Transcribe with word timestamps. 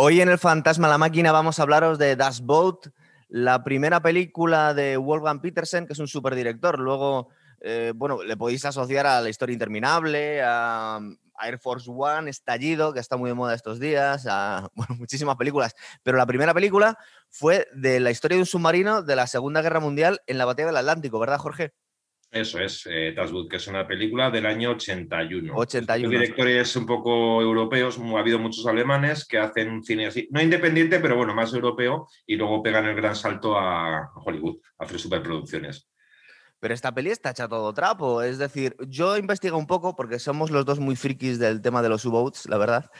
Hoy 0.00 0.20
en 0.20 0.28
el 0.28 0.38
Fantasma 0.38 0.86
la 0.86 0.96
Máquina 0.96 1.32
vamos 1.32 1.58
a 1.58 1.62
hablaros 1.62 1.98
de 1.98 2.14
Das 2.14 2.42
Boat, 2.42 2.86
la 3.26 3.64
primera 3.64 4.00
película 4.00 4.72
de 4.72 4.96
Wolfgang 4.96 5.40
Petersen, 5.40 5.88
que 5.88 5.94
es 5.94 5.98
un 5.98 6.06
superdirector. 6.06 6.78
Luego, 6.78 7.30
eh, 7.60 7.92
bueno, 7.96 8.22
le 8.22 8.36
podéis 8.36 8.64
asociar 8.64 9.08
a 9.08 9.20
La 9.20 9.28
historia 9.28 9.54
interminable, 9.54 10.40
a, 10.40 11.00
Air 11.42 11.58
Force 11.58 11.90
One, 11.92 12.30
Estallido, 12.30 12.92
que 12.92 13.00
está 13.00 13.16
muy 13.16 13.28
de 13.28 13.34
moda 13.34 13.56
estos 13.56 13.80
días, 13.80 14.24
a 14.30 14.70
bueno, 14.76 14.94
muchísimas 14.94 15.34
películas. 15.34 15.74
Pero 16.04 16.16
la 16.16 16.26
primera 16.26 16.54
película 16.54 16.96
fue 17.28 17.66
de 17.74 17.98
la 17.98 18.12
historia 18.12 18.36
de 18.36 18.42
un 18.42 18.46
submarino 18.46 19.02
de 19.02 19.16
la 19.16 19.26
Segunda 19.26 19.62
Guerra 19.62 19.80
Mundial 19.80 20.20
en 20.28 20.38
la 20.38 20.44
batalla 20.44 20.68
del 20.68 20.76
Atlántico, 20.76 21.18
¿verdad, 21.18 21.38
Jorge? 21.38 21.74
Eso 22.30 22.58
es, 22.58 22.86
eh, 22.90 23.14
que 23.48 23.56
es 23.56 23.66
una 23.68 23.86
película 23.86 24.30
del 24.30 24.44
año 24.44 24.72
81. 24.72 25.54
81. 25.54 26.12
Los 26.12 26.20
directores 26.20 26.76
un 26.76 26.84
poco 26.84 27.40
europeos, 27.40 27.98
ha 27.98 28.18
habido 28.18 28.38
muchos 28.38 28.66
alemanes 28.66 29.26
que 29.26 29.38
hacen 29.38 29.82
cine 29.82 30.06
así, 30.06 30.28
no 30.30 30.42
independiente, 30.42 31.00
pero 31.00 31.16
bueno, 31.16 31.34
más 31.34 31.54
europeo, 31.54 32.06
y 32.26 32.36
luego 32.36 32.62
pegan 32.62 32.84
el 32.84 32.94
gran 32.94 33.16
salto 33.16 33.58
a 33.58 34.12
Hollywood, 34.14 34.58
a 34.78 34.84
hacer 34.84 35.00
superproducciones. 35.00 35.88
Pero 36.60 36.74
esta 36.74 36.92
peli 36.92 37.10
está 37.10 37.30
hecha 37.30 37.48
todo 37.48 37.72
trapo. 37.72 38.22
Es 38.22 38.38
decir, 38.38 38.76
yo 38.88 39.16
investigo 39.16 39.56
un 39.56 39.66
poco, 39.66 39.94
porque 39.94 40.18
somos 40.18 40.50
los 40.50 40.64
dos 40.64 40.80
muy 40.80 40.96
frikis 40.96 41.38
del 41.38 41.62
tema 41.62 41.82
de 41.82 41.88
los 41.88 42.04
U-Boats, 42.04 42.48
la 42.48 42.58
verdad. 42.58 42.90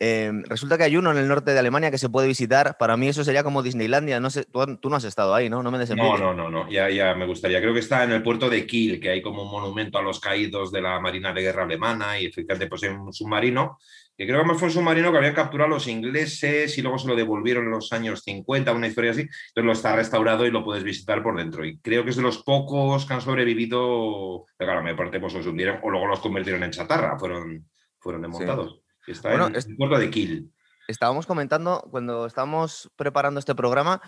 Em, 0.00 0.42
resulta 0.44 0.76
que 0.76 0.84
hay 0.84 0.96
uno 0.96 1.12
en 1.12 1.18
el 1.18 1.28
norte 1.28 1.52
de 1.52 1.58
Alemania 1.58 1.90
que 1.90 1.98
se 1.98 2.08
puede 2.08 2.26
visitar. 2.26 2.76
Para 2.78 2.96
mí 2.96 3.08
eso 3.08 3.24
sería 3.24 3.44
como 3.44 3.62
Disneylandia. 3.62 4.20
No 4.20 4.30
sé, 4.30 4.44
tú, 4.44 4.90
no 4.90 4.96
has 4.96 5.04
estado 5.04 5.34
ahí, 5.34 5.48
¿no? 5.48 5.62
No 5.62 5.70
me 5.70 5.84
No, 5.84 6.18
no, 6.18 6.34
no, 6.34 6.50
no. 6.50 6.68
Ya, 6.70 6.90
ya 6.90 7.14
me 7.14 7.26
gustaría. 7.26 7.60
Creo 7.60 7.72
que 7.72 7.80
está 7.80 8.04
en 8.04 8.12
el 8.12 8.22
puerto 8.22 8.50
de 8.50 8.66
Kiel, 8.66 9.00
que 9.00 9.10
hay 9.10 9.22
como 9.22 9.42
un 9.42 9.50
monumento 9.50 9.98
a 9.98 10.02
los 10.02 10.20
caídos 10.20 10.72
de 10.72 10.82
la 10.82 11.00
Marina 11.00 11.32
de 11.32 11.42
Guerra 11.42 11.64
Alemana 11.64 12.18
y 12.18 12.26
efectivamente 12.26 12.66
pues 12.66 12.82
hay 12.82 12.90
un 12.90 13.12
submarino 13.12 13.78
que 14.16 14.26
creo 14.26 14.40
que 14.40 14.46
más 14.46 14.58
fue 14.58 14.68
un 14.68 14.74
submarino 14.74 15.10
que 15.10 15.18
habían 15.18 15.34
capturado 15.34 15.70
los 15.70 15.88
ingleses 15.88 16.78
y 16.78 16.82
luego 16.82 16.98
se 16.98 17.08
lo 17.08 17.16
devolvieron 17.16 17.64
en 17.64 17.72
los 17.72 17.92
años 17.92 18.22
50, 18.22 18.72
una 18.72 18.86
historia 18.86 19.10
así. 19.10 19.22
Entonces 19.22 19.64
lo 19.64 19.72
está 19.72 19.96
restaurado 19.96 20.46
y 20.46 20.52
lo 20.52 20.64
puedes 20.64 20.84
visitar 20.84 21.22
por 21.22 21.36
dentro. 21.36 21.64
Y 21.64 21.78
creo 21.78 22.04
que 22.04 22.10
es 22.10 22.16
de 22.16 22.22
los 22.22 22.42
pocos 22.42 23.06
que 23.06 23.14
han 23.14 23.20
sobrevivido, 23.20 24.44
pero 24.56 24.70
claro, 24.70 24.84
me 24.84 24.94
parte 24.94 25.18
pues 25.18 25.34
los 25.34 25.46
hundieron 25.46 25.80
o 25.82 25.90
luego 25.90 26.06
los 26.06 26.20
convirtieron 26.20 26.62
en 26.62 26.70
chatarra, 26.70 27.18
fueron, 27.18 27.68
fueron 27.98 28.22
desmontados. 28.22 28.83
Está 29.06 29.30
bueno, 29.30 29.48
en 29.48 29.76
puerto 29.76 29.98
de 29.98 30.10
Kiel. 30.10 30.50
Estábamos 30.86 31.26
comentando 31.26 31.86
cuando 31.90 32.26
estábamos 32.26 32.90
preparando 32.96 33.40
este 33.40 33.54
programa 33.54 34.02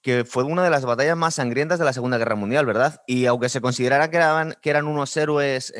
que 0.00 0.24
fue 0.24 0.44
una 0.44 0.62
de 0.62 0.70
las 0.70 0.84
batallas 0.84 1.16
más 1.16 1.34
sangrientas 1.34 1.80
de 1.80 1.84
la 1.84 1.92
Segunda 1.92 2.18
Guerra 2.18 2.36
Mundial, 2.36 2.66
¿verdad? 2.66 3.02
Y 3.06 3.26
aunque 3.26 3.48
se 3.48 3.60
considerara 3.60 4.10
que 4.10 4.16
eran, 4.16 4.54
que 4.62 4.70
eran 4.70 4.86
unos 4.86 5.16
héroes 5.16 5.74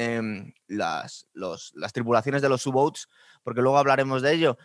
las, 0.66 1.28
las 1.34 1.92
tripulaciones 1.92 2.42
de 2.42 2.48
los 2.48 2.66
U-Boats, 2.66 3.08
porque 3.44 3.62
luego 3.62 3.78
hablaremos 3.78 4.22
de 4.22 4.32
ello, 4.32 4.58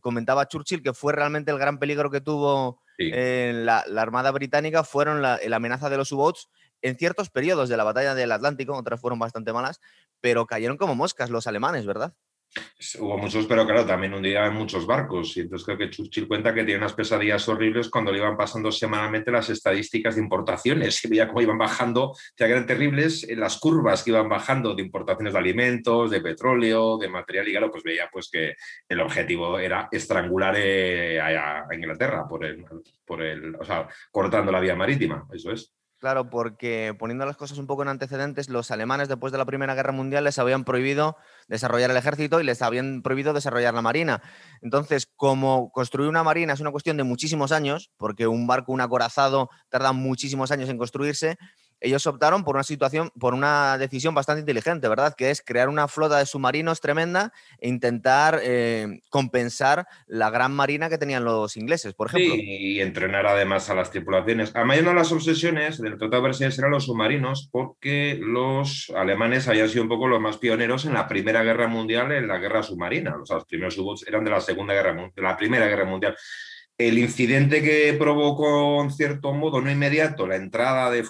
comentaba 0.00 0.48
Churchill 0.48 0.82
que 0.82 0.92
fue 0.92 1.12
realmente 1.12 1.52
el 1.52 1.58
gran 1.58 1.78
peligro 1.78 2.10
que 2.10 2.20
tuvo 2.20 2.82
la, 2.98 3.84
Armada 3.96 4.32
Británica, 4.32 4.82
fueron 4.82 5.22
la, 5.22 5.38
la 5.46 5.56
amenaza 5.56 5.88
de 5.88 5.96
los 5.96 6.10
U-Boats 6.10 6.48
en 6.82 6.96
ciertos 6.96 7.30
periodos 7.30 7.68
de 7.68 7.76
la 7.76 7.84
batalla 7.84 8.16
del 8.16 8.32
Atlántico, 8.32 8.76
otras 8.76 9.00
fueron 9.00 9.18
bastante 9.20 9.52
malas, 9.52 9.80
pero 10.20 10.46
cayeron 10.46 10.76
como 10.76 10.96
moscas 10.96 11.30
los 11.30 11.46
alemanes, 11.46 11.86
¿verdad? 11.86 12.14
Hubo 12.98 13.16
muchos, 13.16 13.46
pero 13.46 13.64
claro, 13.64 13.86
también 13.86 14.12
hundían 14.12 14.54
muchos 14.54 14.84
barcos. 14.86 15.36
Y 15.36 15.40
entonces 15.40 15.64
creo 15.64 15.78
que 15.78 15.90
Churchill 15.90 16.26
cuenta 16.26 16.52
que 16.52 16.64
tiene 16.64 16.78
unas 16.78 16.94
pesadillas 16.94 17.48
horribles 17.48 17.88
cuando 17.88 18.10
le 18.10 18.18
iban 18.18 18.36
pasando 18.36 18.72
semanalmente 18.72 19.30
las 19.30 19.50
estadísticas 19.50 20.16
de 20.16 20.22
importaciones. 20.22 21.00
Y 21.04 21.08
veía 21.08 21.28
cómo 21.28 21.40
iban 21.40 21.58
bajando, 21.58 22.14
que 22.36 22.44
eran 22.44 22.66
terribles 22.66 23.28
en 23.28 23.40
las 23.40 23.58
curvas 23.58 24.02
que 24.02 24.10
iban 24.10 24.28
bajando 24.28 24.74
de 24.74 24.82
importaciones 24.82 25.32
de 25.32 25.38
alimentos, 25.38 26.10
de 26.10 26.20
petróleo, 26.20 26.98
de 26.98 27.08
material. 27.08 27.48
Y 27.48 27.52
claro, 27.52 27.70
pues 27.70 27.84
veía 27.84 28.08
pues 28.12 28.28
que 28.30 28.54
el 28.88 29.00
objetivo 29.00 29.58
era 29.58 29.88
estrangular 29.90 30.54
eh, 30.58 31.20
a, 31.20 31.66
Inglaterra 31.72 32.26
por 32.28 32.44
el, 32.44 32.64
por 33.04 33.22
el, 33.22 33.54
o 33.54 33.64
sea, 33.64 33.88
cortando 34.10 34.50
la 34.50 34.60
vía 34.60 34.74
marítima. 34.74 35.26
Eso 35.32 35.52
es. 35.52 35.72
Claro, 36.00 36.30
porque 36.30 36.96
poniendo 36.98 37.26
las 37.26 37.36
cosas 37.36 37.58
un 37.58 37.66
poco 37.66 37.82
en 37.82 37.88
antecedentes, 37.88 38.48
los 38.48 38.70
alemanes 38.70 39.08
después 39.08 39.32
de 39.32 39.38
la 39.38 39.44
Primera 39.44 39.74
Guerra 39.74 39.92
Mundial 39.92 40.24
les 40.24 40.38
habían 40.38 40.64
prohibido 40.64 41.16
desarrollar 41.46 41.90
el 41.90 41.96
ejército 41.98 42.40
y 42.40 42.44
les 42.44 42.62
habían 42.62 43.02
prohibido 43.02 43.34
desarrollar 43.34 43.74
la 43.74 43.82
marina. 43.82 44.22
Entonces, 44.62 45.06
como 45.14 45.70
construir 45.72 46.08
una 46.08 46.22
marina 46.22 46.54
es 46.54 46.60
una 46.60 46.70
cuestión 46.70 46.96
de 46.96 47.02
muchísimos 47.04 47.52
años, 47.52 47.90
porque 47.98 48.26
un 48.26 48.46
barco, 48.46 48.72
un 48.72 48.80
acorazado, 48.80 49.50
tarda 49.68 49.92
muchísimos 49.92 50.50
años 50.50 50.70
en 50.70 50.78
construirse, 50.78 51.36
ellos 51.80 52.06
optaron 52.06 52.44
por 52.44 52.56
una 52.56 52.62
situación, 52.62 53.10
por 53.18 53.34
una 53.34 53.78
decisión 53.78 54.14
bastante 54.14 54.40
inteligente, 54.40 54.88
¿verdad? 54.88 55.14
Que 55.16 55.30
es 55.30 55.42
crear 55.42 55.68
una 55.68 55.88
flota 55.88 56.18
de 56.18 56.26
submarinos 56.26 56.80
tremenda 56.80 57.32
e 57.58 57.68
intentar 57.68 58.40
eh, 58.42 59.00
compensar 59.08 59.86
la 60.06 60.30
gran 60.30 60.52
marina 60.52 60.88
que 60.88 60.98
tenían 60.98 61.24
los 61.24 61.56
ingleses, 61.56 61.94
por 61.94 62.08
ejemplo. 62.08 62.34
y 62.36 62.80
entrenar 62.80 63.26
además 63.26 63.70
a 63.70 63.74
las 63.74 63.90
tripulaciones. 63.90 64.54
A 64.54 64.64
mayor 64.64 64.86
de 64.86 64.94
las 64.94 65.12
obsesiones 65.12 65.80
del 65.80 65.98
Tratado 65.98 66.22
de 66.22 66.28
Versalles 66.28 66.58
eran 66.58 66.70
los 66.70 66.84
submarinos, 66.84 67.48
porque 67.50 68.18
los 68.20 68.92
alemanes 68.94 69.48
habían 69.48 69.68
sido 69.68 69.82
un 69.82 69.88
poco 69.88 70.08
los 70.08 70.20
más 70.20 70.38
pioneros 70.38 70.84
en 70.84 70.94
la 70.94 71.08
Primera 71.08 71.42
Guerra 71.42 71.68
Mundial, 71.68 72.12
en 72.12 72.28
la 72.28 72.38
guerra 72.38 72.62
submarina. 72.62 73.16
los 73.16 73.44
primeros 73.46 73.78
u 73.78 73.94
eran 74.06 74.24
de 74.24 74.30
la 74.30 74.40
Segunda 74.40 74.74
Guerra 74.74 74.90
de 75.14 75.22
la 75.22 75.36
Primera 75.36 75.66
Guerra 75.66 75.84
Mundial 75.84 76.16
el 76.88 76.98
incidente 76.98 77.62
que 77.62 77.94
provocó, 77.98 78.82
en 78.82 78.90
cierto 78.90 79.34
modo, 79.34 79.60
no 79.60 79.70
inmediato, 79.70 80.26
la 80.26 80.36
entrada 80.36 80.90
de, 80.90 81.04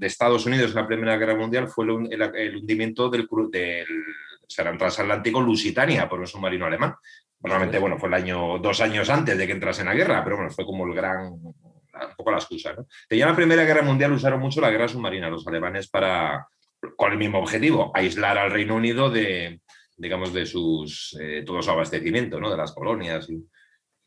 Estados 0.00 0.46
Unidos 0.46 0.70
en 0.70 0.76
la 0.76 0.86
Primera 0.86 1.18
Guerra 1.18 1.36
Mundial 1.36 1.68
fue 1.68 1.84
el, 1.84 2.56
hundimiento 2.56 3.10
del, 3.10 3.28
del 3.50 3.86
transatlántico 4.48 5.42
Lusitania 5.42 6.08
por 6.08 6.20
un 6.20 6.26
submarino 6.26 6.64
alemán. 6.64 6.94
Normalmente, 7.42 7.78
bueno, 7.78 7.98
fue 7.98 8.08
el 8.08 8.14
año, 8.14 8.58
dos 8.58 8.80
años 8.80 9.10
antes 9.10 9.36
de 9.36 9.46
que 9.46 9.52
entrase 9.52 9.82
en 9.82 9.88
la 9.88 9.94
guerra, 9.94 10.24
pero 10.24 10.36
bueno, 10.36 10.50
fue 10.50 10.64
como 10.64 10.86
el 10.86 10.94
gran, 10.94 11.32
un 11.32 11.54
poco 12.16 12.30
la 12.30 12.38
excusa. 12.38 12.72
¿no? 12.72 12.86
Ya 13.10 13.24
en 13.24 13.30
la 13.30 13.36
Primera 13.36 13.64
Guerra 13.64 13.82
Mundial 13.82 14.12
usaron 14.12 14.40
mucho 14.40 14.62
la 14.62 14.70
guerra 14.70 14.88
submarina, 14.88 15.28
los 15.28 15.46
alemanes, 15.46 15.88
para, 15.88 16.46
con 16.96 17.12
el 17.12 17.18
mismo 17.18 17.40
objetivo, 17.40 17.92
aislar 17.94 18.38
al 18.38 18.50
Reino 18.50 18.74
Unido 18.74 19.10
de, 19.10 19.60
digamos, 19.98 20.32
de 20.32 20.46
sus, 20.46 21.14
eh, 21.20 21.42
todo 21.44 21.60
su 21.60 21.70
abastecimiento, 21.70 22.40
¿no? 22.40 22.50
De 22.50 22.56
las 22.56 22.72
colonias 22.72 23.28
y 23.28 23.44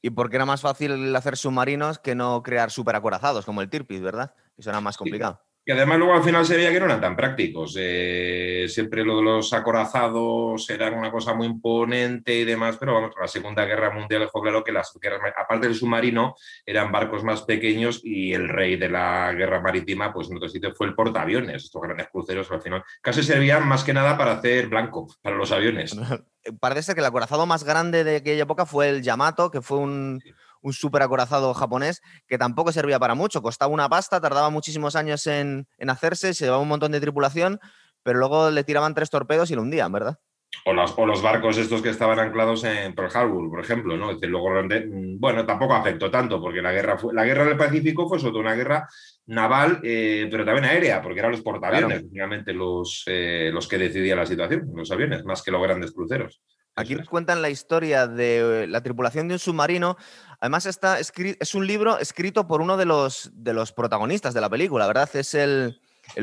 y 0.03 0.09
porque 0.09 0.35
era 0.35 0.45
más 0.45 0.61
fácil 0.61 1.15
hacer 1.15 1.37
submarinos 1.37 1.97
que 1.97 2.13
no 2.13 2.43
crear 2.43 2.69
superacorazados 2.69 3.45
como 3.45 3.61
el 3.61 3.69
Tirpitz, 3.69 4.01
¿verdad? 4.01 4.35
Eso 4.57 4.69
era 4.69 4.81
más 4.81 4.97
complicado. 4.97 5.41
Y 5.65 5.71
además 5.71 5.97
luego 5.97 6.13
al 6.13 6.23
final 6.23 6.45
se 6.45 6.57
veía 6.57 6.71
que 6.71 6.79
no 6.79 6.85
eran 6.85 6.99
tan 6.99 7.15
prácticos. 7.15 7.75
Eh, 7.79 8.65
siempre 8.67 9.05
lo 9.05 9.17
de 9.17 9.23
los 9.23 9.53
acorazados 9.53 10.69
eran 10.69 10.93
una 10.93 11.09
cosa 11.09 11.33
muy 11.33 11.47
imponente 11.47 12.35
y 12.35 12.43
demás, 12.43 12.75
pero 12.77 12.95
vamos, 12.95 13.11
la 13.19 13.27
Segunda 13.27 13.63
Guerra 13.63 13.91
Mundial 13.91 14.21
dejó 14.21 14.41
claro 14.41 14.63
que 14.63 14.73
las 14.73 14.91
guerras, 15.01 15.33
aparte 15.37 15.67
del 15.67 15.75
submarino, 15.75 16.35
eran 16.65 16.91
barcos 16.91 17.23
más 17.23 17.43
pequeños 17.43 18.01
y 18.03 18.33
el 18.33 18.49
rey 18.49 18.75
de 18.75 18.89
la 18.89 19.31
guerra 19.31 19.61
marítima, 19.61 20.11
pues 20.11 20.29
en 20.29 20.37
otro 20.37 20.49
sitio 20.49 20.73
fue 20.73 20.87
el 20.87 20.95
portaaviones, 20.95 21.63
estos 21.63 21.81
grandes 21.81 22.09
cruceros 22.09 22.51
al 22.51 22.61
final 22.61 22.83
casi 23.01 23.23
servían 23.23 23.65
más 23.65 23.85
que 23.85 23.93
nada 23.93 24.17
para 24.17 24.33
hacer 24.33 24.67
blanco 24.67 25.07
para 25.21 25.37
los 25.37 25.51
aviones. 25.53 25.95
Parece 26.59 26.83
ser 26.83 26.95
que 26.95 27.01
el 27.01 27.07
acorazado 27.07 27.45
más 27.45 27.63
grande 27.63 28.03
de 28.03 28.17
aquella 28.17 28.43
época 28.43 28.65
fue 28.65 28.89
el 28.89 29.01
Yamato, 29.01 29.49
que 29.49 29.61
fue 29.61 29.77
un 29.77 30.21
un 30.63 30.73
súper 30.73 31.03
acorazado 31.03 31.53
japonés 31.53 32.01
que 32.27 32.39
tampoco 32.39 32.71
servía 32.71 32.97
para 32.97 33.13
mucho, 33.13 33.41
costaba 33.41 33.71
una 33.71 33.89
pasta, 33.89 34.19
tardaba 34.19 34.49
muchísimos 34.49 34.95
años 34.95 35.27
en, 35.27 35.67
hacerse, 35.87 36.33
se 36.33 36.45
llevaba 36.45 36.63
un 36.63 36.69
montón 36.69 36.91
de 36.91 37.01
tripulación, 37.01 37.59
pero 38.01 38.17
luego 38.17 38.49
le 38.49 38.63
tiraban 38.63 38.95
tres 38.95 39.09
torpedos 39.09 39.51
y 39.51 39.55
lo 39.55 39.61
hundían, 39.61 39.91
¿verdad? 39.91 40.17
O 40.65 40.73
los, 40.73 40.93
o 40.97 41.05
los, 41.05 41.21
barcos 41.21 41.57
estos 41.57 41.81
que 41.81 41.89
estaban 41.89 42.19
anclados 42.19 42.63
en 42.63 42.93
Pearl 42.93 43.09
Harbor, 43.13 43.49
por 43.49 43.59
ejemplo, 43.59 43.97
¿no? 43.97 44.13
luego, 44.13 44.49
mm, 44.63 45.19
bueno, 45.19 45.45
tampoco 45.45 45.73
afectó 45.73 46.11
tanto, 46.11 46.39
porque 46.39 46.61
la 46.61 46.71
guerra, 46.71 46.97
fue, 46.97 47.13
la 47.13 47.25
guerra 47.25 47.45
del 47.45 47.57
Pacífico 47.57 48.07
fue 48.07 48.19
sobre 48.19 48.39
una 48.39 48.53
guerra 48.53 48.87
naval, 49.25 49.79
eh, 49.83 50.27
pero 50.29 50.45
también 50.45 50.65
aérea, 50.65 51.01
porque 51.01 51.19
eran 51.19 51.31
los 51.31 51.41
portaaviones, 51.41 52.05
finalmente 52.09 52.53
los, 52.53 53.03
eh, 53.07 53.49
los 53.51 53.67
que 53.67 53.79
decidían 53.79 54.19
la 54.19 54.27
situación, 54.27 54.69
los 54.75 54.91
aviones, 54.91 55.25
más 55.25 55.41
que 55.41 55.51
los 55.51 55.61
grandes 55.61 55.91
cruceros. 55.91 56.39
Aquí 56.75 56.95
nos 56.95 57.07
cuentan 57.07 57.43
la 57.43 57.51
historia 57.51 58.07
de 58.07 58.65
la 58.67 58.81
tripulación 58.81 59.27
de 59.27 59.35
un 59.35 59.39
submarino. 59.39 59.95
Además, 60.39 60.65
está 60.65 60.99
es 60.99 61.55
un 61.55 61.67
libro 61.67 61.99
escrito 61.99 62.47
por 62.47 62.61
uno 62.61 62.77
de 62.77 62.85
los, 62.85 63.29
de 63.33 63.53
los 63.53 63.71
protagonistas 63.71 64.33
de 64.33 64.41
la 64.41 64.49
película, 64.49 64.87
¿verdad? 64.87 65.07
Es 65.13 65.35
el, 65.35 65.79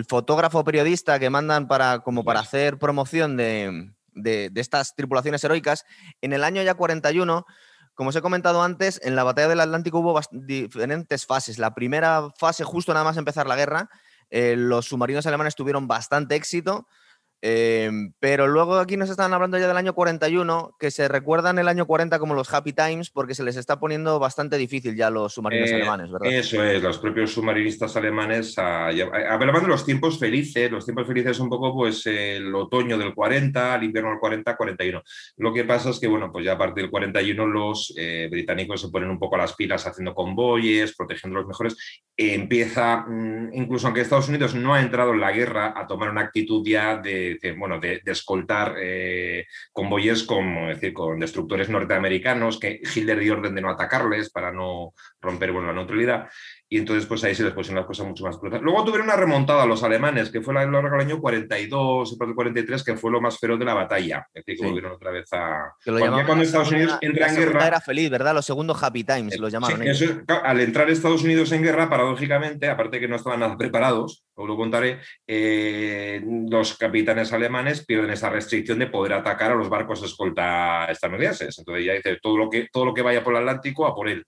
fotógrafo 0.08 0.64
periodista 0.64 1.19
que 1.20 1.31
mandan 1.31 1.69
para, 1.69 2.00
como 2.00 2.25
para 2.25 2.41
hacer 2.41 2.79
promoción 2.79 3.37
de, 3.37 3.93
estas 4.56 4.97
tripulaciones 4.97 5.44
heroicas. 5.44 5.85
En 6.20 6.32
el 6.32 6.43
año 6.43 6.62
ya 6.62 6.75
41, 6.75 7.46
como 7.94 8.11
os 8.11 8.17
he 8.17 8.20
comentado 8.20 8.62
antes, 8.64 9.00
en 9.05 9.14
la 9.14 9.23
batalla 9.23 9.49
del 9.49 9.61
Atlántico 9.61 10.00
hubo 10.00 10.20
diferentes 10.32 11.26
fases. 11.26 11.58
La 11.58 11.75
primera 11.75 12.29
fase, 12.37 12.64
justo 12.64 12.93
nada 12.93 13.05
más 13.05 13.17
empezar 13.17 13.46
la 13.46 13.56
guerra, 13.56 13.88
eh, 14.31 14.56
los 14.56 14.87
submarinos 14.87 15.26
alemanes 15.26 15.55
tuvieron 15.55 15.87
bastante 15.87 16.35
éxito 16.35 16.88
Em, 17.42 18.12
pero 18.20 18.46
luego 18.48 18.76
aquí 18.76 18.96
nos 18.98 19.08
están 19.08 19.32
hablando 19.32 19.58
ya 19.58 19.66
del 19.66 19.76
año 19.76 19.94
41, 19.94 20.76
que 20.78 20.90
se 20.90 21.08
recuerdan 21.08 21.58
el 21.58 21.69
año 21.69 21.87
40 21.87 22.19
como 22.19 22.34
los 22.34 22.52
Happy 22.52 22.72
Times 22.75 23.08
porque 23.10 23.34
se 23.34 23.42
les 23.44 23.56
está 23.56 23.81
poniendo 23.81 24.19
bastante 24.19 24.58
difícil 24.58 24.94
ya 24.94 25.08
los 25.08 25.32
submarinos 25.34 25.70
Eh, 25.70 25.75
alemanes, 25.76 26.10
¿verdad? 26.12 26.31
Eso 26.31 26.62
es, 26.62 26.82
los 26.82 26.98
propios 26.98 27.32
submarinistas 27.32 27.96
alemanes 27.96 28.58
a- 28.58 28.88
a- 28.88 28.90
hablaban 29.34 29.62
de 29.62 29.69
los 29.69 29.87
tiempos 29.87 30.19
felices, 30.19 30.70
los 30.70 30.84
tiempos 30.84 31.06
felices 31.06 31.40
un 31.40 31.48
poco 31.48 31.75
pues 31.75 32.04
el 32.06 32.54
otoño 32.54 32.98
del 32.98 33.14
40, 33.14 33.75
el 33.76 33.84
invierno 33.84 34.10
del 34.10 34.19
40, 34.20 34.56
41. 34.56 35.02
Lo 35.38 35.52
que 35.54 35.64
pasa 35.64 35.90
es 35.90 35.98
que 35.98 36.08
bueno, 36.08 36.31
pues 36.31 36.44
ya 36.44 36.52
a 36.52 36.58
partir 36.58 36.82
del 36.84 36.90
41 36.90 37.46
los 37.46 37.94
eh, 37.96 38.28
británicos 38.31 38.82
se 38.82 38.88
ponen 38.90 39.08
un 39.08 39.19
poco 39.19 39.36
a 39.36 39.38
las 39.38 39.54
pilas 39.54 39.86
haciendo 39.86 40.14
convoyes, 40.14 40.94
protegiendo 40.94 41.38
los 41.38 41.48
mejores. 41.48 41.76
empieza, 42.16 42.98
mm, 43.08 43.54
incluso 43.54 43.86
aunque 43.86 44.02
Estados 44.02 44.28
Unidos 44.28 44.54
no 44.54 44.75
ha 44.75 44.82
entrado 44.82 45.14
en 45.14 45.20
la 45.20 45.32
guerra, 45.32 45.72
a 45.75 45.86
tomar 45.86 46.10
una 46.10 46.20
actitud 46.20 46.62
ya 46.66 46.98
de, 46.98 47.30
de, 47.38 47.53
bueno, 47.53 47.79
de, 47.79 48.00
escoltar 48.06 48.75
eh, 48.81 49.47
convoyes 49.73 50.25
con, 50.25 50.69
decir, 50.69 50.93
con 50.93 51.21
destructores 51.21 51.69
norteamericanos 51.69 52.59
que 52.59 52.81
Hitler 52.82 53.19
dio 53.19 53.35
orden 53.35 53.55
de 53.55 53.61
no 53.61 53.71
atacarles 53.71 54.31
para 54.31 54.53
no 54.53 54.93
romper 55.21 55.53
bueno, 55.53 55.69
la 55.69 55.75
neutralidad. 55.75 56.29
Y 56.72 56.78
entonces, 56.78 57.05
pues 57.05 57.25
ahí 57.25 57.34
se 57.34 57.43
les 57.43 57.52
pusieron 57.52 57.78
las 57.78 57.87
cosas 57.87 58.06
mucho 58.06 58.22
más 58.25 58.38
crudas. 58.38 58.62
Luego 58.62 58.84
tuvieron 58.84 59.08
una 59.08 59.17
remontada 59.17 59.64
a 59.64 59.67
los 59.67 59.82
alemanes, 59.82 60.31
que 60.31 60.40
fue 60.40 60.55
la 60.55 60.64
larga 60.64 60.93
del 60.99 61.00
año 61.00 61.20
42, 61.20 62.17
el 62.20 62.32
43, 62.34 62.84
que 62.84 62.94
fue 62.96 63.11
lo 63.11 63.20
más 63.20 63.38
feroz 63.40 63.58
de 63.58 63.64
la 63.64 63.75
batalla. 63.75 64.25
Es 64.32 64.44
decir, 64.44 64.55
que 64.55 64.62
Sí. 64.62 64.64
volvieron 64.67 64.93
otra 64.93 65.11
vez 65.11 65.28
a. 65.32 65.72
Que 65.84 65.90
lo 65.90 65.99
cuando, 65.99 66.25
cuando 66.25 66.44
Estados 66.44 66.69
segunda- 66.69 66.93
Unidos 66.94 66.99
entra 67.02 67.28
en 67.28 67.34
guerra. 67.37 67.67
era 67.67 67.81
feliz, 67.81 68.08
¿verdad? 68.08 68.34
Los 68.34 68.46
segundos 68.46 68.81
Happy 68.81 69.02
Times 69.02 69.37
lo 69.40 69.49
llamaban. 69.49 69.78
Sí, 69.78 69.82
ellos. 69.82 70.00
eso 70.00 70.12
es- 70.12 70.20
al 70.44 70.61
entrar 70.61 70.88
Estados 70.88 71.25
Unidos 71.25 71.50
en 71.50 71.62
guerra, 71.64 71.90
paradójicamente, 71.90 72.69
aparte 72.69 73.00
que 73.00 73.08
no 73.08 73.17
estaban 73.17 73.40
nada 73.40 73.56
preparados, 73.58 74.25
os 74.34 74.46
lo 74.46 74.56
contaré, 74.56 75.00
eh, 75.26 76.22
los 76.49 76.78
capitanes 76.78 77.32
alemanes 77.32 77.84
pierden 77.84 78.11
esa 78.11 78.31
restricción 78.31 78.78
de 78.78 78.87
poder 78.87 79.14
atacar 79.14 79.50
a 79.50 79.55
los 79.56 79.69
barcos 79.69 80.00
de 80.02 80.06
escolta 80.06 80.84
estadounidenses. 80.87 81.58
Entonces 81.58 81.84
ya 81.84 81.94
dice, 81.94 82.19
todo 82.22 82.37
lo 82.38 82.49
que, 82.49 82.69
todo 82.72 82.84
lo 82.84 82.94
que 82.94 83.02
vaya 83.02 83.25
por 83.25 83.32
el 83.34 83.40
Atlántico, 83.40 83.87
a 83.87 83.94
por 83.94 84.08
él. 84.08 84.25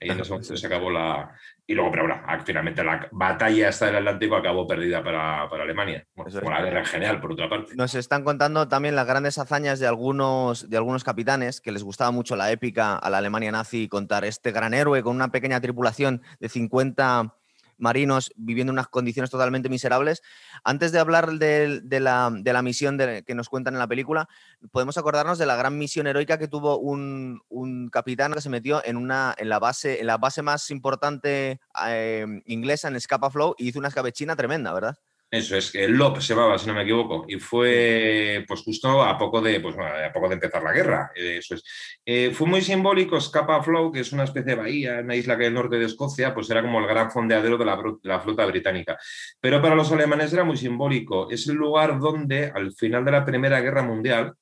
Y 0.00 0.10
en 0.10 0.20
ese 0.20 0.30
momento 0.30 0.56
se 0.56 0.66
acabó 0.66 0.90
la... 0.90 1.32
Y 1.66 1.74
luego, 1.74 1.90
pero 1.90 2.02
bueno, 2.04 2.22
ah, 2.26 2.38
finalmente 2.44 2.84
la 2.84 3.08
batalla 3.12 3.70
esta 3.70 3.86
del 3.86 3.96
Atlántico 3.96 4.36
acabó 4.36 4.66
perdida 4.66 5.02
para, 5.02 5.48
para 5.48 5.62
Alemania. 5.62 6.06
Bueno, 6.14 6.30
como 6.38 6.50
la 6.50 6.62
guerra 6.62 6.80
en 6.80 6.86
general, 6.86 7.20
por 7.20 7.32
otra 7.32 7.48
parte. 7.48 7.74
Nos 7.74 7.94
están 7.94 8.22
contando 8.22 8.68
también 8.68 8.96
las 8.96 9.06
grandes 9.06 9.38
hazañas 9.38 9.80
de 9.80 9.86
algunos, 9.86 10.68
de 10.68 10.76
algunos 10.76 11.04
capitanes 11.04 11.60
que 11.60 11.72
les 11.72 11.82
gustaba 11.82 12.10
mucho 12.10 12.36
la 12.36 12.50
épica 12.50 12.96
a 12.96 13.08
la 13.08 13.18
Alemania 13.18 13.52
nazi 13.52 13.88
contar 13.88 14.24
este 14.24 14.52
gran 14.52 14.74
héroe 14.74 15.02
con 15.02 15.16
una 15.16 15.28
pequeña 15.28 15.60
tripulación 15.60 16.22
de 16.38 16.48
50 16.50 17.34
marinos 17.78 18.32
viviendo 18.36 18.70
en 18.70 18.74
unas 18.74 18.88
condiciones 18.88 19.30
totalmente 19.30 19.68
miserables. 19.68 20.22
Antes 20.64 20.92
de 20.92 20.98
hablar 20.98 21.32
de, 21.32 21.82
la, 22.00 22.30
de 22.32 22.52
la 22.52 22.62
misión 22.62 22.98
que 22.98 23.34
nos 23.34 23.48
cuentan 23.48 23.74
en 23.74 23.78
la 23.78 23.86
película, 23.86 24.28
podemos 24.72 24.98
acordarnos 24.98 25.38
de 25.38 25.46
la 25.46 25.56
gran 25.56 25.78
misión 25.78 26.06
heroica 26.06 26.38
que 26.38 26.48
tuvo 26.48 26.78
un, 26.78 27.42
un 27.48 27.88
capitán 27.88 28.32
que 28.32 28.40
se 28.40 28.50
metió 28.50 28.84
en, 28.84 28.96
una, 28.96 29.34
en, 29.38 29.48
la, 29.48 29.58
base, 29.58 30.00
en 30.00 30.06
la 30.06 30.18
base 30.18 30.42
más 30.42 30.70
importante 30.70 31.60
eh, 31.86 32.42
inglesa, 32.46 32.88
en 32.88 33.00
Scapa 33.00 33.30
Flow, 33.30 33.54
y 33.58 33.68
hizo 33.68 33.78
una 33.78 33.88
escabechina 33.88 34.36
tremenda, 34.36 34.72
¿verdad? 34.72 34.98
Eso 35.34 35.56
es, 35.56 35.74
el 35.74 35.92
LOP 35.94 36.20
se 36.20 36.32
llamaba, 36.32 36.56
si 36.58 36.66
no 36.68 36.74
me 36.74 36.82
equivoco, 36.82 37.24
y 37.26 37.40
fue 37.40 38.44
pues 38.46 38.62
justo 38.62 39.02
a 39.02 39.18
poco 39.18 39.40
de, 39.40 39.58
pues, 39.58 39.74
a 39.76 40.12
poco 40.12 40.28
de 40.28 40.34
empezar 40.34 40.62
la 40.62 40.72
guerra. 40.72 41.10
Eso 41.14 41.56
es. 41.56 41.64
Eh, 42.06 42.30
fue 42.32 42.46
muy 42.46 42.60
simbólico, 42.62 43.20
Scapa 43.20 43.60
Flow, 43.62 43.90
que 43.90 44.00
es 44.00 44.12
una 44.12 44.24
especie 44.24 44.52
de 44.54 44.62
bahía, 44.62 45.00
una 45.02 45.16
isla 45.16 45.36
que 45.36 45.42
hay 45.42 45.48
al 45.48 45.54
norte 45.54 45.76
de 45.76 45.86
Escocia, 45.86 46.32
pues 46.32 46.48
era 46.50 46.62
como 46.62 46.78
el 46.78 46.86
gran 46.86 47.10
fondeadero 47.10 47.58
de 47.58 47.64
la, 47.64 47.76
bro- 47.76 47.98
de 48.00 48.08
la 48.08 48.20
flota 48.20 48.46
británica. 48.46 48.96
Pero 49.40 49.60
para 49.60 49.74
los 49.74 49.90
alemanes 49.90 50.32
era 50.32 50.44
muy 50.44 50.56
simbólico. 50.56 51.28
Es 51.28 51.48
el 51.48 51.56
lugar 51.56 51.98
donde, 51.98 52.52
al 52.54 52.72
final 52.72 53.04
de 53.04 53.10
la 53.10 53.24
Primera 53.24 53.60
Guerra 53.60 53.82
Mundial, 53.82 54.34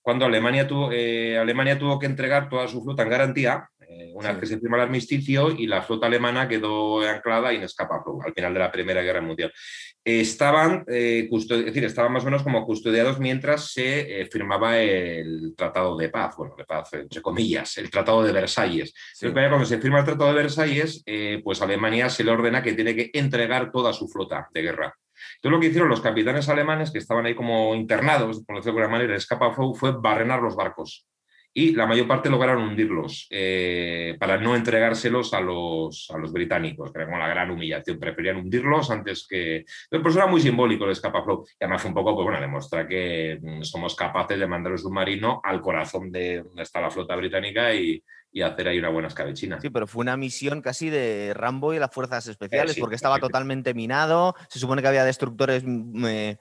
cuando 0.00 0.26
Alemania 0.26 0.68
tuvo, 0.68 0.92
eh, 0.92 1.38
Alemania 1.38 1.78
tuvo 1.78 1.98
que 1.98 2.04
entregar 2.06 2.48
toda 2.48 2.68
su 2.68 2.84
flota 2.84 3.02
en 3.04 3.08
garantía, 3.08 3.68
eh, 3.88 4.12
una 4.14 4.28
Sí. 4.28 4.34
vez 4.34 4.40
que 4.40 4.46
se 4.46 4.60
firma 4.60 4.76
el 4.76 4.82
armisticio, 4.84 5.50
y 5.50 5.66
la 5.66 5.82
flota 5.82 6.06
alemana 6.06 6.48
quedó 6.48 7.00
anclada 7.02 7.52
en 7.52 7.68
Scapa 7.68 8.02
Flow, 8.02 8.20
al 8.22 8.32
final 8.32 8.52
de 8.54 8.60
la 8.60 8.72
Primera 8.72 9.02
Guerra 9.02 9.20
Mundial 9.20 9.52
estaban, 10.04 10.84
eh, 10.86 11.28
es 11.30 11.48
decir, 11.48 11.84
estaban 11.84 12.12
más 12.12 12.22
o 12.24 12.26
menos 12.26 12.42
como 12.42 12.66
custodiados 12.66 13.18
mientras 13.18 13.72
se 13.72 14.20
eh, 14.20 14.26
firmaba 14.26 14.78
el 14.78 15.54
Tratado 15.56 15.96
de 15.96 16.10
Paz, 16.10 16.34
bueno, 16.36 16.54
de 16.56 16.64
paz 16.64 16.92
entre 16.92 17.22
comillas, 17.22 17.78
el 17.78 17.90
Tratado 17.90 18.22
de 18.22 18.32
Versalles. 18.32 18.92
Sí. 19.14 19.26
Entonces, 19.26 19.48
cuando 19.48 19.66
se 19.66 19.78
firma 19.78 20.00
el 20.00 20.04
Tratado 20.04 20.30
de 20.34 20.42
Versalles, 20.42 21.02
eh, 21.06 21.40
pues 21.42 21.62
Alemania 21.62 22.10
se 22.10 22.22
le 22.22 22.32
ordena 22.32 22.62
que 22.62 22.74
tiene 22.74 22.94
que 22.94 23.10
entregar 23.14 23.72
toda 23.72 23.94
su 23.94 24.06
flota 24.06 24.48
de 24.52 24.62
guerra. 24.62 24.94
Entonces 25.36 25.52
lo 25.52 25.60
que 25.60 25.66
hicieron 25.68 25.88
los 25.88 26.02
capitanes 26.02 26.48
alemanes, 26.50 26.90
que 26.90 26.98
estaban 26.98 27.24
ahí 27.24 27.34
como 27.34 27.74
internados, 27.74 28.44
por 28.44 28.56
decirlo 28.56 28.76
de 28.76 28.82
alguna 28.82 28.98
manera, 28.98 29.14
en 29.14 29.20
Scapa 29.20 29.54
Flow, 29.54 29.74
fue 29.74 29.92
barrenar 29.92 30.42
los 30.42 30.54
barcos. 30.54 31.06
Y 31.56 31.72
la 31.72 31.86
mayor 31.86 32.08
parte 32.08 32.28
lograron 32.28 32.64
hundirlos 32.64 33.28
eh, 33.30 34.16
para 34.18 34.38
no 34.38 34.56
entregárselos 34.56 35.32
a 35.34 35.40
los, 35.40 36.10
a 36.12 36.18
los 36.18 36.32
británicos, 36.32 36.92
que 36.92 36.98
era 36.98 37.06
como 37.06 37.18
la 37.18 37.28
gran 37.28 37.48
humillación. 37.50 38.00
Preferían 38.00 38.38
hundirlos 38.38 38.90
antes 38.90 39.24
que... 39.28 39.64
Por 39.88 40.08
eso 40.08 40.18
era 40.18 40.26
muy 40.26 40.40
simbólico 40.40 40.84
el 40.84 40.96
Scapa 40.96 41.22
Flow. 41.22 41.46
Y 41.48 41.64
además 41.64 41.80
fue 41.80 41.90
un 41.90 41.94
poco, 41.94 42.16
pues 42.16 42.24
bueno, 42.24 42.40
demostrar 42.40 42.88
que 42.88 43.38
mm, 43.40 43.62
somos 43.62 43.94
capaces 43.94 44.36
de 44.36 44.48
mandar 44.48 44.72
un 44.72 44.78
submarino 44.78 45.40
al 45.44 45.60
corazón 45.60 46.10
de 46.10 46.42
donde 46.42 46.64
está 46.64 46.80
la 46.80 46.90
flota 46.90 47.14
británica 47.14 47.72
y, 47.72 48.02
y 48.34 48.42
hacer 48.42 48.66
ahí 48.66 48.80
una 48.80 48.88
buena 48.88 49.06
escabechina. 49.06 49.60
Sí, 49.60 49.70
pero 49.70 49.86
fue 49.86 50.02
una 50.02 50.16
misión 50.16 50.60
casi 50.60 50.90
de 50.90 51.32
Rambo 51.34 51.72
y 51.72 51.78
las 51.78 51.92
fuerzas 51.92 52.26
especiales, 52.26 52.74
sí, 52.74 52.80
porque 52.80 52.96
estaba 52.96 53.14
sí, 53.14 53.20
totalmente 53.20 53.74
minado. 53.74 54.34
Se 54.48 54.58
supone 54.58 54.82
que 54.82 54.88
había 54.88 55.04
destructores 55.04 55.62
mm, 55.64 56.04
eh, 56.04 56.38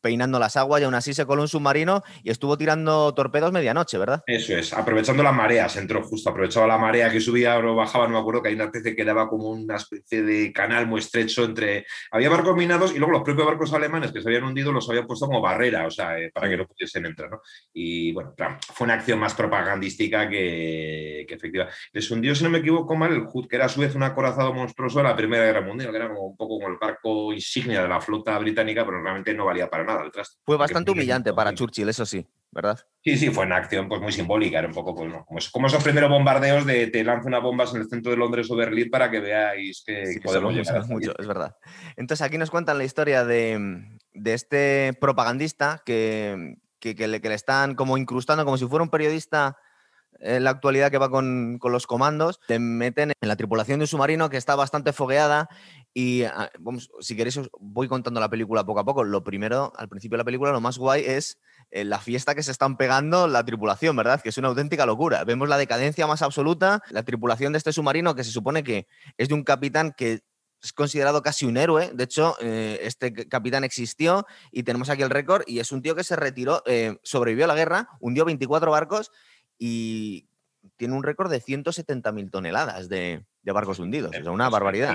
peinando 0.00 0.38
las 0.38 0.56
aguas 0.56 0.80
y 0.80 0.84
aún 0.84 0.94
así 0.94 1.14
se 1.14 1.26
coló 1.26 1.42
un 1.42 1.48
submarino 1.48 2.02
y 2.22 2.30
estuvo 2.30 2.56
tirando 2.56 3.12
torpedos 3.14 3.52
medianoche, 3.52 3.98
¿verdad? 3.98 4.22
Eso 4.26 4.56
es, 4.56 4.72
aprovechando 4.72 5.22
las 5.22 5.34
mareas, 5.34 5.76
entró 5.76 6.02
justo, 6.02 6.30
aprovechaba 6.30 6.66
la 6.66 6.78
marea 6.78 7.10
que 7.10 7.20
subía 7.20 7.58
o 7.58 7.74
bajaba, 7.74 8.06
no 8.06 8.14
me 8.14 8.18
acuerdo, 8.18 8.42
que 8.42 8.48
hay 8.48 8.54
una 8.54 8.64
especie 8.64 8.94
que 8.94 9.04
daba 9.04 9.28
como 9.28 9.50
una 9.50 9.76
especie 9.76 10.22
de 10.22 10.52
canal 10.52 10.86
muy 10.86 11.00
estrecho 11.00 11.44
entre... 11.44 11.86
Había 12.10 12.30
barcos 12.30 12.56
minados 12.56 12.94
y 12.94 12.98
luego 12.98 13.12
los 13.12 13.22
propios 13.22 13.46
barcos 13.46 13.72
alemanes 13.72 14.12
que 14.12 14.20
se 14.20 14.28
habían 14.28 14.44
hundido 14.44 14.72
los 14.72 14.88
habían 14.88 15.06
puesto 15.06 15.26
como 15.26 15.40
barrera, 15.40 15.86
o 15.86 15.90
sea, 15.90 16.18
eh, 16.18 16.30
para 16.32 16.48
que 16.48 16.56
no 16.56 16.66
pudiesen 16.66 17.06
entrar, 17.06 17.30
¿no? 17.30 17.40
Y 17.72 18.12
bueno, 18.12 18.34
fue 18.72 18.84
una 18.84 18.94
acción 18.94 19.18
más 19.18 19.34
propagandística 19.34 20.28
que, 20.28 21.24
que 21.28 21.34
efectiva. 21.34 21.68
Les 21.92 22.10
hundió, 22.10 22.34
si 22.34 22.44
no 22.44 22.50
me 22.50 22.58
equivoco 22.58 22.94
mal, 22.94 23.12
el 23.12 23.24
Hood, 23.24 23.48
que 23.48 23.56
era 23.56 23.66
a 23.66 23.68
su 23.68 23.80
vez 23.80 23.94
un 23.94 24.02
acorazado 24.02 24.52
monstruoso 24.52 24.98
de 24.98 25.04
la 25.04 25.16
Primera 25.16 25.44
Guerra 25.44 25.60
Mundial, 25.60 25.90
que 25.90 25.96
era 25.96 26.08
como 26.08 26.26
un 26.28 26.36
poco 26.36 26.58
como 26.58 26.72
el 26.72 26.78
barco 26.78 27.32
insignia 27.32 27.82
de 27.82 27.88
la 27.88 28.00
flota 28.00 28.38
británica, 28.38 28.84
pero 28.84 29.02
realmente 29.02 29.34
no 29.34 29.46
valía 29.46 29.55
para 29.70 29.84
nada 29.84 30.02
el 30.04 30.12
traste. 30.12 30.36
Fue 30.44 30.56
bastante 30.56 30.90
humillante 30.90 31.32
para. 31.32 31.54
Churchill, 31.54 31.88
eso 31.88 32.04
sí, 32.04 32.26
¿verdad? 32.50 32.78
Sí, 33.02 33.16
sí, 33.16 33.30
fue 33.30 33.46
una 33.46 33.56
acción 33.56 33.88
pues, 33.88 34.00
muy 34.02 34.12
simbólica, 34.12 34.58
era 34.58 34.68
un 34.68 34.74
poco 34.74 34.94
pues, 34.94 35.10
como, 35.26 35.38
como 35.52 35.66
esos 35.68 35.82
primeros 35.82 36.10
bombardeos 36.10 36.66
de 36.66 36.88
te 36.88 37.04
lanzo 37.04 37.28
unas 37.28 37.42
bombas 37.42 37.72
en 37.74 37.80
el 37.82 37.88
centro 37.88 38.10
de 38.10 38.18
Londres 38.18 38.50
o 38.50 38.56
Berlín 38.56 38.90
para 38.90 39.10
que 39.10 39.20
veáis 39.20 39.82
que 39.86 40.06
Sí, 40.06 40.20
podemos 40.20 40.52
eso 40.54 40.62
llegar 40.62 40.86
mucho, 40.88 41.12
es 41.18 41.26
verdad. 41.26 41.56
Entonces 41.96 42.26
aquí 42.26 42.36
nos 42.36 42.50
cuentan 42.50 42.78
la 42.78 42.84
historia 42.84 43.24
de, 43.24 43.84
de 44.12 44.34
este 44.34 44.92
propagandista 45.00 45.82
que, 45.86 46.56
que- 46.80 46.94
que 46.96 47.06
le, 47.08 47.20
que 47.20 47.28
le 47.28 47.34
están 47.36 47.74
como 47.76 47.96
incrustando 47.96 48.44
como 48.44 48.58
si 48.58 48.66
fuera 48.66 48.82
un 48.82 48.90
periodista 48.90 49.56
en 50.18 50.44
la 50.44 50.50
actualidad 50.50 50.90
que 50.90 50.98
va 50.98 51.10
con, 51.10 51.58
con 51.60 51.72
los 51.72 51.86
comandos, 51.86 52.40
te 52.48 52.58
meten 52.58 53.12
en 53.20 53.28
la 53.28 53.36
tripulación 53.36 53.78
de 53.78 53.84
un 53.84 53.86
submarino 53.88 54.30
que 54.30 54.36
está 54.38 54.56
bastante 54.56 54.92
fogueada 54.94 55.48
y 55.98 56.24
ah, 56.24 56.50
vamos, 56.58 56.90
si 57.00 57.16
queréis 57.16 57.38
os 57.38 57.48
voy 57.58 57.88
contando 57.88 58.20
la 58.20 58.28
película 58.28 58.66
poco 58.66 58.80
a 58.80 58.84
poco. 58.84 59.02
Lo 59.02 59.24
primero, 59.24 59.72
al 59.78 59.88
principio 59.88 60.16
de 60.16 60.18
la 60.18 60.24
película, 60.26 60.52
lo 60.52 60.60
más 60.60 60.76
guay 60.76 61.02
es 61.06 61.38
eh, 61.70 61.86
la 61.86 61.98
fiesta 62.00 62.34
que 62.34 62.42
se 62.42 62.52
están 62.52 62.76
pegando 62.76 63.26
la 63.28 63.46
tripulación, 63.46 63.96
¿verdad? 63.96 64.20
Que 64.20 64.28
es 64.28 64.36
una 64.36 64.48
auténtica 64.48 64.84
locura. 64.84 65.24
Vemos 65.24 65.48
la 65.48 65.56
decadencia 65.56 66.06
más 66.06 66.20
absoluta, 66.20 66.82
la 66.90 67.02
tripulación 67.02 67.54
de 67.54 67.56
este 67.56 67.72
submarino 67.72 68.14
que 68.14 68.24
se 68.24 68.30
supone 68.30 68.62
que 68.62 68.86
es 69.16 69.28
de 69.28 69.34
un 69.34 69.42
capitán 69.42 69.94
que 69.96 70.20
es 70.62 70.72
considerado 70.74 71.22
casi 71.22 71.46
un 71.46 71.56
héroe. 71.56 71.90
De 71.94 72.04
hecho, 72.04 72.36
eh, 72.42 72.78
este 72.82 73.14
capitán 73.14 73.64
existió 73.64 74.26
y 74.52 74.64
tenemos 74.64 74.90
aquí 74.90 75.00
el 75.00 75.08
récord. 75.08 75.44
Y 75.46 75.60
es 75.60 75.72
un 75.72 75.80
tío 75.80 75.94
que 75.94 76.04
se 76.04 76.14
retiró, 76.14 76.62
eh, 76.66 76.98
sobrevivió 77.04 77.46
a 77.46 77.48
la 77.48 77.54
guerra, 77.54 77.88
hundió 78.00 78.26
24 78.26 78.70
barcos 78.70 79.12
y 79.58 80.28
tiene 80.76 80.94
un 80.94 81.02
récord 81.02 81.30
de 81.30 81.40
170.000 81.40 82.30
toneladas 82.30 82.88
de, 82.88 83.22
de 83.42 83.52
barcos 83.52 83.78
hundidos. 83.78 84.10
O 84.10 84.22
sea, 84.22 84.30
una 84.30 84.46
Pues, 84.46 84.52
barbaridad. 84.52 84.94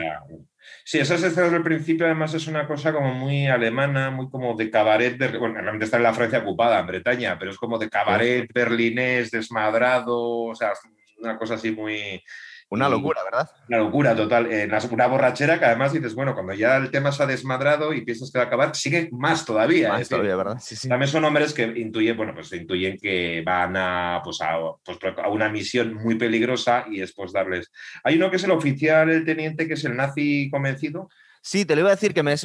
Sí, 0.83 0.99
esas 0.99 1.23
escenas 1.23 1.51
del 1.51 1.63
principio 1.63 2.05
además 2.05 2.33
es 2.33 2.47
una 2.47 2.67
cosa 2.67 2.93
como 2.93 3.13
muy 3.13 3.47
alemana, 3.47 4.11
muy 4.11 4.29
como 4.29 4.55
de 4.55 4.69
cabaret, 4.69 5.17
de, 5.17 5.37
bueno, 5.37 5.55
realmente 5.55 5.85
está 5.85 5.97
en 5.97 6.03
la 6.03 6.13
Francia 6.13 6.39
ocupada, 6.39 6.79
en 6.79 6.87
Bretaña, 6.87 7.37
pero 7.39 7.51
es 7.51 7.57
como 7.57 7.77
de 7.79 7.89
cabaret 7.89 8.49
berlinés, 8.53 9.31
desmadrado, 9.31 10.19
o 10.45 10.55
sea, 10.55 10.73
una 11.19 11.37
cosa 11.37 11.55
así 11.55 11.71
muy, 11.71 12.23
Una 12.71 12.87
y- 12.87 12.91
locura, 12.91 13.21
¿verdad? 13.25 13.49
Una 13.67 13.77
locura 13.79 14.15
total. 14.15 14.49
Eh, 14.49 14.69
una 14.91 15.07
borrachera 15.07 15.59
que 15.59 15.65
además 15.65 15.91
dices, 15.91 16.15
bueno, 16.15 16.33
cuando 16.33 16.53
ya 16.53 16.77
el 16.77 16.89
tema 16.89 17.11
se 17.11 17.21
ha 17.21 17.25
desmadrado 17.25 17.93
y 17.93 18.05
piensas 18.05 18.31
que 18.31 18.39
va 18.39 18.45
a 18.45 18.47
acabar, 18.47 18.73
sigue 18.75 19.09
más 19.11 19.45
todavía. 19.45 19.89
Más 19.89 20.07
todavía, 20.07 20.37
¿verdad? 20.37 20.57
Sí, 20.61 20.77
sí. 20.77 20.87
También 20.87 21.09
son 21.11 21.25
hombres 21.25 21.53
que 21.53 21.63
intuyen, 21.63 22.15
bueno, 22.15 22.33
pues 22.33 22.53
intuyen 22.53 22.97
que 22.97 23.43
van 23.45 23.75
a, 23.75 24.21
pues 24.23 24.39
a, 24.41 24.57
pues 24.85 24.97
a 25.21 25.27
una 25.27 25.49
misión 25.49 25.95
muy 25.95 26.15
peligrosa 26.15 26.85
y 26.89 26.99
después 26.99 27.33
darles. 27.33 27.69
Hay 28.05 28.15
uno 28.15 28.29
que 28.29 28.37
es 28.37 28.43
el 28.45 28.51
oficial, 28.51 29.09
el 29.09 29.25
teniente, 29.25 29.67
que 29.67 29.73
es 29.73 29.83
el 29.83 29.97
nazi 29.97 30.49
convencido. 30.49 31.09
Sí, 31.43 31.65
te 31.65 31.73
lo 31.73 31.81
iba 31.81 31.89
a 31.89 31.95
decir 31.95 32.13
que 32.13 32.21
me, 32.21 32.35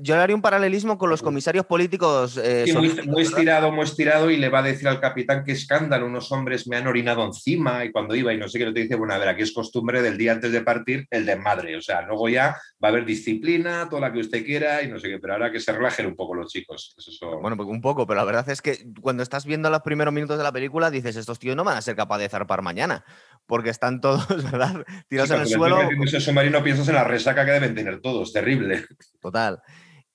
yo 0.00 0.18
haría 0.18 0.34
un 0.34 0.40
paralelismo 0.40 0.96
con 0.96 1.10
los 1.10 1.20
comisarios 1.20 1.66
políticos. 1.66 2.40
Eh, 2.42 2.64
muy, 3.06 3.22
estirado, 3.22 3.70
muy 3.70 3.84
estirado, 3.84 4.30
y 4.30 4.38
le 4.38 4.48
va 4.48 4.60
a 4.60 4.62
decir 4.62 4.88
al 4.88 4.98
capitán 4.98 5.44
qué 5.44 5.52
escándalo, 5.52 6.06
unos 6.06 6.32
hombres 6.32 6.66
me 6.66 6.76
han 6.76 6.86
orinado 6.86 7.22
encima 7.22 7.84
y 7.84 7.92
cuando 7.92 8.14
iba 8.14 8.32
y 8.32 8.38
no 8.38 8.48
sé 8.48 8.58
qué, 8.58 8.64
lo 8.64 8.72
te 8.72 8.80
dice, 8.80 8.96
bueno, 8.96 9.12
a 9.12 9.18
ver, 9.18 9.28
aquí 9.28 9.42
es 9.42 9.52
costumbre 9.52 10.00
del 10.00 10.16
día 10.16 10.32
antes 10.32 10.52
de 10.52 10.62
partir 10.62 11.06
el 11.10 11.26
desmadre, 11.26 11.76
o 11.76 11.82
sea, 11.82 12.00
luego 12.02 12.30
ya 12.30 12.56
va 12.82 12.88
a 12.88 12.92
haber 12.92 13.04
disciplina, 13.04 13.88
toda 13.90 14.00
la 14.00 14.12
que 14.12 14.20
usted 14.20 14.42
quiera 14.42 14.82
y 14.82 14.88
no 14.88 14.98
sé 14.98 15.08
qué, 15.08 15.18
pero 15.18 15.34
ahora 15.34 15.52
que 15.52 15.60
se 15.60 15.72
relajen 15.72 16.06
un 16.06 16.16
poco 16.16 16.34
los 16.34 16.50
chicos. 16.50 16.96
Bueno, 17.42 17.58
pues 17.58 17.68
un 17.68 17.82
poco, 17.82 18.06
pero 18.06 18.16
la 18.16 18.24
verdad 18.24 18.48
es 18.48 18.62
que 18.62 18.86
cuando 19.02 19.22
estás 19.22 19.44
viendo 19.44 19.68
los 19.68 19.82
primeros 19.82 20.14
minutos 20.14 20.38
de 20.38 20.44
la 20.44 20.52
película 20.52 20.90
dices, 20.90 21.16
estos 21.16 21.38
tíos 21.38 21.56
no 21.56 21.64
van 21.64 21.76
a 21.76 21.82
ser 21.82 21.94
capaces 21.94 22.24
de 22.24 22.28
zarpar 22.30 22.62
mañana, 22.62 23.04
porque 23.44 23.68
están 23.68 24.00
todos, 24.00 24.26
¿verdad? 24.50 24.82
Tirados 25.08 25.30
en 25.30 25.40
el 25.42 25.46
suelo. 25.46 25.78
ese 26.04 26.20
submarino 26.20 26.62
piensas 26.62 26.88
en 26.88 26.94
la 26.94 27.04
resaca 27.04 27.44
que 27.44 27.52
deben 27.52 27.74
tener 27.74 28.00
todos, 28.00 28.32
terrible. 28.46 28.84
Total. 29.20 29.62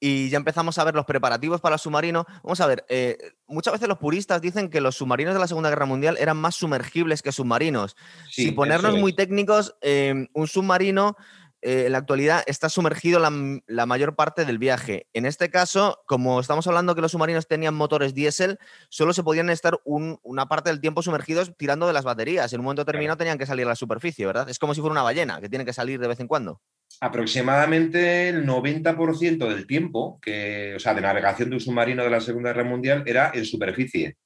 Y 0.04 0.30
ya 0.30 0.38
empezamos 0.38 0.80
a 0.80 0.84
ver 0.84 0.96
los 0.96 1.06
preparativos 1.06 1.62
para 1.62 1.76
el 1.76 1.80
submarino. 1.80 2.26
Vamos 2.44 2.60
a 2.60 2.66
ver, 2.66 2.84
eh, 2.90 3.18
muchas 3.46 3.74
veces 3.74 3.88
los 3.88 4.00
puristas 4.00 4.42
dicen 4.42 4.70
que 4.70 4.82
los 4.82 4.96
submarinos 4.96 5.36
de 5.36 5.40
la 5.40 5.48
Segunda 5.48 5.70
Guerra 5.70 5.86
Mundial 5.86 6.18
eran 6.20 6.38
más 6.38 6.56
sumergibles 6.56 7.22
que 7.22 7.32
submarinos. 7.32 7.96
Si 8.32 8.52
ponernos 8.52 8.98
muy 8.98 9.14
técnicos, 9.14 9.76
eh, 9.82 10.28
un 10.34 10.48
submarino 10.48 11.16
eh, 11.64 11.84
en 11.86 11.92
la 11.92 12.00
actualidad 12.00 12.44
está 12.48 12.70
sumergido 12.70 13.20
la, 13.20 13.86
mayor 13.86 14.16
parte 14.16 14.46
del 14.46 14.58
viaje. 14.58 15.08
En 15.14 15.28
este 15.28 15.52
caso, 15.52 16.02
como 16.08 16.40
estamos 16.40 16.66
hablando 16.66 16.96
que 16.96 17.02
los 17.02 17.12
submarinos 17.12 17.48
tenían 17.48 17.76
motores 17.76 18.16
diésel, 18.16 18.58
solo 18.90 19.14
se 19.14 19.22
podían 19.22 19.52
estar 19.52 19.80
una 19.86 20.48
parte 20.48 20.72
del 20.72 20.82
tiempo 20.82 21.04
sumergidos 21.04 21.54
tirando 21.58 21.86
de 21.86 21.94
las 21.94 22.04
baterías. 22.04 22.52
En 22.54 22.62
un 22.62 22.66
momento 22.66 22.84
determinado 22.84 23.18
tenían 23.18 23.38
que 23.38 23.46
salir 23.46 23.68
a 23.68 23.70
la 23.70 23.76
superficie, 23.76 24.26
¿verdad? 24.26 24.50
Es 24.50 24.58
como 24.58 24.74
si 24.74 24.82
fuera 24.82 24.94
una 24.94 25.04
ballena, 25.04 25.40
que 25.40 25.50
tiene 25.50 25.64
que 25.64 25.74
salir 25.74 26.00
de 26.00 26.08
vez 26.08 26.20
en 26.20 26.28
cuando. 26.28 26.60
Aproximadamente 27.00 28.30
el 28.30 28.46
90% 28.46 29.48
del 29.48 29.66
tiempo 29.66 30.20
que, 30.22 30.74
o 30.76 30.80
sea, 30.80 30.94
de 30.94 31.02
navegación 31.02 31.50
de 31.50 31.56
un 31.56 31.62
submarino 31.62 32.04
de 32.04 32.10
la 32.10 32.22
Segunda 32.22 32.52
Guerra 32.52 32.64
Mundial 32.64 33.04
era 33.06 33.32
en 33.34 33.46
superficie. 33.46 34.18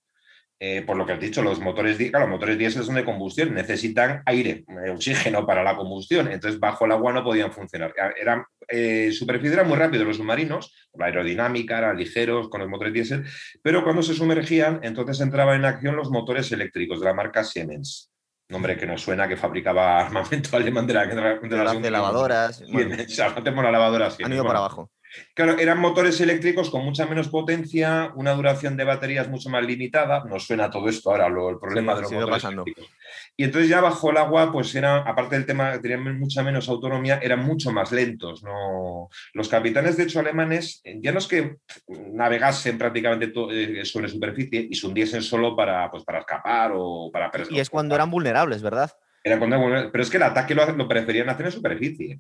Eh, 0.58 0.84
por 0.84 0.96
lo 0.96 1.06
que 1.06 1.12
has 1.12 1.20
dicho, 1.20 1.44
los 1.44 1.60
motores, 1.60 2.00
los 2.00 2.30
motores 2.30 2.58
diésel 2.58 2.86
son 2.86 2.96
de 2.96 3.04
combustión, 3.04 3.54
necesitan 3.54 4.24
aire, 4.26 4.64
eh, 4.86 4.90
oxígeno 4.90 5.46
para 5.46 5.64
la 5.64 5.76
combustión, 5.76 6.32
entonces 6.32 6.62
bajo 6.62 6.86
el 6.86 6.94
agua 6.94 7.12
no 7.12 7.26
podían 7.26 7.52
funcionar. 7.52 7.94
Eran, 8.20 8.46
eh, 8.70 9.12
superficie 9.12 9.56
eran 9.56 9.68
muy 9.68 9.78
rápidos 9.78 10.08
los 10.08 10.18
submarinos, 10.18 10.74
la 10.94 11.08
aerodinámica, 11.08 11.78
eran 11.78 11.98
ligeros 11.98 12.48
con 12.48 12.62
los 12.62 12.70
motores 12.70 12.94
diésel, 12.94 13.26
pero 13.62 13.84
cuando 13.84 14.02
se 14.02 14.14
sumergían, 14.14 14.80
entonces 14.82 15.20
entraban 15.20 15.60
en 15.60 15.66
acción 15.66 15.98
los 15.98 16.10
motores 16.10 16.50
eléctricos 16.54 17.02
de 17.02 17.06
la 17.06 17.14
marca 17.14 17.44
Siemens. 17.44 18.15
Nombre 18.48 18.78
que 18.78 18.86
nos 18.86 19.02
suena 19.02 19.28
que 19.28 19.38
fabricaba 19.38 20.00
armamento 20.06 20.56
alemán 20.56 20.86
de 20.86 20.94
la, 20.94 21.06
de, 21.08 21.50
las 21.50 21.76
lavadoras. 21.92 22.58
Siemens, 22.58 23.18
la 23.18 23.72
lavadora 23.72 24.10
Han 24.24 24.34
ido 24.34 24.46
para 24.46 24.60
abajo. 24.60 24.92
Claro, 25.34 25.58
eran 25.58 25.80
motores 25.80 26.20
eléctricos 26.22 26.70
con 26.70 26.84
mucha 26.84 27.06
menos 27.06 27.30
potencia, 27.30 28.12
una 28.16 28.34
duración 28.34 28.78
de 28.78 28.84
baterías 28.84 29.28
mucho 29.28 29.50
más 29.50 29.64
limitada. 29.66 30.24
Nos 30.26 30.46
suena 30.46 30.70
todo 30.70 30.88
esto 30.88 31.12
ahora, 31.12 31.30
lo, 31.30 31.50
el 31.50 31.60
problema 31.60 31.96
de 31.96 32.02
los 32.02 32.12
motores 32.12 32.44
eléctricos. 32.44 32.90
Y 33.38 33.44
entonces 33.44 33.70
ya 33.70 33.82
bajo 33.82 34.12
el 34.12 34.18
agua, 34.18 34.52
pues 34.52 34.74
era, 34.76 35.00
aparte 35.00 35.36
del 35.36 35.46
tema 35.46 35.74
que 35.74 35.80
tenían 35.80 36.18
mucha 36.18 36.42
menos 36.42 36.70
autonomía, 36.70 37.20
eran 37.22 37.46
mucho 37.46 37.72
más 37.72 37.92
lentos. 37.92 38.44
¿no? 38.44 39.10
Los 39.34 39.50
capitanes, 39.50 39.98
de 39.98 40.04
hecho, 40.04 40.20
alemanes, 40.20 40.82
ya 41.02 41.12
no 41.12 41.20
es 41.20 41.28
que 41.28 41.58
navegasen 41.88 42.78
prácticamente 42.78 43.34
eh, 43.52 43.84
sobre 43.86 44.08
superficie 44.08 44.68
y 44.70 44.76
se 44.76 44.88
hundiesen 44.88 45.22
solo 45.22 45.56
para, 45.56 45.92
pues, 45.92 46.04
para 46.04 46.20
escapar 46.20 46.72
o 46.76 47.10
para... 47.12 47.30
Y 47.50 47.60
es 47.60 47.70
cuando 47.70 47.96
eran 47.96 48.10
vulnerables, 48.10 48.62
¿verdad? 48.62 48.92
Era 49.24 49.40
cuando, 49.40 49.58
pero 49.92 50.04
es 50.04 50.10
que 50.10 50.18
el 50.18 50.24
ataque 50.24 50.56
lo, 50.56 50.88
preferían 50.88 51.30
hacer 51.30 51.48
en 51.48 51.52
superficie. 51.52 52.20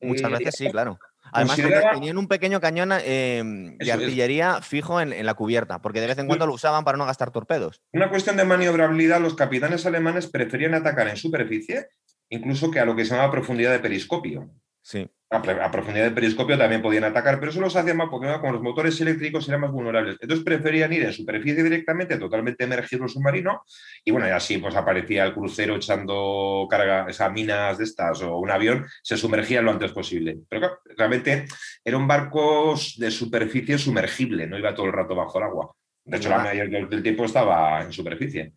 Muchas 0.00 0.30
eh, 0.30 0.34
veces 0.38 0.54
sí, 0.56 0.70
claro. 0.70 0.98
Además, 1.34 1.56
tenían 1.92 2.16
un 2.16 2.28
pequeño 2.28 2.60
cañón 2.60 2.92
em, 3.04 3.76
de 3.76 3.92
artillería 3.92 4.62
fijo 4.62 5.00
en, 5.00 5.26
la 5.26 5.34
cubierta, 5.34 5.82
porque 5.82 6.00
de 6.00 6.06
vez 6.06 6.18
en 6.18 6.26
cuando 6.26 6.46
lo 6.46 6.54
usaban 6.54 6.84
para 6.84 6.96
no 6.96 7.06
gastar 7.06 7.30
torpedos. 7.30 7.82
Una 7.92 8.08
cuestión 8.08 8.36
de 8.36 8.44
maniobrabilidad, 8.44 9.20
los 9.20 9.34
capitanes 9.34 9.84
alemanes 9.86 10.26
preferían 10.28 10.74
atacar 10.74 11.08
en 11.08 11.16
superficie, 11.16 11.88
incluso 12.28 12.70
que 12.70 12.80
a 12.80 12.84
lo 12.84 12.94
que 12.94 13.04
se 13.04 13.14
llama 13.14 13.30
profundidad 13.30 13.72
de 13.72 13.80
periscopio. 13.80 14.50
Sí 14.82 15.10
a, 15.36 15.70
profundidad 15.70 16.04
del 16.04 16.14
periscopio 16.14 16.56
también 16.56 16.82
podían 16.82 17.04
atacar, 17.04 17.38
pero 17.38 17.50
eso 17.50 17.60
los 17.60 17.74
hacía 17.76 17.94
más 17.94 18.08
porque 18.10 18.28
con 18.40 18.52
los 18.52 18.62
motores 18.62 19.00
eléctricos 19.00 19.48
eran 19.48 19.62
más 19.62 19.72
vulnerables. 19.72 20.16
Entonces 20.20 20.44
preferían 20.44 20.92
ir 20.92 21.02
en 21.02 21.12
superficie 21.12 21.62
directamente, 21.62 22.16
totalmente 22.18 22.64
emergido 22.64 23.08
submarino, 23.08 23.64
y 24.04 24.10
bueno, 24.10 24.26
y 24.26 24.30
así 24.30 24.58
pues 24.58 24.74
aparecía 24.76 25.24
el 25.24 25.34
crucero 25.34 25.76
echando 25.76 26.66
carga, 26.70 27.06
esas 27.08 27.32
minas 27.32 27.78
de 27.78 27.84
estas 27.84 28.22
o 28.22 28.38
un 28.38 28.50
avión, 28.50 28.86
se 29.02 29.16
sumergía 29.16 29.62
lo 29.62 29.70
antes 29.70 29.92
posible. 29.92 30.38
Pero 30.48 30.80
realmente 30.96 31.46
era 31.84 31.96
un 31.96 32.06
barco 32.06 32.74
de 32.96 33.10
superficie 33.10 33.78
sumergible, 33.78 34.46
no 34.46 34.58
iba 34.58 34.74
todo 34.74 34.86
el 34.86 34.92
rato 34.92 35.14
bajo 35.14 35.38
el 35.38 35.44
agua. 35.44 35.74
De 36.04 36.18
hecho, 36.18 36.28
la 36.28 36.38
mayoría 36.38 36.86
del 36.86 37.02
tiempo 37.02 37.24
estaba 37.24 37.82
en 37.82 37.92
superficie 37.92 38.52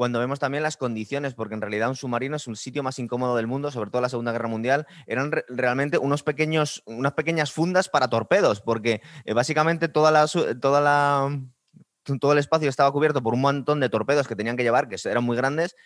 cuando 0.00 0.18
vemos 0.18 0.38
también 0.38 0.62
las 0.62 0.78
condiciones, 0.78 1.34
porque 1.34 1.52
en 1.52 1.60
realidad 1.60 1.90
un 1.90 1.94
submarino 1.94 2.34
es 2.34 2.46
un 2.46 2.56
sitio 2.56 2.82
más 2.82 2.98
incómodo 2.98 3.36
del 3.36 3.46
mundo, 3.46 3.70
sobre 3.70 3.90
todo 3.90 3.98
en 3.98 4.04
la 4.04 4.08
Segunda 4.08 4.32
Guerra 4.32 4.48
Mundial, 4.48 4.86
eran 5.06 5.30
realmente 5.46 5.98
unos 5.98 6.22
pequeños, 6.22 6.82
unas 6.86 7.12
pequeñas 7.12 7.52
fundas 7.52 7.90
para 7.90 8.08
torpedos, 8.08 8.62
porque 8.62 9.02
eh, 9.26 9.34
básicamente 9.34 9.88
toda 9.88 10.10
la, 10.10 10.26
toda 10.58 10.80
la, 10.80 11.38
todo 12.18 12.32
el 12.32 12.38
espacio 12.38 12.70
estaba 12.70 12.90
cubierto 12.92 13.22
por 13.22 13.34
un 13.34 13.42
montón 13.42 13.78
de 13.78 13.90
torpedos 13.90 14.26
que 14.26 14.36
tenían 14.36 14.56
que 14.56 14.62
llevar, 14.62 14.88
que 14.88 14.96
eran 15.04 15.22
muy 15.22 15.36
grandes, 15.36 15.76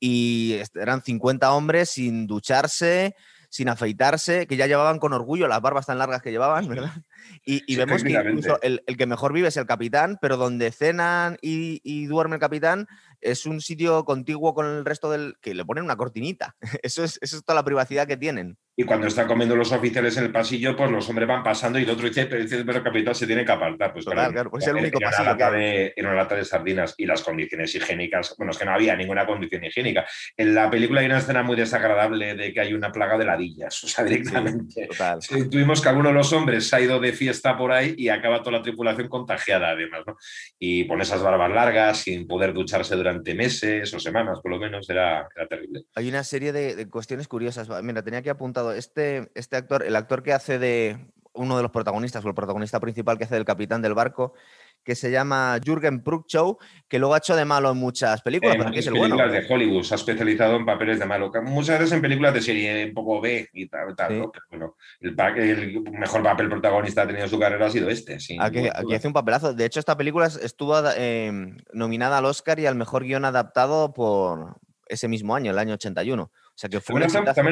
y 0.00 0.58
eran 0.74 1.04
50 1.04 1.52
hombres 1.52 1.90
sin 1.90 2.26
ducharse, 2.26 3.14
sin 3.50 3.68
afeitarse, 3.68 4.46
que 4.46 4.56
ya 4.56 4.66
llevaban 4.66 4.98
con 4.98 5.12
orgullo 5.12 5.48
las 5.48 5.60
barbas 5.60 5.86
tan 5.86 5.98
largas 5.98 6.22
que 6.22 6.30
llevaban, 6.30 6.66
¿verdad? 6.68 6.90
Y, 7.44 7.76
vemos 7.76 8.02
que 8.02 8.10
incluso 8.10 8.60
el, 8.62 8.82
que 8.84 9.06
mejor 9.06 9.32
vive 9.32 9.48
es 9.48 9.56
el 9.56 9.66
capitán, 9.66 10.18
pero 10.20 10.36
donde 10.36 10.72
cenan 10.72 11.36
y, 11.40 11.80
y 11.82 12.06
duerme 12.06 12.36
el 12.36 12.40
capitán 12.40 12.86
es 13.20 13.46
un 13.46 13.60
sitio 13.60 14.04
contiguo 14.04 14.54
con 14.54 14.66
el 14.66 14.84
resto 14.84 15.10
del... 15.10 15.36
que 15.40 15.54
le 15.54 15.64
ponen 15.64 15.84
una 15.84 15.96
cortinita. 15.96 16.56
Eso 16.82 17.04
es, 17.04 17.18
eso 17.20 17.36
es 17.36 17.44
toda 17.44 17.56
la 17.56 17.64
privacidad 17.64 18.06
que 18.06 18.16
tienen. 18.16 18.58
Y 18.76 18.84
cuando 18.84 19.08
están 19.08 19.26
comiendo 19.26 19.56
los 19.56 19.72
oficiales 19.72 20.16
en 20.16 20.24
el 20.24 20.32
pasillo, 20.32 20.76
pues 20.76 20.90
los 20.90 21.08
hombres 21.08 21.28
van 21.28 21.42
pasando 21.42 21.78
y 21.78 21.82
el 21.82 21.90
otro 21.90 22.08
dice, 22.08 22.26
pero, 22.26 22.42
dice, 22.42 22.64
pero 22.64 22.82
capitán 22.82 23.14
se 23.14 23.26
tiene 23.26 23.44
que 23.44 23.52
apartar. 23.52 23.92
Pues 23.92 24.04
claro, 24.04 24.32
claro, 24.32 24.50
pues 24.50 24.64
es 24.64 24.68
el 24.70 24.76
único 24.76 24.98
pasillo. 24.98 25.34
Una 25.34 25.50
de, 25.50 25.92
en 25.96 26.06
una 26.06 26.14
lata 26.14 26.34
de 26.36 26.44
sardinas 26.44 26.94
y 26.96 27.04
las 27.04 27.22
condiciones 27.22 27.74
higiénicas, 27.74 28.34
bueno, 28.38 28.52
es 28.52 28.58
que 28.58 28.64
no 28.64 28.72
había 28.72 28.96
ninguna 28.96 29.26
condición 29.26 29.64
higiénica. 29.64 30.06
En 30.36 30.54
la 30.54 30.70
película 30.70 31.00
hay 31.00 31.06
una 31.06 31.18
escena 31.18 31.42
muy 31.42 31.56
desagradable 31.56 32.34
de 32.34 32.52
que 32.52 32.60
hay 32.60 32.72
una 32.72 32.90
plaga 32.90 33.18
de 33.18 33.24
ladillas, 33.26 33.84
o 33.84 33.88
sea, 33.88 34.04
directamente. 34.04 34.88
tuvimos 35.50 35.80
que 35.80 35.88
alguno 35.88 36.08
de 36.08 36.14
los 36.14 36.32
hombres 36.32 36.68
se 36.68 36.76
ha 36.76 36.80
ido 36.80 37.00
de 37.00 37.12
fiesta 37.12 37.56
por 37.56 37.72
ahí 37.72 37.94
y 37.98 38.08
acaba 38.08 38.42
toda 38.42 38.58
la 38.58 38.62
tripulación 38.62 39.08
contagiada 39.08 39.70
además, 39.70 40.02
¿no? 40.06 40.16
Y 40.58 40.86
con 40.86 41.00
esas 41.00 41.22
barbas 41.22 41.50
largas, 41.50 41.98
sin 41.98 42.26
poder 42.26 42.52
ducharse 42.52 42.96
durante 42.96 43.34
meses 43.34 43.92
o 43.92 44.00
semanas, 44.00 44.40
por 44.40 44.52
lo 44.52 44.58
menos, 44.58 44.88
era, 44.88 45.28
terrible. 45.48 45.84
Hay 45.94 46.08
una 46.08 46.24
serie 46.24 46.52
de, 46.52 46.76
de 46.76 46.88
cuestiones 46.88 47.28
curiosas. 47.28 47.68
Mira, 47.82 48.02
tenía 48.02 48.20
aquí 48.20 48.28
este, 48.72 49.30
este 49.34 49.56
actor, 49.56 49.82
el 49.82 49.96
actor 49.96 50.22
que 50.22 50.32
hace 50.32 50.58
de 50.58 50.98
uno 51.32 51.56
de 51.56 51.62
los 51.62 51.70
protagonistas, 51.70 52.24
o 52.24 52.28
el 52.28 52.34
protagonista 52.34 52.80
principal 52.80 53.16
que 53.16 53.24
hace 53.24 53.34
del 53.34 53.44
capitán 53.44 53.82
del 53.82 53.94
barco, 53.94 54.34
que 54.82 54.94
se 54.94 55.10
llama 55.10 55.58
Jürgen 55.62 56.02
Prochnow, 56.02 56.58
que 56.88 56.98
luego 56.98 57.14
ha 57.14 57.18
hecho 57.18 57.36
de 57.36 57.44
malo 57.44 57.70
en 57.70 57.76
muchas 57.76 58.22
películas, 58.22 58.56
pero 58.56 58.70
aquí 58.70 58.78
es 58.78 58.86
el 58.86 58.94
bueno. 58.94 59.16
de 59.16 59.46
Hollywood, 59.48 59.82
se 59.82 59.94
ha 59.94 59.96
especializado 59.96 60.56
en 60.56 60.64
papeles 60.64 60.98
de 60.98 61.06
malo. 61.06 61.30
Muchas 61.42 61.78
veces 61.78 61.92
en 61.92 62.02
películas 62.02 62.32
de 62.34 62.40
serie 62.40 62.86
un 62.86 62.94
poco 62.94 63.20
B 63.20 63.48
y 63.52 63.68
tal, 63.68 63.94
Pero 63.94 64.32
bueno, 64.50 64.76
el, 65.00 65.82
mejor 65.92 66.22
papel 66.22 66.48
protagonista 66.48 67.02
ha 67.02 67.06
tenido 67.06 67.24
en 67.24 67.30
su 67.30 67.38
carrera 67.38 67.66
ha 67.66 67.70
sido 67.70 67.90
este. 67.90 68.18
aquí, 68.38 68.94
hace 68.94 69.06
un 69.06 69.12
papelazo. 69.12 69.52
De 69.52 69.66
hecho, 69.66 69.80
esta 69.80 69.96
película 69.96 70.26
estuvo 70.26 70.74
eh, 70.96 71.30
nominada 71.72 72.18
al 72.18 72.24
Oscar 72.24 72.58
y 72.58 72.66
al 72.66 72.74
mejor 72.74 73.04
guion 73.04 73.24
adaptado 73.24 73.92
por 73.92 74.56
ese 74.88 75.08
mismo 75.08 75.34
año, 75.34 75.50
el 75.50 75.58
año 75.58 75.74
81 75.74 76.30
también, 76.68 77.04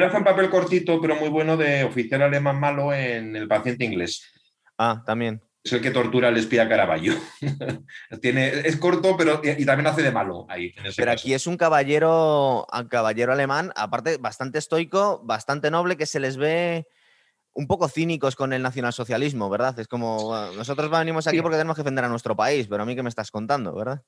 hace, 0.03 0.17
un 0.17 0.23
papel 0.23 0.49
cortito, 0.49 1.01
pero 1.01 1.15
muy 1.15 1.29
bueno 1.29 1.57
de 1.57 1.83
oficial 1.83 2.21
alemán 2.21 2.59
malo 2.59 2.93
en 2.93 3.35
El 3.35 3.47
paciente 3.47 3.85
inglés. 3.85 4.23
Ah, 4.77 5.03
también. 5.05 5.41
Es 5.63 5.73
el 5.73 5.81
que 5.81 5.91
tortura 5.91 6.29
al 6.29 6.37
espía 6.37 6.69
Caraballo. 6.69 7.13
Tiene, 8.21 8.47
es 8.47 8.77
corto, 8.77 9.17
pero 9.17 9.41
y, 9.43 9.65
también 9.65 9.87
hace 9.87 10.01
de 10.01 10.11
malo 10.11 10.45
ahí. 10.49 10.73
pero 10.95 11.11
aquí 11.11 11.33
es 11.33 11.47
un 11.47 11.57
caballero, 11.57 12.65
un 12.71 12.87
caballero 12.87 13.33
alemán, 13.33 13.73
aparte 13.75 14.17
bastante 14.17 14.59
estoico, 14.59 15.21
bastante 15.23 15.69
noble, 15.69 15.97
que 15.97 16.05
se 16.05 16.19
les 16.19 16.37
ve 16.37 16.87
un 17.53 17.67
poco 17.67 17.89
cínicos 17.89 18.35
con 18.37 18.53
el 18.53 18.61
nacionalsocialismo, 18.61 19.49
¿verdad? 19.49 19.77
Es 19.79 19.87
como, 19.87 20.33
nosotros 20.55 20.89
venimos 20.89 21.27
aquí 21.27 21.41
porque 21.41 21.57
tenemos 21.57 21.75
que 21.75 21.83
defender 21.83 22.05
a 22.05 22.09
nuestro 22.09 22.35
país, 22.35 22.67
pero 22.69 22.83
a 22.83 22.85
mí 22.85 22.95
que 22.95 23.03
me 23.03 23.09
estás 23.09 23.31
contando, 23.31 23.75
¿verdad? 23.75 24.01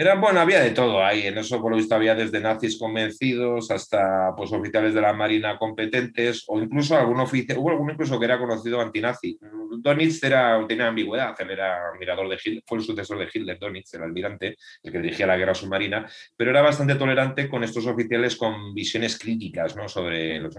Era, 0.00 0.14
bueno, 0.14 0.40
había 0.40 0.62
de 0.62 0.70
todo 0.70 1.04
ahí. 1.04 1.26
En 1.26 1.36
eso, 1.36 1.60
por 1.60 1.72
lo 1.72 1.76
visto, 1.76 1.94
había 1.94 2.14
desde 2.14 2.40
nazis 2.40 2.78
convencidos 2.78 3.70
hasta 3.70 4.34
pues, 4.34 4.50
oficiales 4.50 4.94
de 4.94 5.02
la 5.02 5.12
Marina 5.12 5.58
competentes 5.58 6.42
o 6.48 6.58
incluso 6.58 6.96
algún 6.96 7.20
oficial, 7.20 7.58
hubo 7.58 7.68
algún 7.68 7.90
incluso 7.90 8.18
que 8.18 8.24
era 8.24 8.38
conocido 8.38 8.80
antinazi. 8.80 9.38
Donitz 9.76 10.24
era, 10.24 10.64
tenía 10.66 10.88
ambigüedad, 10.88 11.34
él 11.38 11.50
era 11.50 11.88
admirador 11.92 12.30
de 12.30 12.38
Hitler, 12.42 12.62
fue 12.66 12.78
el 12.78 12.84
sucesor 12.84 13.18
de 13.18 13.28
Hitler, 13.30 13.58
Donitz, 13.58 13.92
el 13.92 14.02
almirante, 14.02 14.56
el 14.82 14.90
que 14.90 15.00
dirigía 15.00 15.26
la 15.26 15.36
guerra 15.36 15.54
submarina, 15.54 16.10
pero 16.34 16.50
era 16.50 16.62
bastante 16.62 16.94
tolerante 16.94 17.46
con 17.50 17.62
estos 17.62 17.86
oficiales 17.86 18.36
con 18.36 18.72
visiones 18.72 19.18
críticas 19.18 19.76
¿no? 19.76 19.86
sobre 19.86 20.40
los, 20.40 20.56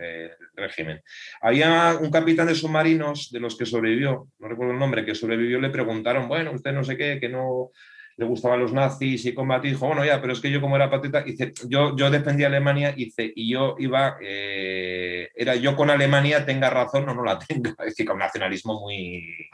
eh, 0.00 0.30
el 0.30 0.64
régimen. 0.64 1.02
Había 1.42 1.98
un 2.00 2.10
capitán 2.10 2.46
de 2.46 2.54
submarinos 2.54 3.30
de 3.30 3.40
los 3.40 3.54
que 3.54 3.66
sobrevivió, 3.66 4.28
no 4.38 4.48
recuerdo 4.48 4.72
el 4.72 4.78
nombre, 4.78 5.04
que 5.04 5.14
sobrevivió, 5.14 5.60
le 5.60 5.68
preguntaron, 5.68 6.26
bueno, 6.26 6.52
usted 6.52 6.72
no 6.72 6.82
sé 6.82 6.96
qué, 6.96 7.20
que 7.20 7.28
no 7.28 7.70
le 8.16 8.26
gustaban 8.26 8.60
los 8.60 8.72
nazis 8.72 9.24
y 9.24 9.34
combatí, 9.34 9.68
dijo, 9.68 9.86
bueno, 9.86 10.04
ya, 10.04 10.20
pero 10.20 10.32
es 10.32 10.40
que 10.40 10.50
yo 10.50 10.60
como 10.60 10.76
era 10.76 10.90
patriota, 10.90 11.22
dice, 11.22 11.52
yo, 11.66 11.96
yo 11.96 12.10
defendía 12.10 12.46
a 12.46 12.50
Alemania 12.50 12.94
y 12.96 13.50
yo 13.50 13.76
iba, 13.78 14.16
eh, 14.20 15.30
era 15.34 15.54
yo 15.56 15.74
con 15.74 15.90
Alemania, 15.90 16.44
tenga 16.44 16.68
razón 16.70 17.08
o 17.08 17.14
no 17.14 17.24
la 17.24 17.38
tenga, 17.38 17.70
es 17.80 17.86
decir, 17.86 18.06
con 18.06 18.14
un 18.14 18.20
nacionalismo 18.20 18.80
muy... 18.80 19.48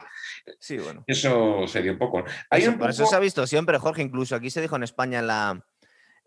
Sí, 0.59 0.77
bueno. 0.77 1.03
Eso 1.07 1.67
se 1.67 1.81
dio 1.81 1.93
un 1.93 1.97
poco. 1.97 2.23
Hay 2.49 2.63
eso, 2.63 2.77
Por 2.77 2.89
eso 2.89 3.05
se 3.05 3.15
ha 3.15 3.19
visto 3.19 3.45
siempre, 3.47 3.77
Jorge, 3.77 4.01
incluso 4.01 4.35
aquí 4.35 4.49
se 4.49 4.61
dijo 4.61 4.75
en 4.75 4.83
España 4.83 5.19
en 5.19 5.27
la, 5.27 5.65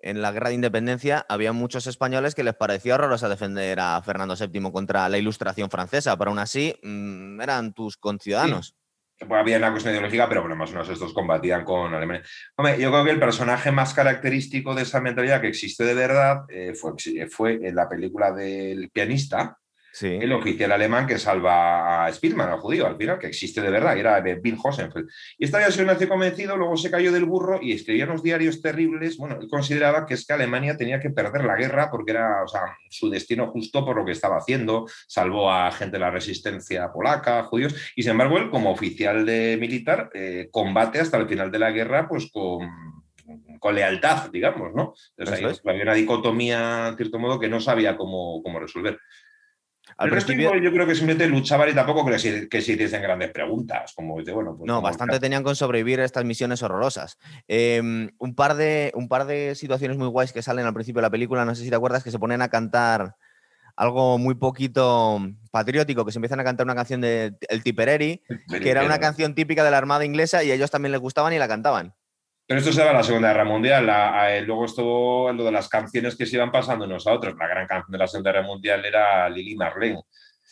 en 0.00 0.22
la 0.22 0.32
guerra 0.32 0.48
de 0.48 0.54
independencia, 0.54 1.26
había 1.28 1.52
muchos 1.52 1.86
españoles 1.86 2.34
que 2.34 2.44
les 2.44 2.54
parecía 2.54 2.94
horroroso 2.94 3.28
defender 3.28 3.78
a 3.80 4.00
Fernando 4.02 4.36
VII 4.36 4.72
contra 4.72 5.08
la 5.08 5.18
ilustración 5.18 5.70
francesa, 5.70 6.16
pero 6.16 6.30
aún 6.30 6.38
así 6.38 6.74
mm, 6.82 7.40
eran 7.40 7.74
tus 7.74 7.96
conciudadanos 7.96 8.74
había 9.30 9.58
una 9.58 9.70
cuestión 9.70 9.94
ideológica, 9.94 10.28
pero 10.28 10.42
bueno, 10.42 10.56
más 10.56 10.70
o 10.70 10.72
menos 10.72 10.88
estos 10.88 11.12
combatían 11.12 11.64
con 11.64 11.94
Alemania. 11.94 12.22
Hombre, 12.56 12.78
yo 12.78 12.90
creo 12.90 13.04
que 13.04 13.10
el 13.10 13.20
personaje 13.20 13.72
más 13.72 13.94
característico 13.94 14.74
de 14.74 14.82
esa 14.82 15.00
mentalidad 15.00 15.40
que 15.40 15.48
existe 15.48 15.84
de 15.84 15.94
verdad 15.94 16.44
eh, 16.48 16.74
fue, 16.74 16.92
fue 17.30 17.66
en 17.66 17.74
la 17.74 17.88
película 17.88 18.32
del 18.32 18.90
pianista, 18.90 19.58
el 20.00 20.32
oficial 20.32 20.72
alemán 20.72 21.06
que 21.06 21.18
salva 21.18 22.06
a 22.06 22.12
Spielmann, 22.12 22.50
al 22.50 22.60
judío, 22.60 22.86
al 22.86 22.96
final, 22.96 23.18
que 23.18 23.26
existe 23.26 23.60
de 23.60 23.70
verdad, 23.70 23.96
era 23.96 24.20
Bill 24.20 24.58
Hosenfeld. 24.62 25.08
Y 25.38 25.44
esta 25.44 25.70
se 25.70 25.84
nació 25.84 26.08
convencido, 26.08 26.56
luego 26.56 26.76
se 26.76 26.90
cayó 26.90 27.12
del 27.12 27.24
burro 27.24 27.60
y 27.62 27.72
escribía 27.72 28.04
unos 28.04 28.22
diarios 28.22 28.60
terribles. 28.60 29.16
Bueno, 29.16 29.38
él 29.40 29.48
consideraba 29.48 30.06
que 30.06 30.14
es 30.14 30.26
que 30.26 30.32
Alemania 30.32 30.76
tenía 30.76 31.00
que 31.00 31.10
perder 31.10 31.44
la 31.44 31.56
guerra 31.56 31.90
porque 31.90 32.12
era 32.12 32.42
o 32.42 32.48
sea, 32.48 32.62
su 32.88 33.10
destino 33.10 33.50
justo 33.50 33.84
por 33.84 33.96
lo 33.96 34.04
que 34.04 34.12
estaba 34.12 34.38
haciendo, 34.38 34.86
salvó 35.06 35.50
a 35.52 35.70
gente 35.72 35.96
de 35.96 36.00
la 36.00 36.10
resistencia 36.10 36.90
polaca, 36.92 37.42
judíos, 37.44 37.74
y 37.94 38.02
sin 38.02 38.12
embargo 38.12 38.38
él 38.38 38.50
como 38.50 38.70
oficial 38.70 39.26
de 39.26 39.56
militar 39.60 40.10
eh, 40.14 40.48
combate 40.50 41.00
hasta 41.00 41.18
el 41.18 41.28
final 41.28 41.50
de 41.50 41.58
la 41.58 41.70
guerra 41.70 42.08
pues 42.08 42.30
con 42.32 43.02
con 43.58 43.76
lealtad, 43.76 44.28
digamos, 44.30 44.74
¿no? 44.74 44.92
Entonces, 45.16 45.62
había 45.64 45.84
una 45.84 45.94
dicotomía, 45.94 46.88
en 46.88 46.96
cierto 46.96 47.20
modo, 47.20 47.38
que 47.38 47.48
no 47.48 47.60
sabía 47.60 47.96
cómo, 47.96 48.42
cómo 48.42 48.58
resolver. 48.58 48.98
Al 49.96 50.10
principio 50.10 50.56
yo 50.56 50.72
creo 50.72 50.86
que 50.86 50.94
simplemente 50.94 51.28
luchaban 51.28 51.68
y 51.68 51.74
tampoco 51.74 52.04
creo 52.04 52.18
que 52.48 52.62
se 52.62 52.72
hiciesen 52.72 53.02
grandes 53.02 53.30
preguntas. 53.30 53.92
Como, 53.94 54.14
bueno, 54.14 54.56
pues 54.56 54.66
no, 54.66 54.80
bastante 54.80 55.20
tenían 55.20 55.42
con 55.42 55.56
sobrevivir 55.56 56.00
a 56.00 56.04
estas 56.04 56.24
misiones 56.24 56.62
horrorosas. 56.62 57.18
Em, 57.48 58.10
un, 58.18 58.34
par 58.34 58.54
de, 58.54 58.92
un 58.94 59.08
par 59.08 59.26
de 59.26 59.54
situaciones 59.54 59.96
muy 59.96 60.08
guays 60.08 60.32
que 60.32 60.42
salen 60.42 60.66
al 60.66 60.74
principio 60.74 61.00
de 61.00 61.06
la 61.06 61.10
película, 61.10 61.44
no 61.44 61.54
sé 61.54 61.62
si 61.64 61.70
te 61.70 61.76
acuerdas, 61.76 62.02
que 62.02 62.10
se 62.10 62.18
ponen 62.18 62.42
a 62.42 62.48
cantar 62.48 63.16
algo 63.76 64.18
muy 64.18 64.34
poquito 64.34 65.20
patriótico, 65.50 66.04
que 66.04 66.12
se 66.12 66.18
empiezan 66.18 66.40
a 66.40 66.44
cantar 66.44 66.66
una 66.66 66.74
canción 66.74 67.00
de 67.00 67.36
El 67.48 67.62
Tipperary, 67.62 68.22
que 68.48 68.70
era 68.70 68.84
una 68.84 68.98
canción 68.98 69.34
típica 69.34 69.64
de 69.64 69.70
la 69.70 69.78
Armada 69.78 70.04
inglesa 70.04 70.44
y 70.44 70.50
a 70.50 70.54
ellos 70.54 70.70
también 70.70 70.92
les 70.92 71.00
gustaban 71.00 71.32
y 71.32 71.38
la 71.38 71.48
cantaban. 71.48 71.94
Pero 72.46 72.58
esto 72.58 72.72
se 72.72 72.84
va 72.84 72.90
a 72.90 72.94
la 72.94 73.02
Segunda 73.02 73.28
Guerra 73.28 73.44
Mundial. 73.44 73.86
luego 74.46 74.64
estuvo 74.64 75.32
lo 75.32 75.44
de 75.44 75.52
las 75.52 75.68
canciones 75.68 76.16
que 76.16 76.26
se 76.26 76.36
iban 76.36 76.50
pasando 76.50 76.84
unos 76.84 77.06
a 77.06 77.12
otros. 77.12 77.34
La 77.38 77.48
gran 77.48 77.66
canción 77.66 77.92
de 77.92 77.98
la 77.98 78.06
Segunda 78.06 78.32
Guerra 78.32 78.46
Mundial 78.46 78.84
era 78.84 79.28
Lili 79.28 79.56
Marlene, 79.56 80.02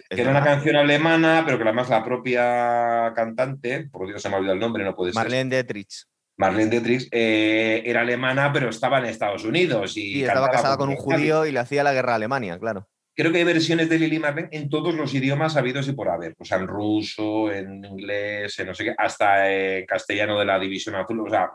que 0.09 0.21
era 0.21 0.31
una 0.31 0.43
canción 0.43 0.77
alemana, 0.77 1.43
pero 1.45 1.59
que 1.59 1.65
además 1.65 1.91
la 1.91 2.05
propia 2.05 3.13
cantante, 3.15 3.89
por 3.91 4.07
Dios 4.07 4.23
se 4.23 4.29
me 4.29 4.37
ha 4.37 4.39
olvidado 4.39 4.55
el 4.55 4.61
nombre, 4.61 4.85
no 4.85 4.95
puede 4.95 5.13
ser. 5.13 5.23
Marlene 5.23 5.51
Dietrich. 5.51 6.05
Marlene 6.37 6.71
Dietrich 6.71 7.09
eh, 7.11 7.83
era 7.85 8.01
alemana, 8.01 8.51
pero 8.53 8.71
estaba 8.71 8.99
en 8.99 9.07
Estados 9.07 9.45
Unidos. 9.45 9.97
Y, 9.97 10.23
estaba 10.23 10.49
casada 10.49 10.77
con 10.77 10.89
un 10.89 10.97
judío 10.97 11.45
y 11.45 11.53
le 11.53 11.59
hacía 11.59 11.83
la 11.83 11.93
guerra 11.93 12.13
a 12.13 12.17
Alemania, 12.17 12.59
claro 12.59 12.89
creo 13.21 13.33
que 13.33 13.39
hay 13.39 13.45
versiones 13.45 13.91
de 13.91 13.99
Lily 13.99 14.19
Marlene 14.19 14.49
en 14.51 14.71
todos 14.71 14.95
los 14.95 15.13
idiomas 15.13 15.55
habidos 15.55 15.87
y 15.89 15.93
por 15.93 16.09
haber, 16.09 16.35
o 16.39 16.45
sea, 16.45 16.57
en 16.57 16.67
ruso, 16.67 17.53
en 17.53 17.85
inglés, 17.85 18.59
en 18.59 18.67
no 18.69 18.75
sé 18.75 18.85
qué, 18.85 18.95
hasta 18.97 19.53
en 19.53 19.85
castellano 19.85 20.39
de 20.39 20.47
la 20.47 20.59
División 20.59 20.95
Azul, 20.95 21.21
o 21.21 21.29
sea, 21.29 21.51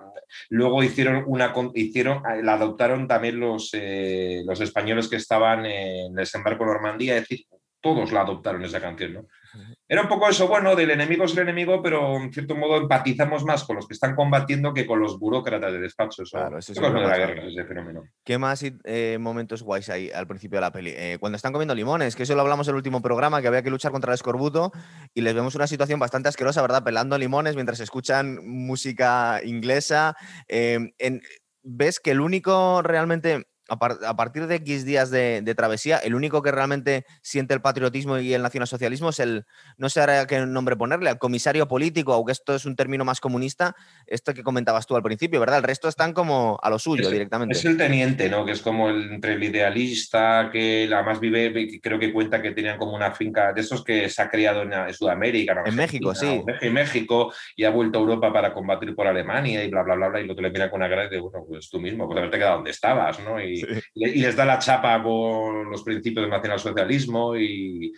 luego 0.49 0.83
hicieron 0.83 1.23
una, 1.25 1.51
hicieron, 1.73 2.21
la 2.43 2.53
adoptaron 2.53 3.07
también 3.07 3.39
los, 3.39 3.71
eh, 3.73 4.43
los 4.45 4.61
españoles 4.61 5.07
que 5.07 5.15
estaban 5.15 5.65
en 5.65 6.13
desembarco 6.13 6.65
Normandía, 6.65 7.15
es 7.15 7.21
decir, 7.21 7.47
todos 7.85 8.11
la 8.11 8.21
adoptaron 8.21 8.65
esa 8.65 8.81
canción, 8.81 9.13
¿no? 9.13 9.27
Era 9.87 10.01
un 10.01 10.07
poco 10.07 10.27
eso, 10.27 10.47
bueno, 10.47 10.75
del 10.75 10.89
enemigo 10.89 11.25
es 11.25 11.33
el 11.33 11.43
enemigo, 11.43 11.83
pero 11.83 12.15
en 12.15 12.33
cierto 12.33 12.55
modo 12.55 12.77
empatizamos 12.77 13.45
más 13.45 13.63
con 13.63 13.75
los 13.75 13.87
que 13.87 13.93
están 13.93 14.15
combatiendo 14.15 14.73
que 14.73 14.87
con 14.87 14.99
los 14.99 15.19
burócratas 15.19 15.71
de 15.71 15.79
despacho. 15.79 16.23
Eso, 16.23 16.35
claro, 16.35 16.57
eso 16.57 16.73
es 16.73 16.81
de 16.81 16.89
la 16.89 17.15
guerra, 17.15 17.43
ese 17.45 17.63
fenómeno. 17.63 18.01
¿Qué 18.23 18.39
más 18.39 18.63
eh, 18.63 19.17
momentos 19.19 19.61
guays 19.61 19.89
hay 19.89 20.09
al 20.09 20.25
principio 20.25 20.57
de 20.57 20.61
la 20.61 20.71
peli? 20.71 20.93
Eh, 20.95 21.17
cuando 21.19 21.35
están 21.35 21.53
comiendo 21.53 21.75
limones, 21.75 22.15
que 22.15 22.23
eso 22.23 22.33
lo 22.33 22.41
hablamos 22.41 22.67
en 22.67 22.71
el 22.71 22.77
último 22.77 23.03
programa, 23.03 23.39
que 23.43 23.47
había 23.47 23.61
que 23.61 23.69
luchar 23.69 23.91
contra 23.91 24.11
el 24.11 24.15
escorbuto 24.15 24.71
y 25.13 25.21
les 25.21 25.35
vemos 25.35 25.53
una 25.53 25.67
situación 25.67 25.99
bastante 25.99 26.29
asquerosa, 26.29 26.63
¿verdad? 26.63 26.83
Pelando 26.83 27.19
limones 27.19 27.53
mientras 27.53 27.79
escuchan 27.79 28.39
música 28.43 29.41
inglesa. 29.43 30.15
Eh, 30.47 30.79
ves 31.61 31.99
que 31.99 32.09
el 32.09 32.21
único 32.21 32.81
realmente 32.81 33.45
a, 33.67 34.15
partir 34.15 34.47
de 34.47 34.55
X 34.55 34.85
días 34.85 35.09
de, 35.09 35.53
travesía, 35.55 35.97
el 35.97 36.15
único 36.15 36.41
que 36.41 36.51
realmente 36.51 37.05
siente 37.21 37.53
el 37.53 37.61
patriotismo 37.61 38.19
y 38.19 38.33
el 38.33 38.41
nacionalsocialismo 38.41 39.09
es 39.09 39.19
el, 39.19 39.45
no 39.77 39.89
sé 39.89 39.99
ahora 39.99 40.27
qué 40.27 40.39
nombre 40.45 40.75
ponerle, 40.75 41.09
al 41.09 41.17
comisario 41.17 41.67
político, 41.67 42.13
aunque 42.13 42.31
esto 42.31 42.55
es 42.55 42.65
un 42.65 42.75
término 42.75 43.05
más 43.05 43.19
comunista, 43.19 43.75
esto 44.07 44.33
que 44.33 44.43
comentabas 44.43 44.85
tú 44.85 44.95
al 44.95 45.03
principio, 45.03 45.39
¿verdad? 45.39 45.57
El 45.57 45.63
resto 45.63 45.87
están 45.87 46.13
como 46.13 46.59
a 46.61 46.69
lo 46.69 46.79
suyo 46.79 47.09
directamente. 47.09 47.55
Es 47.55 47.65
el 47.65 47.77
teniente, 47.77 48.29
¿no? 48.29 48.45
Que 48.45 48.51
es 48.51 48.61
como 48.61 48.89
el, 48.89 49.13
entre 49.13 49.33
el 49.33 49.43
idealista, 49.43 50.49
que 50.51 50.87
la 50.87 51.03
más 51.03 51.19
vive, 51.19 51.79
creo 51.81 51.99
que 51.99 52.13
cuenta 52.13 52.41
que 52.41 52.51
tenían 52.51 52.77
como 52.77 52.95
una 52.95 53.11
finca 53.11 53.53
de 53.53 53.61
esos 53.61 53.83
que 53.83 54.09
se 54.09 54.21
ha 54.21 54.29
criado 54.29 54.61
en, 54.61 54.93
Sudamérica. 54.93 55.63
En 55.65 55.75
México, 55.75 56.13
sí. 56.13 56.43
En 56.61 56.73
México 56.73 57.33
y 57.55 57.63
ha 57.63 57.69
vuelto 57.69 57.99
a 57.99 58.01
Europa 58.01 58.31
para 58.31 58.53
combatir 58.53 58.95
por 58.95 59.07
Alemania 59.07 59.63
y 59.63 59.69
bla, 59.69 59.83
bla, 59.83 59.95
bla, 59.95 60.09
bla, 60.09 60.21
y 60.21 60.27
lo 60.27 60.35
que 60.35 60.41
le 60.41 60.51
mira 60.51 60.69
con 60.69 60.81
una 60.81 60.89
cara 60.89 61.07
de, 61.07 61.19
bueno, 61.19 61.45
pues 61.47 61.69
tú 61.69 61.79
mismo, 61.79 62.05
pues 62.05 62.17
haberte 62.17 62.37
quedado 62.37 62.55
donde 62.55 62.71
estabas, 62.71 63.19
¿no? 63.19 63.41
Y, 63.41 63.54
y, 63.61 64.19
les 64.21 64.35
da 64.35 64.45
la 64.45 64.59
chapa 64.59 65.01
con 65.01 65.69
los 65.69 65.83
principios 65.83 66.23
del 66.23 66.31
nacionalsocialismo 66.31 67.35
y, 67.35 67.93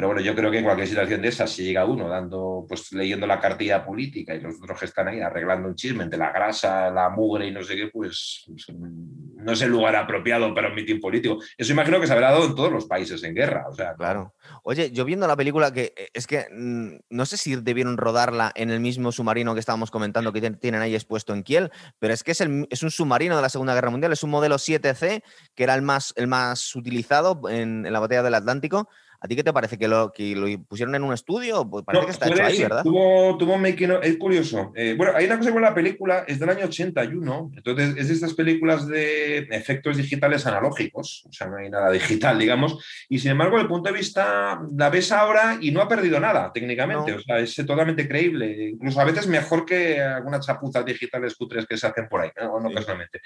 pero 0.00 0.14
bueno, 0.14 0.22
yo 0.22 0.34
creo 0.34 0.50
que 0.50 0.56
en 0.56 0.64
cualquier 0.64 0.88
situación 0.88 1.20
de 1.20 1.28
esas, 1.28 1.52
si 1.52 1.62
llega 1.62 1.84
uno 1.84 2.08
dando, 2.08 2.64
pues 2.66 2.90
leyendo 2.92 3.26
la 3.26 3.38
cartilla 3.38 3.84
política 3.84 4.34
y 4.34 4.40
los 4.40 4.54
otros 4.56 4.78
que 4.78 4.86
están 4.86 5.08
ahí 5.08 5.20
arreglando 5.20 5.68
un 5.68 5.74
chisme 5.74 6.04
entre 6.04 6.18
la 6.18 6.32
grasa, 6.32 6.90
la 6.90 7.10
mugre 7.10 7.48
y 7.48 7.50
no 7.50 7.62
sé 7.62 7.76
qué, 7.76 7.88
pues, 7.88 8.46
pues 8.46 8.66
no 8.78 9.52
es 9.52 9.60
el 9.60 9.68
lugar 9.68 9.96
apropiado 9.96 10.54
para 10.54 10.68
un 10.68 10.74
mitin 10.74 11.00
político. 11.00 11.36
Eso 11.54 11.72
imagino 11.72 12.00
que 12.00 12.06
se 12.06 12.14
habrá 12.14 12.30
dado 12.30 12.46
en 12.46 12.54
todos 12.54 12.72
los 12.72 12.86
países 12.86 13.22
en 13.24 13.34
guerra. 13.34 13.66
O 13.68 13.74
sea, 13.74 13.94
claro. 13.94 14.32
Oye, 14.62 14.90
yo 14.90 15.04
viendo 15.04 15.26
la 15.26 15.36
película, 15.36 15.70
que 15.70 15.92
eh, 15.94 16.08
es 16.14 16.26
que 16.26 16.46
mm, 16.50 17.00
no 17.10 17.26
sé 17.26 17.36
si 17.36 17.56
debieron 17.56 17.98
rodarla 17.98 18.52
en 18.54 18.70
el 18.70 18.80
mismo 18.80 19.12
submarino 19.12 19.52
que 19.52 19.60
estábamos 19.60 19.90
comentando 19.90 20.32
que 20.32 20.40
tienen 20.40 20.80
ahí 20.80 20.94
expuesto 20.94 21.34
en 21.34 21.42
Kiel, 21.42 21.70
pero 21.98 22.14
es 22.14 22.24
que 22.24 22.30
es, 22.30 22.40
es 22.40 22.82
un 22.82 22.90
submarino 22.90 23.36
de 23.36 23.42
la 23.42 23.50
Segunda 23.50 23.74
Guerra 23.74 23.90
Mundial, 23.90 24.12
es 24.12 24.22
un 24.22 24.30
modelo 24.30 24.56
7C, 24.56 25.22
que 25.54 25.62
era 25.62 25.74
el 25.74 25.82
más, 25.82 26.14
el 26.16 26.26
más 26.26 26.74
utilizado 26.74 27.38
en 27.50 27.82
la 27.92 28.00
batalla 28.00 28.22
del 28.22 28.32
Atlántico. 28.32 28.88
¿A 29.22 29.28
ti 29.28 29.36
qué 29.36 29.44
te 29.44 29.52
parece? 29.52 29.76
¿Que 29.76 29.86
lo, 29.86 30.12
que 30.12 30.34
lo 30.34 30.46
pusieron 30.64 30.94
en 30.94 31.02
un 31.02 31.12
estudio? 31.12 31.68
Pues 31.68 31.84
parece 31.84 32.06
que 32.06 32.12
está 32.12 32.28
hecho 32.28 32.42
ahí, 32.42 32.62
¿verdad? 32.62 32.82
Tuvo, 32.82 33.36
tuvo 33.36 33.54
un 33.54 33.62
making 33.62 33.92
Es 34.02 34.16
curioso. 34.16 34.72
Eh, 34.74 34.94
bueno, 34.96 35.12
hay 35.14 35.26
una 35.26 35.36
cosa 35.36 35.52
con 35.52 35.60
la 35.60 35.74
película, 35.74 36.24
es 36.26 36.38
del 36.38 36.48
año 36.48 36.64
81, 36.64 37.52
entonces 37.54 37.94
es 37.98 38.08
de 38.08 38.14
estas 38.14 38.32
películas 38.32 38.86
de 38.88 39.38
efectos 39.50 39.98
digitales 39.98 40.46
analógicos, 40.46 41.24
o 41.28 41.32
sea, 41.32 41.48
no 41.48 41.58
hay 41.58 41.68
nada 41.68 41.90
digital, 41.90 42.38
digamos, 42.38 42.78
y 43.10 43.18
sin 43.18 43.32
embargo, 43.32 43.56
desde 43.56 43.64
el 43.64 43.68
punto 43.68 43.90
de 43.90 43.98
vista, 43.98 44.60
la 44.74 44.88
ves 44.88 45.12
ahora 45.12 45.58
y 45.60 45.70
no 45.70 45.82
ha 45.82 45.88
perdido 45.88 46.18
nada 46.18 46.50
técnicamente, 46.52 47.12
o 47.12 47.20
sea, 47.20 47.38
es 47.38 47.54
totalmente 47.54 48.08
creíble, 48.08 48.70
incluso 48.70 49.00
a 49.00 49.04
veces 49.04 49.26
mejor 49.26 49.66
que 49.66 50.00
algunas 50.00 50.46
chapuzas 50.46 50.84
digitales 50.84 51.34
cutres 51.34 51.66
que 51.66 51.76
se 51.76 51.86
hacen 51.86 52.08
por 52.08 52.22
ahí, 52.22 52.30
¿no? 52.40 52.58
no 52.58 52.70
casualmente. 52.72 53.20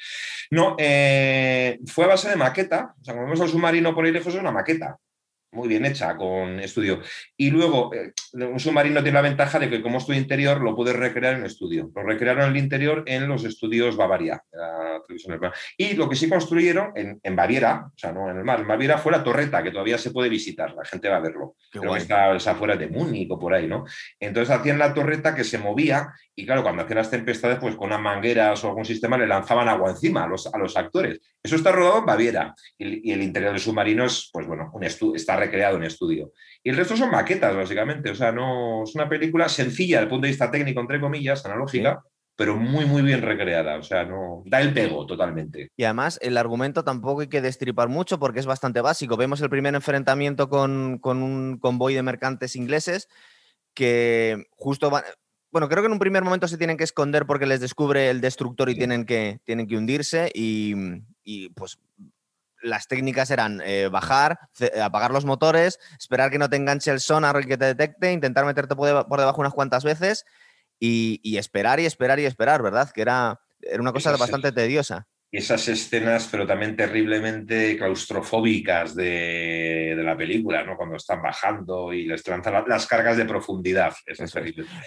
No, 0.51 0.75
eh, 0.79 1.79
fue 1.87 2.07
a 2.07 2.09
base 2.09 2.29
de 2.31 2.37
maqueta, 2.37 2.95
o 3.01 3.05
sea, 3.05 3.15
como 3.15 3.27
vemos 3.27 3.41
al 3.41 3.49
submarino 3.49 3.95
por 3.95 4.05
ahí 4.05 4.13
lejos, 4.13 4.35
es 4.35 4.41
una 4.41 4.51
maqueta 4.51 4.99
muy 5.55 5.69
bien 5.69 5.85
hecha 5.85 6.17
con 6.17 6.61
estudio. 6.61 7.01
Y 7.37 7.51
luego, 7.51 7.93
eh, 7.95 8.13
un 8.33 8.61
submarino 8.61 9.03
tiene 9.03 9.17
la 9.17 9.23
ventaja 9.23 9.59
de 9.59 9.71
que 9.71 9.83
como 9.83 9.99
estudio 9.99 10.21
interior 10.21 10.61
lo 10.61 10.75
puedes 10.75 10.97
recrear 10.97 11.35
en 11.35 11.45
estudio. 11.45 11.91
Lo 11.95 12.03
recrearon 12.03 12.51
el 12.51 12.57
interior 12.57 13.05
en 13.07 13.29
los 13.29 13.45
estudios 13.45 13.97
Bavaria, 13.97 14.43
Y 15.77 15.95
lo 15.95 16.09
que 16.09 16.17
sí 16.17 16.29
construyeron 16.29 16.93
en, 16.95 17.37
Baviera, 17.37 17.87
o 17.87 17.99
sea, 17.99 18.13
no 18.13 18.31
en 18.31 18.39
el 18.39 18.45
mar, 18.45 18.61
en 18.61 18.69
Baviera 18.69 18.99
fue 18.99 19.13
la 19.13 19.25
torreta, 19.25 19.63
que 19.63 19.71
todavía 19.71 19.99
se 19.99 20.11
puede 20.11 20.29
visitar, 20.29 20.75
la 20.75 20.85
gente 20.85 21.09
va 21.09 21.17
a 21.17 21.21
verlo. 21.21 21.57
Pero 21.73 21.97
está, 21.97 22.33
afuera 22.33 22.77
de 22.77 22.89
Múnich 22.89 23.31
o 23.31 23.39
por 23.39 23.55
ahí, 23.55 23.67
¿no? 23.67 23.85
Entonces 24.19 24.55
hacían 24.55 24.79
la 24.79 24.93
torreta 24.95 25.35
que 25.35 25.45
se 25.45 25.59
movía 25.59 26.13
y 26.37 26.45
claro, 26.45 26.63
cuando 26.63 26.83
hacían 26.83 26.99
las 26.99 27.11
tempestades, 27.11 27.59
pues 27.59 27.77
con 27.77 27.89
unas 27.89 28.01
mangueras 28.01 28.63
o 28.65 28.69
algún 28.69 28.85
sistema 28.85 29.17
le 29.17 29.27
lanzaban 29.27 29.69
agua 29.69 29.91
encima 29.91 30.25
a 30.25 30.27
los, 30.27 30.53
a 30.53 30.59
los 30.59 30.77
actores. 30.77 31.21
Eso 31.43 31.57
está 31.57 31.73
rodado 31.73 31.99
en 31.99 32.07
Baviera 32.07 32.55
y, 32.79 33.13
el 33.13 33.23
interior 33.23 33.53
del 33.53 33.61
submarino 33.61 34.05
es, 34.05 34.31
pues 34.33 34.47
bueno, 34.47 34.71
un 34.73 34.83
está 34.83 35.37
recreado 35.45 35.77
en 35.77 35.85
estudio. 35.85 36.33
Y 36.63 36.71
el 36.71 36.77
resto 36.77 36.97
son 36.97 37.11
maquetas, 37.11 37.55
básicamente. 37.55 38.11
O 38.11 38.15
sea, 38.15 38.33
no 38.33 38.85
es 38.85 38.95
una 38.95 39.09
película 39.09 39.49
sencilla 39.49 39.97
desde 39.97 40.05
el 40.05 40.11
punto 40.11 40.27
de 40.27 40.31
vista 40.31 40.51
técnico, 40.51 40.81
entre 40.81 41.01
comillas, 41.01 41.45
analógica, 41.45 42.03
pero 42.37 42.57
muy, 42.57 42.85
muy 42.85 43.03
bien 43.03 43.23
recreada. 43.23 43.79
O 43.79 43.83
sea, 43.83 44.05
no 44.05 44.43
da 44.47 44.61
el 44.61 44.73
pego 44.73 45.07
totalmente. 45.07 45.69
Y 45.77 45.85
además, 45.85 46.19
el 46.23 46.37
argumento 46.37 46.85
tampoco 46.85 47.21
hay 47.21 47.29
que 47.29 47.43
destripar 47.43 47.89
mucho 47.89 48.19
porque 48.19 48.41
es 48.41 48.47
bastante 48.47 48.81
básico. 48.81 49.17
Vemos 49.17 49.41
el 49.41 49.51
primer 49.51 49.75
enfrentamiento 49.75 50.49
con, 50.49 50.99
con 50.99 51.23
un 51.23 51.59
convoy 51.59 51.95
de 51.95 52.03
mercantes 52.03 52.57
ingleses 52.57 53.09
que 53.75 54.47
justo 54.53 54.91
van, 54.91 55.05
bueno, 55.55 55.69
creo 55.69 55.83
que 55.83 55.87
en 55.87 55.93
un 55.93 56.01
primer 56.01 56.25
momento 56.25 56.49
se 56.49 56.59
tienen 56.59 56.77
que 56.77 56.83
esconder 56.83 57.27
porque 57.27 57.47
les 57.47 57.61
descubre 57.61 58.11
el 58.11 58.21
destructor 58.21 58.71
y 58.71 58.75
tienen, 58.75 59.05
que, 59.05 59.39
tienen 59.45 59.69
que 59.69 59.77
hundirse 59.77 60.31
y, 60.35 60.75
y 61.23 61.51
pues 61.51 61.79
las 62.65 62.89
técnicas 62.89 63.31
eran 63.31 63.61
eh, 63.65 63.89
bajar, 63.89 64.39
apagar 64.83 65.13
los 65.13 65.25
motores, 65.25 65.79
esperar 65.99 66.31
que 66.31 66.39
no 66.39 66.51
te 66.51 66.57
enganche 66.57 66.91
el 66.91 67.01
sonar 67.01 67.41
y 67.43 67.47
que 67.47 67.57
te 67.57 67.67
detecte, 67.67 68.13
intentar 68.13 68.45
meterte 68.45 68.75
por, 68.75 68.89
debajo 68.89 69.41
unas 69.41 69.55
cuantas 69.55 69.85
veces 69.85 70.25
y, 70.81 71.21
y, 71.23 71.39
esperar 71.39 71.79
y 71.79 71.87
esperar 71.87 72.19
y 72.21 72.25
esperar, 72.25 72.63
¿verdad? 72.63 72.91
Que 72.91 73.03
era, 73.03 73.41
era 73.61 73.81
una 73.81 73.93
cosa 73.93 74.17
bastante 74.17 74.51
tediosa 74.53 75.07
esas 75.37 75.67
escenas, 75.69 76.29
pero 76.31 76.47
también 76.47 76.77
terriblemente 76.77 77.77
claustrofóbicas 77.77 78.95
de, 78.95 79.95
la 79.97 80.17
película, 80.17 80.63
¿no? 80.65 80.77
Cuando 80.77 80.97
están 80.97 81.23
bajando 81.23 81.93
y 81.93 82.07
les 82.07 82.27
lanzan 82.29 82.65
las 82.67 82.87
cargas 82.87 83.17
de 83.17 83.25
profundidad. 83.25 83.95
es. 84.07 84.21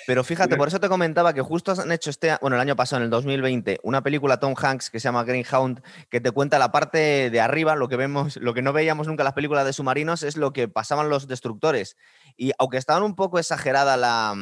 Pero 0.05 0.23
fíjate, 0.23 0.55
por 0.55 0.67
eso 0.67 0.79
te 0.79 0.87
comentaba 0.87 1.33
que 1.33 1.41
justo 1.41 1.71
han 1.71 1.91
hecho 1.91 2.09
este, 2.09 2.37
bueno, 2.41 2.55
el 2.55 2.61
año 2.61 2.75
pasado, 2.75 3.01
en 3.01 3.05
el 3.05 3.09
2020, 3.09 3.79
una 3.83 4.01
película 4.01 4.39
Tom 4.39 4.55
Hanks 4.55 4.89
que 4.89 4.99
se 4.99 5.05
llama 5.05 5.23
Greenhound, 5.23 5.81
que 6.09 6.21
te 6.21 6.31
cuenta 6.31 6.59
la 6.59 6.71
parte 6.71 7.29
de 7.29 7.41
arriba, 7.41 7.75
lo 7.75 7.87
que 7.87 7.95
vemos, 7.95 8.37
lo 8.37 8.53
que 8.53 8.61
no 8.61 8.73
veíamos 8.73 9.07
nunca 9.07 9.23
en 9.23 9.25
las 9.25 9.33
películas 9.33 9.65
de 9.65 9.73
submarinos, 9.73 10.23
es 10.23 10.37
lo 10.37 10.53
que 10.53 10.67
pasaban 10.67 11.09
los 11.09 11.27
destructores. 11.27 11.97
Y 12.35 12.51
aunque 12.59 12.77
estaban 12.77 13.03
un 13.03 13.15
poco 13.15 13.39
exagerada 13.39 13.97
la, 13.97 14.35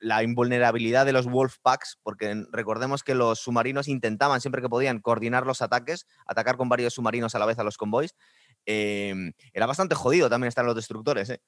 la 0.00 0.22
invulnerabilidad 0.22 1.06
de 1.06 1.12
los 1.12 1.26
wolf 1.26 1.56
packs, 1.62 1.98
porque 2.02 2.44
recordemos 2.52 3.02
que 3.02 3.14
los 3.14 3.40
submarinos 3.40 3.88
intentaban 3.88 4.40
siempre 4.40 4.62
que 4.62 4.68
podían 4.68 5.00
coordinar 5.00 5.46
los 5.46 5.62
ataques, 5.62 6.06
atacar 6.26 6.56
con 6.56 6.68
varios 6.68 6.94
submarinos 6.94 7.34
a 7.34 7.38
la 7.38 7.46
vez 7.46 7.58
a 7.58 7.64
los 7.64 7.76
convoys. 7.76 8.14
Em, 8.66 9.32
era 9.52 9.66
bastante 9.66 9.94
jodido 9.94 10.28
también 10.28 10.48
estar 10.48 10.64
los 10.64 10.76
destructores. 10.76 11.30
¿eh? 11.30 11.40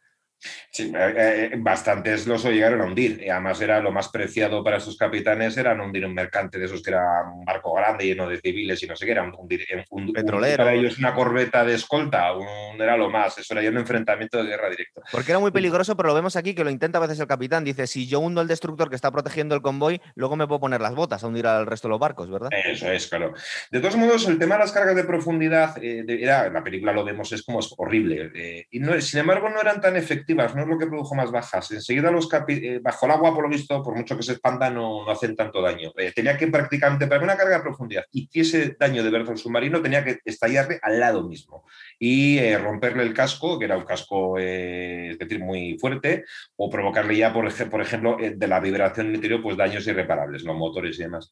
Sí, 0.70 0.92
eh, 0.94 1.50
eh, 1.52 1.56
bastantes 1.58 2.26
los 2.26 2.44
llegaron 2.44 2.80
a 2.80 2.84
hundir. 2.84 3.26
Además 3.30 3.60
era 3.60 3.80
lo 3.80 3.92
más 3.92 4.08
preciado 4.08 4.64
para 4.64 4.78
esos 4.78 4.96
capitanes, 4.96 5.56
era 5.56 5.74
hundir 5.74 6.06
un 6.06 6.14
mercante 6.14 6.58
de 6.58 6.64
esos 6.64 6.82
que 6.82 6.90
era 6.90 7.04
un 7.32 7.44
barco 7.44 7.74
grande 7.74 8.06
lleno 8.06 8.28
de 8.28 8.40
civiles 8.40 8.82
y 8.82 8.86
no 8.86 8.96
sé 8.96 9.04
qué, 9.04 9.12
era 9.12 9.30
hundir 9.36 9.66
un, 9.90 10.12
petrolero. 10.12 10.56
para 10.56 10.74
ellos 10.74 10.98
una 10.98 11.14
corbeta 11.14 11.64
de 11.64 11.74
escolta, 11.74 12.32
era 12.78 12.96
lo 12.96 13.10
más, 13.10 13.36
eso 13.38 13.54
era 13.54 13.62
ya 13.62 13.70
un 13.70 13.78
enfrentamiento 13.78 14.42
de 14.42 14.48
guerra 14.48 14.70
directo. 14.70 15.02
Porque 15.12 15.32
era 15.32 15.38
muy 15.38 15.50
peligroso, 15.50 15.96
pero 15.96 16.08
lo 16.08 16.14
vemos 16.14 16.36
aquí 16.36 16.54
que 16.54 16.64
lo 16.64 16.70
intenta 16.70 16.98
a 16.98 17.02
veces 17.02 17.20
el 17.20 17.26
capitán. 17.26 17.64
Dice, 17.64 17.86
si 17.86 18.06
yo 18.06 18.20
hundo 18.20 18.40
el 18.40 18.48
destructor 18.48 18.88
que 18.88 18.96
está 18.96 19.10
protegiendo 19.10 19.54
el 19.54 19.62
convoy, 19.62 20.00
luego 20.14 20.36
me 20.36 20.46
puedo 20.46 20.60
poner 20.60 20.80
las 20.80 20.94
botas 20.94 21.22
a 21.22 21.26
hundir 21.26 21.46
al 21.46 21.66
resto 21.66 21.88
de 21.88 21.90
los 21.90 22.00
barcos, 22.00 22.30
¿verdad? 22.30 22.50
Eso 22.64 22.90
es, 22.90 23.06
claro. 23.08 23.34
De 23.70 23.80
todos 23.80 23.96
modos, 23.96 24.26
el 24.28 24.38
tema 24.38 24.54
de 24.54 24.60
las 24.60 24.72
cargas 24.72 24.96
de 24.96 25.04
profundidad, 25.04 25.76
eh, 25.82 26.04
era, 26.08 26.46
en 26.46 26.54
la 26.54 26.64
película 26.64 26.92
lo 26.92 27.04
vemos, 27.04 27.32
es 27.32 27.42
como 27.42 27.60
horrible. 27.76 28.66
y 28.70 28.78
no, 28.78 28.98
sin 29.00 29.20
embargo, 29.20 29.48
no 29.50 29.60
eran 29.60 29.80
tan 29.80 29.96
efectivas 29.96 30.29
no 30.34 30.62
es 30.62 30.68
lo 30.68 30.78
que 30.78 30.86
produjo 30.86 31.14
más 31.14 31.30
bajas. 31.30 31.70
Enseguida 31.70 32.10
eh, 32.48 32.80
bajo 32.82 33.06
el 33.06 33.12
agua, 33.12 33.34
por 33.34 33.44
lo 33.44 33.50
visto, 33.50 33.82
por 33.82 33.96
mucho 33.96 34.16
que 34.16 34.22
se 34.22 34.32
expanda, 34.32 34.70
no, 34.70 35.04
no 35.04 35.10
hacen 35.10 35.36
tanto 35.36 35.60
daño. 35.62 35.92
Eh, 35.96 36.12
tenía 36.14 36.36
que 36.36 36.46
prácticamente, 36.48 37.06
para 37.06 37.22
una 37.22 37.36
carga 37.36 37.56
de 37.56 37.62
profundidad 37.62 38.04
hiciese 38.12 38.76
daño 38.78 39.02
de 39.02 39.16
al 39.16 39.38
submarino, 39.38 39.82
tenía 39.82 40.04
que 40.04 40.18
estallarle 40.24 40.78
al 40.82 40.98
lado 40.98 41.22
mismo 41.26 41.64
y 41.98 42.38
eh, 42.38 42.58
romperle 42.58 43.02
el 43.02 43.14
casco, 43.14 43.58
que 43.58 43.66
era 43.66 43.76
un 43.76 43.84
casco, 43.84 44.38
es 44.38 45.18
decir, 45.18 45.40
muy 45.40 45.78
fuerte, 45.78 46.24
o 46.56 46.70
provocarle 46.70 47.16
ya, 47.16 47.32
por, 47.32 47.52
por 47.70 47.80
ejemplo, 47.82 48.16
de 48.18 48.48
la 48.48 48.60
vibración 48.60 49.08
en 49.08 49.16
interior, 49.16 49.42
pues 49.42 49.56
daños 49.56 49.86
irreparables, 49.86 50.42
los 50.42 50.56
motores 50.56 50.98
y 50.98 51.02
demás. 51.02 51.30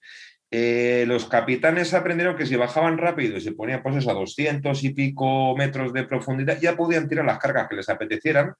los 0.50 1.26
capitanes 1.26 1.94
aprendieron 1.94 2.36
que 2.36 2.46
si 2.46 2.56
bajaban 2.56 2.98
rápido 2.98 3.36
y 3.36 3.40
se 3.40 3.52
ponían 3.52 3.82
pues 3.82 4.06
a 4.06 4.12
200 4.12 4.84
y 4.84 4.90
pico 4.90 5.56
metros 5.56 5.92
de 5.92 6.04
profundidad, 6.04 6.60
ya 6.60 6.76
podían 6.76 7.08
tirar 7.08 7.24
las 7.24 7.38
cargas 7.38 7.68
que 7.68 7.76
les 7.76 7.88
apetecieran 7.88 8.54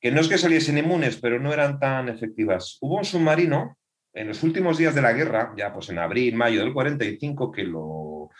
que 0.00 0.10
no 0.10 0.20
es 0.20 0.28
que 0.28 0.38
saliesen 0.38 0.78
inmunes, 0.78 1.16
pero 1.16 1.38
no 1.40 1.52
eran 1.52 1.78
tan 1.78 2.08
efectivas. 2.08 2.78
Hubo 2.80 2.98
un 2.98 3.04
submarino 3.04 3.76
en 4.12 4.28
los 4.28 4.42
últimos 4.42 4.78
días 4.78 4.94
de 4.94 5.02
la 5.02 5.12
guerra, 5.12 5.52
ya 5.56 5.72
pues 5.72 5.90
en 5.90 5.98
abril, 5.98 6.34
mayo 6.34 6.60
del 6.60 6.72
45, 6.72 7.52
que 7.52 7.64
lo, 7.64 8.30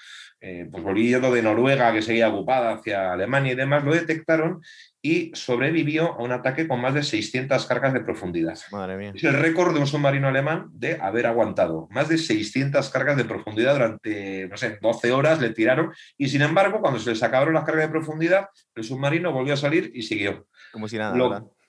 eh, 0.40 0.68
pues 0.70 0.82
volviendo 0.82 1.30
de 1.32 1.42
Noruega, 1.42 1.92
que 1.92 2.02
seguía 2.02 2.28
ocupada 2.28 2.74
hacia 2.74 3.12
Alemania 3.12 3.52
y 3.52 3.56
demás, 3.56 3.84
lo 3.84 3.92
detectaron 3.92 4.62
y 5.02 5.30
sobrevivió 5.34 6.12
a 6.14 6.22
un 6.22 6.32
ataque 6.32 6.66
con 6.66 6.80
más 6.80 6.94
de 6.94 7.02
600 7.02 7.66
cargas 7.66 7.92
de 7.92 8.00
profundidad. 8.00 8.58
Madre 8.72 8.96
mía. 8.96 9.12
Es 9.14 9.24
el 9.24 9.34
récord 9.34 9.74
de 9.74 9.80
un 9.80 9.86
submarino 9.86 10.28
alemán 10.28 10.68
de 10.72 10.98
haber 11.00 11.26
aguantado 11.26 11.88
más 11.90 12.08
de 12.08 12.18
600 12.18 12.88
cargas 12.90 13.16
de 13.16 13.24
profundidad 13.24 13.74
durante, 13.74 14.48
no 14.48 14.56
sé, 14.56 14.78
12 14.80 15.12
horas 15.12 15.40
le 15.40 15.50
tiraron 15.50 15.92
y 16.18 16.28
sin 16.28 16.42
embargo, 16.42 16.80
cuando 16.80 17.00
se 17.00 17.10
les 17.10 17.22
acabaron 17.22 17.54
las 17.54 17.64
cargas 17.64 17.86
de 17.86 17.92
profundidad, 17.92 18.48
el 18.74 18.84
submarino 18.84 19.32
volvió 19.32 19.54
a 19.54 19.58
salir 19.58 19.90
y 19.94 20.02
siguió. 20.02 20.46
Como 20.76 20.88
si 20.88 20.98
nada. 20.98 21.16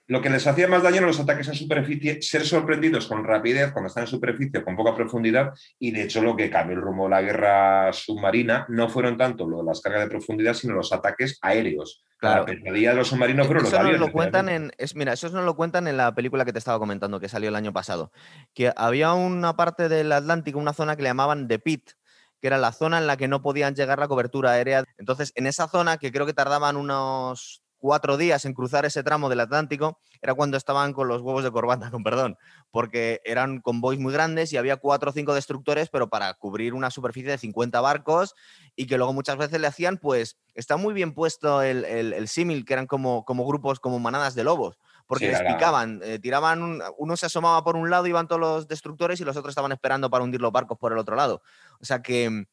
Lo, 0.09 0.21
que 0.21 0.29
les 0.29 0.45
hacía 0.45 0.67
más 0.67 0.83
daño 0.83 0.97
eran 0.97 1.07
los 1.07 1.19
ataques 1.21 1.47
en 1.47 1.55
superficie, 1.55 2.21
ser 2.21 2.45
sorprendidos 2.45 3.07
con 3.07 3.23
rapidez 3.23 3.71
cuando 3.71 3.87
están 3.87 4.03
en 4.03 4.09
superficie, 4.09 4.61
con 4.61 4.75
poca 4.75 4.93
profundidad, 4.93 5.53
y 5.79 5.91
de 5.91 6.03
hecho 6.03 6.21
lo 6.21 6.35
que 6.35 6.49
cambió 6.49 6.75
el 6.75 6.81
rumbo 6.81 7.05
de 7.05 7.11
la 7.11 7.21
guerra 7.21 7.93
submarina 7.93 8.65
no 8.67 8.89
fueron 8.89 9.17
tanto 9.17 9.47
las 9.63 9.79
cargas 9.79 10.01
de 10.01 10.09
profundidad, 10.09 10.55
sino 10.55 10.73
los 10.73 10.91
ataques 10.91 11.39
aéreos. 11.41 12.03
Claro. 12.17 12.45
La 12.47 12.71
de 12.73 12.95
los 12.95 13.07
submarinos 13.07 13.47
fueron 13.47 13.63
los 13.63 13.73
aviones. 13.73 14.01
Lo 14.01 14.11
cuentan 14.11 14.49
en, 14.49 14.71
es, 14.77 14.93
mira, 14.93 15.13
eso 15.13 15.29
no 15.29 15.41
lo 15.43 15.55
cuentan 15.55 15.87
en 15.87 15.95
la 15.95 16.13
película 16.13 16.43
que 16.43 16.51
te 16.51 16.59
estaba 16.59 16.79
comentando, 16.79 17.21
que 17.21 17.29
salió 17.29 17.47
el 17.47 17.55
año 17.55 17.71
pasado. 17.71 18.11
Que 18.53 18.73
había 18.75 19.13
una 19.13 19.55
parte 19.55 19.87
del 19.87 20.11
Atlántico, 20.11 20.59
una 20.59 20.73
zona 20.73 20.97
que 20.97 21.03
le 21.03 21.09
llamaban 21.09 21.47
The 21.47 21.59
Pit, 21.59 21.91
que 22.41 22.47
era 22.47 22.57
la 22.57 22.73
zona 22.73 22.97
en 22.97 23.07
la 23.07 23.15
que 23.15 23.29
no 23.29 23.41
podían 23.41 23.73
llegar 23.73 23.99
la 23.99 24.09
cobertura 24.09 24.51
aérea. 24.51 24.83
Entonces, 24.97 25.31
en 25.35 25.47
esa 25.47 25.69
zona, 25.69 25.97
que 25.97 26.11
creo 26.11 26.25
que 26.25 26.33
tardaban 26.33 26.75
unos 26.75 27.63
cuatro 27.77 28.17
días 28.17 28.45
en 28.45 28.53
cruzar 28.53 28.85
ese 28.85 29.03
tramo 29.03 29.29
del 29.29 29.39
Atlántico 29.39 29.99
era 30.21 30.33
cuando 30.33 30.57
estaban 30.57 30.93
con 30.93 31.07
los 31.07 31.21
huevos 31.21 31.43
de 31.43 31.51
corbata, 31.51 31.91
con 31.91 32.03
perdón, 32.03 32.37
porque 32.71 33.21
eran 33.23 33.61
convoys 33.61 33.99
muy 33.99 34.13
grandes 34.13 34.53
y 34.53 34.57
había 34.57 34.77
cuatro 34.77 35.11
o 35.11 35.13
cinco 35.13 35.33
destructores, 35.33 35.89
pero 35.89 36.09
para 36.09 36.33
cubrir 36.33 36.73
una 36.73 36.91
superficie 36.91 37.31
de 37.31 37.37
50 37.37 37.79
barcos 37.81 38.33
y 38.75 38.87
que 38.87 38.97
luego 38.97 39.13
muchas 39.13 39.37
veces 39.37 39.59
le 39.61 39.67
hacían, 39.67 39.97
pues 39.97 40.37
está 40.53 40.77
muy 40.77 40.93
bien 40.93 41.13
puesto 41.13 41.61
el, 41.61 41.85
el, 41.85 42.27
símil, 42.27 42.65
que 42.65 42.73
eran 42.73 42.87
como, 42.87 43.25
como 43.25 43.45
grupos, 43.45 43.79
como 43.79 43.99
manadas 43.99 44.35
de 44.35 44.43
lobos. 44.43 44.77
Porque 45.05 45.29
les 45.29 45.41
picaban, 45.41 46.01
eh, 46.03 46.19
tiraban, 46.19 46.81
uno 46.97 47.15
se 47.15 47.27
asomaba 47.27 47.63
por 47.63 47.77
un 47.77 47.89
lado, 47.89 48.07
iban 48.07 48.27
todos 48.27 48.41
los 48.41 48.67
destructores 48.67 49.21
y 49.21 49.23
los 49.23 49.37
otros 49.37 49.53
estaban 49.53 49.71
esperando 49.71 50.09
para 50.09 50.25
hundir 50.25 50.41
los 50.41 50.51
barcos 50.51 50.77
por 50.77 50.91
el 50.91 50.97
otro 50.97 51.15
lado. 51.15 51.41
O 51.79 51.85
sea 51.85 52.01
que, 52.01 52.45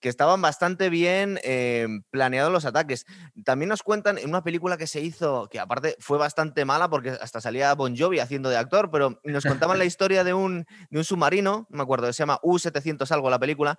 que 0.00 0.08
estaban 0.08 0.40
bastante 0.40 0.90
bien 0.90 1.38
eh, 1.42 1.86
planeados 2.10 2.52
los 2.52 2.64
ataques. 2.64 3.04
También 3.44 3.68
nos 3.68 3.82
cuentan 3.82 4.18
en 4.18 4.28
una 4.28 4.42
película 4.42 4.76
que 4.76 4.86
se 4.86 5.00
hizo, 5.00 5.48
que 5.48 5.58
aparte 5.58 5.96
fue 5.98 6.18
bastante 6.18 6.64
mala 6.64 6.88
porque 6.88 7.10
hasta 7.10 7.40
salía 7.40 7.74
Bon 7.74 7.96
Jovi 7.96 8.20
haciendo 8.20 8.48
de 8.48 8.56
actor, 8.56 8.90
pero 8.90 9.20
nos 9.24 9.44
contaban 9.44 9.78
la 9.78 9.84
historia 9.86 10.24
de 10.24 10.34
un, 10.34 10.66
de 10.90 10.98
un 10.98 11.04
submarino, 11.04 11.66
me 11.70 11.82
acuerdo, 11.82 12.12
se 12.12 12.22
llama 12.22 12.38
U-700 12.42 13.10
algo 13.10 13.30
la 13.30 13.38
película, 13.38 13.78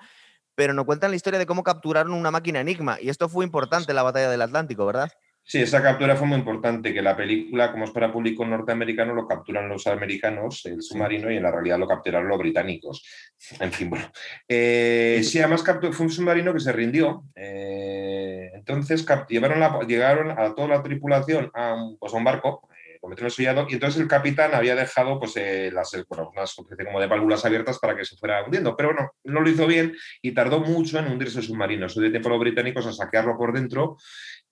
pero 0.55 0.73
nos 0.73 0.85
cuentan 0.85 1.11
la 1.11 1.15
historia 1.15 1.39
de 1.39 1.45
cómo 1.45 1.63
capturaron 1.63 2.13
una 2.13 2.31
máquina 2.31 2.59
Enigma. 2.59 2.97
Y 2.99 3.09
esto 3.09 3.29
fue 3.29 3.45
importante 3.45 3.91
en 3.91 3.95
la 3.95 4.03
batalla 4.03 4.29
del 4.29 4.41
Atlántico, 4.41 4.85
¿verdad? 4.85 5.11
Sí, 5.49 5.57
esa 5.59 5.81
captura 5.81 6.15
fue 6.15 6.27
muy 6.27 6.37
importante, 6.37 6.93
que 6.93 7.01
la 7.01 7.17
película, 7.17 7.71
como 7.71 7.85
es 7.85 7.89
para 7.89 8.11
público 8.13 8.45
norteamericano, 8.45 9.15
lo 9.15 9.27
capturan 9.27 9.67
los 9.67 9.87
americanos, 9.87 10.63
el 10.65 10.83
submarino, 10.83 11.31
y 11.31 11.37
en 11.37 11.41
la 11.41 11.49
realidad 11.49 11.79
lo 11.79 11.87
capturaron 11.87 12.27
los 12.27 12.37
británicos. 12.37 13.03
En 13.59 13.71
fin, 13.71 13.89
bueno. 13.89 14.11
Eh, 14.47 15.21
sí, 15.23 15.39
además 15.39 15.63
fue 15.63 16.05
un 16.05 16.11
submarino 16.11 16.53
que 16.53 16.59
se 16.59 16.71
rindió. 16.71 17.23
Eh, 17.35 18.51
entonces 18.53 19.03
llevaron 19.27 19.87
llegaron 19.87 20.37
a 20.37 20.53
toda 20.53 20.67
la 20.67 20.83
tripulación 20.83 21.49
a 21.55 21.73
un, 21.73 21.97
pues, 21.97 22.13
un 22.13 22.23
barco, 22.23 22.68
eh, 23.01 23.15
con 23.15 23.29
sellado, 23.31 23.67
y 23.69 23.73
entonces 23.73 24.01
el 24.01 24.07
capitán 24.07 24.53
había 24.53 24.75
dejado 24.75 25.19
pues, 25.19 25.35
las, 25.73 25.91
bueno, 26.07 26.31
unas 26.35 26.55
como 26.55 26.99
de 26.99 27.07
válvulas 27.07 27.45
abiertas 27.45 27.79
para 27.79 27.95
que 27.95 28.05
se 28.05 28.17
fuera 28.17 28.43
hundiendo, 28.43 28.75
pero 28.75 28.93
no, 28.93 29.11
no 29.23 29.41
lo 29.41 29.49
hizo 29.49 29.67
bien 29.67 29.95
y 30.21 30.33
tardó 30.33 30.59
mucho 30.59 30.99
en 30.99 31.07
hundirse 31.07 31.39
el 31.39 31.45
submarino. 31.45 31.85
Eso 31.85 32.01
dio 32.01 32.11
tiempo 32.11 32.29
los 32.29 32.39
británicos 32.39 32.85
a 32.85 32.93
saquearlo 32.93 33.37
por 33.37 33.53
dentro 33.53 33.97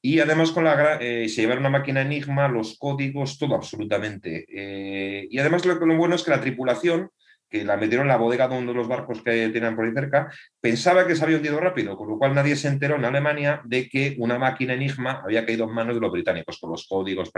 y 0.01 0.19
además 0.19 0.51
con 0.51 0.63
la, 0.63 0.97
eh, 1.01 1.27
se 1.27 1.41
llevaron 1.41 1.63
una 1.63 1.79
máquina 1.79 2.01
Enigma, 2.01 2.47
los 2.47 2.77
códigos, 2.77 3.37
todo 3.37 3.55
absolutamente. 3.55 4.45
Eh, 4.47 5.27
y 5.29 5.39
además 5.39 5.65
lo, 5.65 5.77
bueno 5.97 6.15
es 6.15 6.23
que 6.23 6.31
la 6.31 6.41
tripulación, 6.41 7.09
que 7.49 7.63
la 7.63 7.77
metieron 7.77 8.05
en 8.05 8.09
la 8.09 8.17
bodega 8.17 8.47
de 8.47 8.57
uno 8.57 8.71
de 8.71 8.77
los 8.77 8.87
barcos 8.87 9.21
que 9.21 9.49
tenían 9.49 9.75
por 9.75 9.85
ahí 9.85 9.93
cerca, 9.93 10.31
pensaba 10.59 11.07
que 11.07 11.15
se 11.15 11.23
había 11.23 11.37
hundido 11.37 11.59
rápido, 11.59 11.95
con 11.95 12.09
lo 12.09 12.17
cual 12.17 12.35
nadie 12.35 12.55
se 12.55 12.67
enteró 12.67 12.95
en 12.95 13.05
Alemania 13.05 13.61
de 13.65 13.87
que 13.87 14.15
una 14.19 14.37
máquina 14.37 14.73
Enigma 14.73 15.21
había 15.23 15.45
caído 15.45 15.65
en 15.65 15.73
manos 15.73 15.95
de 15.95 16.01
los 16.01 16.11
británicos, 16.11 16.59
con 16.59 16.71
los 16.71 16.87
códigos. 16.87 17.31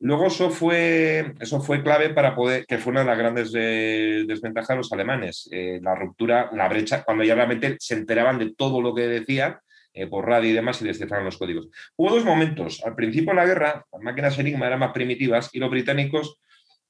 Luego 0.00 0.26
eso 0.26 0.50
fue, 0.50 1.34
eso 1.40 1.60
fue 1.60 1.82
clave 1.82 2.10
para 2.10 2.34
poder, 2.34 2.66
que 2.66 2.78
fue 2.78 2.92
una 2.92 3.00
de 3.00 3.06
las 3.06 3.18
grandes 3.18 3.52
eh, 3.54 4.24
desventajas 4.26 4.68
de 4.68 4.76
los 4.76 4.92
alemanes, 4.92 5.48
la 5.82 5.94
ruptura, 5.94 6.50
la 6.52 6.68
brecha, 6.68 7.02
cuando 7.02 7.24
ya 7.24 7.34
realmente 7.34 7.76
se 7.78 7.94
enteraban 7.94 8.38
de 8.38 8.54
todo 8.54 8.80
lo 8.80 8.94
que 8.94 9.02
decían 9.02 9.58
por 10.06 10.26
radio 10.26 10.50
y 10.50 10.52
demás 10.52 10.80
y 10.80 10.84
descifraron 10.84 11.24
los 11.24 11.38
códigos. 11.38 11.68
Hubo 11.96 12.10
dos 12.10 12.24
momentos. 12.24 12.80
Al 12.84 12.94
principio 12.94 13.30
de 13.30 13.36
la 13.36 13.46
guerra, 13.46 13.84
las 13.92 14.02
máquinas 14.02 14.38
Enigma 14.38 14.66
eran 14.66 14.78
más 14.78 14.92
primitivas 14.92 15.50
y 15.52 15.58
los 15.58 15.70
británicos 15.70 16.38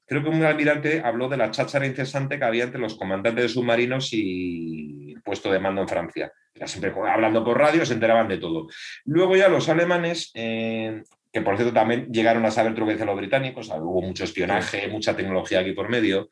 creo 0.09 0.23
que 0.23 0.29
un 0.29 0.43
almirante 0.43 1.01
habló 1.05 1.29
de 1.29 1.37
la 1.37 1.51
cháchara 1.51 1.85
incesante 1.85 2.39
que 2.39 2.45
había 2.45 2.63
entre 2.63 2.81
los 2.81 2.95
comandantes 2.95 3.43
de 3.43 3.49
submarinos 3.49 4.09
y 4.11 5.13
puesto 5.23 5.51
de 5.51 5.59
mando 5.59 5.81
en 5.81 5.87
Francia. 5.87 6.33
hablando 7.07 7.43
por 7.43 7.59
radio, 7.59 7.85
se 7.85 7.93
enteraban 7.93 8.27
de 8.27 8.39
todo. 8.39 8.67
Luego 9.05 9.35
ya 9.35 9.47
los 9.47 9.69
alemanes, 9.69 10.31
eh, 10.33 11.03
que 11.31 11.41
por 11.41 11.55
cierto 11.57 11.75
también 11.75 12.11
llegaron 12.11 12.43
a 12.43 12.49
saber 12.49 12.73
truques 12.73 12.97
de 12.97 13.05
los 13.05 13.15
británicos, 13.15 13.69
hubo 13.69 14.01
mucho 14.01 14.23
espionaje, 14.23 14.87
mucha 14.87 15.15
tecnología 15.15 15.59
aquí 15.59 15.73
por 15.73 15.89
medio, 15.89 16.31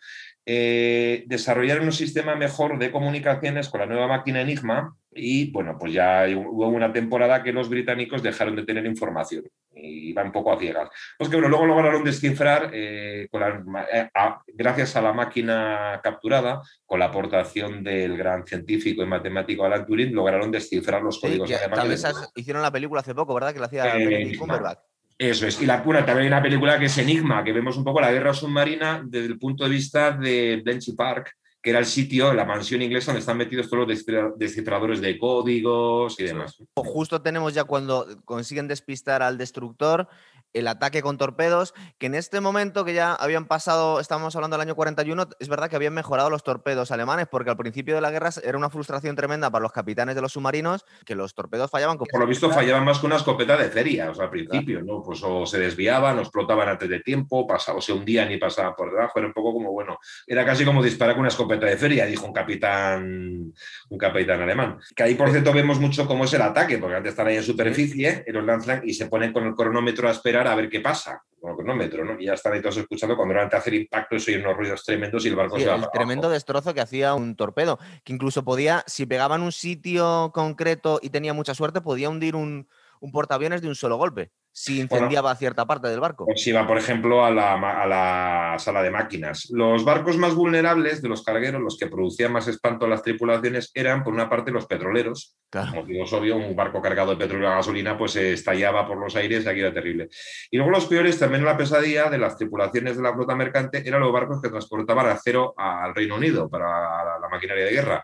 eh, 0.49 1.25
desarrollaron 1.27 1.83
un 1.83 1.91
sistema 1.91 2.33
mejor 2.33 2.79
de 2.79 2.89
comunicaciones 2.89 3.67
con 3.67 3.81
la 3.81 3.85
nueva 3.85 4.07
máquina 4.07 4.39
Enigma 4.39 4.95
y 5.11 5.51
bueno, 5.51 5.75
pues 5.77 5.91
ya 5.91 6.25
hubo 6.33 6.69
una 6.69 6.93
temporada 6.93 7.43
que 7.43 7.51
los 7.51 7.67
británicos 7.67 8.23
dejaron 8.23 8.55
de 8.55 8.63
tener 8.63 8.85
información 8.85 9.43
y 9.75 10.11
iban 10.11 10.27
un 10.27 10.31
poco 10.31 10.53
a 10.53 10.57
ciegas. 10.57 10.89
Pues 11.17 11.29
que 11.29 11.35
bueno, 11.35 11.49
luego 11.49 11.65
lograron 11.65 12.01
descifrar, 12.01 12.69
eh, 12.73 13.27
eh, 13.29 14.09
gracias 14.47 14.95
a 14.95 15.01
la 15.01 15.11
máquina 15.11 15.99
capturada, 16.01 16.61
con 16.85 16.99
la 16.99 17.07
aportación 17.07 17.83
del 17.83 18.15
gran 18.15 18.47
científico 18.47 19.03
y 19.03 19.05
matemático 19.05 19.65
Alan 19.65 19.85
Turing, 19.85 20.15
lograron 20.15 20.49
descifrar 20.49 21.01
los 21.01 21.19
códigos 21.19 21.51
alemanes. 21.51 22.05
hicieron 22.35 22.61
la 22.61 22.71
película 22.71 23.01
hace 23.01 23.13
poco, 23.13 23.33
¿verdad? 23.33 23.53
Que 23.53 23.59
la 23.59 23.65
hacía 23.65 23.83
Benedict 23.83 24.39
Cumberbatch. 24.39 24.79
Eso 25.17 25.47
es. 25.47 25.61
Y 25.61 25.65
la 25.65 25.83
pura 25.83 26.05
también 26.05 26.23
hay 26.23 26.27
una 26.27 26.41
película 26.41 26.77
que 26.77 26.85
es 26.85 26.97
Enigma, 26.97 27.43
que 27.43 27.51
vemos 27.51 27.75
un 27.75 27.83
poco 27.83 27.99
la 27.99 28.11
guerra 28.11 28.33
submarina 28.33 29.01
desde 29.03 29.27
el 29.27 29.39
punto 29.39 29.63
de 29.63 29.69
vista 29.71 30.11
de 30.11 30.61
Bletchley 30.63 30.95
Park, 30.95 31.31
que 31.61 31.71
era 31.71 31.79
el 31.79 31.85
sitio, 31.87 32.33
la 32.33 32.45
mansión 32.45 32.83
inglesa 32.83 33.07
donde 33.07 33.21
están 33.21 33.37
metidos 33.37 33.67
todos 33.67 33.87
los 33.87 34.37
descifradores 34.37 35.01
de 35.01 35.17
códigos 35.17 36.19
y 36.19 36.23
demás. 36.23 36.55
Justo 36.75 37.21
tenemos 37.21 37.53
ya 37.55 37.63
cuando 37.63 38.05
consiguen 38.25 38.67
despistar 38.67 39.23
al 39.23 39.39
destructor 39.39 40.07
el 40.53 40.67
ataque 40.67 41.01
con 41.01 41.17
torpedos, 41.17 41.73
que 41.97 42.07
en 42.07 42.15
este 42.15 42.41
momento 42.41 42.85
que 42.85 42.93
ya 42.93 43.13
habían 43.13 43.45
pasado, 43.45 43.99
estamos 43.99 44.35
hablando 44.35 44.57
del 44.57 44.67
año 44.67 44.75
41, 44.75 45.29
es 45.39 45.49
verdad 45.49 45.69
que 45.69 45.75
habían 45.75 45.93
mejorado 45.93 46.29
los 46.29 46.43
torpedos 46.43 46.91
alemanes, 46.91 47.27
porque 47.29 47.49
al 47.49 47.57
principio 47.57 47.95
de 47.95 48.01
la 48.01 48.11
guerra 48.11 48.29
era 48.43 48.57
una 48.57 48.69
frustración 48.69 49.15
tremenda 49.15 49.49
para 49.49 49.63
los 49.63 49.71
capitanes 49.71 50.15
de 50.15 50.21
los 50.21 50.33
submarinos 50.33 50.85
que 51.05 51.15
los 51.15 51.33
torpedos 51.33 51.69
fallaban. 51.69 51.97
Por 51.97 52.19
lo 52.19 52.27
visto 52.27 52.49
fallaban 52.49 52.85
más 52.85 52.99
que 52.99 53.05
una 53.05 53.17
escopeta 53.17 53.57
de 53.57 53.69
feria, 53.69 54.09
o 54.11 54.15
sea, 54.15 54.25
al 54.25 54.29
principio, 54.29 54.81
¿no? 54.81 55.01
Pues 55.03 55.21
o 55.23 55.45
se 55.45 55.59
desviaban, 55.59 56.17
o 56.17 56.21
explotaban 56.21 56.69
antes 56.69 56.89
de 56.89 56.99
tiempo, 57.01 57.45
pasaba, 57.45 57.77
o 57.77 57.81
se 57.81 57.93
hundían 57.93 58.31
y 58.31 58.37
pasaban 58.37 58.73
por 58.75 58.91
debajo, 58.91 59.19
era 59.19 59.27
un 59.27 59.33
poco 59.33 59.53
como, 59.53 59.71
bueno, 59.71 59.99
era 60.25 60.45
casi 60.45 60.65
como 60.65 60.83
disparar 60.83 61.15
con 61.15 61.21
una 61.21 61.29
escopeta 61.29 61.65
de 61.65 61.77
feria, 61.77 62.05
dijo 62.05 62.25
un 62.25 62.33
capitán, 62.33 63.53
un 63.89 63.97
capitán 63.97 64.41
alemán. 64.41 64.79
Que 64.95 65.03
ahí, 65.03 65.15
por 65.15 65.29
cierto, 65.29 65.53
vemos 65.53 65.79
mucho 65.79 66.07
cómo 66.07 66.25
es 66.25 66.33
el 66.33 66.41
ataque, 66.41 66.77
porque 66.77 66.95
antes 66.95 67.11
están 67.11 67.27
ahí 67.27 67.37
en 67.37 67.43
superficie, 67.43 68.23
en 68.25 68.33
los 68.33 68.45
lanzan 68.45 68.81
y 68.83 68.93
se 68.93 69.07
ponen 69.07 69.33
con 69.33 69.45
el 69.45 69.55
cronómetro 69.55 70.07
a 70.07 70.11
esperar 70.11 70.36
a 70.45 70.55
ver 70.55 70.69
qué 70.69 70.81
pasa 70.81 71.23
con 71.39 71.51
el 71.51 71.57
cronómetro, 71.57 72.03
¿no? 72.03 72.19
Y 72.19 72.25
ya 72.25 72.33
están 72.33 72.53
ahí 72.53 72.61
todos 72.61 72.77
escuchando 72.77 73.15
cuando 73.15 73.33
realmente 73.33 73.55
hacer 73.55 73.73
impacto 73.73 74.15
y 74.15 74.17
oyen 74.17 74.41
unos 74.41 74.57
ruidos 74.57 74.83
tremendos 74.83 75.25
y 75.25 75.29
el 75.29 75.35
barco 75.35 75.57
se 75.57 75.65
va. 75.65 75.75
El 75.75 75.89
tremendo 75.91 76.29
destrozo 76.29 76.73
que 76.73 76.81
hacía 76.81 77.13
un 77.13 77.35
torpedo, 77.35 77.79
que 78.03 78.13
incluso 78.13 78.43
podía, 78.43 78.83
si 78.87 79.05
pegaba 79.05 79.35
en 79.35 79.43
un 79.43 79.51
sitio 79.51 80.31
concreto 80.33 80.99
y 81.01 81.09
tenía 81.09 81.33
mucha 81.33 81.55
suerte, 81.55 81.81
podía 81.81 82.09
hundir 82.09 82.35
un, 82.35 82.67
un 82.99 83.11
portaaviones 83.11 83.61
de 83.61 83.69
un 83.69 83.75
solo 83.75 83.97
golpe 83.97 84.31
si 84.59 84.81
incendiaba 84.81 85.35
cierta 85.35 85.67
parte 85.67 85.87
del 85.87 85.99
barco. 85.99 86.25
si 86.35 86.49
iba, 86.49 86.65
por 86.65 86.79
ejemplo, 86.79 87.23
a 87.23 87.29
la, 87.29 88.55
sala 88.57 88.81
de 88.81 88.89
máquinas. 88.89 89.49
Los 89.51 89.85
barcos 89.85 90.17
más 90.17 90.33
vulnerables 90.33 90.99
de 91.03 91.09
los 91.09 91.23
cargueros, 91.23 91.61
los 91.61 91.77
que 91.77 91.85
producían 91.85 92.33
más 92.33 92.47
espanto 92.47 92.87
a 92.87 92.89
las 92.89 93.03
tripulaciones, 93.03 93.69
eran, 93.75 94.03
por 94.03 94.15
una 94.15 94.27
parte, 94.27 94.49
los 94.49 94.65
petroleros. 94.65 95.37
Como 95.51 95.85
digo, 95.85 96.05
es 96.05 96.13
obvio, 96.13 96.37
un 96.37 96.55
barco 96.55 96.81
cargado 96.81 97.11
de 97.11 97.17
petróleo 97.17 97.51
y 97.51 97.53
gasolina 97.53 97.95
pues 97.95 98.15
estallaba 98.15 98.87
por 98.87 98.97
los 98.97 99.15
aires 99.15 99.45
y 99.45 99.47
aquí 99.47 99.59
era 99.59 99.71
terrible. 99.71 100.09
Y 100.49 100.57
luego 100.57 100.71
los 100.71 100.87
peores, 100.87 101.19
también 101.19 101.45
la 101.45 101.55
pesadilla 101.55 102.09
de 102.09 102.17
las 102.17 102.35
tripulaciones 102.35 102.97
de 102.97 103.03
la 103.03 103.13
flota 103.13 103.35
mercante, 103.35 103.87
eran 103.87 104.01
los 104.01 104.11
barcos 104.11 104.41
que 104.41 104.49
transportaban 104.49 105.05
acero 105.05 105.53
al 105.55 105.93
Reino 105.93 106.15
Unido 106.15 106.49
para 106.49 107.19
la 107.19 107.29
maquinaria 107.29 107.65
de 107.65 107.71
guerra 107.71 108.03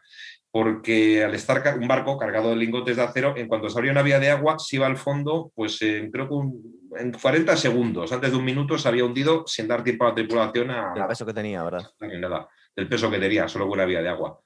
porque 0.54 1.24
al 1.24 1.34
estar 1.34 1.80
un 1.80 1.88
barco 1.88 2.16
cargado 2.16 2.52
de 2.52 2.56
lingotes 2.56 2.96
de 2.96 3.02
acero, 3.02 3.34
en 3.36 3.48
cuanto 3.48 3.70
se 3.70 3.76
abría 3.76 3.92
una 3.92 4.04
vía 4.04 4.20
de 4.20 4.30
agua, 4.30 4.60
se 4.60 4.76
iba 4.76 4.86
al 4.86 4.98
fondo, 4.98 5.52
pues 5.56 5.80
creo 5.80 6.30
que 6.30 7.02
en 7.02 7.12
40 7.12 7.58
segundos, 7.58 8.12
antes 8.12 8.30
de 8.30 8.38
un 8.38 8.46
minuto, 8.46 8.78
se 8.78 8.88
había 8.88 9.04
hundido 9.04 9.46
sin 9.48 9.68
dar 9.68 9.84
tiempo 9.84 10.06
a 10.06 10.10
la 10.10 10.14
tripulación 10.14 10.70
a... 10.70 10.94
El 10.96 11.08
peso 11.08 11.26
que 11.26 11.34
tenía, 11.34 11.64
¿verdad? 11.64 11.90
Nada, 12.00 12.48
el 12.76 12.88
peso 12.88 13.10
que 13.10 13.18
tenía, 13.18 13.48
solo 13.48 13.66
con 13.66 13.80
una 13.80 13.86
vía 13.86 14.04
de 14.04 14.10
agua. 14.10 14.42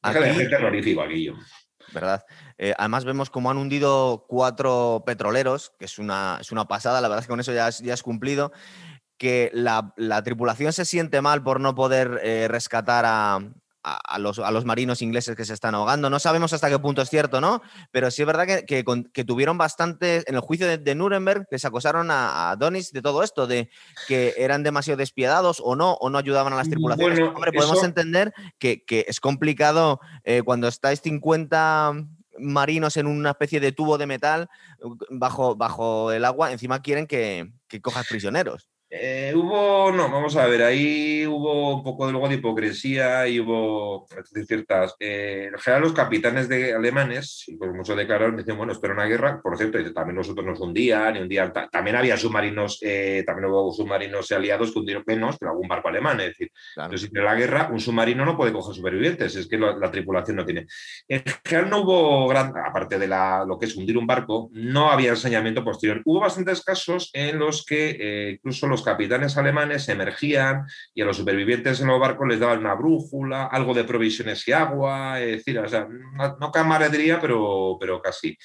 Aquí, 0.00 0.18
de 0.18 0.48
terrorífico 0.48 1.02
aquello. 1.02 1.34
¿Verdad? 1.92 2.24
Eh, 2.56 2.72
además 2.78 3.04
vemos 3.04 3.28
cómo 3.28 3.50
han 3.50 3.58
hundido 3.58 4.24
cuatro 4.30 5.02
petroleros, 5.04 5.74
que 5.78 5.84
es 5.84 5.98
una, 5.98 6.38
es 6.40 6.52
una 6.52 6.68
pasada, 6.68 7.02
la 7.02 7.08
verdad 7.08 7.20
es 7.20 7.26
que 7.26 7.32
con 7.32 7.40
eso 7.40 7.52
ya 7.52 7.66
has, 7.66 7.80
ya 7.80 7.94
cumplido 7.98 8.50
que 9.18 9.50
la, 9.52 9.92
tripulación 10.24 10.72
se 10.72 10.86
siente 10.86 11.20
mal 11.20 11.42
por 11.42 11.60
no 11.60 11.74
poder 11.74 12.18
eh, 12.22 12.48
rescatar 12.48 13.04
a, 13.06 13.40
a, 13.82 14.18
los, 14.18 14.38
a, 14.38 14.50
los, 14.50 14.64
marinos 14.64 15.02
ingleses 15.02 15.36
que 15.36 15.44
se 15.44 15.54
están 15.54 15.74
ahogando. 15.74 16.10
No 16.10 16.18
sabemos 16.18 16.52
hasta 16.52 16.68
qué 16.68 16.78
punto 16.78 17.02
es 17.02 17.08
cierto, 17.08 17.40
¿no? 17.40 17.62
Pero 17.90 18.10
sí 18.10 18.22
es 18.22 18.26
verdad 18.26 18.46
que, 18.46 18.84
que, 19.12 19.24
tuvieron 19.24 19.58
bastante, 19.58 20.22
en 20.26 20.34
el 20.34 20.40
juicio 20.40 20.66
de, 20.66 20.94
Nuremberg, 20.94 21.46
que 21.48 21.58
se 21.58 21.66
acusaron 21.66 22.10
a, 22.10 22.50
a, 22.50 22.56
Donis 22.56 22.92
de 22.92 23.02
todo 23.02 23.22
esto, 23.22 23.46
de 23.46 23.70
que 24.06 24.34
eran 24.36 24.62
demasiado 24.62 24.98
despiadados 24.98 25.62
o 25.64 25.76
no, 25.76 25.94
o 25.94 26.10
no 26.10 26.18
ayudaban 26.18 26.52
a 26.52 26.56
las 26.56 26.68
tripulaciones. 26.68 27.20
Hombre, 27.20 27.52
podemos 27.52 27.82
entender 27.82 28.34
que, 28.58 28.84
que, 28.84 29.06
es 29.08 29.20
complicado 29.20 30.00
eh, 30.24 30.42
cuando 30.42 30.68
estáis 30.68 31.00
50 31.00 31.92
marinos 32.38 32.96
en 32.96 33.06
una 33.06 33.30
especie 33.30 33.60
de 33.60 33.72
tubo 33.72 33.98
de 33.98 34.06
metal 34.06 34.48
bajo, 35.10 35.56
bajo 35.56 36.12
el 36.12 36.24
agua, 36.24 36.52
encima 36.52 36.80
quieren 36.80 37.06
que, 37.06 37.52
que 37.68 37.80
cojas 37.80 38.06
prisioneros. 38.06 38.68
Eh, 38.92 39.32
hubo, 39.36 39.92
no, 39.92 40.10
vamos 40.10 40.34
a 40.34 40.46
ver, 40.46 40.64
ahí 40.64 41.24
hubo 41.24 41.76
un 41.76 41.84
poco 41.84 42.06
de, 42.06 42.12
luego 42.12 42.28
de 42.28 42.34
hipocresía 42.34 43.28
y 43.28 43.38
hubo 43.38 44.08
ciertas. 44.48 44.96
Eh, 44.98 45.48
en 45.52 45.58
general, 45.60 45.82
los 45.82 45.92
capitanes 45.92 46.48
de 46.48 46.74
alemanes, 46.74 47.44
y 47.46 47.54
por 47.54 47.72
mucho 47.72 47.94
declararon, 47.94 48.36
dicen, 48.36 48.56
bueno, 48.56 48.72
espero 48.72 48.94
una 48.94 49.04
guerra. 49.04 49.40
Por 49.40 49.56
cierto, 49.56 49.78
también 49.92 50.16
nosotros 50.16 50.44
nos 50.44 50.58
hundían 50.58 51.14
y 51.14 51.20
hundían. 51.20 51.52
También 51.70 51.94
había 51.94 52.16
submarinos, 52.16 52.80
eh, 52.82 53.22
también 53.24 53.48
hubo 53.48 53.72
submarinos 53.72 54.32
aliados 54.32 54.72
que 54.72 54.80
hundieron 54.80 55.04
menos, 55.06 55.36
pero 55.38 55.52
algún 55.52 55.68
barco 55.68 55.86
alemán. 55.86 56.18
Es 56.18 56.30
decir, 56.30 56.50
entonces, 56.74 57.10
en 57.14 57.24
la 57.24 57.36
guerra, 57.36 57.68
un 57.70 57.78
submarino 57.78 58.24
no 58.24 58.36
puede 58.36 58.52
coger 58.52 58.74
supervivientes, 58.74 59.36
es 59.36 59.46
que 59.46 59.56
la, 59.56 59.90
tripulación 59.92 60.36
no 60.36 60.44
tiene. 60.44 60.66
En 61.06 61.22
general, 61.44 61.70
no 61.70 61.82
hubo 61.82 62.26
gran, 62.26 62.52
aparte 62.56 62.98
de 62.98 63.06
la, 63.06 63.44
lo 63.46 63.56
que 63.56 63.66
es 63.66 63.76
hundir 63.76 63.96
un 63.96 64.06
barco, 64.06 64.50
no 64.52 64.90
había 64.90 65.10
ensañamiento 65.10 65.62
posterior. 65.62 66.02
Hubo 66.04 66.18
bastantes 66.18 66.62
casos 66.62 67.10
en 67.12 67.38
los 67.38 67.64
que 67.64 68.32
incluso 68.32 68.66
los 68.66 68.79
capitanes 68.82 69.36
alemanes 69.36 69.88
emergían 69.88 70.66
y 70.94 71.02
a 71.02 71.04
los 71.04 71.16
supervivientes 71.16 71.80
en 71.80 71.88
los 71.88 72.00
barcos 72.00 72.28
les 72.28 72.40
daban 72.40 72.60
una 72.60 72.74
brújula, 72.74 73.46
algo 73.46 73.74
de 73.74 73.84
provisiones 73.84 74.46
y 74.48 74.52
agua, 74.52 75.20
es 75.20 75.38
decir, 75.38 75.58
o 75.58 75.68
sea, 75.68 75.86
no, 75.88 76.50
camaradería, 76.52 77.20
pero, 77.20 77.76
pero 77.80 78.00
casi. 78.00 78.36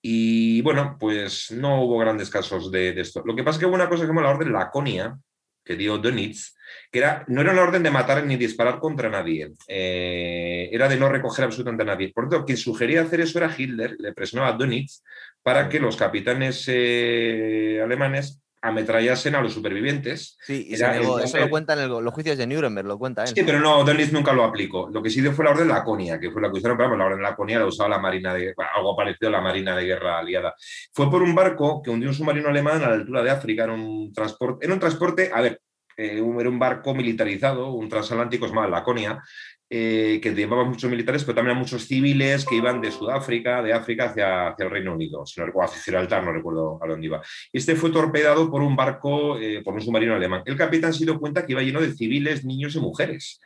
Y 0.00 0.62
bueno, 0.62 0.96
pues 1.00 1.50
no 1.50 1.82
hubo 1.82 1.98
grandes 1.98 2.30
casos 2.30 2.70
de, 2.70 2.98
esto. 3.00 3.22
Lo 3.24 3.34
que 3.34 3.42
pasa 3.42 3.56
es 3.56 3.60
que 3.60 3.66
hubo 3.66 3.74
una 3.74 3.88
cosa 3.88 4.02
que 4.02 4.08
llamó 4.08 4.20
la 4.20 4.30
orden 4.30 4.52
Laconia, 4.52 5.18
que 5.64 5.76
dio 5.76 5.98
Dönitz, 5.98 6.54
que 6.92 7.00
era, 7.00 7.24
no 7.28 7.40
era 7.40 7.52
una 7.52 7.62
orden 7.62 7.82
de 7.82 7.90
matar 7.90 8.24
ni 8.24 8.36
disparar 8.36 8.78
contra 8.78 9.10
nadie, 9.10 9.52
eh, 9.66 10.68
era 10.70 10.88
de 10.88 10.96
no 10.96 11.08
recoger 11.08 11.44
absolutamente 11.44 11.82
a 11.82 11.86
nadie. 11.86 12.12
Por 12.12 12.24
lo 12.24 12.30
tanto, 12.30 12.46
quien 12.46 12.58
sugería 12.58 13.02
hacer 13.02 13.20
eso 13.20 13.38
era 13.38 13.54
Hitler, 13.56 13.96
le 13.98 14.12
presionaba 14.12 14.54
a 14.54 14.56
Dönitz 14.56 15.02
para 15.42 15.68
que 15.68 15.80
los 15.80 15.96
capitanes 15.96 16.64
eh, 16.68 17.80
alemanes 17.82 18.40
ametrallasen 18.62 19.34
a 19.34 19.40
los 19.40 19.52
supervivientes. 19.52 20.38
Sí, 20.40 20.66
y 20.68 20.74
eso 20.74 21.38
lo 21.38 21.50
cuenta 21.50 21.74
en 21.74 21.88
los 21.88 22.14
juicios 22.14 22.36
de 22.36 22.46
Nuremberg, 22.46 22.86
lo 22.86 22.98
cuenta 22.98 23.22
él. 23.22 23.28
Sí, 23.28 23.42
pero 23.44 23.60
no, 23.60 23.84
Dönitz 23.84 24.12
nunca 24.12 24.32
lo 24.32 24.44
aplicó. 24.44 24.88
Lo 24.90 25.02
que 25.02 25.10
sí 25.10 25.20
dio 25.20 25.32
fue 25.32 25.44
la 25.44 25.52
orden 25.52 25.68
Laconia, 25.68 26.18
que 26.18 26.30
fue 26.30 26.42
la 26.42 26.50
que 26.50 26.58
usaron, 26.58 26.76
pero 26.76 26.96
la 26.96 27.06
orden 27.06 27.22
Laconia 27.22 27.58
la 27.58 27.66
usaba 27.66 27.88
la 27.88 27.98
Marina 27.98 28.34
de 28.34 28.54
algo 28.74 28.96
parecido 28.96 29.28
a 29.28 29.32
la 29.32 29.40
Marina 29.40 29.76
de 29.76 29.84
Guerra 29.84 30.18
aliada. 30.18 30.54
Fue 30.92 31.10
por 31.10 31.22
un 31.22 31.34
barco 31.34 31.82
que 31.82 31.90
hundió 31.90 32.08
un 32.08 32.14
submarino 32.14 32.48
alemán 32.48 32.82
a 32.82 32.88
la 32.88 32.94
altura 32.94 33.22
de 33.22 33.30
África, 33.30 33.64
en 33.64 33.70
un 33.70 34.12
transporte, 34.12 34.64
era 34.64 34.74
un 34.74 34.80
transporte, 34.80 35.30
a 35.32 35.40
ver, 35.40 35.60
eh, 35.96 36.22
era 36.38 36.48
un 36.48 36.58
barco 36.58 36.94
militarizado, 36.94 37.72
un 37.72 37.88
transatlántico, 37.88 38.46
es 38.46 38.52
más, 38.52 38.68
Laconia, 38.68 39.22
eh, 39.68 40.20
que 40.22 40.32
llevaba 40.32 40.64
muchos 40.64 40.88
militares, 40.88 41.24
pero 41.24 41.34
también 41.34 41.56
a 41.56 41.60
muchos 41.60 41.86
civiles 41.86 42.44
que 42.44 42.54
iban 42.54 42.80
de 42.80 42.92
Sudáfrica, 42.92 43.62
de 43.62 43.72
África 43.72 44.04
hacia, 44.04 44.48
hacia 44.48 44.64
el 44.64 44.70
Reino 44.70 44.94
Unido, 44.94 45.26
si 45.26 45.40
no 45.40 45.46
recuerdo, 45.46 45.70
hacia 45.70 45.82
Gibraltar, 45.82 46.24
no 46.24 46.32
recuerdo 46.32 46.78
a 46.80 46.86
dónde 46.86 47.06
iba. 47.06 47.20
Este 47.52 47.74
fue 47.74 47.90
torpedado 47.90 48.48
por 48.48 48.62
un 48.62 48.76
barco, 48.76 49.38
eh, 49.38 49.62
por 49.64 49.74
un 49.74 49.80
submarino 49.80 50.14
alemán. 50.14 50.42
El 50.46 50.56
capitán 50.56 50.92
se 50.92 51.04
dio 51.04 51.18
cuenta 51.18 51.44
que 51.44 51.52
iba 51.52 51.62
lleno 51.62 51.80
de 51.80 51.92
civiles, 51.92 52.44
niños 52.44 52.76
y 52.76 52.80
mujeres. 52.80 53.40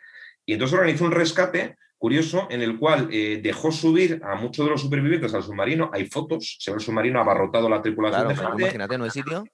Y 0.44 0.52
entonces 0.52 0.78
organizó 0.78 1.04
un 1.06 1.12
rescate 1.12 1.76
curioso 2.00 2.48
en 2.50 2.62
el 2.62 2.78
cual 2.78 3.08
eh, 3.12 3.40
dejó 3.42 3.70
subir 3.70 4.20
a 4.24 4.34
muchos 4.34 4.64
de 4.64 4.72
los 4.72 4.80
supervivientes 4.80 5.34
al 5.34 5.42
submarino. 5.42 5.90
Hay 5.92 6.06
fotos, 6.06 6.56
se 6.58 6.70
ve 6.70 6.76
el 6.76 6.82
submarino 6.82 7.20
abarrotado 7.20 7.68
la 7.68 7.82
tripulación 7.82 8.28
de 8.28 8.36
gente. 8.36 8.62
Imagínate, 8.62 8.98
¿no 8.98 9.04
hay 9.04 9.10
sitio? 9.10 9.44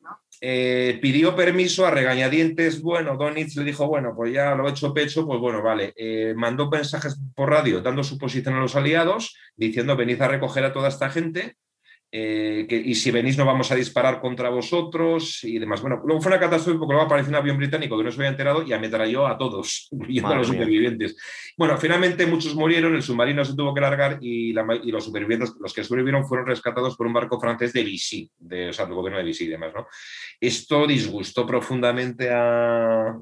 Eh, 0.41 0.99
pidió 1.01 1.35
permiso 1.35 1.87
a 1.87 1.91
regañadientes. 1.91 2.83
Bueno, 2.83 3.17
Donitz 3.17 3.57
le 3.57 3.65
dijo, 3.65 3.87
bueno, 3.87 4.13
pues 4.15 4.33
ya 4.33 4.55
lo 4.55 4.67
he 4.67 4.71
hecho 4.71 4.93
pecho, 4.93 5.27
pues 5.27 5.41
bueno, 5.41 5.63
vale. 5.63 5.93
Eh, 5.97 6.35
mandó 6.37 6.71
mensajes 6.71 7.19
por 7.35 7.51
radio 7.51 7.81
dando 7.81 8.03
su 8.05 8.19
posición 8.19 8.55
a 8.55 8.61
los 8.61 8.77
aliados, 8.77 9.37
diciendo, 9.57 9.97
venid 9.97 10.21
a 10.21 10.29
recoger 10.29 10.65
a 10.65 10.73
toda 10.73 10.89
esta 10.89 11.11
gente. 11.11 11.57
Eh, 12.19 12.67
y 12.71 12.95
si 12.95 13.11
venís 13.11 13.37
no 13.37 13.45
vamos 13.45 13.71
a 13.71 13.75
disparar 13.75 14.23
contra 14.23 14.49
vosotros 14.49 15.45
y 15.45 15.59
demás. 15.59 15.83
Bueno, 15.83 16.01
luego 16.03 16.23
fue 16.23 16.33
una 16.33 16.41
catástrofe 16.41 16.79
porque 16.79 16.95
luego 16.95 17.05
apareció 17.05 17.29
un 17.29 17.37
avión 17.37 17.59
británico 17.59 17.99
que 17.99 18.05
no 18.05 18.11
se 18.11 18.17
había 18.17 18.31
enterado 18.31 18.63
y 18.63 18.73
ametralló 18.73 19.27
a 19.27 19.37
todos, 19.37 19.89
incluyendo 19.93 20.29
a 20.33 20.37
los 20.37 20.47
supervivientes. 20.47 21.15
Bueno, 21.59 21.77
finalmente 21.77 22.27
muchos 22.27 22.55
murieron, 22.55 22.95
el 22.95 23.03
submarino 23.03 23.45
se 23.45 23.55
tuvo 23.55 23.75
que 23.75 23.83
largar 23.83 24.17
y, 24.23 24.55
los 24.55 25.05
supervivientes, 25.05 25.53
los 25.61 25.75
que 25.75 25.85
sobrevivieron, 25.85 26.27
fueron 26.27 26.47
rescatados 26.47 26.97
por 26.97 27.07
un 27.07 27.13
barco 27.13 27.39
francés 27.39 27.75
de 27.75 27.85
Vichy, 27.85 28.31
de, 28.39 28.71
o 28.71 28.73
sea, 28.73 28.87
del 28.87 28.95
gobierno 28.95 29.19
de 29.19 29.25
Vichy 29.25 29.45
y 29.45 29.49
demás. 29.49 29.73
¿no? 29.75 29.87
Esto 30.41 30.87
disgustó 30.87 31.45
profundamente 31.45 32.31
a, 32.33 33.15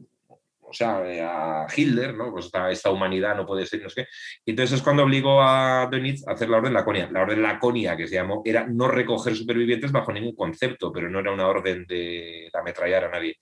o 0.67 0.73
sea, 0.73 1.03
eh, 1.07 1.21
a 1.21 1.67
Hitler, 1.75 2.15
¿no? 2.15 2.33
Pues 2.33 2.51
esta, 2.71 2.91
humanidad 2.91 3.37
no 3.37 3.47
puede 3.47 3.67
ser, 3.67 3.83
no 3.83 3.89
sé 3.89 4.05
qué. 4.05 4.09
Y 4.45 4.51
entonces 4.51 4.79
es 4.79 4.83
cuando 4.83 5.05
obligó 5.05 5.43
a 5.43 5.89
Dönitz 5.91 6.27
a 6.27 6.33
hacer 6.33 6.49
la 6.49 6.59
orden 6.59 6.73
Laconia. 6.73 7.09
La 7.11 7.23
orden 7.23 7.43
Laconia, 7.43 7.97
que 7.97 8.07
se 8.07 8.15
llamó, 8.15 8.43
era 8.45 8.67
no 8.67 8.89
recoger 8.89 9.35
supervivientes 9.37 9.93
bajo 9.93 10.13
ningún 10.13 10.35
concepto, 10.35 10.93
pero 10.93 11.11
no 11.11 11.21
era 11.21 11.33
una 11.33 11.47
orden 11.47 11.87
de 11.87 12.51
ametrallar 12.53 13.05
a 13.05 13.11
nadie. 13.11 13.37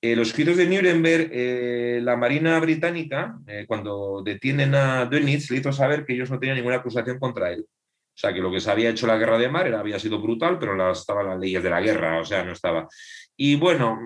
Eh, 0.00 0.16
los 0.16 0.32
juicios 0.32 0.56
de 0.56 0.66
Nuremberg, 0.66 1.30
eh, 1.32 2.00
la 2.02 2.16
Marina 2.16 2.58
Británica, 2.60 3.38
cuando 3.66 4.22
detienen 4.24 4.74
a 4.74 5.06
Dönitz, 5.06 5.50
le 5.50 5.58
hizo 5.58 5.72
saber 5.72 6.04
que 6.04 6.14
ellos 6.14 6.30
no 6.30 6.38
tenían 6.38 6.56
ninguna 6.56 6.76
acusación 6.76 7.18
contra 7.18 7.52
él. 7.52 7.66
O 8.14 8.16
sea, 8.16 8.32
que 8.32 8.40
lo 8.40 8.50
que 8.52 8.60
se 8.60 8.70
había 8.70 8.90
hecho 8.90 9.08
la 9.08 9.16
guerra 9.16 9.38
de 9.38 9.48
mar 9.48 9.66
era, 9.66 9.80
había 9.80 9.98
sido 9.98 10.20
brutal, 10.20 10.58
pero 10.58 10.92
estaban 10.92 11.26
las 11.26 11.38
leyes 11.38 11.62
de 11.62 11.70
la 11.70 11.80
guerra, 11.80 12.20
o 12.20 12.24
sea, 12.24 12.44
no 12.44 12.52
estaba. 12.52 12.86
Y 13.36 13.56
bueno, 13.56 13.98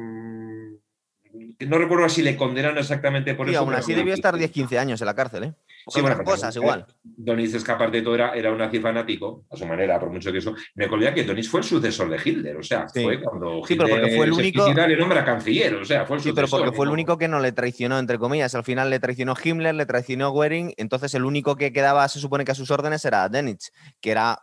no 1.60 1.78
recuerdo 1.78 2.08
si 2.08 2.22
le 2.22 2.36
condenan 2.36 2.76
exactamente 2.78 3.34
por 3.34 3.48
eso. 3.48 3.58
aún 3.60 3.74
así 3.74 3.94
debió 3.94 4.14
estar 4.14 4.34
10-15 4.34 4.78
años 4.78 5.00
en 5.00 5.06
la 5.06 5.14
cárcel, 5.14 5.44
¿eh? 5.44 5.54
sí, 5.88 6.00
bueno, 6.00 6.22
cosas 6.22 6.54
igual. 6.56 6.86
Donis 7.02 7.54
es 7.54 7.64
que 7.64 7.72
aparte 7.72 7.98
de 7.98 8.02
todo 8.02 8.14
era, 8.14 8.32
era 8.34 8.52
un 8.52 8.58
nazi 8.58 8.80
fanático, 8.80 9.44
a 9.50 9.56
su 9.56 9.66
manera, 9.66 9.98
por 9.98 10.10
mucho 10.10 10.30
que 10.30 10.38
eso. 10.38 10.54
Me 10.74 10.84
acordé 10.84 11.12
que 11.14 11.24
Donis 11.24 11.48
fue 11.48 11.60
el 11.60 11.66
sucesor 11.66 12.10
de 12.10 12.20
Hitler, 12.22 12.56
o 12.56 12.62
sea, 12.62 12.86
fue 12.88 13.20
cuando 13.20 13.62
sí, 13.66 13.74
pero 13.76 13.88
porque 13.88 14.16
fue 14.16 14.26
el 14.26 14.32
único... 14.32 14.72
le 14.72 14.96
nombra 14.96 15.24
canciller, 15.24 15.74
o 15.74 15.84
sea, 15.84 16.06
fue 16.06 16.16
el 16.16 16.22
Sí, 16.22 16.32
pero 16.34 16.48
porque 16.48 16.72
fue 16.72 16.86
el 16.86 16.92
único 16.92 17.18
que 17.18 17.28
no 17.28 17.40
le 17.40 17.52
traicionó, 17.52 17.98
entre 17.98 18.18
comillas. 18.18 18.54
Al 18.54 18.64
final 18.64 18.90
le 18.90 19.00
traicionó 19.00 19.34
Himmler, 19.42 19.74
le 19.74 19.86
traicionó 19.86 20.30
Goering, 20.30 20.74
entonces 20.76 21.14
el 21.14 21.24
único 21.24 21.56
que 21.56 21.72
quedaba, 21.72 22.08
se 22.08 22.20
supone 22.20 22.44
que 22.44 22.52
a 22.52 22.54
sus 22.54 22.70
órdenes 22.70 23.04
era 23.04 23.28
Denitz, 23.28 23.72
que 24.00 24.10
era 24.10 24.38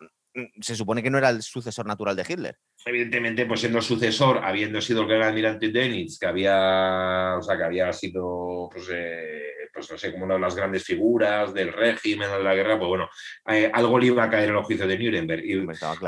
se 0.59 0.75
supone 0.75 1.01
que 1.01 1.09
no 1.09 1.17
era 1.17 1.29
el 1.29 1.41
sucesor 1.41 1.85
natural 1.85 2.15
de 2.15 2.25
Hitler. 2.27 2.57
Evidentemente, 2.85 3.45
pues 3.45 3.61
siendo 3.61 3.81
sucesor, 3.81 4.41
habiendo 4.43 4.81
sido 4.81 5.01
el 5.01 5.07
gran 5.07 5.23
almirante 5.23 5.71
Denitz, 5.71 6.19
que 6.19 6.25
había, 6.27 7.35
o 7.37 7.41
sea, 7.41 7.57
que 7.57 7.63
había 7.63 7.91
sido, 7.93 8.69
pues, 8.71 8.87
eh, 8.91 9.64
pues 9.75 9.91
no 9.91 9.97
sé, 9.97 10.13
como 10.13 10.23
una 10.23 10.35
de 10.35 10.39
las 10.39 10.55
grandes 10.55 10.85
figuras 10.85 11.53
del 11.53 11.73
régimen 11.73 12.31
de 12.31 12.41
la 12.41 12.55
guerra, 12.55 12.79
pues 12.79 12.87
bueno, 12.87 13.09
eh, 13.47 13.69
algo 13.73 13.99
le 13.99 14.07
iba 14.07 14.23
a 14.23 14.29
caer 14.29 14.49
en 14.49 14.55
el 14.55 14.63
juicio 14.63 14.87
de 14.87 14.97
Nuremberg. 14.97 15.43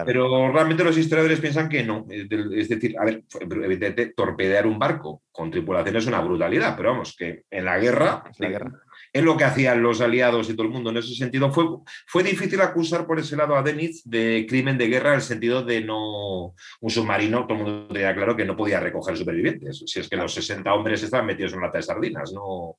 Pero 0.06 0.52
realmente 0.54 0.86
los 0.86 0.98
historiadores 0.98 1.42
piensan 1.42 1.68
que 1.68 1.84
no. 1.84 2.06
Es 2.10 2.70
decir, 2.70 2.96
a 2.98 3.04
ver, 3.04 3.24
evidentemente, 3.42 4.14
torpedear 4.16 4.66
un 4.66 4.80
barco 4.80 5.24
con 5.32 5.52
tripulación 5.52 5.98
es 5.98 6.08
una 6.08 6.22
brutalidad, 6.22 6.78
pero 6.78 6.92
vamos, 6.92 7.14
que 7.16 7.44
en 7.52 7.66
la 7.66 7.78
guerra, 7.78 8.24
la 8.40 8.50
guerra 8.50 8.82
es 9.12 9.24
lo 9.24 9.36
que 9.36 9.44
hacían 9.44 9.82
los 9.82 10.00
aliados 10.02 10.50
y 10.50 10.54
todo 10.56 10.68
el 10.68 10.74
mundo. 10.74 10.90
En 10.90 10.98
ese 10.98 11.14
sentido, 11.16 11.52
fue, 11.52 11.66
fue 12.06 12.24
difícil 12.24 12.62
acusar 12.62 13.06
por 13.06 13.20
ese 13.20 13.36
lado 13.36 13.56
a 13.56 13.64
Denitz 13.64 14.04
de 14.06 14.46
crimen 14.48 14.78
de 14.78 14.88
guerra 14.88 15.10
en 15.10 15.16
el 15.16 15.22
sentido 15.22 15.64
de 15.64 15.82
no 15.82 16.54
un 16.80 16.90
submarino, 16.90 17.46
todo 17.46 17.58
el 17.58 17.64
mundo 17.64 17.94
tenía 17.94 18.16
claro 18.16 18.36
que 18.36 18.46
no 18.46 18.56
podía 18.56 18.80
recoger 18.80 19.18
supervivientes. 19.18 19.84
Si 19.86 20.00
es 20.00 20.08
que 20.08 20.16
los 20.16 20.34
60 20.34 20.74
hombres 20.74 21.04
estaban 21.04 21.26
metidos 21.26 21.54
en 21.54 21.60
una 21.60 21.68
lata 21.68 21.80
de 21.80 21.84
sardinas, 21.84 22.32
no. 22.32 22.78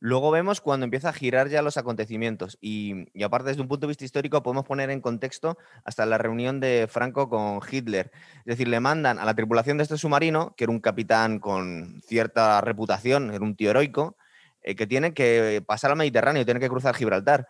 Luego 0.00 0.30
vemos 0.30 0.60
cuando 0.60 0.84
empieza 0.84 1.08
a 1.08 1.12
girar 1.12 1.48
ya 1.48 1.60
los 1.60 1.76
acontecimientos 1.76 2.56
y, 2.60 3.06
y, 3.18 3.24
aparte 3.24 3.48
desde 3.48 3.62
un 3.62 3.68
punto 3.68 3.86
de 3.86 3.90
vista 3.90 4.04
histórico 4.04 4.42
podemos 4.44 4.64
poner 4.64 4.90
en 4.90 5.00
contexto 5.00 5.58
hasta 5.84 6.06
la 6.06 6.18
reunión 6.18 6.60
de 6.60 6.86
Franco 6.88 7.28
con 7.28 7.60
Hitler. 7.68 8.12
Es 8.38 8.44
decir, 8.44 8.68
le 8.68 8.78
mandan 8.78 9.18
a 9.18 9.24
la 9.24 9.34
tripulación 9.34 9.76
de 9.76 9.82
este 9.82 9.98
submarino, 9.98 10.54
que 10.56 10.64
era 10.64 10.70
un 10.70 10.80
capitán 10.80 11.40
con 11.40 12.00
cierta 12.06 12.60
reputación, 12.60 13.32
era 13.34 13.42
un 13.42 13.56
tío 13.56 13.70
heroico, 13.70 14.16
eh, 14.62 14.76
que 14.76 14.86
tiene 14.86 15.14
que 15.14 15.62
pasar 15.66 15.90
al 15.90 15.96
Mediterráneo, 15.96 16.44
tiene 16.44 16.60
que 16.60 16.68
cruzar 16.68 16.94
Gibraltar. 16.94 17.48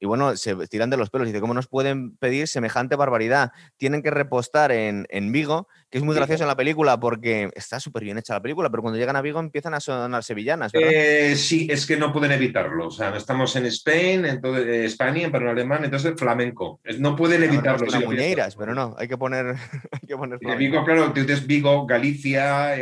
Y 0.00 0.06
bueno, 0.06 0.36
se 0.36 0.54
tiran 0.66 0.90
de 0.90 0.96
los 0.96 1.10
pelos. 1.10 1.28
Dice, 1.28 1.40
¿cómo 1.40 1.54
nos 1.54 1.68
pueden 1.68 2.16
pedir 2.16 2.48
semejante 2.48 2.96
barbaridad? 2.96 3.52
Tienen 3.76 4.02
que 4.02 4.10
repostar 4.10 4.72
en 4.72 5.32
Vigo, 5.32 5.68
que 5.94 5.98
es 5.98 6.04
muy 6.04 6.16
gracioso 6.16 6.42
en 6.42 6.48
la 6.48 6.56
película 6.56 6.98
porque 6.98 7.50
está 7.54 7.78
súper 7.78 8.02
bien 8.02 8.18
hecha 8.18 8.34
la 8.34 8.42
película, 8.42 8.68
pero 8.68 8.82
cuando 8.82 8.98
llegan 8.98 9.14
a 9.14 9.22
Vigo 9.22 9.38
empiezan 9.38 9.74
a 9.74 9.80
sonar 9.80 10.24
sevillanas. 10.24 10.72
Eh, 10.74 11.36
sí, 11.36 11.68
es 11.70 11.86
que 11.86 11.96
no 11.96 12.12
pueden 12.12 12.32
evitarlo. 12.32 12.88
O 12.88 12.90
sea, 12.90 13.16
estamos 13.16 13.54
en 13.54 13.66
Spain, 13.66 14.24
entonces, 14.24 14.66
eh, 14.66 14.84
España, 14.86 15.28
pero 15.30 15.44
en 15.44 15.50
alemán, 15.52 15.84
entonces 15.84 16.14
flamenco. 16.16 16.80
No 16.98 17.14
pueden 17.14 17.44
evitarlo. 17.44 17.88
Sí, 17.88 18.04
muñeiras, 18.04 18.56
pero 18.56 18.74
no, 18.74 18.96
hay 18.98 19.06
que 19.06 19.16
poner, 19.16 19.54
hay 19.92 20.08
que 20.08 20.16
poner 20.16 20.40
Vigo, 20.58 20.84
claro, 20.84 21.12
tú 21.12 21.20
dices 21.20 21.46
Vigo, 21.46 21.86
Galicia, 21.86 22.74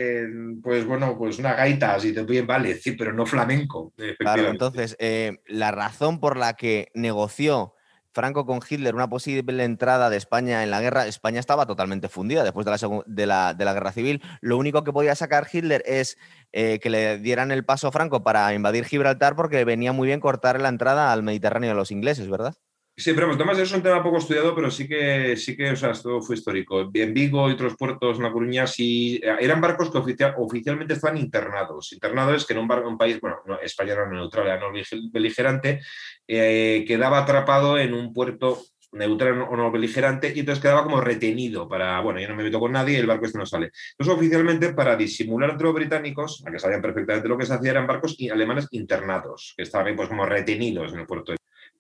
pues 0.62 0.87
bueno, 0.87 1.14
pues 1.18 1.38
una 1.38 1.53
gaita, 1.53 2.01
si 2.01 2.14
te 2.14 2.25
piden, 2.25 2.46
vale, 2.46 2.77
sí, 2.77 2.92
pero 2.92 3.12
no 3.12 3.27
flamenco. 3.27 3.92
Claro, 4.18 4.48
entonces, 4.48 4.96
eh, 4.98 5.42
la 5.48 5.70
razón 5.70 6.18
por 6.18 6.38
la 6.38 6.55
que 6.55 6.90
negoció 6.94 7.75
Franco 8.12 8.46
con 8.46 8.61
Hitler 8.68 8.94
una 8.94 9.09
posible 9.09 9.64
entrada 9.64 10.11
de 10.11 10.16
España 10.16 10.62
en 10.62 10.70
la 10.70 10.81
guerra, 10.81 11.07
España 11.07 11.40
estaba 11.40 11.66
totalmente 11.66 12.09
fundida 12.09 12.44
después 12.44 12.66
de 12.66 13.27
la, 13.27 13.55
de 13.55 13.64
la, 13.64 13.72
guerra 13.72 13.92
civil. 13.92 14.22
Lo 14.40 14.59
único 14.59 14.85
que 14.85 14.92
podía 14.92 15.14
sacar 15.14 15.46
Hitler 15.51 15.83
es 15.87 16.18
eh, 16.53 16.79
que 16.81 16.90
le 16.90 17.18
dieran 17.18 17.51
el 17.51 17.64
paso 17.64 17.88
a 17.88 17.92
Franco 17.92 18.22
para 18.22 18.53
invadir 18.55 18.85
Gibraltar 18.85 19.35
porque 19.37 19.64
venía 19.64 19.92
muy 19.92 20.07
bien 20.07 20.20
cortar 20.20 20.61
la 20.61 20.68
entrada 20.68 21.12
al 21.12 21.22
Mediterráneo 21.22 21.72
a 21.72 21.75
los 21.75 21.90
ingleses, 21.90 22.29
¿verdad? 22.29 22.55
Sí, 22.94 23.14
pero 23.14 23.37
Tomás 23.38 23.59
es 23.59 23.72
un 23.72 23.83
tema 23.83 24.02
poco 24.02 24.18
estudiado, 24.18 24.55
pero 24.55 24.70
sí 24.70 24.87
que, 24.87 25.35
sí 25.37 25.57
que, 25.57 25.70
o 25.70 25.76
sea, 25.76 25.92
esto 25.92 26.20
fue 26.20 26.37
histórico. 26.37 26.90
En 26.92 27.14
Vigo 27.14 27.48
y 27.48 27.55
otros 27.55 27.74
puertos, 27.76 28.18
en 28.18 28.22
La 28.22 28.33
Coruña, 28.33 28.66
sí, 28.66 29.18
eran 29.22 29.62
barcos 29.62 29.90
que 29.90 29.98
oficialmente 29.98 30.94
estaban 30.94 31.16
internados. 31.16 31.92
Internados 31.92 32.46
que 32.46 32.52
en 32.52 32.59
un, 32.61 32.68
barco, 32.68 32.88
un 32.88 32.98
país, 32.98 33.18
bueno, 33.18 33.38
España 33.62 33.94
era 33.94 34.09
neutral, 34.09 34.46
era 34.46 34.61
no 34.61 34.66
beligerante, 35.11 35.81
eh, 36.28 36.85
quedaba 36.87 37.20
atrapado 37.20 37.78
en 37.78 37.94
un 37.94 38.12
puerto 38.12 38.62
neutral 38.92 39.40
o 39.40 39.57
no 39.57 39.70
beligerante 39.70 40.33
y 40.35 40.40
entonces 40.40 40.61
quedaba 40.62 40.85
como 40.85 41.00
retenido 41.00 41.66
para, 41.66 41.98
bueno, 42.00 42.20
yo 42.20 42.28
no 42.28 42.37
me 42.37 42.44
meto 42.44 42.61
con 42.61 42.72
nadie 42.72 42.96
y 42.96 43.00
el 43.00 43.07
barco 43.07 43.24
este 43.24 43.38
no 43.38 43.46
sale. 43.46 43.70
Entonces, 43.92 44.18
oficialmente, 44.18 44.74
para 44.74 44.96
disimular 44.96 45.50
entre 45.50 45.64
los 45.64 45.74
británicos, 45.74 46.44
a 46.46 46.52
que 46.52 46.59
sabían 46.59 46.83
perfectamente 46.83 47.28
lo 47.28 47.38
que 47.38 47.46
se 47.46 47.55
hacía, 47.55 47.70
eran 47.70 47.87
barcos 47.87 48.16
alemanes 48.31 48.68
internados, 48.72 49.55
que 49.57 49.62
estaban 49.62 49.96
pues 49.96 50.09
como 50.09 50.26
retenidos 50.26 50.92
en 50.92 51.00
el 51.00 51.07
puerto 51.07 51.33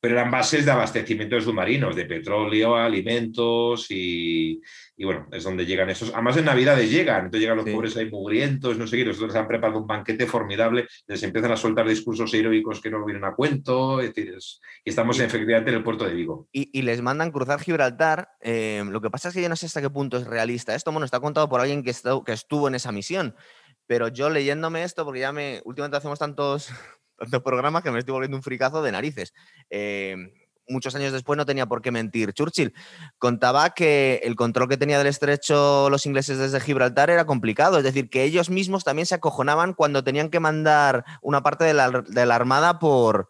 pero 0.02 0.18
eran 0.18 0.32
bases 0.32 0.64
de 0.64 0.72
abastecimiento 0.72 1.36
de 1.36 1.42
submarinos, 1.42 1.94
de 1.94 2.06
petróleo, 2.06 2.74
alimentos 2.74 3.86
y, 3.88 4.60
bueno, 4.98 5.28
es 5.30 5.44
donde 5.44 5.64
llegan 5.64 5.90
esos. 5.90 6.12
Además 6.12 6.36
en 6.38 6.46
Navidades 6.46 6.90
llegan, 6.90 7.26
entonces 7.26 7.40
llegan 7.40 7.58
los 7.58 7.70
pobres 7.70 7.96
ahí 7.96 8.10
mugrientos, 8.10 8.76
no 8.76 8.88
sé 8.88 8.96
qué, 8.96 9.04
nosotros 9.04 9.36
han 9.36 9.46
preparado 9.46 9.78
un 9.78 9.86
banquete 9.86 10.26
formidable, 10.26 10.88
les 11.06 11.22
empiezan 11.22 11.52
a 11.52 11.56
soltar 11.56 11.86
discursos 11.86 12.34
heroicos 12.34 12.80
que 12.80 12.90
no 12.90 13.04
vienen 13.04 13.24
a 13.24 13.36
cuento, 13.36 14.00
es 14.00 14.12
decir, 14.12 14.36
y 14.84 14.90
estamos 14.90 15.20
efectivamente 15.20 15.70
en 15.70 15.76
el 15.76 15.84
puerto 15.84 16.04
de 16.04 16.14
Vigo. 16.14 16.48
Y, 16.50 16.82
les 16.82 17.00
mandan 17.00 17.30
cruzar 17.30 17.60
Gibraltar, 17.60 18.30
eh, 18.40 18.82
lo 18.84 19.00
que 19.00 19.08
pasa 19.08 19.28
es 19.28 19.34
que 19.34 19.42
yo 19.42 19.48
no 19.48 19.54
sé 19.54 19.66
hasta 19.66 19.80
qué 19.80 19.90
punto 19.90 20.16
es 20.16 20.26
realista 20.26 20.74
esto, 20.74 20.90
bueno, 20.90 21.04
está 21.04 21.20
contado 21.20 21.48
por 21.48 21.60
alguien 21.60 21.84
que, 21.84 21.94
que 22.26 22.32
estuvo 22.32 22.66
en 22.66 22.74
esa 22.74 22.90
misión, 22.90 23.36
pero 23.86 24.08
yo 24.08 24.30
leyéndome 24.30 24.82
esto, 24.82 25.04
porque 25.04 25.20
ya 25.20 25.30
me, 25.30 25.60
últimamente 25.64 25.96
hacemos 25.96 26.18
tantos 26.18 26.72
tantos 27.22 27.42
programas 27.42 27.82
que 27.82 27.90
me 27.90 27.98
estoy 27.98 28.12
volviendo 28.12 28.36
un 28.36 28.42
fricazo 28.42 28.82
de 28.82 28.92
narices. 28.92 29.32
Eh, 29.70 30.16
muchos 30.68 30.94
años 30.94 31.12
después 31.12 31.36
no 31.36 31.46
tenía 31.46 31.66
por 31.66 31.82
qué 31.82 31.90
mentir. 31.90 32.32
Churchill 32.32 32.74
contaba 33.18 33.70
que 33.70 34.20
el 34.24 34.34
control 34.34 34.68
que 34.68 34.76
tenía 34.76 34.98
del 34.98 35.06
estrecho 35.06 35.88
los 35.90 36.06
ingleses 36.06 36.38
desde 36.38 36.60
Gibraltar 36.60 37.10
era 37.10 37.26
complicado, 37.26 37.78
es 37.78 37.84
decir, 37.84 38.10
que 38.10 38.24
ellos 38.24 38.50
mismos 38.50 38.84
también 38.84 39.06
se 39.06 39.14
acojonaban 39.14 39.74
cuando 39.74 40.02
tenían 40.02 40.30
que 40.30 40.40
mandar 40.40 41.04
una 41.20 41.42
parte 41.42 41.64
de 41.64 41.74
la, 41.74 41.90
de 41.90 42.26
la 42.26 42.34
Armada 42.34 42.78
por, 42.78 43.28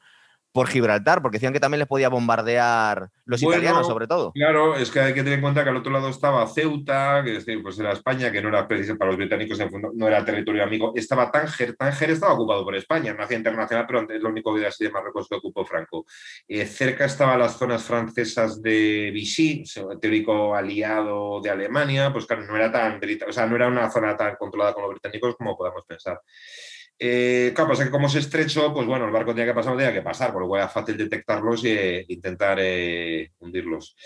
por 0.52 0.68
Gibraltar, 0.68 1.22
porque 1.22 1.36
decían 1.36 1.52
que 1.52 1.60
también 1.60 1.80
les 1.80 1.88
podía 1.88 2.10
bombardear 2.10 3.08
los 3.24 3.42
italianos, 3.42 3.86
sobre 3.86 4.06
todo. 4.06 4.32
Claro, 4.32 4.76
es 4.76 4.90
que 4.90 5.00
hay 5.00 5.14
que 5.14 5.22
tener 5.22 5.34
en 5.34 5.40
cuenta 5.40 5.64
que 5.64 5.70
al 5.70 5.76
otro 5.76 5.90
lado 5.90 6.08
estaba 6.08 6.46
Ceuta, 6.46 7.22
que 7.24 7.32
decir, 7.32 7.62
pues 7.62 7.78
era 7.78 7.92
España, 7.92 8.30
que 8.30 8.42
no 8.42 8.48
era 8.48 8.68
preciso 8.68 8.96
para 8.98 9.10
los 9.10 9.16
británicos, 9.16 9.58
no 9.94 10.06
era 10.06 10.24
territorio 10.24 10.62
amigo. 10.62 10.92
Estaba 10.94 11.30
Tánger, 11.30 11.74
Tánger 11.74 12.10
estaba 12.10 12.34
ocupado 12.34 12.64
por 12.64 12.76
España, 12.76 13.14
no 13.14 13.22
hacía 13.22 13.38
internacional, 13.38 13.86
pero 13.86 14.10
es 14.10 14.20
lo 14.20 14.28
único 14.28 14.54
que 14.54 14.66
así 14.66 14.84
de 14.84 14.90
Marruecos 14.90 15.28
que 15.28 15.36
ocupó 15.36 15.64
Franco. 15.64 16.04
Eh, 16.46 16.66
cerca 16.66 17.06
estaban 17.06 17.38
las 17.38 17.56
zonas 17.56 17.82
francesas 17.84 18.60
de 18.60 19.10
Vichy, 19.12 19.64
teórico 20.00 20.54
aliado 20.54 21.40
de 21.40 21.50
Alemania, 21.50 22.12
pues 22.12 22.26
claro, 22.26 22.44
no 22.44 22.56
era 22.56 22.70
tan, 22.70 23.00
o 23.26 23.32
sea, 23.32 23.46
no 23.46 23.56
era 23.56 23.68
una 23.68 23.90
zona 23.90 24.16
tan 24.16 24.36
controlada 24.36 24.74
con 24.74 24.82
los 24.82 24.92
británicos 24.92 25.34
como 25.36 25.56
podamos 25.56 25.84
pensar. 25.86 26.20
Eh, 26.98 27.52
claro, 27.54 27.70
pasa 27.70 27.84
que 27.84 27.90
como 27.90 28.06
es 28.06 28.14
estrecho, 28.14 28.72
pues 28.72 28.86
bueno, 28.86 29.06
el 29.06 29.10
barco 29.10 29.34
tenía 29.34 29.46
que 29.46 29.54
pasar, 29.54 29.72
no 29.72 29.78
tenía 29.78 29.92
que 29.92 30.02
pasar, 30.02 30.32
por 30.32 30.42
lo 30.42 30.48
cual 30.48 30.60
era 30.60 30.68
fácil 30.68 30.96
detectarlos 30.96 31.64
e 31.64 32.04
intentar 32.08 32.58
eh, 32.60 33.32
hundirlos. 33.40 33.96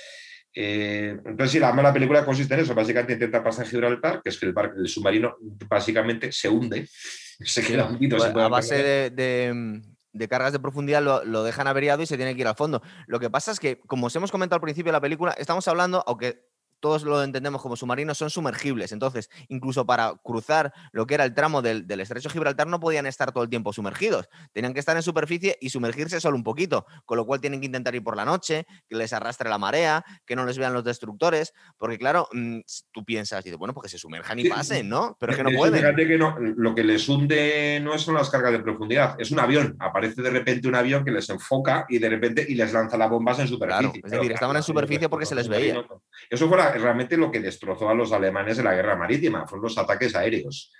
entonces, 0.52 1.50
sí, 1.50 1.58
la 1.58 1.72
mala 1.72 1.92
película 1.92 2.24
consiste 2.24 2.54
en 2.54 2.60
eso. 2.60 2.74
Básicamente 2.74 3.14
intenta 3.14 3.44
pasar 3.44 3.66
Gibraltar, 3.66 4.22
que 4.22 4.30
es 4.30 4.38
que 4.38 4.46
el, 4.46 4.52
barco, 4.52 4.78
el 4.78 4.88
submarino 4.88 5.36
básicamente 5.68 6.32
se 6.32 6.48
hunde, 6.48 6.88
se 7.40 7.62
queda 7.62 7.86
hundido. 7.86 8.22
a 8.22 8.48
base 8.48 9.10
de, 9.10 9.82
de 10.16 10.28
cargas 10.28 10.52
de 10.52 10.60
profundidad 10.60 11.02
lo, 11.02 11.24
lo, 11.24 11.44
dejan 11.44 11.66
averiado 11.66 12.02
y 12.02 12.06
se 12.06 12.16
tiene 12.16 12.34
que 12.34 12.40
ir 12.40 12.48
al 12.48 12.56
fondo. 12.56 12.82
Lo 13.06 13.20
que 13.20 13.30
pasa 13.30 13.52
es 13.52 13.60
que, 13.60 13.78
como 13.80 14.06
os 14.06 14.16
hemos 14.16 14.32
comentado 14.32 14.56
al 14.56 14.62
principio 14.62 14.90
de 14.90 14.96
la 14.96 15.00
película, 15.00 15.32
estamos 15.32 15.68
hablando, 15.68 16.02
aunque 16.06 16.46
todos 16.80 17.02
lo 17.02 17.22
entendemos 17.22 17.62
como 17.62 17.76
submarinos, 17.76 18.18
son 18.18 18.30
sumergibles. 18.30 18.92
Entonces, 18.92 19.30
incluso 19.48 19.86
para 19.86 20.14
cruzar 20.22 20.72
lo 20.92 21.06
que 21.06 21.14
era 21.14 21.24
el 21.24 21.34
tramo 21.34 21.62
del, 21.62 21.86
del, 21.86 22.00
estrecho 22.00 22.30
Gibraltar, 22.30 22.66
no 22.66 22.80
podían 22.80 23.06
estar 23.06 23.32
todo 23.32 23.44
el 23.44 23.50
tiempo 23.50 23.72
sumergidos. 23.72 24.28
Tenían 24.52 24.74
que 24.74 24.80
estar 24.80 24.96
en 24.96 25.02
superficie 25.02 25.56
y 25.60 25.70
sumergirse 25.70 26.20
solo 26.20 26.36
un 26.36 26.44
poquito, 26.44 26.86
con 27.04 27.16
lo 27.16 27.26
cual 27.26 27.40
tienen 27.40 27.60
que 27.60 27.66
intentar 27.66 27.94
ir 27.94 28.02
por 28.02 28.16
la 28.16 28.24
noche, 28.24 28.66
que 28.88 28.96
les 28.96 29.12
arrastre 29.12 29.48
la 29.48 29.58
marea, 29.58 30.04
que 30.24 30.36
no 30.36 30.44
les 30.44 30.58
vean 30.58 30.72
los 30.72 30.84
destructores, 30.84 31.52
porque 31.76 31.98
claro, 31.98 32.28
mmm, 32.32 32.60
tú 32.92 33.04
piensas, 33.04 33.44
dices, 33.44 33.58
bueno, 33.58 33.74
porque 33.74 33.88
se 33.88 33.98
sumerjan 33.98 34.38
y 34.38 34.42
sí. 34.42 34.48
pasen, 34.48 34.88
¿no? 34.88 35.16
Pero 35.18 35.32
es 35.32 35.38
que 35.38 35.44
no 35.44 35.50
pueden. 35.56 35.80
Fíjate 35.80 36.06
que 36.06 36.18
no, 36.18 36.36
lo 36.38 36.74
que 36.74 36.84
les 36.84 37.08
hunde 37.08 37.80
no 37.82 37.98
son 37.98 38.14
las 38.14 38.30
cargas 38.30 38.52
de 38.52 38.60
profundidad, 38.60 39.16
es 39.18 39.30
un 39.30 39.40
avión. 39.40 39.76
Aparece 39.78 40.22
de 40.22 40.30
repente 40.30 40.68
un 40.68 40.74
avión 40.74 41.04
que 41.04 41.10
les 41.10 41.28
enfoca 41.30 41.86
y 41.88 41.98
de 41.98 42.08
repente 42.08 42.46
y 42.48 42.54
les 42.54 42.72
lanza 42.72 42.96
las 42.96 43.10
bombas 43.10 43.38
en 43.38 43.48
superficie. 43.48 43.66
Claro, 43.66 44.06
es 44.06 44.10
decir, 44.10 44.32
estaban 44.32 44.56
en 44.56 44.62
superficie 44.62 45.08
porque 45.08 45.26
se 45.26 45.34
les 45.34 45.48
veía. 45.48 45.84
Eso 46.30 46.48
fue 46.48 46.56
realmente 46.72 47.16
lo 47.16 47.30
que 47.30 47.40
destrozó 47.40 47.88
a 47.88 47.94
los 47.94 48.12
alemanes 48.12 48.58
en 48.58 48.64
la 48.64 48.74
guerra 48.74 48.96
marítima, 48.96 49.46
fueron 49.46 49.64
los 49.64 49.78
ataques 49.78 50.14
aéreos. 50.14 50.72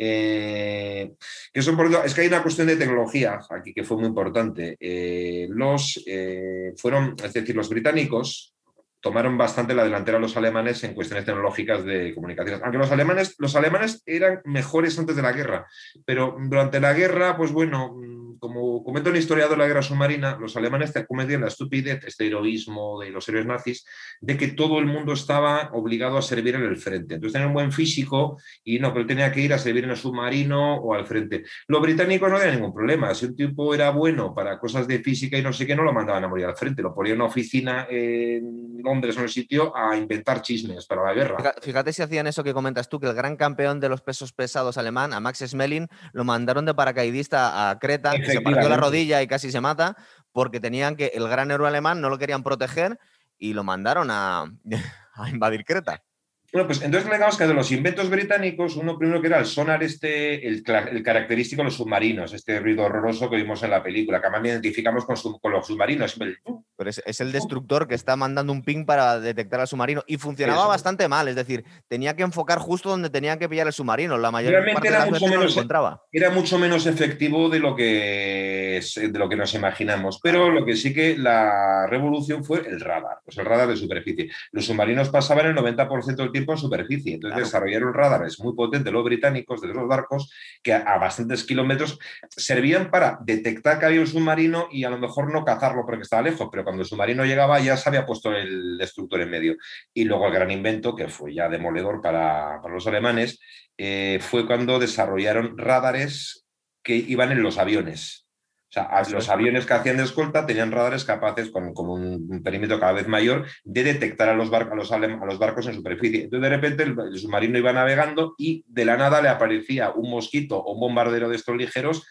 Eh, 0.00 1.14
que 1.52 1.60
son 1.60 1.76
es 2.04 2.14
que 2.14 2.20
hay 2.20 2.28
una 2.28 2.42
cuestión 2.42 2.68
de 2.68 2.76
tecnología 2.76 3.40
aquí 3.50 3.74
que 3.74 3.84
fue 3.84 3.96
muy 3.96 4.06
importante. 4.06 4.76
Eh, 4.78 5.48
los 5.50 6.02
eh, 6.06 6.72
fueron, 6.76 7.16
es 7.22 7.32
decir, 7.32 7.56
los 7.56 7.68
británicos 7.68 8.54
tomaron 9.00 9.38
bastante 9.38 9.74
la 9.74 9.84
delantera 9.84 10.18
a 10.18 10.20
los 10.20 10.36
alemanes 10.36 10.82
en 10.84 10.94
cuestiones 10.94 11.24
tecnológicas 11.24 11.84
de 11.84 12.14
comunicaciones. 12.14 12.62
Aunque 12.62 12.78
los 12.78 12.90
alemanes, 12.90 13.34
los 13.38 13.54
alemanes 13.56 14.02
eran 14.06 14.40
mejores 14.44 14.98
antes 14.98 15.16
de 15.16 15.22
la 15.22 15.32
guerra, 15.32 15.66
pero 16.04 16.36
durante 16.38 16.80
la 16.80 16.92
guerra, 16.92 17.36
pues 17.36 17.52
bueno, 17.52 17.96
como 18.38 18.82
comenta 18.82 19.10
un 19.10 19.16
historiador 19.16 19.56
de 19.56 19.62
la 19.62 19.68
guerra 19.68 19.82
submarina, 19.82 20.36
los 20.38 20.56
alemanes 20.56 20.92
cometían 21.06 21.42
la 21.42 21.48
estupidez, 21.48 22.04
este 22.04 22.26
heroísmo 22.26 23.00
de 23.00 23.10
los 23.10 23.28
héroes 23.28 23.46
nazis, 23.46 23.84
de 24.20 24.36
que 24.36 24.48
todo 24.48 24.78
el 24.78 24.86
mundo 24.86 25.12
estaba 25.12 25.70
obligado 25.72 26.18
a 26.18 26.22
servir 26.22 26.54
en 26.54 26.62
el 26.62 26.76
frente. 26.76 27.14
Entonces 27.14 27.32
tenían 27.32 27.48
un 27.48 27.54
buen 27.54 27.72
físico 27.72 28.38
y 28.64 28.78
no, 28.78 28.92
pero 28.92 29.06
tenía 29.06 29.32
que 29.32 29.40
ir 29.40 29.52
a 29.52 29.58
servir 29.58 29.84
en 29.84 29.90
el 29.90 29.96
submarino 29.96 30.76
o 30.76 30.94
al 30.94 31.06
frente. 31.06 31.44
Los 31.66 31.82
británicos 31.82 32.30
no 32.30 32.38
tenían 32.38 32.56
ningún 32.56 32.74
problema. 32.74 33.14
Si 33.14 33.26
un 33.26 33.36
tipo 33.36 33.74
era 33.74 33.90
bueno 33.90 34.34
para 34.34 34.58
cosas 34.58 34.86
de 34.86 35.00
física 35.00 35.38
y 35.38 35.42
no 35.42 35.52
sé 35.52 35.66
qué, 35.66 35.74
no 35.74 35.82
lo 35.82 35.92
mandaban 35.92 36.24
a 36.24 36.28
morir 36.28 36.46
al 36.46 36.56
frente. 36.56 36.82
Lo 36.82 36.94
ponían 36.94 37.14
en 37.16 37.20
una 37.20 37.30
oficina 37.30 37.86
en 37.90 38.78
Londres 38.82 39.16
o 39.16 39.20
en 39.20 39.24
el 39.24 39.30
sitio 39.30 39.76
a 39.76 39.96
inventar 39.96 40.42
chismes 40.42 40.86
para 40.86 41.04
la 41.04 41.12
guerra. 41.14 41.54
Fíjate 41.62 41.92
si 41.92 42.02
hacían 42.02 42.26
eso 42.26 42.44
que 42.44 42.54
comentas 42.54 42.88
tú, 42.88 43.00
que 43.00 43.06
el 43.06 43.14
gran 43.14 43.36
campeón 43.36 43.80
de 43.80 43.88
los 43.88 44.02
pesos 44.02 44.32
pesados 44.32 44.78
alemán, 44.78 45.12
a 45.12 45.20
Max 45.20 45.44
Smelling, 45.46 45.88
lo 46.12 46.24
mandaron 46.24 46.64
de 46.64 46.74
paracaidista 46.74 47.70
a 47.70 47.78
Creta 47.78 48.12
se 48.28 48.40
partió 48.40 48.68
la 48.68 48.76
rodilla 48.76 49.22
y 49.22 49.26
casi 49.26 49.50
se 49.50 49.60
mata 49.60 49.96
porque 50.32 50.60
tenían 50.60 50.96
que 50.96 51.12
el 51.14 51.28
gran 51.28 51.50
héroe 51.50 51.68
alemán 51.68 52.00
no 52.00 52.10
lo 52.10 52.18
querían 52.18 52.42
proteger 52.42 52.98
y 53.38 53.54
lo 53.54 53.64
mandaron 53.64 54.10
a, 54.10 54.44
a 55.14 55.30
invadir 55.30 55.64
Creta. 55.64 56.02
Bueno, 56.50 56.66
pues 56.66 56.80
entonces 56.80 57.10
digamos 57.10 57.36
que 57.36 57.46
de 57.46 57.52
los 57.52 57.70
inventos 57.72 58.08
británicos, 58.08 58.76
uno 58.76 58.98
primero 58.98 59.20
que 59.20 59.26
era 59.26 59.38
el 59.38 59.44
sonar 59.44 59.82
este, 59.82 60.48
el, 60.48 60.64
el, 60.90 61.02
característico 61.02 61.60
de 61.60 61.66
los 61.66 61.76
submarinos, 61.76 62.32
este 62.32 62.58
ruido 62.58 62.84
horroroso 62.84 63.28
que 63.28 63.36
vimos 63.36 63.62
en 63.62 63.70
la 63.70 63.82
película, 63.82 64.18
que 64.18 64.28
además 64.28 64.48
identificamos 64.48 65.04
con, 65.04 65.18
su, 65.18 65.38
con 65.38 65.52
los 65.52 65.66
submarinos. 65.66 66.18
Pero 66.18 66.90
es, 66.90 67.02
es, 67.04 67.20
el 67.20 67.32
destructor 67.32 67.86
que 67.86 67.94
está 67.94 68.16
mandando 68.16 68.50
un 68.54 68.62
ping 68.62 68.86
para 68.86 69.20
detectar 69.20 69.60
al 69.60 69.68
submarino 69.68 70.02
y 70.06 70.16
funcionaba 70.16 70.60
Eso. 70.60 70.68
bastante 70.68 71.06
mal, 71.06 71.28
es 71.28 71.36
decir, 71.36 71.64
tenía 71.86 72.16
que 72.16 72.22
enfocar 72.22 72.58
justo 72.58 72.88
donde 72.88 73.10
tenía 73.10 73.38
que 73.38 73.48
pillar 73.48 73.66
el 73.66 73.74
submarino, 73.74 74.16
la 74.16 74.30
mayor 74.30 74.52
Realmente 74.52 74.74
parte 74.74 74.88
era 74.88 75.04
de 75.04 75.10
las 75.10 75.10
mucho, 75.10 75.24
veces 75.24 75.28
no 75.28 75.34
lo 75.34 75.40
menos, 75.40 75.56
encontraba. 75.56 76.02
era 76.12 76.30
mucho 76.30 76.58
menos 76.58 76.86
efectivo 76.86 77.50
de 77.50 77.58
lo, 77.58 77.76
que, 77.76 78.80
de 78.96 79.18
lo 79.18 79.28
que 79.28 79.36
nos 79.36 79.52
imaginamos, 79.52 80.18
pero 80.22 80.50
lo 80.50 80.64
que 80.64 80.76
sí 80.76 80.94
que 80.94 81.18
la 81.18 81.86
revolución 81.88 82.42
fue 82.42 82.66
el 82.66 82.80
radar, 82.80 83.18
pues 83.22 83.36
el 83.36 83.44
radar 83.44 83.68
de 83.68 83.76
superficie. 83.76 84.30
Los 84.52 84.64
submarinos 84.64 85.10
pasaban 85.10 85.44
el 85.46 85.54
90% 85.54 86.16
del 86.16 86.32
tiempo 86.32 86.37
en 86.46 86.58
superficie, 86.58 87.14
entonces 87.14 87.34
Claro. 87.34 87.46
desarrollaron 87.46 87.94
radares 87.94 88.38
muy 88.40 88.54
potentes 88.54 88.92
los 88.92 89.04
británicos 89.04 89.60
de 89.60 89.68
los 89.68 89.88
barcos 89.88 90.32
que 90.62 90.72
a, 90.72 90.78
a 90.80 90.98
bastantes 90.98 91.44
kilómetros 91.44 91.98
servían 92.30 92.90
para 92.90 93.18
detectar 93.24 93.78
que 93.78 93.86
había 93.86 94.00
un 94.00 94.06
submarino 94.06 94.68
y 94.70 94.84
a 94.84 94.90
lo 94.90 94.98
mejor 94.98 95.32
no 95.32 95.44
cazarlo 95.44 95.84
porque 95.84 96.02
estaba 96.02 96.22
lejos, 96.22 96.48
pero 96.50 96.64
cuando 96.64 96.82
el 96.82 96.88
submarino 96.88 97.24
llegaba 97.24 97.58
ya 97.60 97.76
se 97.76 97.88
había 97.88 98.06
puesto 98.06 98.32
el 98.32 98.78
destructor 98.78 99.20
en 99.20 99.30
medio. 99.30 99.56
Y 99.92 100.04
luego 100.04 100.26
el 100.26 100.32
gran 100.32 100.50
invento, 100.50 100.94
que 100.94 101.08
fue 101.08 101.34
ya 101.34 101.48
demoledor 101.48 102.00
para, 102.00 102.60
para 102.62 102.74
los 102.74 102.86
alemanes, 102.86 103.40
eh, 103.76 104.18
fue 104.20 104.46
cuando 104.46 104.78
desarrollaron 104.78 105.56
radares 105.56 106.44
que 106.82 106.96
iban 106.96 107.32
en 107.32 107.42
los 107.42 107.58
aviones. 107.58 108.27
O 108.70 108.72
sea, 108.72 109.02
los 109.10 109.24
es. 109.24 109.30
aviones 109.30 109.64
que 109.64 109.72
hacían 109.72 109.96
de 109.96 110.02
escolta 110.02 110.44
tenían 110.44 110.70
radares 110.70 111.04
capaces, 111.04 111.50
con, 111.50 111.72
con 111.72 111.88
un 111.88 112.42
perímetro 112.42 112.78
cada 112.78 112.92
vez 112.92 113.08
mayor, 113.08 113.46
de 113.64 113.82
detectar 113.82 114.28
a 114.28 114.34
los, 114.34 114.50
bar- 114.50 114.68
a 114.70 114.74
los, 114.74 114.92
a 114.92 114.98
los 114.98 115.38
barcos 115.38 115.66
en 115.68 115.74
superficie. 115.74 116.24
Entonces, 116.24 116.50
de 116.50 116.56
repente, 116.56 116.82
el, 116.82 116.94
el 117.12 117.18
submarino 117.18 117.56
iba 117.56 117.72
navegando 117.72 118.34
y 118.36 118.64
de 118.68 118.84
la 118.84 118.98
nada 118.98 119.22
le 119.22 119.30
aparecía 119.30 119.90
un 119.92 120.10
mosquito 120.10 120.58
o 120.58 120.74
un 120.74 120.80
bombardero 120.80 121.30
de 121.30 121.36
estos 121.36 121.56
ligeros 121.56 122.06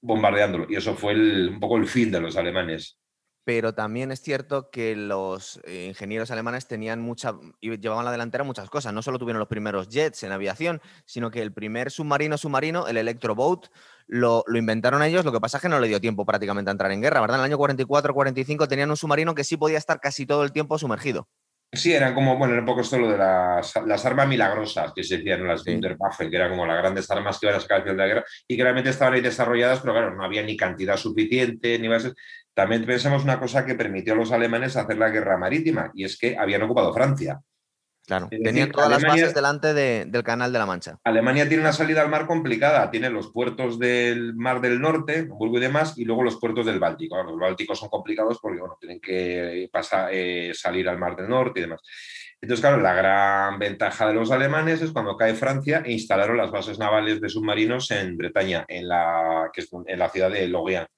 bombardeándolo. 0.00 0.66
Y 0.68 0.76
eso 0.76 0.94
fue 0.94 1.12
el- 1.12 1.48
un 1.54 1.60
poco 1.60 1.76
el 1.76 1.86
fin 1.86 2.10
de 2.12 2.20
los 2.20 2.36
alemanes. 2.36 2.96
Pero 3.42 3.74
también 3.74 4.12
es 4.12 4.20
cierto 4.20 4.70
que 4.70 4.94
los 4.94 5.60
eh, 5.64 5.86
ingenieros 5.88 6.30
alemanes 6.30 6.68
tenían 6.68 7.00
mucha 7.00 7.34
y 7.60 7.76
llevaban 7.78 8.04
la 8.04 8.12
delantera 8.12 8.44
muchas 8.44 8.68
cosas. 8.70 8.92
No 8.92 9.02
solo 9.02 9.18
tuvieron 9.18 9.40
los 9.40 9.48
primeros 9.48 9.88
jets 9.88 10.22
en 10.22 10.30
aviación, 10.30 10.80
sino 11.04 11.30
que 11.30 11.40
el 11.42 11.52
primer 11.52 11.90
submarino 11.90 12.36
submarino, 12.38 12.86
el 12.86 12.98
Electroboat, 12.98 13.66
lo, 14.10 14.44
lo 14.46 14.58
inventaron 14.58 15.02
ellos. 15.02 15.24
Lo 15.24 15.32
que 15.32 15.40
pasa 15.40 15.58
es 15.58 15.62
que 15.62 15.68
no 15.68 15.78
le 15.78 15.88
dio 15.88 16.00
tiempo 16.00 16.26
prácticamente 16.26 16.70
a 16.70 16.72
entrar 16.72 16.90
en 16.90 17.00
guerra, 17.00 17.20
¿verdad? 17.20 17.38
En 17.38 17.44
el 17.44 17.52
año 17.52 17.58
44-45 17.58 18.68
tenían 18.68 18.90
un 18.90 18.96
submarino 18.96 19.34
que 19.34 19.44
sí 19.44 19.56
podía 19.56 19.78
estar 19.78 20.00
casi 20.00 20.26
todo 20.26 20.42
el 20.42 20.52
tiempo 20.52 20.78
sumergido. 20.78 21.28
Sí, 21.72 21.92
eran 21.92 22.14
como, 22.14 22.36
bueno, 22.36 22.54
era 22.54 22.62
un 22.62 22.66
poco 22.66 22.80
esto 22.80 22.98
lo 22.98 23.08
de 23.08 23.16
las, 23.16 23.72
las 23.86 24.04
armas 24.04 24.26
milagrosas 24.26 24.92
que 24.92 25.04
se 25.04 25.18
decían, 25.18 25.46
las 25.46 25.62
Sí. 25.62 25.70
Wunderwaffe, 25.70 26.28
que 26.28 26.34
eran 26.34 26.50
como 26.50 26.66
las 26.66 26.78
grandes 26.78 27.08
armas 27.12 27.38
que 27.38 27.46
iban 27.46 27.56
a 27.56 27.60
sacar 27.60 27.76
al 27.76 27.82
final 27.84 27.96
de 27.96 28.02
la 28.02 28.08
guerra 28.08 28.24
y 28.48 28.56
que 28.56 28.62
realmente 28.64 28.90
estaban 28.90 29.14
ahí 29.14 29.20
desarrolladas, 29.20 29.78
pero 29.78 29.92
claro, 29.92 30.16
no 30.16 30.24
había 30.24 30.42
ni 30.42 30.56
cantidad 30.56 30.96
suficiente, 30.96 31.78
ni 31.78 31.86
bases. 31.86 32.14
También 32.54 32.84
pensamos 32.84 33.22
una 33.22 33.38
cosa 33.38 33.64
que 33.64 33.76
permitió 33.76 34.14
a 34.14 34.16
los 34.16 34.32
alemanes 34.32 34.76
hacer 34.76 34.98
la 34.98 35.10
guerra 35.10 35.38
marítima, 35.38 35.92
y 35.94 36.04
es 36.04 36.18
que 36.18 36.36
habían 36.36 36.62
ocupado 36.62 36.92
Francia. 36.92 37.40
Claro, 38.10 38.24
Es 38.26 38.30
decir, 38.30 38.44
tenían 38.44 38.72
todas 38.72 38.90
las 38.90 38.98
Alemania- 38.98 39.22
bases 39.22 39.34
delante 39.36 39.72
de- 39.72 40.04
del 40.08 40.22
Canal 40.24 40.52
de 40.52 40.58
la 40.58 40.66
Mancha. 40.66 40.98
Alemania 41.04 41.46
tiene 41.48 41.62
una 41.62 41.72
salida 41.72 42.02
al 42.02 42.08
mar 42.08 42.26
complicada, 42.26 42.90
tiene 42.90 43.08
los 43.08 43.30
puertos 43.30 43.78
del 43.78 44.34
Mar 44.34 44.60
del 44.60 44.80
Norte, 44.80 45.28
Hamburgo 45.30 45.58
y 45.58 45.60
demás, 45.60 45.96
y 45.96 46.04
luego 46.04 46.24
los 46.24 46.40
puertos 46.40 46.66
del 46.66 46.80
Báltico. 46.80 47.22
Los 47.22 47.38
Bálticos 47.38 47.78
son 47.78 47.88
complicados 47.88 48.40
porque 48.42 48.58
bueno, 48.58 48.76
tienen 48.80 49.00
que 49.00 49.68
pasar, 49.72 50.08
eh, 50.12 50.50
salir 50.54 50.88
al 50.88 50.98
Mar 50.98 51.14
del 51.14 51.28
Norte 51.28 51.60
y 51.60 51.62
demás. 51.62 51.82
Entonces, 52.40 52.62
claro, 52.66 52.82
la 52.82 52.94
gran 52.94 53.58
ventaja 53.60 54.08
de 54.08 54.14
los 54.14 54.32
alemanes 54.32 54.82
es 54.82 54.90
cuando 54.90 55.16
cae 55.16 55.34
Francia 55.34 55.82
e 55.84 55.92
instalaron 55.92 56.36
las 56.36 56.50
bases 56.50 56.80
navales 56.80 57.20
de 57.20 57.28
submarinos 57.28 57.90
en 57.92 58.16
Bretaña, 58.16 58.64
en 58.66 58.88
la, 58.88 59.50
que 59.52 59.60
es 59.60 59.68
en 59.86 59.98
la 59.98 60.08
ciudad 60.08 60.30
de 60.30 60.48
Lorient, 60.48 60.88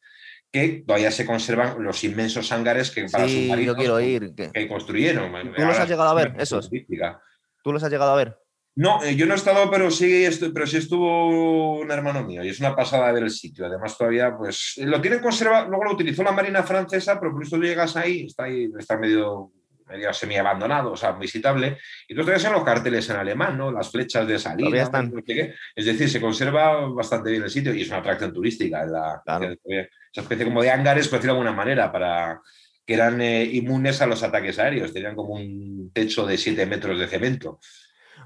que 0.52 0.84
todavía 0.86 1.10
se 1.10 1.24
conservan 1.24 1.82
los 1.82 2.04
inmensos 2.04 2.52
hangares 2.52 2.90
que 2.90 3.06
para 3.10 3.26
Sí, 3.26 3.44
submarinos 3.44 3.74
yo 3.74 3.76
quiero 3.78 4.00
ir. 4.00 4.34
¿Qué? 4.36 4.50
que 4.52 4.68
construyeron. 4.68 5.32
¿Tú 5.54 5.62
los 5.62 5.78
has 5.78 5.88
llegado 5.88 6.10
a 6.10 6.14
ver, 6.14 6.34
esos? 6.38 6.68
Turística. 6.68 7.20
¿Tú 7.64 7.72
los 7.72 7.82
has 7.82 7.90
llegado 7.90 8.12
a 8.12 8.16
ver? 8.16 8.38
No, 8.74 9.02
eh, 9.02 9.16
yo 9.16 9.26
no 9.26 9.34
he 9.34 9.36
estado, 9.36 9.70
pero 9.70 9.90
sí, 9.90 10.26
pero 10.54 10.66
sí 10.66 10.78
estuvo 10.78 11.78
un 11.80 11.90
hermano 11.90 12.24
mío 12.24 12.42
y 12.42 12.48
es 12.48 12.60
una 12.60 12.74
pasada 12.74 13.12
ver 13.12 13.22
el 13.22 13.30
sitio. 13.30 13.66
Además, 13.66 13.96
todavía, 13.96 14.36
pues, 14.36 14.74
lo 14.78 15.00
tienen 15.00 15.20
conservado, 15.20 15.68
luego 15.68 15.84
lo 15.84 15.92
utilizó 15.92 16.22
la 16.22 16.32
Marina 16.32 16.62
Francesa, 16.62 17.18
pero 17.20 17.32
por 17.32 17.42
eso 17.42 17.56
tú 17.56 17.62
llegas 17.62 17.96
ahí, 17.96 18.26
está 18.26 18.44
ahí, 18.44 18.70
está 18.78 18.96
medio, 18.96 19.52
medio 19.86 20.12
semi-abandonado, 20.12 20.92
o 20.92 20.96
sea, 20.96 21.12
visitable. 21.12 21.78
Y 22.08 22.14
tú 22.14 22.20
todavía 22.20 22.42
son 22.42 22.52
los 22.52 22.64
carteles 22.64 23.08
en 23.10 23.16
alemán, 23.16 23.56
¿no? 23.56 23.70
Las 23.70 23.90
flechas 23.90 24.26
de 24.26 24.38
salida. 24.38 24.66
Todavía 24.66 24.82
están. 24.82 25.10
no 25.10 25.16
sé 25.16 25.34
qué. 25.34 25.54
Es 25.74 25.86
decir, 25.86 26.08
se 26.08 26.20
conserva 26.20 26.86
bastante 26.88 27.30
bien 27.30 27.42
el 27.42 27.50
sitio 27.50 27.74
y 27.74 27.82
es 27.82 27.88
una 27.88 27.98
atracción 27.98 28.32
turística. 28.32 28.84
La, 28.86 29.22
Claro. 29.24 29.54
Esa 29.64 30.20
especie 30.20 30.44
como 30.44 30.62
de 30.62 30.70
hangares, 30.70 31.08
por 31.08 31.18
decirlo 31.18 31.34
de 31.34 31.40
alguna 31.40 31.56
manera, 31.56 31.90
para 31.90 32.40
que 32.84 32.94
eran 32.94 33.20
eh, 33.20 33.44
inmunes 33.44 34.02
a 34.02 34.06
los 34.06 34.22
ataques 34.22 34.58
aéreos. 34.58 34.92
Tenían 34.92 35.16
como 35.16 35.34
un 35.34 35.90
techo 35.92 36.26
de 36.26 36.36
7 36.36 36.66
metros 36.66 36.98
de 36.98 37.06
cemento. 37.06 37.60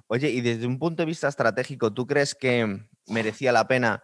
Oye, 0.08 0.30
y 0.30 0.40
desde 0.40 0.66
un 0.66 0.78
punto 0.78 1.02
de 1.02 1.06
vista 1.06 1.28
estratégico, 1.28 1.92
¿tú 1.92 2.06
crees 2.06 2.34
que 2.34 2.80
merecía 3.06 3.52
la 3.52 3.68
pena? 3.68 4.02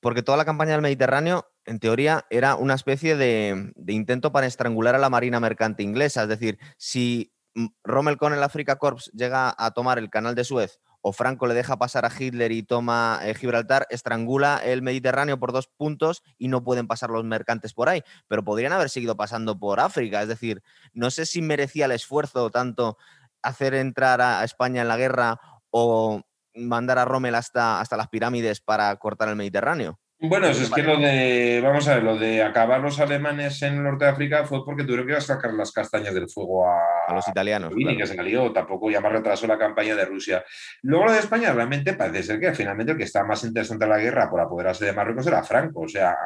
Porque 0.00 0.22
toda 0.22 0.38
la 0.38 0.44
campaña 0.44 0.72
del 0.72 0.82
Mediterráneo, 0.82 1.48
en 1.66 1.80
teoría, 1.80 2.24
era 2.30 2.54
una 2.54 2.74
especie 2.74 3.16
de, 3.16 3.72
intento 3.88 4.32
para 4.32 4.46
estrangular 4.46 4.94
a 4.94 4.98
la 4.98 5.10
marina 5.10 5.40
mercante 5.40 5.82
inglesa. 5.82 6.22
Es 6.22 6.28
decir, 6.28 6.58
si 6.78 7.32
mm, 7.54 7.66
Rommel 7.84 8.16
con 8.16 8.32
el 8.32 8.42
Africa 8.42 8.76
Corps 8.76 9.10
llega 9.12 9.54
a 9.56 9.72
tomar 9.72 9.98
el 9.98 10.08
canal 10.10 10.34
de 10.34 10.44
Suez 10.44 10.78
o 11.00 11.12
Franco 11.12 11.46
le 11.46 11.54
deja 11.54 11.76
pasar 11.76 12.04
a 12.04 12.10
Hitler 12.16 12.50
y 12.50 12.64
toma 12.64 13.20
eh, 13.22 13.34
Gibraltar, 13.34 13.86
estrangula 13.90 14.58
el 14.64 14.82
Mediterráneo 14.82 15.38
por 15.38 15.52
dos 15.52 15.68
puntos 15.68 16.22
y 16.38 16.48
no 16.48 16.64
pueden 16.64 16.88
pasar 16.88 17.10
los 17.10 17.24
mercantes 17.24 17.74
por 17.74 17.88
ahí. 17.88 18.02
Pero 18.28 18.44
podrían 18.44 18.72
haber 18.72 18.90
seguido 18.90 19.16
pasando 19.16 19.58
por 19.58 19.78
África. 19.78 20.22
Es 20.22 20.28
decir, 20.28 20.62
no 20.92 21.10
sé 21.10 21.26
si 21.26 21.42
merecía 21.42 21.84
el 21.84 21.92
esfuerzo 21.92 22.50
tanto 22.50 22.96
hacer 23.42 23.74
entrar 23.74 24.20
a 24.20 24.42
España 24.42 24.82
en 24.82 24.88
la 24.88 24.96
guerra 24.96 25.40
o 25.70 26.22
mandar 26.54 26.98
a 26.98 27.04
Rommel 27.04 27.34
hasta, 27.34 27.80
hasta 27.80 27.96
las 27.96 28.08
pirámides 28.08 28.60
para 28.60 28.94
cortar 28.96 29.28
el 29.28 29.36
Mediterráneo. 29.36 30.00
Bueno, 30.18 30.46
es, 30.46 30.70
que 30.70 30.82
lo 30.82 30.96
de, 30.96 31.60
vamos 31.62 31.86
a 31.88 31.94
ver, 31.94 32.02
lo 32.02 32.16
de 32.16 32.42
acabar 32.42 32.80
los 32.80 32.98
alemanes 33.00 33.60
en 33.60 33.74
el 33.74 33.82
norte 33.82 34.06
de 34.06 34.10
África 34.12 34.46
fue 34.46 34.64
porque 34.64 34.82
tuvieron 34.82 35.06
que 35.06 35.20
sacar 35.20 35.52
las 35.52 35.72
castañas 35.72 36.14
del 36.14 36.30
fuego 36.30 36.66
a, 36.66 37.12
los 37.12 37.28
italianos. 37.28 37.74
Y 37.76 37.96
que 37.96 38.06
se 38.06 38.16
salió, 38.16 38.50
tampoco 38.50 38.90
ya 38.90 39.02
más 39.02 39.12
retrasó 39.12 39.46
la 39.46 39.58
campaña 39.58 39.94
de 39.94 40.06
Rusia. 40.06 40.42
Luego 40.82 41.06
lo 41.06 41.12
de 41.12 41.18
España, 41.18 41.52
realmente 41.52 41.92
parece 41.92 42.22
ser 42.22 42.40
que 42.40 42.54
finalmente 42.54 42.92
el 42.92 42.98
que 42.98 43.04
está 43.04 43.24
más 43.24 43.44
interesante 43.44 43.84
en 43.84 43.90
la 43.90 43.98
guerra 43.98 44.30
por 44.30 44.40
apoderarse 44.40 44.86
de 44.86 44.94
Marruecos 44.94 45.26
era 45.26 45.42
Franco. 45.42 45.82
O 45.82 45.88
sea, 45.88 46.16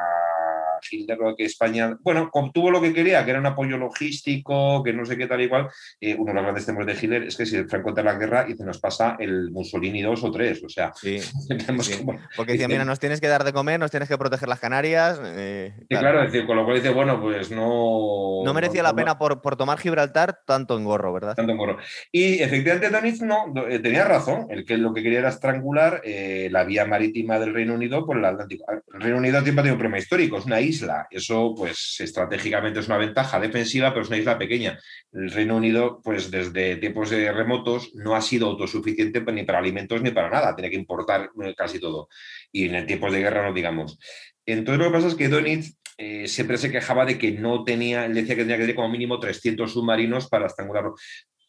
Hitler 0.89 1.17
lo 1.17 1.35
que 1.35 1.45
España, 1.45 1.97
bueno, 2.01 2.29
obtuvo 2.31 2.71
lo 2.71 2.81
que 2.81 2.93
quería, 2.93 3.23
que 3.23 3.31
era 3.31 3.39
un 3.39 3.45
apoyo 3.45 3.77
logístico, 3.77 4.83
que 4.83 4.93
no 4.93 5.05
sé 5.05 5.17
qué 5.17 5.27
tal 5.27 5.41
y 5.41 5.49
cual. 5.49 5.67
Eh, 5.99 6.15
uno 6.15 6.31
de 6.31 6.33
los 6.33 6.43
grandes 6.43 6.65
temores 6.65 6.87
de 6.87 7.05
Hitler 7.05 7.23
es 7.23 7.37
que 7.37 7.45
si 7.45 7.63
Franco 7.65 7.89
entra 7.89 8.03
la 8.03 8.15
guerra 8.15 8.45
y 8.47 8.55
se 8.55 8.63
nos 8.63 8.79
pasa 8.79 9.15
el 9.19 9.51
Mussolini 9.51 10.01
dos 10.01 10.23
o 10.23 10.31
tres, 10.31 10.63
o 10.63 10.69
sea, 10.69 10.91
sí, 10.95 11.19
porque 12.35 12.53
decía, 12.53 12.67
mira, 12.67 12.85
nos 12.85 12.99
tienes 12.99 13.21
que 13.21 13.27
dar 13.27 13.43
de 13.43 13.53
comer, 13.53 13.79
nos 13.79 13.91
tienes 13.91 14.09
que 14.09 14.17
proteger 14.17 14.47
las 14.47 14.59
Canarias. 14.59 15.19
Eh, 15.23 15.73
claro. 15.89 16.21
decir, 16.21 16.45
con 16.45 16.55
lo 16.57 16.65
cual 16.65 16.77
dice, 16.77 16.89
bueno, 16.89 17.19
pues 17.21 17.51
no... 17.51 18.41
No 18.43 18.53
merecía 18.53 18.83
la 18.83 18.93
pena 18.93 19.17
por, 19.17 19.41
por, 19.41 19.55
tomar 19.55 19.79
Gibraltar 19.79 20.39
tanto 20.45 20.77
en 20.77 20.83
gorro, 20.83 21.13
¿verdad? 21.13 21.35
Tanto 21.35 21.51
en 21.51 21.57
gorro. 21.57 21.77
Y 22.11 22.41
efectivamente 22.41 22.89
Doniz 22.89 23.21
no, 23.21 23.53
eh, 23.67 23.79
tenía 23.79 24.05
razón, 24.05 24.47
el 24.49 24.65
que 24.65 24.77
lo 24.77 24.93
que 24.93 25.03
quería 25.03 25.19
era 25.19 25.29
estrangular 25.29 26.01
la 26.03 26.63
vía 26.63 26.85
marítima 26.85 27.39
del 27.39 27.53
Reino 27.53 27.73
Unido 27.73 28.05
por 28.05 28.17
el 28.17 28.25
Atlántico. 28.25 28.65
El 28.93 29.01
Reino 29.01 29.17
Unido 29.17 29.41
siempre 29.41 29.61
ha 29.61 29.63
tenido 29.63 29.75
un 29.75 29.79
problema 29.79 29.99
histórico, 29.99 30.37
es 30.37 30.45
una 30.45 30.59
isla 30.59 30.70
isla. 30.71 31.07
Eso, 31.09 31.53
pues, 31.55 31.97
estratégicamente 31.99 32.79
es 32.79 32.87
una 32.87 32.97
ventaja 32.97 33.39
defensiva, 33.39 33.89
pero 33.91 34.01
es 34.01 34.07
una 34.09 34.17
isla 34.17 34.37
pequeña. 34.37 34.79
El 35.11 35.31
Reino 35.31 35.55
Unido, 35.55 36.01
pues, 36.03 36.31
desde 36.31 36.77
tiempos 36.77 37.11
remotos 37.11 37.91
no 37.93 38.15
ha 38.15 38.21
sido 38.21 38.47
autosuficiente 38.47 39.21
ni 39.31 39.43
para 39.43 39.59
alimentos 39.59 40.01
ni 40.01 40.11
para 40.11 40.29
nada. 40.29 40.55
Tiene 40.55 40.69
que 40.69 40.77
importar 40.77 41.29
eh, 41.43 41.53
casi 41.55 41.79
todo. 41.79 42.09
Y 42.51 42.67
en 42.69 42.85
tiempos 42.85 43.11
de 43.13 43.19
guerra 43.19 43.47
no 43.47 43.53
digamos. 43.53 43.99
Entonces, 44.45 44.79
lo 44.79 44.85
que 44.85 44.97
pasa 44.97 45.07
es 45.07 45.15
que 45.15 45.29
Donitz 45.29 45.77
eh, 45.97 46.27
siempre 46.27 46.57
se 46.57 46.71
quejaba 46.71 47.05
de 47.05 47.17
que 47.17 47.31
no 47.31 47.63
tenía, 47.63 48.05
él 48.05 48.15
decía 48.15 48.35
que 48.35 48.41
tenía 48.41 48.57
que 48.57 48.63
tener 48.63 48.75
como 48.75 48.89
mínimo 48.89 49.19
300 49.19 49.71
submarinos 49.71 50.27
para 50.29 50.47
estrangularlo. 50.47 50.95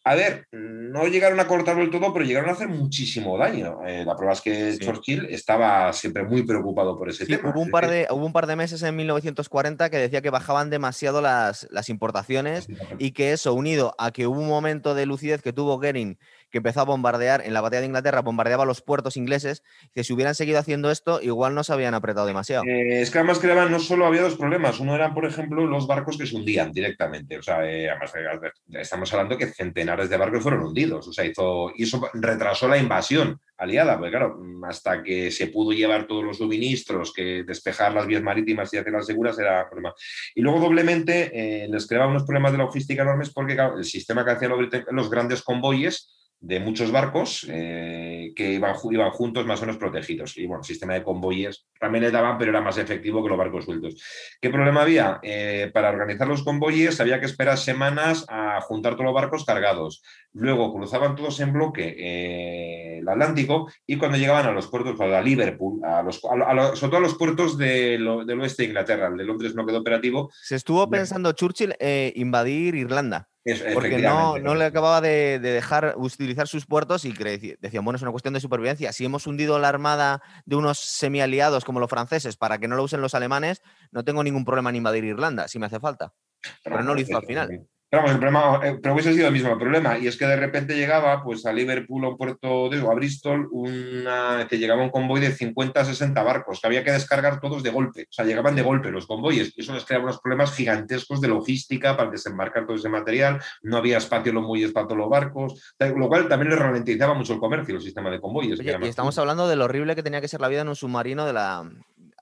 A 0.05 0.17
ver, 0.17 0.49
no 0.51 1.07
llegaron 1.07 1.39
a 1.39 1.47
cortarlo 1.47 1.83
del 1.83 1.91
todo, 1.91 2.13
pero 2.13 2.25
llegaron 2.25 2.51
a 2.51 2.55
hacer 2.55 2.69
muchísimo 2.69 3.39
daño. 3.39 3.79
Eh, 3.87 4.05
la 4.05 4.17
prueba 4.17 4.33
es 4.33 4.41
que 4.41 4.77
Churchill 4.79 5.27
estaba 5.27 5.93
siempre 5.93 6.25
muy 6.25 6.43
preocupado 6.43 6.99
por 6.99 7.09
ese 7.09 7.25
tema. 7.25 7.51
Hubo 7.51 7.61
un, 7.61 7.71
par 7.71 7.89
de, 7.89 8.09
hubo 8.11 8.27
un 8.27 8.33
par 8.33 8.49
de 8.49 8.57
meses 8.57 8.83
en 8.83 8.97
1940 8.97 9.91
que 9.91 9.99
decía 9.99 10.21
que 10.21 10.31
bajaban 10.31 10.71
demasiado 10.71 11.21
las, 11.21 11.69
las 11.71 11.89
importaciones 11.89 12.67
y 12.99 13.13
que 13.13 13.33
eso, 13.33 13.55
unido 13.55 13.95
a 13.97 14.11
que 14.11 14.27
hubo 14.27 14.41
un 14.41 14.49
momento 14.49 14.97
de 14.97 15.07
lucidez 15.07 15.41
que 15.41 15.53
tuvo 15.53 15.77
Goering 15.77 16.19
que 16.53 16.59
empezó 16.59 16.81
a 16.81 16.85
bombardear 16.85 17.43
en 17.45 17.55
la 17.55 17.63
batalla 17.63 17.81
de 17.81 17.87
Inglaterra, 17.87 18.21
bombardeaba 18.21 18.65
los 18.65 18.83
puertos 18.83 19.17
ingleses, 19.17 19.65
que 19.95 20.05
si 20.05 20.13
hubieran 20.13 20.35
seguido 20.35 20.59
haciendo 20.59 20.91
esto, 20.91 21.21
igual 21.23 21.55
no 21.55 21.65
se 21.65 21.73
habían 21.73 21.95
apretado 21.95 22.27
demasiado. 22.27 22.63
Eh, 22.65 23.01
es 23.01 23.11
que 23.11 23.19
además 23.19 23.39
creaban, 23.39 23.73
no 23.73 23.81
solo 23.81 24.07
había 24.07 24.23
dos 24.23 24.37
problemas, 24.37 24.79
uno 24.79 24.95
eran, 24.95 25.15
por 25.15 25.25
ejemplo, 25.25 25.67
los 25.67 25.87
barcos 25.87 26.19
que 26.19 26.27
se 26.27 26.37
hundían 26.37 26.71
directamente, 26.71 27.39
o 27.39 27.43
sea, 27.43 27.69
eh, 27.69 27.89
además 27.89 28.13
eh, 28.15 28.81
estamos 28.81 29.11
hablando 29.13 29.39
que 29.39 29.47
centenares 29.47 30.11
de 30.11 30.17
barcos 30.19 30.43
fueron 30.43 30.63
hundidos, 30.63 31.09
o 31.09 31.13
sea, 31.13 31.25
hizo, 31.25 31.73
eso 31.77 32.09
retrasó 32.13 32.69
la 32.69 32.77
invasión 32.77 33.41
aliada, 33.57 33.97
porque 33.97 34.11
claro, 34.11 34.39
hasta 34.69 35.03
que 35.03 35.31
se 35.31 35.47
pudo 35.47 35.73
llevar 35.73 36.07
todos 36.07 36.25
los 36.25 36.39
suministros, 36.39 37.13
que 37.13 37.45
despejar 37.45 37.95
las 37.95 38.07
vías 38.07 38.23
marítimas 38.23 38.73
y 38.75 38.77
hacerlas 38.77 39.07
seguras 39.07 39.39
era 39.39 39.69
problema. 39.71 39.95
Y 40.35 40.43
luego 40.43 40.59
doblemente 40.59 41.69
les 41.71 41.87
creaba 41.87 42.11
unos 42.11 42.25
problemas 42.25 42.51
de 42.51 42.59
logística 42.59 43.03
enormes 43.03 43.31
porque 43.31 43.57
el 43.77 43.85
sistema 43.85 44.25
que 44.25 44.33
hacían 44.33 44.53
los 44.91 45.09
grandes 45.09 45.43
convoyes, 45.43 46.09
de 46.43 46.59
muchos 46.59 46.91
barcos 46.91 47.47
eh, 47.49 48.33
que 48.35 48.55
iban, 48.55 48.75
iban, 48.91 49.11
juntos 49.13 49.47
más 49.47 49.61
o 49.61 49.63
menos 49.63 49.77
protegidos. 49.77 50.37
Y 50.37 50.47
bueno, 50.47 50.63
el 50.63 50.67
sistema 50.67 50.95
de 50.95 51.05
convoyes 51.05 51.67
también 51.79 52.03
le 52.03 52.11
daban, 52.11 52.37
pero 52.37 52.51
era 52.51 52.61
más 52.61 52.79
efectivo 52.79 53.23
que 53.23 53.29
los 53.29 53.39
barcos 53.39 53.65
sueltos. 53.65 54.03
¿Qué 54.41 54.51
problema 54.51 54.83
había? 54.83 55.21
Eh, 55.23 55.71
para 55.73 55.91
organizar 55.91 56.27
los 56.27 56.43
convoyes 56.43 57.01
había 57.01 57.21
que 57.21 57.27
esperar 57.27 57.59
semanas 57.59 58.27
a 58.29 58.61
juntar 58.61 58.95
todos 58.95 59.07
los 59.07 59.15
barcos 59.15 59.45
cargados. 59.45 60.03
Luego 60.33 60.75
cruzaban 60.75 61.15
todos 61.15 61.39
en 61.39 61.53
bloque 61.53 61.95
eh, 61.97 62.99
el 62.99 63.09
Atlántico 63.09 63.71
y 63.87 63.97
cuando 63.97 64.19
llegaban 64.19 64.47
a 64.47 64.53
los 64.53 64.67
puertos, 64.67 65.01
a 65.01 65.23
Liverpool, 65.23 65.81
a 65.85 66.03
los, 66.03 66.17
sobre 66.17 66.91
todo 66.91 66.97
a 66.97 67.01
los 67.01 67.15
puertos 67.15 67.57
del 67.57 68.09
oeste 68.09 68.65
de 68.65 68.69
Inglaterra, 68.69 69.07
el 69.07 69.17
de 69.17 69.25
Londres 69.25 69.55
no 69.55 69.65
quedó 69.65 69.79
operativo. 69.79 70.29
Se 70.43 70.57
estuvo 70.57 70.91
pensando 70.91 71.31
Churchill 71.33 71.77
invadir 72.17 72.75
Irlanda 72.75 73.29
porque 73.75 73.99
no, 73.99 74.39
no, 74.39 74.55
le 74.55 74.65
acababa 74.65 75.01
de, 75.01 75.39
dejar 75.39 75.95
utilizar 75.97 76.47
sus 76.47 76.67
puertos 76.67 77.05
y 77.05 77.13
decían, 77.13 77.85
bueno, 77.85 77.97
es 77.97 78.03
una 78.03 78.13
cuestión 78.13 78.35
de 78.35 78.41
supervivencia. 78.41 78.93
Si 78.93 79.05
hemos 79.05 79.27
hundido 79.27 79.59
la 79.59 79.69
armada 79.69 80.23
de 80.45 80.57
unos 80.57 80.79
semi-aliados 80.79 81.65
como 81.65 81.81
los 81.81 81.91
franceses 81.91 82.37
para 82.37 82.59
que 82.59 82.69
no 82.69 82.77
lo 82.77 82.85
usen 82.85 83.01
los 83.01 83.15
alemanes, 83.15 83.63
no 83.91 84.05
tengo 84.05 84.23
ningún 84.23 84.45
problema 84.45 84.71
en 84.71 84.77
invadir 84.77 85.05
Irlanda, 85.05 85.49
si 85.49 85.59
me 85.59 85.67
hace 85.67 85.81
falta. 85.81 86.15
Pero 86.63 86.83
no 86.83 86.95
lo 86.95 87.01
hizo 87.01 87.17
al 87.17 87.27
final. 87.27 87.67
Pero, 87.93 88.07
el 88.07 88.13
problema, 88.13 88.59
eh, 88.65 88.79
pero 88.81 88.95
hubiese 88.95 89.13
sido 89.13 89.27
el 89.27 89.35
mismo 89.35 89.59
problema, 89.59 89.99
y 89.99 90.07
es 90.07 90.17
que 90.17 90.27
de 90.27 90.37
repente 90.37 90.75
llegaba 90.75 91.23
pues, 91.23 91.45
a 91.45 91.53
Liverpool 91.53 92.07
o 92.07 92.17
Puerto 92.17 92.71
de, 92.71 92.81
o 92.81 92.91
a 92.91 92.95
Bristol 92.95 93.49
una, 93.51 94.47
que 94.49 94.57
llegaba 94.57 94.83
un 94.83 94.89
convoy 94.89 95.21
de 95.21 95.31
50 95.31 95.85
60 95.85 96.23
barcos 96.23 96.59
que 96.59 96.67
había 96.67 96.83
que 96.85 96.91
descargar 96.91 97.39
todos 97.39 97.63
de 97.63 97.69
golpe. 97.69 98.05
O 98.05 98.13
sea, 98.13 98.25
llegaban 98.25 98.57
de 98.57 98.63
golpe 98.63 98.91
los 98.91 99.07
convoyes, 99.07 99.53
y 99.55 99.61
eso 99.61 99.75
les 99.75 99.85
creaba 99.85 100.05
unos 100.05 100.23
problemas 100.23 100.55
gigantescos 100.55 101.21
de 101.21 101.29
logística 101.29 101.95
para 101.95 102.11
desembarcar 102.11 102.65
todo 102.65 102.79
ese 102.79 102.89
material, 102.89 103.43
no 103.61 103.77
había 103.77 103.99
espacio 103.99 104.31
en 104.31 104.37
los 104.37 104.45
muelles 104.47 104.73
para 104.73 104.87
todos 104.87 104.99
los 104.99 105.11
barcos, 105.11 105.75
lo 105.79 106.09
cual 106.09 106.29
también 106.29 106.49
le 106.49 106.57
ralentizaba 106.57 107.13
mucho 107.13 107.35
el 107.35 107.41
comercio, 107.41 107.75
el 107.75 107.83
sistema 107.83 108.11
de 108.11 108.23
convoyes. 108.23 108.59
y 108.59 108.89
estamos 108.89 109.19
hablando 109.19 109.47
de 109.49 109.57
lo 109.57 109.67
horrible 109.67 109.95
que 109.95 110.03
tenía 110.03 110.23
que 110.23 110.29
ser 110.29 110.41
la 110.41 110.49
vida 110.49 110.63
en 110.63 110.69
un 110.69 110.77
submarino 110.77 111.27
de 111.27 111.35
la, 111.35 111.71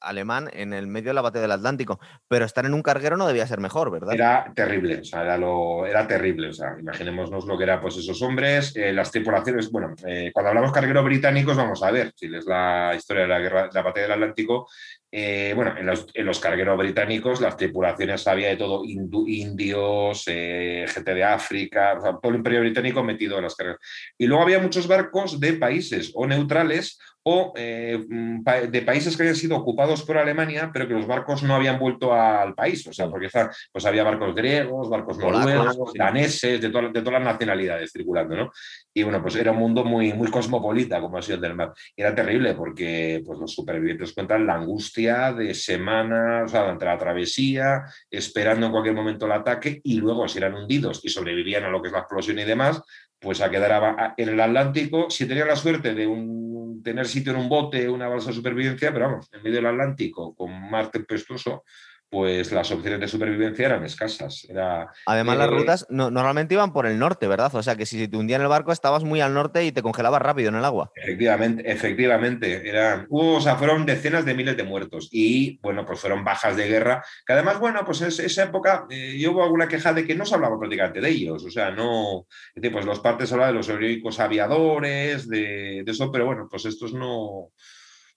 alemán 0.00 0.48
en 0.52 0.72
el 0.72 0.86
medio 0.86 1.10
de 1.10 1.14
la 1.14 1.22
batalla 1.22 1.42
del 1.42 1.52
Atlántico, 1.52 2.00
pero 2.28 2.44
estar 2.44 2.66
en 2.66 2.74
un 2.74 2.82
carguero 2.82 3.16
no 3.16 3.26
debía 3.26 3.46
ser 3.46 3.60
mejor, 3.60 3.90
¿verdad? 3.90 4.14
Era 4.14 4.52
terrible, 4.54 5.00
o 5.00 5.04
sea, 5.04 5.22
era, 5.22 5.36
lo, 5.36 5.86
era 5.86 6.06
terrible, 6.06 6.48
o 6.48 6.52
sea, 6.52 6.76
imaginémonos 6.78 7.44
lo 7.44 7.56
que 7.56 7.64
eran 7.64 7.80
pues 7.80 7.96
esos 7.96 8.20
hombres, 8.22 8.74
eh, 8.76 8.92
las 8.92 9.10
tripulaciones, 9.10 9.70
bueno, 9.70 9.94
eh, 10.06 10.30
cuando 10.32 10.50
hablamos 10.50 10.72
cargueros 10.72 11.04
británicos, 11.04 11.56
vamos 11.56 11.82
a 11.82 11.90
ver, 11.90 12.12
si 12.16 12.26
es 12.26 12.46
la 12.46 12.94
historia 12.96 13.22
de 13.22 13.28
la 13.28 13.38
guerra, 13.38 13.62
de 13.68 13.74
la 13.74 13.82
batalla 13.82 14.02
del 14.06 14.12
Atlántico, 14.12 14.68
eh, 15.12 15.52
bueno, 15.56 15.74
en 15.76 15.86
los, 16.24 16.38
cargueros 16.38 16.78
británicos 16.78 17.40
las 17.40 17.56
tripulaciones 17.56 18.26
había 18.28 18.48
de 18.48 18.56
todo, 18.56 18.84
indios, 18.84 20.24
gente 20.24 21.14
de 21.14 21.24
África, 21.24 21.98
todo 21.98 22.30
el 22.30 22.36
imperio 22.36 22.60
británico 22.60 23.02
metido 23.02 23.36
en 23.36 23.44
las 23.44 23.56
cargueros. 23.56 23.80
Y 24.16 24.26
luego 24.26 24.44
había 24.44 24.60
muchos 24.60 24.86
barcos 24.86 25.40
de 25.40 25.54
países 25.54 26.12
o 26.14 26.28
neutrales 26.28 27.00
o 27.22 27.52
eh, 27.56 27.98
mm, 28.08 28.42
de 28.70 28.82
países 28.82 29.16
que 29.16 29.22
habían 29.22 29.36
sido 29.36 29.56
ocupados 29.56 30.02
por 30.02 30.16
Alemania, 30.16 30.70
pero 30.72 30.88
que 30.88 30.94
los 30.94 31.06
barcos 31.06 31.42
no 31.42 31.54
habían 31.54 31.78
vuelto 31.78 32.14
al 32.14 32.54
país. 32.54 32.86
O 32.86 32.92
sea, 32.92 33.08
porque 33.08 33.28
pues 33.72 33.84
había 33.84 34.04
barcos 34.04 34.34
griegos, 34.34 34.88
barcos 34.88 35.18
noruegos, 35.18 35.92
daneses, 35.94 36.60
de, 36.60 36.70
todas 36.70 36.92
las 36.92 37.22
nacionalidades 37.22 37.90
circulando, 37.92 38.36
¿no? 38.36 38.52
Y 38.92 39.02
bueno, 39.02 39.22
pues 39.22 39.36
era 39.36 39.52
un 39.52 39.58
mundo 39.58 39.84
muy, 39.84 40.12
muy 40.12 40.30
cosmopolita, 40.30 41.00
como 41.00 41.18
ha 41.18 41.22
sido 41.22 41.36
el 41.36 41.42
del 41.42 41.54
mar. 41.54 41.72
Y 41.94 42.02
era 42.02 42.14
terrible 42.14 42.54
porque 42.54 43.22
pues, 43.24 43.38
los 43.38 43.52
supervivientes 43.52 44.12
cuentan 44.12 44.46
la 44.46 44.54
angustia 44.54 45.32
de 45.32 45.54
semanas, 45.54 46.44
o 46.46 46.48
sea, 46.48 46.62
durante 46.62 46.86
la 46.86 46.98
travesía, 46.98 47.84
esperando 48.10 48.66
en 48.66 48.72
cualquier 48.72 48.94
momento 48.94 49.26
el 49.26 49.32
ataque, 49.32 49.80
y 49.84 49.96
luego 49.96 50.26
si 50.26 50.38
eran 50.38 50.54
hundidos 50.54 51.00
y 51.04 51.10
sobrevivían 51.10 51.64
a 51.64 51.70
lo 51.70 51.82
que 51.82 51.88
es 51.88 51.92
la 51.92 52.00
explosión 52.00 52.38
y 52.38 52.44
demás, 52.44 52.82
pues 53.20 53.40
a 53.40 53.50
quedar 53.50 54.14
en 54.16 54.28
el 54.30 54.40
Atlántico, 54.40 55.10
si 55.10 55.26
tenían 55.26 55.48
la 55.48 55.56
suerte 55.56 55.94
de 55.94 56.06
un, 56.06 56.82
tener 56.82 57.06
sitio 57.06 57.32
en 57.32 57.38
un 57.38 57.48
bote, 57.48 57.88
una 57.88 58.08
balsa 58.08 58.30
de 58.30 58.36
supervivencia, 58.36 58.92
pero 58.92 59.10
vamos, 59.10 59.28
en 59.32 59.42
medio 59.42 59.56
del 59.56 59.66
Atlántico, 59.66 60.34
con 60.34 60.70
mar 60.70 60.90
tempestuoso, 60.90 61.64
pues 62.10 62.50
las 62.50 62.70
opciones 62.72 62.98
de 62.98 63.06
supervivencia 63.06 63.66
eran 63.66 63.84
escasas. 63.84 64.44
Era, 64.48 64.92
Además, 65.06 65.38
las 65.38 65.50
rutas 65.50 65.86
normalmente 65.90 66.54
iban 66.54 66.72
por 66.72 66.86
el 66.86 66.98
norte, 66.98 67.28
¿verdad? 67.28 67.54
O 67.54 67.62
sea, 67.62 67.76
que 67.76 67.86
si 67.86 68.08
te 68.08 68.16
hundían 68.16 68.42
el 68.42 68.48
barco 68.48 68.72
estabas 68.72 69.04
muy 69.04 69.20
al 69.20 69.32
norte 69.32 69.64
y 69.64 69.70
te 69.70 69.80
congelabas 69.80 70.20
rápido 70.20 70.48
en 70.48 70.56
el 70.56 70.64
agua. 70.64 70.90
Efectivamente, 70.96 71.70
efectivamente. 71.70 72.68
Eran, 72.68 73.06
o 73.10 73.40
sea, 73.40 73.54
fueron 73.54 73.86
decenas 73.86 74.24
de 74.24 74.34
miles 74.34 74.56
de 74.56 74.64
muertos 74.64 75.08
y, 75.12 75.58
bueno, 75.62 75.86
pues 75.86 76.00
fueron 76.00 76.24
bajas 76.24 76.56
de 76.56 76.66
guerra, 76.66 77.04
que 77.24 77.32
además, 77.32 77.60
bueno, 77.60 77.84
pues 77.84 78.00
en 78.00 78.08
esa 78.08 78.42
época 78.42 78.86
eh, 78.90 79.16
yo 79.16 79.30
hubo 79.30 79.44
alguna 79.44 79.68
queja 79.68 79.92
de 79.92 80.04
que 80.04 80.16
no 80.16 80.26
se 80.26 80.34
hablaba 80.34 80.58
prácticamente 80.58 81.00
de 81.00 81.08
ellos, 81.08 81.44
o 81.44 81.50
sea, 81.50 81.70
no, 81.70 82.26
pues 82.54 82.84
los 82.84 83.00
partes 83.00 83.30
hablaban 83.32 83.54
de 83.54 83.58
los 83.58 83.68
heroicos 83.68 84.18
aviadores, 84.18 85.28
de, 85.28 85.82
de 85.84 85.90
eso, 85.90 86.10
pero 86.10 86.26
bueno, 86.26 86.48
pues 86.50 86.64
estos 86.64 86.92
no 86.92 87.52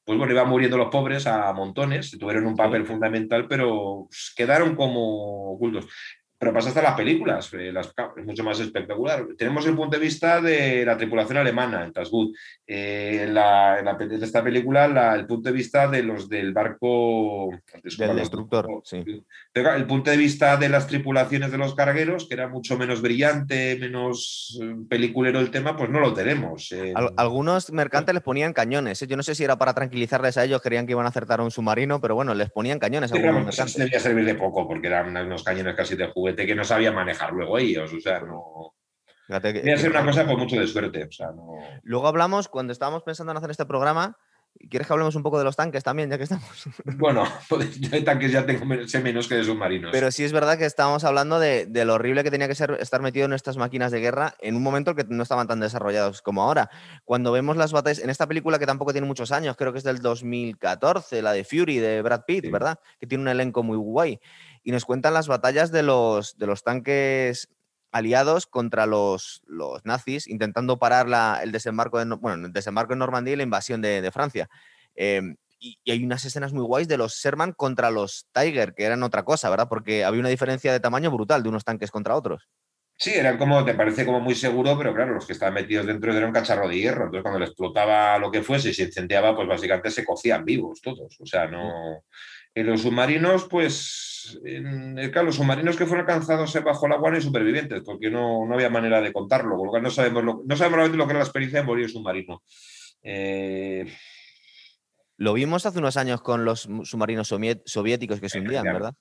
pues 0.06 0.18
bueno, 0.18 0.34
iban 0.34 0.50
muriendo 0.50 0.78
los 0.78 0.90
pobres 0.90 1.28
a 1.28 1.54
montones, 1.54 2.12
tuvieron 2.20 2.46
un 2.46 2.56
papel 2.56 2.86
fundamental, 2.86 3.48
pero 3.48 4.10
quedaron 4.36 4.76
como 4.76 5.54
ocultos. 5.54 5.88
Pero 6.44 6.54
pasa 6.54 6.68
hasta 6.68 6.82
las 6.82 6.96
películas, 6.96 7.54
eh, 7.54 7.72
es 8.18 8.26
mucho 8.26 8.44
más 8.44 8.60
espectacular. 8.60 9.26
Tenemos 9.38 9.66
el 9.66 9.78
punto 9.78 9.96
de 9.96 10.04
vista 10.04 10.42
de 10.42 10.84
la 10.84 10.98
tripulación 10.98 11.38
alemana 11.38 11.86
en 11.86 11.94
Tasgut. 11.94 12.36
Eh, 12.68 13.22
en, 13.24 13.34
la, 13.34 13.80
en, 13.80 14.12
esta 14.22 14.44
película, 14.44 15.16
el 15.16 15.26
punto 15.26 15.48
de 15.48 15.56
vista 15.56 15.88
de 15.88 16.04
los 16.04 16.28
del 16.28 16.52
barco... 16.52 17.50
Del 17.98 18.18
destructor, 18.18 18.68
El 19.54 19.86
punto 19.86 20.12
de 20.12 20.18
vista 20.18 20.58
de 20.58 20.68
las 20.68 20.86
tripulaciones 20.88 21.50
de 21.50 21.58
los 21.58 21.76
cargueros, 21.76 22.28
que 22.28 22.34
era 22.34 22.50
mucho 22.50 22.78
menos 22.78 23.02
brillante, 23.02 23.78
menos 23.80 24.60
eh, 24.62 24.76
peliculero 24.90 25.40
el 25.40 25.50
tema, 25.50 25.78
pues 25.78 25.90
no 25.90 26.02
lo 26.02 26.14
tenemos. 26.14 26.76
algunos 27.16 27.72
mercantes 27.72 28.14
les 28.14 28.24
ponían 28.24 28.52
cañones. 28.52 29.00
Yo 29.00 29.16
no 29.16 29.24
sé 29.24 29.34
si 29.34 29.46
era 29.46 29.58
para 29.58 29.74
tranquilizarles 29.74 30.36
a 30.36 30.44
ellos, 30.44 30.62
creían 30.62 30.88
que 30.88 30.92
iban 30.92 31.06
a 31.06 31.10
acertar 31.10 31.40
a 31.40 31.44
un 31.44 31.52
submarino, 31.52 32.02
pero 32.02 32.16
bueno, 32.16 32.34
les 32.34 32.52
ponían 32.52 32.80
cañones. 32.80 33.14
A 33.14 33.16
algunos 33.16 33.76
debía 33.76 34.02
servir 34.02 34.26
de 34.26 34.36
poco, 34.36 34.68
porque 34.68 34.88
eran 34.88 35.16
unos 35.16 35.44
cañones 35.46 35.76
casi 35.76 35.96
de 35.96 36.08
juguete 36.08 36.33
que 36.36 36.56
no 36.56 36.64
sabía 36.64 36.92
manejar 36.92 37.34
luego 37.34 37.58
ellos. 37.58 37.92
O 37.94 38.00
sea, 38.00 38.20
no. 38.20 38.74
Fíjate 39.28 39.78
ser 39.78 39.90
una 39.90 40.06
cosa 40.06 40.26
por 40.26 40.38
mucho 40.38 40.60
de 40.60 40.68
suerte. 40.68 41.08
Luego 41.84 42.08
hablamos, 42.08 42.50
cuando 42.50 42.74
estábamos 42.74 43.04
pensando 43.04 43.32
en 43.32 43.38
hacer 43.38 43.52
este 43.52 43.66
programa, 43.66 44.18
¿Quieres 44.70 44.88
que 44.88 44.94
hablemos 44.94 45.16
un 45.16 45.24
poco 45.24 45.38
de 45.40 45.44
los 45.44 45.56
tanques 45.56 45.84
también, 45.84 46.10
ya 46.10 46.18
que 46.18 46.24
estamos? 46.24 46.46
Bueno, 46.98 47.24
de 47.50 48.02
tanques 48.02 48.32
ya 48.32 48.46
tengo 48.46 48.66
sé 48.88 49.02
menos 49.02 49.28
que 49.28 49.36
de 49.36 49.44
submarinos. 49.44 49.92
Pero 49.92 50.12
sí 50.12 50.24
es 50.24 50.32
verdad 50.32 50.58
que 50.58 50.66
estábamos 50.66 51.04
hablando 51.04 51.40
de, 51.40 51.68
lo 51.86 51.96
horrible 51.96 52.24
que 52.24 52.32
tenía 52.32 52.48
que 52.48 52.56
ser 52.56 52.78
estar 52.80 53.02
metido 53.02 53.26
en 53.26 53.34
estas 53.34 53.58
máquinas 53.58 53.92
de 53.92 54.00
guerra 54.00 54.36
en 54.40 54.56
un 54.56 54.64
momento 54.64 54.96
que 54.96 55.06
no 55.10 55.24
estaban 55.24 55.48
tan 55.48 55.60
desarrollados 55.60 56.22
como 56.22 56.44
ahora. 56.44 56.70
Cuando 57.04 57.32
vemos 57.32 57.58
las 57.58 57.74
batallas, 57.74 58.04
en 58.04 58.10
esta 58.10 58.28
película 58.28 58.60
que 58.60 58.66
tampoco 58.66 58.94
tiene 58.94 59.08
muchos 59.08 59.32
años, 59.32 59.58
creo 59.58 59.74
que 59.74 59.80
es 59.80 59.84
del 59.84 60.02
2014, 60.02 61.22
la 61.22 61.34
de 61.34 61.44
Fury 61.44 61.80
de 61.80 62.02
Brad 62.02 62.22
Pitt, 62.26 62.50
¿verdad? 62.50 62.80
Que 63.00 63.08
tiene 63.08 63.24
un 63.24 63.30
elenco 63.30 63.64
muy 63.64 63.78
guay 63.78 64.20
y 64.64 64.72
nos 64.72 64.86
cuentan 64.86 65.14
las 65.14 65.28
batallas 65.28 65.72
de 65.72 65.84
los, 65.84 66.38
de 66.38 66.48
los 66.48 66.64
tanques 66.64 67.50
aliados 67.92 68.48
contra 68.48 68.86
los, 68.86 69.42
los 69.46 69.86
nazis, 69.86 70.28
intentando 70.28 70.80
parar 70.80 71.08
el 71.44 71.52
desembarco 71.52 72.04
de, 72.04 72.16
bueno, 72.16 72.48
el 72.48 72.54
desembarco 72.54 72.94
en 72.94 73.00
Normandía 73.00 73.34
y 73.34 73.38
la 73.38 73.44
invasión 73.44 73.82
de, 73.82 74.10
Francia. 74.12 74.50
Em, 74.96 75.36
y, 75.60 75.78
hay 75.90 76.04
unas 76.04 76.26
escenas 76.26 76.54
muy 76.54 76.64
guays 76.64 76.88
de 76.88 76.98
los 76.98 77.16
Sherman 77.16 77.54
contra 77.54 77.92
los 77.92 78.28
Tiger, 78.34 78.74
que 78.74 78.84
eran 78.84 79.04
otra 79.04 79.24
cosa, 79.24 79.50
¿verdad? 79.50 79.68
Porque 79.70 80.04
había 80.04 80.20
una 80.20 80.30
diferencia 80.30 80.72
de 80.72 80.80
tamaño 80.80 81.12
brutal 81.12 81.44
de 81.44 81.50
unos 81.50 81.64
tanques 81.64 81.92
contra 81.92 82.16
otros. 82.16 82.50
Sí, 82.96 83.12
eran 83.14 83.38
como, 83.38 83.66
te 83.66 83.74
parece 83.74 84.06
como 84.06 84.20
muy 84.20 84.36
seguro, 84.36 84.78
pero 84.78 84.94
claro, 84.94 85.14
los 85.14 85.26
que 85.26 85.34
estaban 85.34 85.56
metidos 85.56 85.86
dentro 85.86 86.12
eran 86.12 86.30
un 86.30 86.34
cacharro 86.34 86.68
de 86.68 86.78
hierro. 86.78 87.06
Entonces, 87.06 87.24
cuando 87.24 87.40
le 87.40 87.46
explotaba 87.46 88.18
lo 88.18 88.32
que 88.32 88.44
fuese 88.44 88.70
y 88.70 88.74
se 88.74 88.84
incendiaba, 88.84 89.36
pues 89.36 89.48
básicamente 89.48 89.92
se 89.92 90.06
cocían 90.06 90.46
vivos 90.46 90.80
todos. 90.82 91.20
O 91.20 91.26
sea, 91.26 91.48
no. 91.48 92.04
En 92.56 92.68
los 92.68 92.82
submarinos, 92.82 93.46
pues, 93.46 94.40
en, 94.46 94.96
los 95.12 95.36
submarinos 95.36 95.76
que 95.76 95.86
fueron 95.86 96.06
alcanzados 96.08 96.54
bajo 96.64 96.86
el 96.86 96.94
agua 96.94 97.10
no 97.10 97.16
hay 97.16 97.22
supervivientes, 97.22 97.82
porque 97.84 98.10
no, 98.10 98.48
había 98.54 98.70
manera 98.70 99.02
de 99.02 99.12
contarlo, 99.12 99.58
con 99.58 99.68
lo 99.74 99.82
no 99.82 99.90
sabemos, 99.90 100.24
lo, 100.24 100.42
no 100.46 100.56
sabemos 100.56 100.78
realmente 100.78 100.98
lo 100.98 101.06
que 101.06 101.12
era 101.12 101.20
la 101.20 101.26
experiencia 101.26 101.62
de 101.62 101.66
morir 101.66 101.86
en 101.86 101.90
submarino. 101.90 102.44
Eh, 103.02 103.86
lo 105.18 105.34
vimos 105.34 105.66
hace 105.66 105.80
unos 105.80 105.98
años 105.98 106.22
con 106.22 106.46
los 106.46 106.62
submarinos 106.84 107.28
soviéticos 107.28 108.20
que 108.20 108.30
se 108.30 108.40
hundían, 108.40 108.64
¿verdad? 108.64 108.94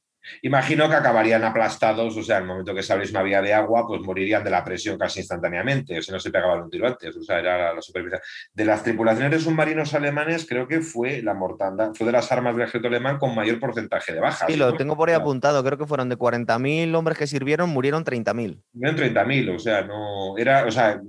Imagino 0.43 0.89
que 0.89 0.95
acabarían 0.95 1.45
aplastados, 1.45 2.17
o 2.17 2.23
sea, 2.23 2.37
en 2.37 2.43
el 2.43 2.49
momento 2.49 2.75
que 2.75 2.83
se 2.83 2.93
abrís 2.93 3.11
una 3.11 3.23
vía 3.23 3.43
de 3.43 3.53
agua, 3.53 3.87
pues 3.87 4.01
morirían 4.03 4.45
de 4.45 4.51
la 4.51 4.65
presión 4.65 4.99
casi 4.99 5.21
instantáneamente, 5.21 5.99
o 5.99 6.03
si 6.03 6.13
no 6.13 6.21
se 6.21 6.31
pegaban 6.31 6.63
un 6.63 6.71
tiro 6.71 6.87
antes, 6.87 7.17
o 7.17 7.23
sea, 7.23 7.39
era 7.39 7.75
la, 7.75 7.83
supervivencia. 7.83 8.25
De 8.53 8.65
las 8.65 8.83
tripulaciones 8.83 9.31
de 9.31 9.41
submarinos 9.41 9.95
alemanes, 9.95 10.47
creo 10.49 10.69
que 10.69 10.81
fue 10.81 11.23
la 11.23 11.35
mortandad, 11.35 11.93
fue 11.95 12.07
de 12.07 12.13
las 12.13 12.31
armas 12.31 12.55
del 12.55 12.67
ejército 12.67 12.89
alemán 12.89 13.19
con 13.19 13.35
mayor 13.35 13.59
porcentaje 13.59 14.13
de 14.13 14.21
bajas. 14.21 14.49
Sí, 14.49 14.57
lo 14.57 14.75
tengo 14.77 14.97
por 14.97 15.09
ahí 15.09 15.15
apuntado, 15.15 15.63
creo 15.65 15.79
que 15.79 15.87
fueron 15.87 16.09
de 16.09 16.17
40.000 16.17 16.95
hombres 16.95 17.19
que 17.19 17.27
sirvieron, 17.27 17.71
murieron 17.71 18.05
30.000. 18.05 18.63
Murieron 18.73 19.15
30.000, 19.15 19.55
o 19.55 19.59
sea, 19.59 19.83
no, 19.83 20.37
era, 20.39 20.65
o 20.67 20.71
sea, 20.71 21.01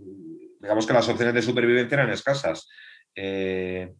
digamos 0.59 0.88
que 0.88 0.93
las 0.93 1.07
opciones 1.07 1.34
de 1.34 1.41
supervivencia 1.41 1.95
eran 1.95 2.09
escasas. 2.09 2.68
Eh, 3.16 3.93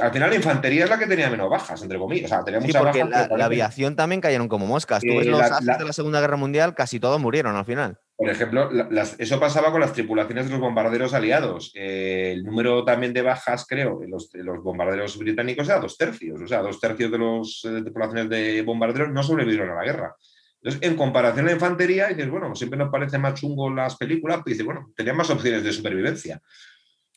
al 0.00 0.12
final 0.12 0.30
la 0.30 0.36
infantería 0.36 0.84
es 0.84 0.90
la 0.90 0.98
que 0.98 1.06
tenía 1.06 1.30
menos 1.30 1.48
bajas, 1.48 1.82
entre 1.82 1.98
comillas. 1.98 2.26
O 2.26 2.34
sea, 2.34 2.44
tenía 2.44 2.60
sí, 2.60 2.72
porque 2.76 3.04
la, 3.04 3.44
aviación 3.44 3.96
también 3.96 4.20
cayeron 4.20 4.48
como 4.48 4.66
moscas. 4.66 5.02
Tú 5.02 5.08
ves 5.08 5.26
los 5.26 5.38
la, 5.40 5.78
de 5.78 5.84
la 5.84 5.92
Segunda 5.92 6.20
Guerra 6.20 6.36
Mundial, 6.36 6.74
casi 6.74 7.00
todos 7.00 7.20
murieron 7.20 7.56
al 7.56 7.64
final. 7.64 7.98
Por 8.16 8.30
ejemplo, 8.30 8.70
eso 9.18 9.40
pasaba 9.40 9.70
con 9.70 9.80
las 9.80 9.92
tripulaciones 9.92 10.46
de 10.46 10.52
los 10.52 10.60
bombarderos 10.60 11.12
aliados. 11.12 11.70
Eh, 11.74 12.32
el 12.34 12.44
número 12.44 12.84
también 12.84 13.12
de 13.12 13.20
bajas, 13.22 13.66
creo, 13.68 13.98
de 14.00 14.08
los, 14.08 14.30
los, 14.32 14.62
bombarderos 14.62 15.18
británicos 15.18 15.68
era 15.68 15.80
dos 15.80 15.98
tercios. 15.98 16.40
O 16.40 16.46
sea, 16.46 16.62
dos 16.62 16.80
tercios 16.80 17.10
de 17.10 17.18
las 17.18 17.62
eh, 17.64 17.82
tripulaciones 17.82 18.28
de 18.30 18.62
bombarderos 18.62 19.10
no 19.10 19.22
sobrevivieron 19.22 19.70
a 19.70 19.74
la 19.74 19.84
guerra. 19.84 20.16
Entonces, 20.62 20.90
en 20.90 20.96
comparación 20.96 21.44
a 21.44 21.48
la 21.48 21.54
infantería, 21.54 22.08
dices, 22.08 22.30
bueno, 22.30 22.54
siempre 22.54 22.78
nos 22.78 22.90
parece 22.90 23.18
más 23.18 23.34
chungo 23.34 23.70
las 23.70 23.96
películas, 23.96 24.38
pues 24.42 24.54
dices, 24.54 24.66
bueno, 24.66 24.92
tenían 24.96 25.16
más 25.16 25.30
opciones 25.30 25.62
de 25.62 25.72
supervivencia. 25.72 26.40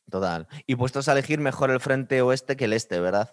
Total. 0.09 0.47
Y 0.65 0.75
puestos 0.75 1.07
a 1.07 1.13
elegir 1.13 1.39
mejor 1.39 1.71
el 1.71 1.79
frente 1.79 2.21
oeste 2.21 2.55
que 2.55 2.65
el 2.65 2.73
este, 2.73 2.99
¿verdad? 2.99 3.29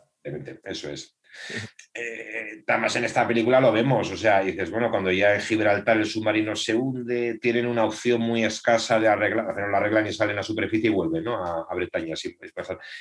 Eso 0.65 0.91
es. 0.91 1.17
Eh, 1.99 2.63
además 2.67 2.95
en 2.97 3.05
esta 3.05 3.27
película 3.27 3.59
lo 3.59 3.73
vemos, 3.73 4.11
o 4.11 4.17
sea, 4.19 4.41
dices, 4.41 4.71
bueno, 4.71 4.91
cuando 4.91 5.11
ya 5.11 5.35
en 5.35 5.41
Gibraltar 5.41 5.97
el 5.97 6.05
submarino 6.05 6.55
se 6.55 6.75
hunde, 6.75 7.39
tienen 7.41 7.67
una 7.67 7.85
opción 7.85 8.21
muy 8.21 8.45
escasa 8.45 9.01
de 9.01 9.09
arreglar, 9.09 9.49
hacer 9.49 9.69
la 9.71 9.79
arreglan 9.79 10.07
y 10.07 10.13
salen 10.13 10.39
a 10.39 10.43
superficie 10.43 10.91
y 10.91 10.93
vuelven 10.93 11.25
¿no? 11.25 11.43
a, 11.43 11.75
Bretaña. 11.75 12.15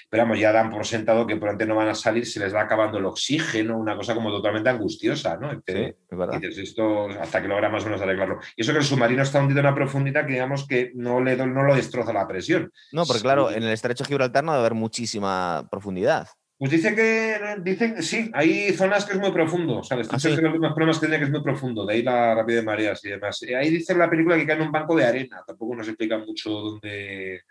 Pero 0.10 0.24
vamos, 0.24 0.40
ya 0.40 0.54
dan 0.54 0.70
por 0.70 0.86
sentado 0.86 1.28
que 1.28 1.36
pronto 1.36 1.66
no 1.66 1.76
van 1.76 1.90
a 1.90 1.94
salir, 1.94 2.26
se 2.26 2.40
les 2.40 2.56
va 2.56 2.62
acabando 2.62 2.98
el 2.98 3.06
oxígeno, 3.06 3.78
una 3.78 3.98
cosa 3.98 4.14
como 4.14 4.32
totalmente 4.32 4.70
angustiosa, 4.70 5.36
¿no? 5.38 5.52
sí, 5.68 5.94
Dices, 6.40 6.58
esto 6.58 7.10
hasta 7.10 7.42
que 7.42 7.50
logra 7.50 7.70
más 7.70 7.84
o 7.84 7.88
menos 7.88 8.02
arreglarlo. 8.02 8.40
Y 8.56 8.62
eso 8.62 8.72
que 8.72 8.80
el 8.80 8.86
submarino 8.86 9.24
está 9.24 9.42
hundido 9.42 9.60
en 9.60 9.66
una 9.66 9.76
profundidad 9.76 10.26
que 10.26 10.34
digamos 10.34 10.66
que 10.68 10.92
no, 10.96 11.22
le, 11.22 11.36
no 11.36 11.64
lo 11.64 11.76
destroza 11.76 12.14
la 12.14 12.28
presión. 12.28 12.72
No, 12.94 13.06
porque 13.06 13.22
claro, 13.22 13.52
en 13.52 13.64
el 13.64 13.72
estrecho 13.72 14.06
de 14.06 14.08
Gibraltar 14.08 14.44
no 14.44 14.54
debe 14.54 14.62
haber 14.62 14.74
muchísima 14.74 15.68
profundidad. 15.70 16.30
Pues 16.58 16.72
dice 16.72 16.96
que, 16.96 17.38
dicen, 17.64 18.02
sí, 18.02 18.32
hay 18.34 18.72
zonas 18.72 19.06
que 19.06 19.14
es 19.14 19.20
muy 19.20 19.32
profundo, 19.32 19.84
¿sabes? 19.84 20.08
¿Ah, 20.10 20.18
los 20.24 20.54
mismos 20.54 20.74
problemas 20.74 21.00
que 21.00 21.08
tiene 21.08 21.20
que 21.20 21.26
es 21.26 21.32
muy 21.32 21.44
profundo, 21.44 21.86
de 21.86 21.94
ahí 21.96 22.02
la 22.02 22.34
rapidez 22.34 22.62
de 22.62 22.66
mareas 22.66 23.04
y 23.04 23.10
demás. 23.10 23.44
Eh, 23.44 23.58
ahí 23.58 23.70
dice 23.70 23.94
la 23.94 24.10
película 24.10 24.38
que 24.38 24.46
cae 24.46 24.56
en 24.56 24.62
un 24.62 24.72
banco 24.72 24.96
de 24.96 25.04
arena, 25.04 25.44
tampoco 25.46 25.76
nos 25.76 25.88
explica 25.88 26.18
mucho 26.18 26.52
dónde... 26.52 27.42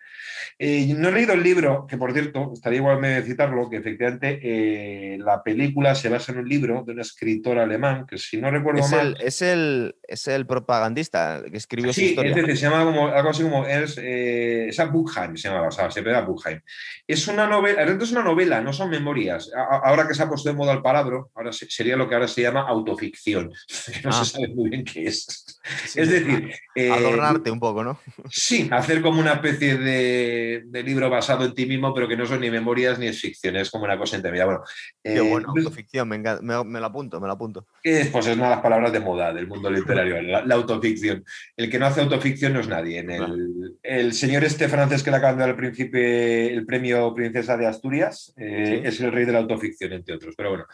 Eh, 0.59 0.95
no 0.97 1.09
he 1.09 1.13
leído 1.13 1.33
el 1.33 1.43
libro, 1.43 1.87
que 1.89 1.97
por 1.97 2.13
cierto, 2.13 2.53
estaría 2.55 2.79
igual 2.79 3.01
de 3.01 3.23
citarlo, 3.23 3.69
que 3.69 3.77
efectivamente 3.77 4.39
eh, 4.43 5.19
la 5.19 5.43
película 5.43 5.95
se 5.95 6.09
basa 6.09 6.33
en 6.33 6.39
un 6.39 6.49
libro 6.49 6.85
de 6.87 6.93
un 6.93 7.01
escritor 7.01 7.59
alemán, 7.59 8.07
que 8.07 8.19
si 8.19 8.39
no 8.39 8.51
recuerdo 8.51 8.87
mal... 8.89 9.17
es, 9.21 9.43
el, 9.43 9.97
es 10.03 10.29
el 10.29 10.47
propagandista 10.47 11.43
que 11.51 11.57
escribió 11.57 11.93
sí, 11.93 12.07
historia. 12.07 12.31
es 12.31 12.37
decir, 12.37 12.57
se 12.57 12.63
llama 12.69 12.85
como, 12.85 13.09
algo 13.09 13.31
así 13.31 13.43
como... 13.43 13.67
Es, 13.67 13.99
eh, 14.01 14.71
Buchheim, 14.91 15.37
se 15.37 15.49
llama, 15.49 15.69
o 15.69 15.71
sea, 15.71 15.91
se 15.91 16.03
llama 16.03 16.21
Buchheim. 16.23 16.61
Es 17.07 17.27
una 17.29 17.47
novela, 17.47 17.83
es 17.83 18.13
una 18.13 18.23
novela, 18.23 18.61
no 18.61 18.73
son 18.73 18.91
memorias. 18.91 19.51
Ahora 19.55 20.07
que 20.07 20.15
se 20.15 20.23
ha 20.23 20.29
puesto 20.29 20.49
de 20.49 20.55
moda 20.55 20.73
el 20.73 20.83
palabra, 20.83 21.25
ahora 21.35 21.53
sería 21.53 21.97
lo 21.97 22.09
que 22.09 22.15
ahora 22.15 22.29
se 22.29 22.43
llama 22.43 22.63
autoficción. 22.69 23.53
No 24.05 24.13
se 24.13 24.21
ah. 24.21 24.25
sabe 24.25 24.49
muy 24.49 24.71
bien 24.71 24.85
qué 24.85 25.05
es. 25.05 25.44
Es 25.95 26.09
decir. 26.09 26.51
Eh, 26.75 26.91
Adornarte 26.91 27.51
un 27.51 27.61
poco, 27.61 27.85
¿no? 27.85 28.01
Sí, 28.29 28.69
hacer 28.73 29.01
como 29.01 29.21
una 29.21 29.35
especie 29.35 29.77
de, 29.77 30.83
libro 30.85 31.09
basado 31.09 31.45
en 31.45 31.55
ti 31.55 31.67
mismo, 31.67 31.95
pero 31.95 32.09
que 32.09 32.17
no 32.17 32.27
son 32.27 32.41
ni 32.41 32.51
memorias 32.51 32.99
ni 32.99 33.07
es 33.07 33.21
ficción, 33.21 33.57
es 33.57 33.71
como 33.71 33.85
una 33.85 33.97
cosa 33.97 34.17
intermedia. 34.17 34.45
Bueno, 34.45 34.63
Qué 35.03 35.17
eh, 35.17 35.21
bueno, 35.21 35.49
autoficción, 35.57 36.09
me, 36.09 36.19
me, 36.19 36.81
lo 36.81 36.87
apunto, 36.87 37.21
me 37.21 37.27
lo 37.27 37.33
apunto. 37.33 37.67
pues 37.83 38.27
es 38.27 38.37
una 38.37 38.45
de 38.45 38.55
las 38.57 38.61
palabras 38.61 38.93
de 38.93 39.01
moda 39.01 39.33
del 39.33 39.47
mundo 39.47 39.71
literario, 39.71 40.21
la, 40.21 40.55
autoficción. 40.55 41.25
El 41.57 41.71
que 41.71 41.79
no 41.79 41.87
hace 41.87 42.01
autoficción 42.01 42.53
no 42.53 42.61
es 42.61 42.69
nadie. 42.69 42.99
En 42.99 43.11
el, 43.11 43.77
el 43.83 44.13
señor 44.13 44.45
este 44.45 44.69
francés 44.69 45.03
que 45.03 45.11
le 45.11 45.17
acaban 45.17 45.37
de 45.37 45.41
dar 45.41 45.51
el, 45.51 45.57
príncipe, 45.57 46.53
el 46.53 46.67
premio 46.67 47.15
Princesa 47.15 47.57
de 47.57 47.67
Asturias, 47.67 48.35
eh, 48.37 48.83
es 48.85 49.01
el 49.01 49.13
rey 49.13 49.25
de 49.25 49.33
la 49.33 49.39
autoficción, 49.39 49.93
entre 49.93 50.17
otros. 50.17 50.35
Pero 50.37 50.51
bueno. 50.51 50.67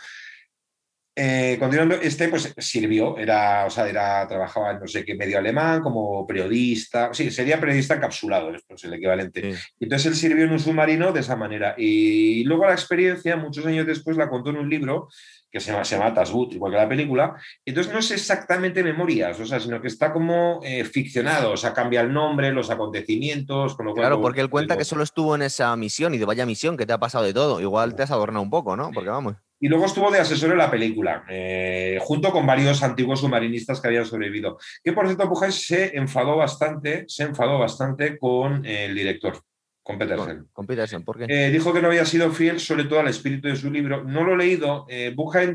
Eh, 1.22 1.58
continuando, 1.58 1.96
este 1.96 2.30
pues 2.30 2.54
sirvió, 2.56 3.18
era, 3.18 3.66
o 3.66 3.70
sea, 3.70 3.86
era, 3.86 4.26
trabajaba 4.26 4.70
en 4.70 4.80
no 4.80 4.86
sé 4.86 5.04
qué 5.04 5.14
medio 5.14 5.36
alemán, 5.36 5.82
como 5.82 6.26
periodista, 6.26 7.12
sí, 7.12 7.30
sería 7.30 7.60
periodista 7.60 7.96
encapsulado, 7.96 8.54
es 8.54 8.62
pues, 8.66 8.84
el 8.84 8.94
equivalente. 8.94 9.54
Entonces 9.78 10.06
él 10.06 10.14
sirvió 10.14 10.46
en 10.46 10.52
un 10.52 10.58
submarino 10.58 11.12
de 11.12 11.20
esa 11.20 11.36
manera. 11.36 11.74
Y 11.76 12.42
luego 12.44 12.64
la 12.64 12.72
experiencia, 12.72 13.36
muchos 13.36 13.66
años 13.66 13.86
después, 13.86 14.16
la 14.16 14.30
contó 14.30 14.48
en 14.48 14.56
un 14.56 14.70
libro 14.70 15.08
que 15.50 15.60
se 15.60 15.72
llama, 15.72 15.84
se 15.84 15.98
llama 15.98 16.14
Tasgut, 16.14 16.54
igual 16.54 16.72
que 16.72 16.78
la 16.78 16.88
película. 16.88 17.36
Entonces 17.66 17.92
no 17.92 17.98
es 17.98 18.10
exactamente 18.12 18.82
memorias, 18.82 19.38
o 19.40 19.44
sea, 19.44 19.60
sino 19.60 19.78
que 19.82 19.88
está 19.88 20.14
como 20.14 20.60
eh, 20.62 20.84
ficcionado, 20.84 21.52
o 21.52 21.56
sea, 21.58 21.74
cambia 21.74 22.00
el 22.00 22.14
nombre, 22.14 22.50
los 22.50 22.70
acontecimientos. 22.70 23.74
Con 23.74 23.84
lo 23.84 23.94
claro, 23.94 24.22
porque 24.22 24.40
él 24.40 24.48
cuenta 24.48 24.78
que 24.78 24.86
solo 24.86 25.02
estuvo 25.02 25.34
en 25.34 25.42
esa 25.42 25.76
misión 25.76 26.14
y 26.14 26.18
de 26.18 26.24
vaya 26.24 26.46
misión, 26.46 26.78
que 26.78 26.86
te 26.86 26.94
ha 26.94 26.98
pasado 26.98 27.24
de 27.24 27.34
todo. 27.34 27.60
Igual 27.60 27.94
te 27.94 28.04
has 28.04 28.10
adornado 28.10 28.42
un 28.42 28.48
poco, 28.48 28.74
¿no? 28.74 28.90
Porque 28.90 29.10
vamos. 29.10 29.36
Y 29.60 29.68
luego 29.68 29.84
estuvo 29.84 30.10
de 30.10 30.18
asesor 30.18 30.52
en 30.52 30.58
la 30.58 30.70
película, 30.70 31.24
eh, 31.28 31.98
junto 32.00 32.32
con 32.32 32.46
varios 32.46 32.82
antiguos 32.82 33.20
submarinistas 33.20 33.80
que 33.80 33.88
habían 33.88 34.06
sobrevivido. 34.06 34.58
Que 34.82 34.92
por 34.92 35.06
cierto, 35.06 35.28
Pujay 35.28 35.52
se 35.52 35.96
enfadó 35.96 36.36
bastante, 36.36 37.04
se 37.06 37.24
enfadó 37.24 37.58
bastante 37.58 38.18
con 38.18 38.64
el 38.64 38.94
director 38.94 39.34
con 39.82 39.98
Petersen. 39.98 40.48
Con, 40.52 40.66
Petersen, 40.66 41.04
¿por 41.04 41.18
qué? 41.18 41.26
Eh, 41.28 41.50
dijo 41.50 41.72
que 41.72 41.80
no 41.80 41.88
había 41.88 42.04
sido 42.04 42.30
fiel, 42.30 42.60
sobre 42.60 42.84
todo 42.84 43.00
al 43.00 43.08
espíritu 43.08 43.48
de 43.48 43.56
su 43.56 43.70
libro. 43.70 44.04
No 44.04 44.24
lo 44.24 44.34
he 44.34 44.36
leído. 44.36 44.86
Eh, 44.88 45.14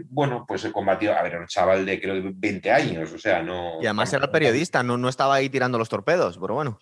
bueno, 0.09 0.45
pues 0.47 0.61
se 0.61 0.71
combatió, 0.71 1.17
a 1.17 1.23
ver, 1.23 1.37
un 1.37 1.47
chaval 1.47 1.85
de 1.85 2.01
creo 2.01 2.15
de 2.15 2.31
20 2.35 2.71
años, 2.71 3.13
o 3.13 3.17
sea, 3.17 3.41
no. 3.41 3.81
Y 3.81 3.85
además 3.85 4.11
era 4.13 4.31
periodista, 4.31 4.83
no, 4.83 4.97
no 4.97 5.09
estaba 5.09 5.35
ahí 5.35 5.49
tirando 5.49 5.77
los 5.77 5.89
torpedos, 5.89 6.37
pero 6.37 6.55
bueno. 6.55 6.79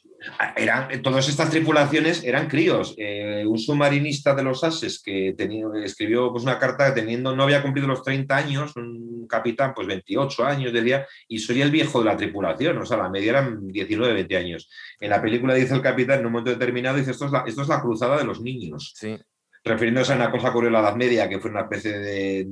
Eran, 0.55 1.01
todas 1.01 1.27
estas 1.27 1.49
tripulaciones 1.49 2.23
eran 2.23 2.47
críos. 2.47 2.95
Eh, 2.97 3.43
un 3.45 3.57
submarinista 3.57 4.33
de 4.33 4.43
los 4.43 4.63
Ases 4.63 5.01
que 5.01 5.33
tenía, 5.37 5.65
escribió 5.83 6.31
pues, 6.31 6.43
una 6.43 6.59
carta 6.59 6.93
teniendo, 6.93 7.35
no 7.35 7.43
había 7.43 7.61
cumplido 7.61 7.87
los 7.87 8.03
30 8.03 8.35
años, 8.35 8.75
un 8.75 9.27
capitán, 9.27 9.73
pues 9.73 9.87
28 9.87 10.45
años 10.45 10.73
de 10.73 10.81
día, 10.81 11.07
y 11.27 11.39
soy 11.39 11.61
el 11.61 11.71
viejo 11.71 11.99
de 11.99 12.05
la 12.05 12.17
tripulación, 12.17 12.77
o 12.77 12.85
sea, 12.85 12.97
la 12.97 13.09
media 13.09 13.31
eran 13.31 13.67
19, 13.67 14.13
20 14.13 14.37
años. 14.37 14.69
En 14.99 15.09
la 15.09 15.21
película 15.21 15.53
dice 15.53 15.73
el 15.73 15.81
capitán 15.81 16.19
en 16.19 16.25
un 16.25 16.31
momento 16.31 16.51
determinado, 16.51 16.97
dice, 16.97 17.11
esto 17.11 17.25
es 17.25 17.31
la, 17.31 17.43
esto 17.45 17.61
es 17.61 17.67
la 17.67 17.81
cruzada 17.81 18.17
de 18.17 18.25
los 18.25 18.41
niños. 18.41 18.93
Sí. 18.95 19.17
Refiriéndose 19.63 20.13
a 20.13 20.17
una 20.17 20.31
cosa 20.31 20.45
que 20.45 20.49
ocurrió 20.49 20.67
en 20.67 20.73
la 20.73 20.81
Edad 20.81 20.95
Media, 20.95 21.29
que 21.29 21.39
fue 21.39 21.49
una 21.49 21.61
especie 21.61 21.97
de 21.97 22.45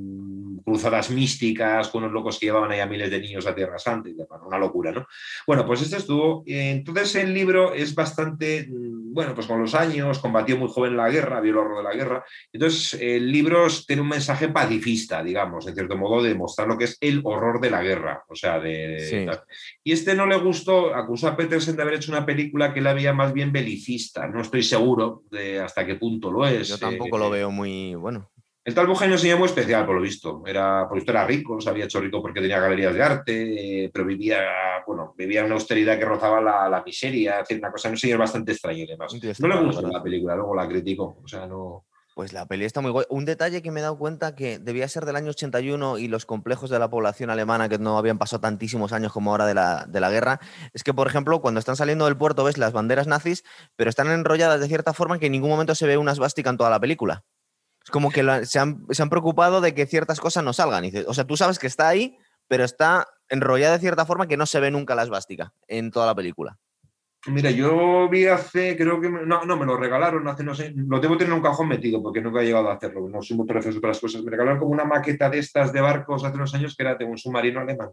cruzadas 0.64 1.10
místicas 1.10 1.88
con 1.88 2.02
unos 2.02 2.12
locos 2.12 2.38
que 2.38 2.46
llevaban 2.46 2.70
ahí 2.70 2.80
a 2.80 2.86
miles 2.86 3.10
de 3.10 3.20
niños 3.20 3.46
a 3.46 3.54
Tierra 3.54 3.78
Santa 3.78 4.08
y 4.08 4.14
demás, 4.14 4.40
una 4.44 4.58
locura, 4.58 4.92
¿no? 4.92 5.06
Bueno, 5.46 5.66
pues 5.66 5.82
este 5.82 5.96
estuvo. 5.96 6.42
Entonces 6.46 7.14
el 7.16 7.32
libro 7.32 7.72
es 7.72 7.94
bastante, 7.94 8.66
mm, 8.68 9.12
bueno, 9.12 9.34
pues 9.34 9.46
con 9.46 9.60
los 9.60 9.74
años, 9.74 10.18
combatió 10.18 10.56
muy 10.56 10.68
joven 10.68 10.96
la 10.96 11.10
guerra, 11.10 11.40
vio 11.40 11.52
el 11.52 11.58
horror 11.58 11.78
de 11.78 11.84
la 11.84 11.94
guerra. 11.94 12.24
Entonces 12.52 13.00
el 13.00 13.30
libro 13.30 13.66
tiene 13.86 14.02
un 14.02 14.08
mensaje 14.08 14.48
pacifista, 14.48 15.22
digamos, 15.22 15.66
en 15.66 15.74
cierto 15.74 15.96
modo, 15.96 16.22
de 16.22 16.34
mostrar 16.34 16.68
lo 16.68 16.78
que 16.78 16.84
es 16.84 16.98
el 17.00 17.20
horror 17.24 17.60
de 17.60 17.70
la 17.70 17.82
guerra. 17.82 18.24
O 18.28 18.34
sea, 18.34 18.58
de. 18.58 19.30
Y 19.84 19.92
este 19.92 20.14
no 20.14 20.26
le 20.26 20.36
gustó, 20.36 20.94
acusó 20.94 21.28
a 21.28 21.36
Petersen 21.36 21.76
de 21.76 21.82
haber 21.82 21.94
hecho 21.94 22.12
una 22.12 22.26
película 22.26 22.72
que 22.72 22.80
le 22.80 22.88
había 22.88 23.12
más 23.12 23.32
bien 23.32 23.52
belicista. 23.52 24.26
No 24.26 24.40
estoy 24.40 24.62
seguro 24.62 25.24
de 25.30 25.60
hasta 25.60 25.86
qué 25.86 25.96
punto 25.96 26.30
lo 26.30 26.46
es. 26.46 26.68
Yo 26.68 26.78
tampoco 26.78 27.18
lo 27.18 27.26
eh, 27.26 27.38
veo 27.38 27.50
muy 27.50 27.94
bueno. 27.94 28.31
El 28.64 28.74
tal 28.74 28.86
Bujain 28.86 29.18
se 29.18 29.34
muy 29.34 29.46
especial, 29.46 29.84
por 29.84 29.96
lo 29.96 30.00
visto. 30.00 30.42
Era, 30.46 30.86
por 30.88 30.96
esto 30.96 31.10
era 31.10 31.26
rico, 31.26 31.60
se 31.60 31.68
había 31.68 31.86
hecho 31.86 32.00
rico 32.00 32.22
porque 32.22 32.40
tenía 32.40 32.60
galerías 32.60 32.94
de 32.94 33.02
arte, 33.02 33.90
pero 33.92 34.06
vivía, 34.06 34.38
bueno, 34.86 35.14
vivía 35.16 35.44
una 35.44 35.54
austeridad 35.54 35.98
que 35.98 36.04
rozaba 36.04 36.40
la, 36.40 36.82
miseria, 36.86 37.38
decir, 37.38 37.58
una 37.58 37.72
cosa, 37.72 37.90
no 37.90 37.96
sé, 37.96 38.12
es 38.12 38.18
bastante 38.18 38.52
extraña 38.52 38.84
y 38.84 38.86
demás. 38.86 39.12
No 39.40 39.48
le 39.48 39.64
gustó 39.64 39.88
la 39.88 40.02
película, 40.02 40.36
luego 40.36 40.54
la 40.54 40.68
critico, 40.68 41.18
o 41.22 41.26
sea, 41.26 41.46
no... 41.46 41.84
Pues 42.14 42.34
la 42.34 42.44
peli 42.44 42.66
está 42.66 42.82
muy 42.82 42.90
guay. 42.90 43.06
Un 43.08 43.24
detalle 43.24 43.62
que 43.62 43.70
me 43.70 43.80
he 43.80 43.82
dado 43.82 43.96
cuenta 43.96 44.34
que 44.34 44.58
debía 44.58 44.86
ser 44.86 45.06
del 45.06 45.16
año 45.16 45.30
81 45.30 45.96
y 45.96 46.08
los 46.08 46.26
complejos 46.26 46.68
de 46.68 46.78
la 46.78 46.90
población 46.90 47.30
alemana 47.30 47.70
que 47.70 47.78
no 47.78 47.96
habían 47.96 48.18
pasado 48.18 48.42
tantísimos 48.42 48.92
años 48.92 49.12
como 49.12 49.30
ahora 49.30 49.46
de 49.46 49.54
la, 49.54 49.86
de 49.88 49.98
la 49.98 50.10
guerra, 50.10 50.38
es 50.74 50.84
que, 50.84 50.92
por 50.92 51.06
ejemplo, 51.06 51.40
cuando 51.40 51.58
están 51.58 51.74
saliendo 51.74 52.04
del 52.04 52.18
puerto 52.18 52.44
ves 52.44 52.58
las 52.58 52.74
banderas 52.74 53.06
nazis, 53.06 53.44
pero 53.76 53.88
están 53.88 54.08
enrolladas 54.08 54.60
de 54.60 54.68
cierta 54.68 54.92
forma 54.92 55.18
que 55.18 55.26
en 55.26 55.32
ningún 55.32 55.48
momento 55.48 55.74
se 55.74 55.86
ve 55.86 55.96
una 55.96 56.14
svástica 56.14 56.50
en 56.50 56.58
toda 56.58 56.68
la 56.68 56.80
película. 56.80 57.24
Es 57.84 57.90
como 57.90 58.10
que 58.10 58.46
se, 58.46 58.58
han, 58.58 58.86
preocupado 59.10 59.60
de 59.60 59.74
que 59.74 59.86
ciertas 59.86 60.20
cosas 60.20 60.44
no 60.44 60.52
salgan. 60.52 60.84
O 61.06 61.14
sea, 61.14 61.24
tú 61.24 61.36
sabes 61.36 61.58
que 61.58 61.66
está 61.66 61.88
ahí, 61.88 62.16
pero 62.48 62.64
está 62.64 63.06
enrollada 63.28 63.74
de 63.74 63.80
cierta 63.80 64.06
forma 64.06 64.28
que 64.28 64.36
no 64.36 64.46
se 64.46 64.60
ve 64.60 64.70
nunca 64.70 64.94
la 64.94 65.02
esvástica 65.02 65.52
en 65.66 65.90
toda 65.90 66.06
la 66.06 66.14
película. 66.14 66.58
Mira, 67.26 67.52
yo 67.52 68.08
vi 68.08 68.26
hace, 68.26 68.76
creo 68.76 69.00
que, 69.00 69.08
no, 69.08 69.44
no, 69.44 69.56
me 69.56 69.64
lo 69.64 69.76
regalaron 69.76 70.26
hace, 70.26 70.42
no 70.42 70.56
sé, 70.56 70.72
lo 70.74 71.00
tengo 71.00 71.14
que 71.14 71.20
tener 71.20 71.32
en 71.32 71.36
un 71.38 71.42
cajón 71.42 71.68
metido 71.68 72.02
porque 72.02 72.20
nunca 72.20 72.42
he 72.42 72.44
llegado 72.44 72.68
a 72.68 72.74
hacerlo, 72.74 73.08
no 73.08 73.22
soy 73.22 73.36
muy 73.36 73.46
preciso 73.46 73.80
para 73.80 73.92
las 73.92 74.00
cosas. 74.00 74.24
Me 74.24 74.30
regalaron 74.32 74.58
como 74.58 74.72
una 74.72 74.84
maqueta 74.84 75.30
de 75.30 75.38
estas 75.38 75.72
de 75.72 75.80
barcos 75.80 76.24
hace 76.24 76.34
unos 76.34 76.52
años 76.52 76.74
que 76.74 76.82
era 76.82 76.96
de 76.96 77.04
un 77.04 77.16
submarino 77.16 77.60
alemán. 77.60 77.90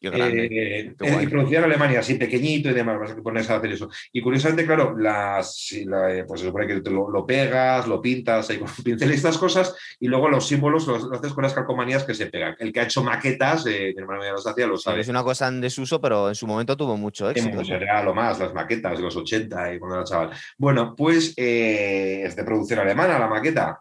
Eh, 0.00 0.94
y 0.98 1.26
producía 1.28 1.60
en 1.60 1.66
Alemania, 1.66 2.00
así 2.00 2.14
pequeñito 2.14 2.70
y 2.70 2.72
demás, 2.72 2.98
vas 2.98 3.12
a 3.12 3.22
pones 3.22 3.48
a 3.50 3.56
hacer 3.56 3.70
eso. 3.70 3.88
Y 4.12 4.20
curiosamente, 4.20 4.66
claro, 4.66 4.98
las, 4.98 5.70
eh, 5.70 6.24
pues 6.26 6.40
se 6.40 6.48
supone 6.48 6.66
que 6.66 6.90
lo, 6.90 7.24
pegas, 7.24 7.86
lo 7.86 8.02
pintas 8.02 8.50
ahí 8.50 8.58
con 8.58 8.68
un 8.68 8.74
pincel 8.84 9.12
y 9.12 9.14
estas 9.14 9.38
cosas, 9.38 9.76
y 10.00 10.08
luego 10.08 10.28
los 10.28 10.48
símbolos 10.48 10.88
los, 10.88 11.08
haces 11.12 11.32
con 11.32 11.44
las 11.44 11.54
calcomanías 11.54 12.02
que 12.02 12.14
se 12.14 12.26
pegan. 12.26 12.56
El 12.58 12.72
que 12.72 12.80
ha 12.80 12.84
hecho 12.84 13.04
maquetas, 13.04 13.64
eh, 13.66 13.92
mi 13.94 14.02
hermano 14.02 14.24
ya 14.24 14.32
los 14.32 14.44
hacía, 14.44 14.66
lo 14.66 14.76
sabe. 14.76 15.02
es 15.02 15.08
una 15.08 15.22
cosa 15.22 15.46
en 15.46 15.60
desuso, 15.60 16.00
pero 16.00 16.28
en 16.28 16.34
su 16.34 16.48
momento 16.48 16.76
tuvo 16.76 16.96
mucho 16.96 17.30
éxito. 17.30 17.54
Pues 17.54 17.70
era 17.70 18.02
lo 18.02 18.12
más, 18.12 18.40
las 18.40 18.52
maquetas 18.52 18.71
de 18.80 19.02
los 19.02 19.16
80 19.16 19.74
y 19.74 19.78
cuando 19.78 19.96
era 19.96 20.04
chaval. 20.04 20.30
Bueno, 20.56 20.94
pues 20.96 21.34
eh, 21.36 22.22
es 22.24 22.36
de 22.36 22.44
producción 22.44 22.80
alemana 22.80 23.18
la 23.18 23.28
maqueta. 23.28 23.80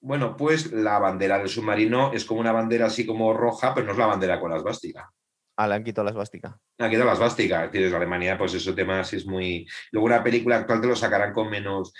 Bueno, 0.00 0.36
pues 0.36 0.72
la 0.72 0.98
bandera 0.98 1.38
del 1.38 1.48
submarino 1.48 2.12
es 2.12 2.24
como 2.24 2.40
una 2.40 2.52
bandera 2.52 2.86
así 2.86 3.06
como 3.06 3.32
roja, 3.32 3.74
pero 3.74 3.86
no 3.86 3.92
es 3.92 3.98
la 3.98 4.06
bandera 4.06 4.38
con 4.38 4.50
la 4.50 4.58
esvástica. 4.58 5.10
Ah, 5.58 5.66
le 5.66 5.74
han 5.74 5.84
quitado 5.84 6.04
la 6.04 6.10
esvástica. 6.10 6.58
Le 6.76 6.84
han 6.84 6.90
quitado 6.90 7.06
la 7.06 7.14
esvástica. 7.14 7.70
Tienes 7.70 7.92
Alemania, 7.92 8.36
pues 8.36 8.52
eso 8.54 8.74
tema 8.74 9.02
sí 9.04 9.16
es 9.16 9.26
muy. 9.26 9.66
Luego 9.90 10.06
una 10.06 10.22
película 10.22 10.56
actual 10.56 10.82
te 10.82 10.86
lo 10.86 10.94
sacarán 10.94 11.32
con 11.32 11.48
menos. 11.48 11.94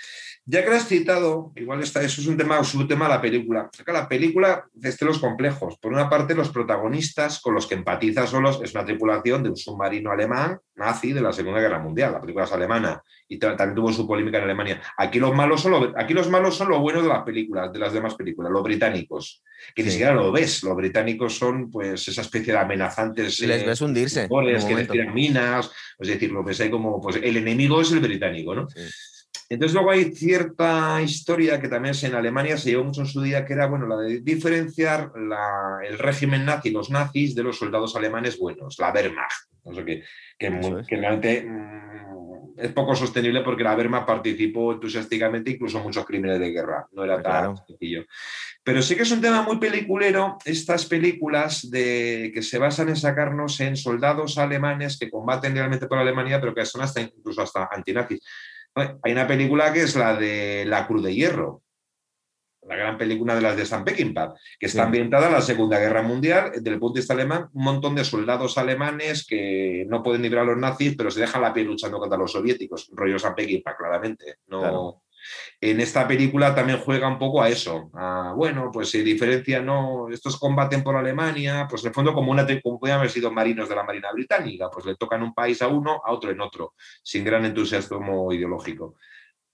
Ya 0.49 0.63
que 0.63 0.69
lo 0.69 0.77
has 0.77 0.87
citado, 0.87 1.51
igual 1.57 1.83
está, 1.83 2.01
eso 2.01 2.21
es 2.21 2.27
un 2.27 2.37
tema, 2.37 2.63
su 2.63 2.87
tema 2.87 3.09
la 3.09 3.19
película. 3.19 3.69
Acá 3.77 3.91
la 3.91 4.07
película 4.07 4.65
desde 4.73 5.05
los 5.05 5.19
complejos. 5.19 5.77
Por 5.77 5.91
una 5.91 6.09
parte, 6.09 6.35
los 6.35 6.49
protagonistas 6.49 7.41
con 7.41 7.53
los 7.53 7.67
que 7.67 7.75
empatiza 7.75 8.25
solos 8.25 8.61
es 8.63 8.73
una 8.73 8.85
tripulación 8.85 9.43
de 9.43 9.49
un 9.49 9.57
submarino 9.57 10.09
alemán 10.09 10.57
nazi 10.77 11.11
de 11.11 11.19
la 11.19 11.33
Segunda 11.33 11.59
Guerra 11.59 11.79
Mundial. 11.79 12.13
La 12.13 12.21
película 12.21 12.45
es 12.45 12.51
alemana 12.53 13.03
y 13.27 13.37
también 13.39 13.75
tuvo 13.75 13.91
su 13.91 14.07
polémica 14.07 14.37
en 14.37 14.45
Alemania. 14.45 14.81
Aquí 14.97 15.19
los 15.19 15.35
malos 15.35 15.59
son 15.59 15.71
lo, 15.71 15.93
aquí 15.97 16.13
los 16.13 16.29
malos 16.29 16.55
son 16.55 16.69
lo 16.69 16.79
bueno 16.79 17.01
de 17.01 17.09
las 17.09 17.23
películas, 17.23 17.73
de 17.73 17.79
las 17.79 17.91
demás 17.91 18.15
películas, 18.15 18.49
los 18.49 18.63
británicos, 18.63 19.43
que 19.75 19.83
ni 19.83 19.89
siquiera 19.89 20.13
lo 20.13 20.31
ves. 20.31 20.63
Los 20.63 20.77
británicos 20.77 21.37
son 21.37 21.69
pues 21.69 22.07
esa 22.07 22.21
especie 22.21 22.53
de 22.53 22.59
amenazantes. 22.59 23.37
les 23.47 23.65
ves 23.65 23.81
hundirse. 23.81 24.29
Que 24.65 24.75
les 24.75 24.87
tiran 24.87 25.13
minas, 25.13 25.69
es 25.99 26.07
decir, 26.07 26.31
lo 26.31 26.41
ves 26.41 26.61
ahí 26.61 26.69
como 26.69 27.01
pues 27.01 27.17
el 27.17 27.35
enemigo 27.35 27.81
es 27.81 27.91
el 27.91 27.99
británico, 27.99 28.55
¿no? 28.55 28.67
Entonces 29.49 29.73
luego 29.73 29.91
hay 29.91 30.13
cierta 30.13 31.01
historia 31.01 31.59
que 31.59 31.69
también 31.69 31.95
en 32.01 32.15
Alemania 32.15 32.57
se 32.57 32.71
llevó 32.71 32.83
mucho 32.83 33.01
en 33.01 33.07
su 33.07 33.21
día, 33.21 33.45
que 33.45 33.53
era 33.53 33.67
bueno, 33.67 33.87
la 33.87 33.97
de 33.97 34.19
diferenciar 34.19 35.11
el 35.87 35.97
régimen 35.97 36.45
nazi, 36.45 36.71
los 36.71 36.89
nazis, 36.89 37.33
de 37.33 37.43
los 37.43 37.57
soldados 37.57 37.95
alemanes 37.95 38.37
buenos, 38.37 38.77
la 38.77 38.91
Wehrmacht. 38.91 39.47
que, 39.85 40.03
realmente 40.89 41.45
mm, 41.47 42.57
es 42.57 42.71
poco 42.73 42.93
sostenible 42.93 43.41
porque 43.41 43.63
la 43.63 43.75
Wehrmacht 43.75 44.05
participó 44.05 44.73
entusiásticamente 44.73 45.51
incluso 45.51 45.77
en 45.77 45.83
muchos 45.83 46.05
crímenes 46.05 46.39
de 46.39 46.51
guerra. 46.51 46.85
No 46.91 47.05
era 47.05 47.21
tan 47.21 47.55
sencillo. 47.65 48.05
Pero 48.63 48.81
sí 48.81 48.97
que 48.97 49.03
es 49.03 49.11
un 49.11 49.21
tema 49.21 49.43
muy 49.43 49.59
peliculero 49.59 50.37
estas 50.43 50.85
películas 50.85 51.69
de, 51.71 52.31
que 52.33 52.41
se 52.41 52.57
basan 52.57 52.89
en 52.89 52.97
sacarnos 52.97 53.61
en 53.61 53.77
soldados 53.77 54.37
alemanes 54.37 54.99
que 54.99 55.09
combaten 55.09 55.55
realmente 55.55 55.87
por 55.87 55.99
Alemania, 55.99 56.41
pero 56.41 56.53
que 56.53 56.65
son 56.65 56.81
hasta 56.81 56.99
incluso 56.99 57.41
hasta 57.41 57.69
antinazis. 57.71 58.19
Hay 58.77 59.11
una 59.11 59.27
película 59.27 59.73
que 59.73 59.81
es 59.81 59.95
la 59.95 60.15
de 60.15 60.65
La 60.65 60.87
Cruz 60.87 61.03
de 61.03 61.13
Hierro, 61.13 61.63
la 62.67 62.75
gran 62.75 62.97
película 62.97 63.33
de 63.33 63.41
las 63.41 63.55
de 63.55 63.65
San 63.65 63.83
Peckinpah, 63.83 64.33
que 64.59 64.65
está 64.65 64.83
ambientada 64.83 65.27
en 65.27 65.33
la 65.33 65.41
Segunda 65.41 65.79
Guerra 65.79 66.01
Mundial, 66.01 66.51
desde 66.53 66.69
el 66.69 66.79
punto 66.79 66.95
de 66.95 66.99
vista 66.99 67.13
alemán, 67.13 67.47
un 67.53 67.63
montón 67.63 67.95
de 67.95 68.03
soldados 68.03 68.57
alemanes 68.57 69.25
que 69.25 69.85
no 69.87 70.03
pueden 70.03 70.21
librar 70.21 70.43
a 70.43 70.47
los 70.47 70.57
nazis, 70.57 70.95
pero 70.97 71.09
se 71.09 71.21
dejan 71.21 71.41
la 71.41 71.53
piel 71.53 71.67
luchando 71.67 71.97
contra 71.97 72.17
los 72.17 72.31
soviéticos, 72.31 72.89
rollo 72.93 73.17
San 73.17 73.35
Peckinpah, 73.35 73.77
claramente. 73.77 74.39
No, 74.47 75.03
en 75.59 75.79
esta 75.79 76.07
película 76.07 76.53
también 76.53 76.79
juega 76.79 77.07
un 77.07 77.17
poco 77.17 77.41
a 77.41 77.49
eso. 77.49 77.89
bueno, 78.35 78.69
pues 78.71 78.89
se 78.89 79.03
diferencia, 79.03 79.61
¿no? 79.61 80.09
Estos 80.09 80.37
combaten 80.37 80.83
por 80.83 80.95
Alemania, 80.95 81.67
pues 81.69 81.83
en 81.83 81.89
el 81.89 81.93
fondo 81.93 82.13
como, 82.13 82.31
una, 82.31 82.45
como 82.61 82.79
podrían 82.79 82.99
haber 82.99 83.11
sido 83.11 83.31
marinos 83.31 83.69
de 83.69 83.75
la 83.75 83.83
Marina 83.83 84.11
Británica, 84.11 84.69
pues 84.69 84.85
le 84.85 84.95
tocan 84.95 85.23
un 85.23 85.33
país 85.33 85.61
a 85.61 85.67
uno, 85.67 86.01
a 86.03 86.11
otro 86.11 86.31
en 86.31 86.41
otro, 86.41 86.73
sin 87.03 87.23
gran 87.23 87.45
entusiasmo 87.45 88.31
ideológico. 88.31 88.95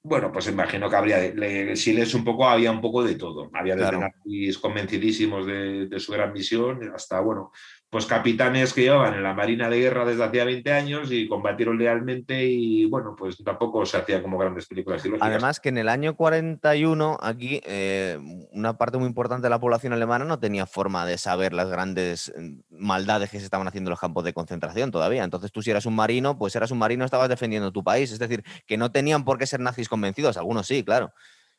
Bueno, 0.06 0.34
pues 0.34 0.48
imagino 0.48 0.90
que 0.90 0.96
habría, 0.98 1.76
si 1.78 1.94
lees 1.94 2.14
un 2.14 2.26
poco, 2.26 2.46
había 2.46 2.72
un 2.72 2.82
poco 2.82 3.04
de 3.04 3.16
todo. 3.16 3.50
Había 3.54 3.78
desde 3.78 3.98
nazis 3.98 4.58
convencidísimos 4.58 5.46
de, 5.46 5.88
de, 5.88 6.00
su 6.02 6.12
gran 6.12 6.34
misión 6.34 6.92
hasta, 6.94 7.22
bueno, 7.22 7.54
pues 7.94 8.08
capitanes 8.08 8.74
que 8.74 8.82
llevaban 8.82 9.14
en 9.14 9.22
la 9.22 9.36
Marina 9.36 9.70
de 9.70 9.80
Guerra 9.80 10.04
desde 10.04 10.24
hacía 10.24 10.46
20 10.46 10.74
años 10.74 11.12
y 11.12 11.28
combatieron 11.28 11.78
lealmente 11.78 12.44
y 12.44 12.86
bueno, 12.86 13.16
pues 13.16 13.38
tampoco 13.46 13.86
se 13.86 13.98
hacía 13.98 14.20
como 14.24 14.40
grandes 14.40 14.66
películas 14.66 15.04
Además 15.20 15.60
que 15.60 15.70
en 15.70 15.78
el 15.78 15.88
año 15.88 16.16
41 16.16 17.20
aquí 17.22 17.62
eh, 17.64 18.18
una 18.52 18.80
parte 18.80 18.98
muy 18.98 19.06
importante 19.06 19.44
de 19.44 19.52
la 19.52 19.60
población 19.60 19.94
alemana 19.94 20.26
no 20.26 20.40
tenía 20.40 20.66
forma 20.66 21.06
de 21.06 21.20
saber 21.20 21.54
las 21.54 21.70
grandes 21.70 22.34
mm, 22.36 22.62
maldades 22.72 23.30
que 23.30 23.38
se 23.38 23.46
estaban 23.46 23.68
haciendo 23.68 23.90
en 23.90 23.92
los 23.92 24.00
campos 24.00 24.24
de 24.24 24.34
concentración 24.34 24.90
todavía. 24.90 25.24
Entonces 25.24 25.52
tú 25.52 25.62
si 25.62 25.70
eras 25.70 25.86
un 25.86 25.96
marino, 25.96 26.36
pues 26.36 26.56
eras 26.56 26.72
un 26.72 26.80
marino, 26.80 27.06
estabas 27.06 27.30
defendiendo 27.30 27.72
tu 27.72 27.84
país. 27.84 28.12
Es 28.12 28.18
decir, 28.18 28.44
que 28.66 28.76
no 28.76 28.92
tenían 28.92 29.24
por 29.24 29.38
qué 29.38 29.46
ser 29.46 29.60
nazis 29.60 29.88
convencidos, 29.88 30.38
algunos 30.38 30.66
sí, 30.66 30.84
claro. 30.84 31.14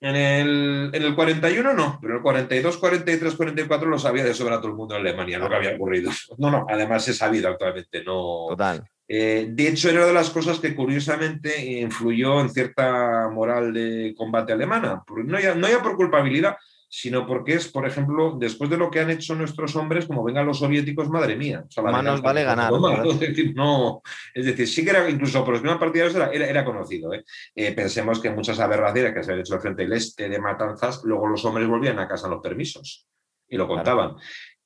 En 0.05 0.16
el, 0.16 0.90
en 0.92 1.02
el 1.02 1.14
41 1.14 1.72
no, 1.72 1.98
pero 1.98 2.12
en 2.12 2.16
el 2.18 2.22
42, 2.22 2.76
43, 2.76 3.34
44 3.36 3.88
lo 3.88 3.98
sabía 3.98 4.22
de 4.22 4.34
sobra 4.34 4.59
todo 4.59 4.68
el 4.68 4.74
mundo 4.74 4.94
en 4.94 5.00
Alemania, 5.00 5.38
lo 5.38 5.48
que 5.48 5.55
había 5.55 5.76
ocurrido. 5.76 6.11
No, 6.36 6.50
no, 6.50 6.66
además 6.68 7.09
es 7.09 7.16
sabido 7.16 7.48
actualmente, 7.48 8.05
no. 8.05 8.48
Total. 8.50 8.86
Eh, 9.09 9.46
de 9.48 9.68
hecho, 9.68 9.88
era 9.88 10.05
de 10.05 10.12
las 10.12 10.28
cosas 10.28 10.59
que 10.59 10.74
curiosamente 10.74 11.80
influyó 11.80 12.38
en 12.42 12.50
cierta 12.50 13.30
moral 13.30 13.72
de 13.72 14.14
combate 14.14 14.52
alemana, 14.52 15.02
no 15.09 15.40
ya, 15.40 15.55
no 15.55 15.68
ya 15.68 15.82
por 15.82 15.96
culpabilidad, 15.96 16.59
sino 16.97 17.26
porque 17.26 17.55
es, 17.55 17.66
por 17.66 17.88
ejemplo, 17.88 18.36
después 18.38 18.70
de 18.70 18.76
lo 18.76 18.88
que 18.88 19.01
han 19.01 19.11
hecho 19.11 19.34
nuestros 19.34 19.74
hombres, 19.74 20.07
como 20.07 20.22
vengan 20.22 20.47
los 20.47 20.61
soviéticos, 20.61 21.09
madre 21.09 21.34
mía. 21.34 21.64
O 21.76 21.82
Manos 21.82 22.22
vale 22.22 22.45
ganar. 22.45 22.72
Es 23.11 23.18
decir, 23.18 23.53
no, 23.57 24.01
es 24.32 24.47
decir, 24.47 24.68
sí 24.68 24.84
que 24.84 24.90
era, 24.90 25.11
incluso 25.11 25.45
por 25.45 25.55
los 25.55 25.61
primeros 25.61 25.80
partidos 25.80 26.14
era, 26.14 26.30
era, 26.30 26.64
conocido. 26.64 27.12
¿eh? 27.12 27.24
¿eh? 27.57 27.72
pensemos 27.72 28.20
que 28.20 28.30
muchas 28.30 28.61
aberraciones 28.61 29.12
que 29.12 29.24
se 29.24 29.32
han 29.32 29.40
hecho 29.40 29.59
frente 29.59 29.82
del 29.82 29.95
este 29.95 30.28
de 30.28 30.38
Matanzas, 30.38 31.01
luego 31.03 31.26
los 31.26 31.45
hombres 31.45 31.66
volvían 31.66 31.99
a 31.99 32.07
casa 32.07 32.28
en 32.28 32.34
los 32.34 32.40
permisos 32.40 33.09
y 33.49 33.57
lo 33.57 33.66
contaban. 33.66 34.14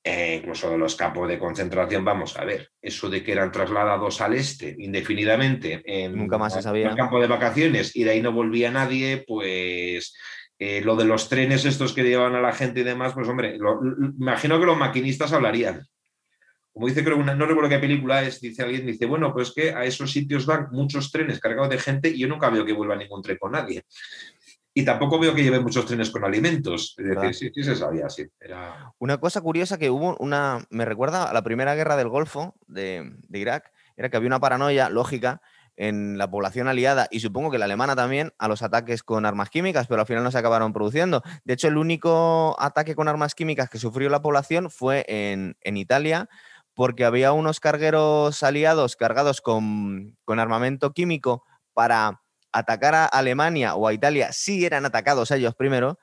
Eh, 0.05 0.41
incluso 0.43 0.70
de 0.70 0.76
los 0.76 0.97
campos 0.97 1.29
de 1.29 1.39
concentración, 1.39 2.05
vamos 2.05 2.37
a 2.37 2.45
ver, 2.45 2.72
eso 2.83 3.09
de 3.09 3.22
que 3.24 3.33
eran 3.33 3.51
trasladados 3.51 4.20
al 4.20 4.35
este 4.35 4.76
indefinidamente 4.79 5.83
en 5.85 6.14
Nunca 6.14 6.37
más 6.37 6.53
se 6.53 6.61
sabía. 6.61 6.91
un 6.91 6.97
campo 6.97 7.20
de 7.20 7.26
vacaciones 7.26 7.97
y 7.97 8.05
de 8.05 8.11
ahí 8.11 8.22
no 8.22 8.33
volvía 8.33 8.70
nadie, 8.70 9.24
pues 9.26 10.14
eh, 10.59 10.81
lo 10.81 10.97
de 10.97 11.05
los 11.05 11.29
trenes 11.29 11.65
estos 11.65 11.93
que 11.93 12.03
llevan 12.03 12.35
a 12.35 12.41
la 12.41 12.53
gente 12.53 12.81
y 12.81 12.85
demás, 12.85 13.13
pues 13.13 13.29
hombre, 13.29 13.57
imagino 14.19 14.59
que 14.59 14.67
los 14.67 14.77
maquinistas 14.77 15.33
hablarían. 15.33 15.87
Como 16.73 16.87
dice, 16.87 17.03
creo, 17.03 17.17
una, 17.17 17.35
no 17.35 17.47
recuerdo 17.47 17.71
qué 17.71 17.79
película 17.79 18.23
es, 18.23 18.41
dice 18.41 18.63
alguien, 18.63 18.87
dice, 18.87 19.07
bueno, 19.07 19.33
pues 19.33 19.53
que 19.53 19.73
a 19.73 19.85
esos 19.85 20.13
sitios 20.13 20.47
van 20.47 20.69
muchos 20.71 21.11
trenes 21.11 21.41
cargados 21.41 21.71
de 21.71 21.79
gente 21.79 22.09
y 22.09 22.19
yo 22.19 22.29
nunca 22.29 22.51
veo 22.51 22.65
que 22.65 22.73
vuelva 22.73 22.95
ningún 22.95 23.21
tren 23.21 23.37
con 23.37 23.53
nadie. 23.53 23.83
Y 24.73 24.85
tampoco 24.85 25.19
veo 25.19 25.35
que 25.35 25.43
lleve 25.43 25.59
muchos 25.59 25.87
trenes 25.87 26.11
con 26.11 26.25
alimentos. 26.25 26.95
Es 26.97 27.05
decir, 27.05 27.35
sí, 27.35 27.51
sí 27.53 27.65
se 27.65 27.75
sabía, 27.75 28.09
sí. 28.09 28.27
Era... 28.39 28.93
Una 28.99 29.19
cosa 29.19 29.41
curiosa 29.41 29.77
que 29.77 29.91
hubo 29.91 30.17
una, 30.19 30.65
me 30.71 30.85
recuerda 30.85 31.25
a 31.25 31.33
la 31.33 31.43
primera 31.43 31.75
guerra 31.75 31.97
del 31.97 32.09
Golfo 32.09 32.55
de, 32.69 33.13
Irak, 33.33 33.73
era 33.97 34.09
que 34.09 34.17
había 34.17 34.29
una 34.29 34.39
paranoia 34.39 34.89
lógica 34.89 35.43
en 35.79 36.18
la 36.18 36.29
población 36.29 36.66
aliada 36.66 37.07
y 37.11 37.20
supongo 37.20 37.51
que 37.51 37.59
la 37.59 37.64
alemana 37.64 37.95
también 37.95 38.33
a 38.39 38.49
los 38.49 38.62
ataques 38.62 39.05
con 39.05 39.24
armas 39.24 39.49
químicas, 39.49 39.87
pero 39.87 40.01
al 40.01 40.07
final 40.07 40.24
no 40.24 40.31
se 40.33 40.39
acabaron 40.39 40.72
produciendo. 40.72 41.22
De 41.45 41.55
hecho, 41.55 41.68
el 41.68 41.79
único 41.79 42.57
ataque 42.59 42.97
con 42.97 43.07
armas 43.07 43.35
químicas 43.35 43.70
que 43.70 43.79
sufrió 43.79 44.11
la 44.11 44.20
población 44.20 44.70
fue 44.70 45.05
en, 45.09 45.57
en 45.61 45.76
Italia, 45.76 46.29
porque 46.74 47.05
había 47.05 47.33
unos 47.33 47.61
cargueros 47.61 48.43
aliados 48.43 48.97
cargados 48.97 49.41
con, 49.41 50.16
con 50.24 50.41
armamento 50.41 50.93
químico 50.93 51.45
para 51.74 52.22
atacar 52.53 52.97
a 52.97 53.07
Alemania 53.07 53.76
o 53.76 53.87
a 53.87 53.93
Italia, 53.93 54.33
sí 54.33 54.64
eran 54.64 54.85
atacados 54.85 55.31
ellos 55.31 55.55
primero, 55.55 55.99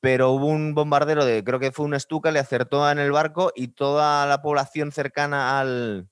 pero 0.00 0.30
hubo 0.30 0.46
un 0.46 0.74
bombardero 0.74 1.26
de, 1.26 1.44
creo 1.44 1.60
que 1.60 1.72
fue 1.72 1.84
un 1.84 1.98
Stuka, 1.98 2.30
le 2.30 2.38
acertó 2.38 2.90
en 2.90 2.98
el 2.98 3.12
barco 3.12 3.52
y 3.54 3.68
toda 3.68 4.24
la 4.26 4.40
población 4.40 4.92
cercana 4.92 5.60
al, 5.60 6.08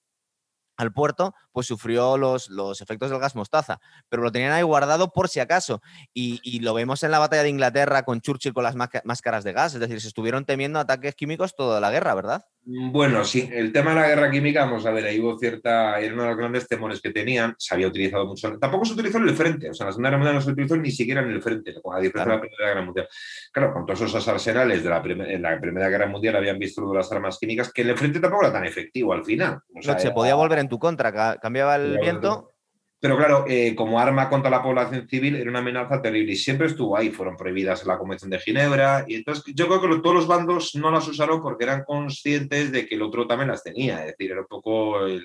al 0.79 0.93
puerto, 0.93 1.35
pues 1.53 1.66
sufrió 1.66 2.16
los, 2.16 2.49
los, 2.49 2.81
efectos 2.81 3.11
del 3.11 3.18
gas 3.18 3.35
mostaza, 3.35 3.81
pero 4.09 4.22
lo 4.22 4.31
tenían 4.31 4.53
ahí 4.53 4.62
guardado 4.62 5.12
por 5.12 5.29
si 5.29 5.41
acaso. 5.41 5.83
Y, 6.14 6.61
lo 6.61 6.74
vemos 6.74 7.03
en 7.03 7.11
la 7.11 7.18
batalla 7.18 7.43
de 7.43 7.51
Inglaterra 7.51 8.05
con 8.05 8.20
Churchill 8.20 8.53
con 8.53 8.64
las 8.64 8.74
máscaras 8.74 9.45
de 9.45 9.53
gas, 9.53 9.74
es 9.74 9.81
decir, 9.81 10.01
se 10.01 10.09
estuvieron 10.09 10.45
temiendo 10.45 10.79
ataques 10.79 11.14
químicos 11.14 11.55
toda 11.57 11.81
la 11.81 11.91
guerra, 11.91 12.14
¿verdad? 12.14 12.45
Mm, 12.64 12.93
bueno, 12.93 13.24
sí, 13.24 13.49
el 13.53 13.72
tema 13.72 13.91
de 13.91 14.01
la 14.01 14.09
guerra 14.09 14.31
química, 14.31 14.64
vamos 14.64 14.87
a 14.87 14.91
ver, 14.91 15.05
ahí 15.07 15.18
hubo 15.20 15.39
cierta, 15.39 15.99
era 15.99 16.12
uno 16.12 16.22
de 16.24 16.29
los 16.29 16.39
grandes 16.39 16.68
temores 16.68 17.01
que 17.01 17.11
tenían, 17.11 17.55
se 17.59 17.74
había 17.74 17.89
utilizado 17.89 18.26
mucho, 18.26 18.57
tampoco 18.59 18.85
se 18.85 18.93
utilizó 18.93 19.18
en 19.18 19.29
el 19.29 19.35
frente, 19.35 19.70
o 19.70 19.74
sea, 19.74 19.87
la 19.87 19.93
Segunda 19.93 20.11
Guerra 20.11 20.18
Mundial 20.18 20.35
no 20.37 20.41
se 20.43 20.51
utilizó 20.51 20.76
ni 20.76 20.91
siquiera 20.91 21.22
en 21.22 21.31
el 21.31 21.43
frente, 21.43 21.70
a 21.70 22.01
diferencia 22.01 22.24
de 22.24 22.37
la 22.37 22.41
Primera 22.41 22.68
Guerra 22.68 22.83
Mundial. 22.83 23.09
Claro, 23.53 23.72
con 23.72 23.87
todos 23.87 24.01
esos 24.03 24.29
arsenales 24.29 24.85
de 24.85 24.91
la, 24.91 25.03
en 25.05 25.43
la 25.43 25.61
Primera 25.61 25.89
Guerra 25.89 26.07
Mundial 26.07 26.37
habían 26.37 26.59
visto 26.59 26.93
las 26.93 27.11
armas 27.11 27.39
químicas, 27.39 27.72
que 27.72 27.83
en 27.83 27.89
el 27.89 27.99
frente 27.99 28.20
tampoco 28.20 28.45
era 28.45 28.53
tan 28.53 28.64
efectivo 28.64 29.12
al 29.12 29.24
final. 29.24 29.61
se 29.81 30.11
podía 30.11 30.35
volver 30.35 30.59
en 30.59 30.67
tu 30.68 30.78
contra, 30.78 31.38
cambiaba 31.38 31.76
el 31.76 31.98
viento 31.98 32.54
pero 33.00 33.16
claro, 33.16 33.44
eh, 33.46 33.76
como 33.76 34.00
arma 34.00 34.28
contra 34.28 34.50
la 34.50 34.62
población 34.62 35.08
civil 35.08 35.36
era 35.36 35.48
una 35.48 35.60
amenaza 35.60 36.02
terrible 36.02 36.32
y 36.32 36.36
siempre 36.36 36.66
estuvo 36.66 36.96
ahí. 36.96 37.10
Fueron 37.10 37.36
prohibidas 37.36 37.82
en 37.82 37.88
la 37.88 37.98
Convención 37.98 38.30
de 38.30 38.40
Ginebra. 38.40 39.04
Y 39.06 39.14
entonces 39.14 39.44
yo 39.54 39.68
creo 39.68 39.80
que 39.80 40.02
todos 40.02 40.16
los 40.16 40.26
bandos 40.26 40.74
no 40.74 40.90
las 40.90 41.06
usaron 41.06 41.40
porque 41.40 41.64
eran 41.64 41.84
conscientes 41.84 42.72
de 42.72 42.88
que 42.88 42.96
el 42.96 43.02
otro 43.02 43.26
también 43.26 43.50
las 43.50 43.62
tenía. 43.62 44.00
Es 44.00 44.06
decir, 44.06 44.32
era 44.32 44.40
un 44.40 44.48
poco 44.48 45.06
el, 45.06 45.22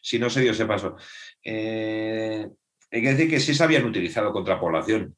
si 0.00 0.18
no 0.20 0.30
se 0.30 0.42
dio 0.42 0.52
ese 0.52 0.66
paso. 0.66 0.94
Eh, 1.42 2.46
hay 2.90 3.02
que 3.02 3.10
decir 3.10 3.28
que 3.28 3.40
sí 3.40 3.52
se 3.52 3.64
habían 3.64 3.84
utilizado 3.84 4.32
contra 4.32 4.60
población. 4.60 5.16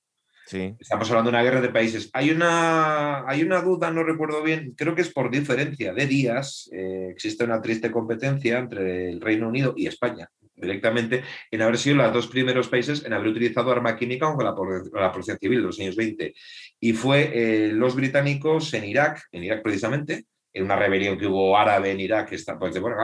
Estamos 0.52 1.08
hablando 1.10 1.30
de 1.30 1.36
una 1.36 1.42
guerra 1.42 1.60
de 1.60 1.68
países. 1.68 2.10
Hay 2.12 2.30
una, 2.30 3.28
hay 3.28 3.42
una 3.42 3.60
duda, 3.60 3.90
no 3.90 4.02
recuerdo 4.02 4.42
bien, 4.42 4.74
creo 4.76 4.94
que 4.94 5.02
es 5.02 5.12
por 5.12 5.30
diferencia 5.30 5.92
de 5.92 6.06
días. 6.06 6.68
Eh, 6.72 7.08
existe 7.10 7.44
una 7.44 7.60
triste 7.60 7.90
competencia 7.90 8.58
entre 8.58 9.10
el 9.10 9.20
Reino 9.20 9.48
Unido 9.48 9.74
y 9.76 9.86
España 9.86 10.28
directamente 10.60 11.22
en 11.50 11.62
haber 11.62 11.78
sido 11.78 11.96
los 11.96 12.12
dos 12.12 12.26
primeros 12.26 12.68
países 12.68 13.04
en 13.04 13.12
haber 13.12 13.28
utilizado 13.28 13.72
arma 13.72 13.96
química 13.96 14.32
con 14.34 14.44
la, 14.44 14.54
la 15.00 15.22
civil 15.38 15.58
en 15.58 15.64
los 15.64 15.80
años 15.80 15.96
20. 15.96 16.34
Y 16.80 16.92
fue 16.92 17.30
eh, 17.32 17.72
los 17.72 17.94
británicos 17.94 18.72
en 18.74 18.84
Irak, 18.84 19.22
en 19.32 19.44
Irak 19.44 19.62
precisamente, 19.62 20.26
en 20.52 20.64
una 20.64 20.76
rebelión 20.76 21.16
que 21.16 21.26
hubo 21.26 21.56
árabe 21.56 21.92
en 21.92 22.00
Irak, 22.00 22.30
que 22.30 22.34
está, 22.34 22.58
pues, 22.58 22.78
bueno, 22.80 22.96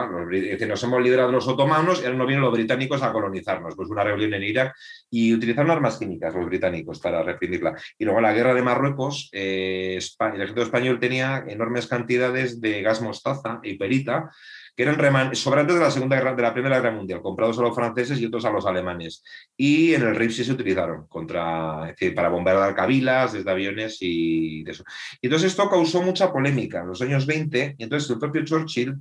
nos 0.67 0.83
hemos 0.83 1.01
liderado 1.01 1.31
los 1.31 1.47
otomanos 1.47 2.01
y 2.01 2.05
ahora 2.05 2.17
no 2.17 2.25
vienen 2.25 2.43
los 2.43 2.53
británicos 2.53 3.01
a 3.03 3.11
colonizarnos. 3.11 3.75
Pues 3.75 3.89
una 3.89 4.03
rebelión 4.03 4.33
en 4.33 4.43
Irak 4.43 4.75
y 5.09 5.33
utilizaron 5.33 5.71
armas 5.71 5.97
químicas 5.97 6.33
los 6.35 6.45
británicos 6.45 6.99
para 6.99 7.23
reprimirla. 7.23 7.73
Y 7.97 8.05
luego 8.05 8.21
la 8.21 8.33
guerra 8.33 8.53
de 8.53 8.61
Marruecos, 8.61 9.29
eh, 9.31 9.99
el 10.19 10.35
ejército 10.35 10.61
español 10.61 10.99
tenía 10.99 11.45
enormes 11.47 11.87
cantidades 11.87 12.59
de 12.59 12.81
gas 12.81 13.01
mostaza 13.01 13.59
y 13.63 13.77
perita 13.77 14.29
que 14.77 14.83
eran 14.83 15.35
sobrantes 15.35 15.75
de 15.75 15.81
la 15.81 15.89
Segunda 15.89 16.17
Guerra, 16.17 16.35
de 16.35 16.43
la 16.43 16.53
Primera 16.53 16.77
Guerra 16.77 16.95
Mundial, 16.95 17.19
comprados 17.23 17.57
a 17.57 17.63
los 17.63 17.73
franceses 17.73 18.21
y 18.21 18.27
otros 18.27 18.45
a 18.45 18.51
los 18.51 18.63
alemanes. 18.67 19.23
Y 19.57 19.95
en 19.95 20.03
el 20.03 20.15
Rif 20.15 20.35
sí 20.35 20.43
se 20.43 20.51
utilizaron 20.51 21.07
contra, 21.07 21.95
para 22.15 22.29
bombardear 22.29 22.75
cabilas 22.75 23.33
desde 23.33 23.49
aviones 23.49 23.97
y 24.01 24.63
eso. 24.69 24.83
Y 25.19 25.25
entonces 25.25 25.51
esto 25.51 25.67
causó 25.67 26.03
mucha 26.03 26.31
polémica 26.31 26.81
en 26.81 26.89
los 26.89 27.01
años 27.01 27.25
20, 27.25 27.75
y 27.75 27.83
entonces 27.83 28.07
el 28.11 28.19
propio 28.19 28.45
Churchill 28.45 28.95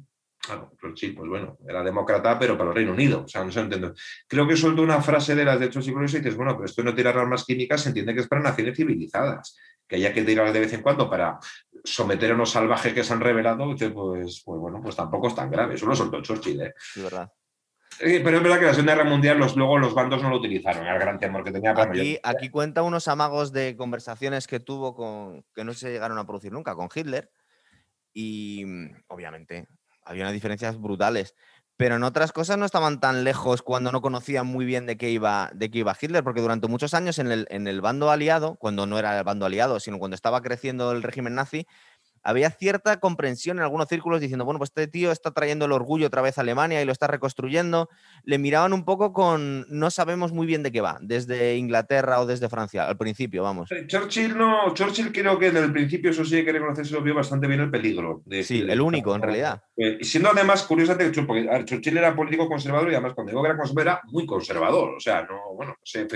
bueno, 0.49 0.73
Churchill, 0.81 1.15
pues 1.15 1.29
bueno, 1.29 1.59
era 1.69 1.83
demócrata, 1.83 2.39
pero 2.39 2.57
para 2.57 2.71
el 2.71 2.77
Reino 2.77 2.93
Unido. 2.93 3.25
O 3.25 3.29
sea, 3.29 3.45
no 3.45 3.51
se 3.51 3.61
entiende. 3.61 3.93
Creo 4.29 4.47
que 4.47 4.57
soltó 4.57 4.83
una 4.83 5.03
frase 5.03 5.35
de 5.35 5.45
las 5.45 5.59
de 5.59 5.73
siglos 5.73 6.15
y 6.15 6.19
dices, 6.19 6.37
bueno, 6.37 6.53
pero 6.55 6.67
esto 6.67 6.83
no 6.85 6.95
tirar 6.95 7.19
armas 7.19 7.45
químicas 7.45 7.83
se 7.83 7.89
entiende 7.89 8.15
que 8.15 8.21
es 8.21 8.29
para 8.29 8.43
naciones 8.43 8.77
civilizadas, 8.77 9.57
que 9.87 9.97
haya 9.97 10.13
que 10.13 10.23
tirar 10.23 10.53
de 10.53 10.61
vez 10.61 10.73
en 10.73 10.83
cuando 10.83 11.09
para 11.09 11.39
someter 11.85 12.33
a 12.33 12.35
unos 12.35 12.51
salvajes 12.51 12.93
que 12.93 13.05
se 13.05 13.13
han 13.13 13.21
revelado, 13.21 13.75
pues, 13.77 14.43
pues 14.45 14.61
bueno, 14.61 14.81
pues 14.83 14.97
tampoco 14.97 15.29
es 15.29 15.35
tan 15.35 15.51
grave. 15.51 15.75
Eso 15.75 15.87
lo 15.87 15.95
soltó 15.95 16.21
Churchill, 16.21 16.61
¿eh? 16.61 16.75
verdad. 16.97 17.33
pero 17.99 18.37
es 18.37 18.43
verdad 18.43 18.59
que 18.59 18.67
la 18.67 18.75
Segunda 18.75 18.95
Guerra 18.95 19.09
Mundial 19.09 19.39
los, 19.39 19.57
luego 19.57 19.79
los 19.79 19.95
bandos 19.95 20.23
no 20.23 20.31
lo 20.31 20.37
utilizaron, 20.37 20.85
era 20.85 20.95
el 20.95 21.01
gran 21.01 21.19
temor 21.19 21.45
que 21.45 21.53
tenía. 21.53 21.75
Aquí, 21.77 22.19
aquí 22.23 22.49
cuenta 22.49 22.83
unos 22.83 23.09
amagos 23.09 23.53
de 23.53 23.77
conversaciones 23.77 24.47
que 24.47 24.61
tuvo 24.61 24.95
con 24.95 25.45
que 25.55 25.65
no 25.65 25.73
se 25.75 25.91
llegaron 25.91 26.19
a 26.19 26.27
producir 26.27 26.53
nunca 26.53 26.75
con 26.75 26.89
Hitler 26.93 27.31
y 28.13 28.65
obviamente 29.09 29.69
había 30.03 30.23
unas 30.23 30.33
diferencias 30.33 30.81
brutales 30.81 31.35
pero 31.77 31.97
en 31.97 32.03
otras 32.05 32.33
cosas 32.33 32.57
no 32.59 32.65
estaban 32.65 33.01
tan 33.01 33.25
lejos 33.25 33.63
cuando 33.63 33.93
no 33.93 34.01
conocían 34.01 34.47
muy 34.47 34.65
bien 34.65 34.87
de 34.87 34.97
qué 34.97 35.11
iba, 35.11 35.51
de 35.55 35.71
qué 35.71 35.81
iba 35.81 35.97
Hitler, 36.01 36.25
porque 36.25 36.41
durante 36.41 36.69
muchos 36.69 36.95
años 36.95 37.19
en 37.19 37.31
el, 37.31 37.47
en 37.51 37.67
el 37.67 37.81
bando 37.81 38.11
aliado, 38.11 38.57
cuando 38.57 38.87
no 38.87 38.99
era 38.99 39.19
el 39.19 39.25
bando 39.25 39.47
aliado, 39.47 39.79
sino 39.81 39.99
cuando 39.99 40.15
estaba 40.15 40.41
creciendo 40.41 40.93
el 40.93 41.03
régimen 41.03 41.35
nazi, 41.35 41.67
había 42.27 42.51
cierta 42.51 42.99
comprensión 42.99 43.59
en 43.59 43.63
algunos 43.63 43.87
círculos 43.87 44.21
diciendo, 44.21 44.45
bueno, 44.45 44.59
pues 44.59 44.71
este 44.71 44.89
tío 44.89 45.13
está 45.13 45.31
trayendo 45.31 45.67
el 45.67 45.73
orgullo 45.73 46.09
otra 46.09 46.23
vez 46.23 46.39
a 46.39 46.41
Alemania 46.41 46.83
y 46.83 46.85
lo 46.85 46.91
está 46.91 47.07
reconstruyendo. 47.07 47.89
Le 48.25 48.39
miraban 48.39 48.73
un 48.73 48.85
poco 48.85 49.13
con, 49.13 49.65
no 49.69 49.93
sabemos 49.93 50.33
muy 50.33 50.45
bien 50.45 50.65
de 50.65 50.73
qué 50.73 50.81
va, 50.81 50.99
desde 51.01 51.57
Inglaterra 51.57 52.21
o 52.21 52.27
desde 52.27 52.49
Francia, 52.49 52.89
al 52.89 52.97
principio, 52.97 53.45
vamos. 53.45 53.71
Churchill 53.87 54.37
no, 54.37 54.75
Churchill 54.75 55.13
creo 55.13 55.39
que 55.39 55.53
desde 55.53 55.67
el 55.67 55.73
principio, 55.73 56.11
eso 56.11 56.25
sí 56.25 56.35
hay 56.35 56.45
que 56.45 56.51
reconocerse, 56.51 56.95
lo 56.95 57.03
vio 57.03 57.15
bastante 57.15 57.47
bien 57.47 57.61
el 57.61 57.71
peligro. 57.71 58.23
De, 58.25 58.43
sí, 58.43 58.67
el 58.69 58.81
único, 58.81 59.15
en 59.15 59.23
realidad. 59.23 59.63
Eh, 59.77 59.99
siendo 60.03 60.31
además 60.31 60.65
curioso, 60.65 60.97
porque 61.27 61.49
Churchill 61.65 61.97
era 61.97 62.17
político 62.17 62.49
conservador 62.49 62.91
y 62.91 62.95
además 62.95 63.15
cuando 63.15 63.31
digo 63.31 63.43
que 63.43 63.51
era 63.51 63.57
conservador 63.57 63.87
era 63.87 64.01
muy 64.07 64.27
conservador, 64.27 64.95
o 64.97 65.01
sea, 65.01 65.23
no, 65.23 65.55
bueno, 65.55 65.77
se 65.85 66.09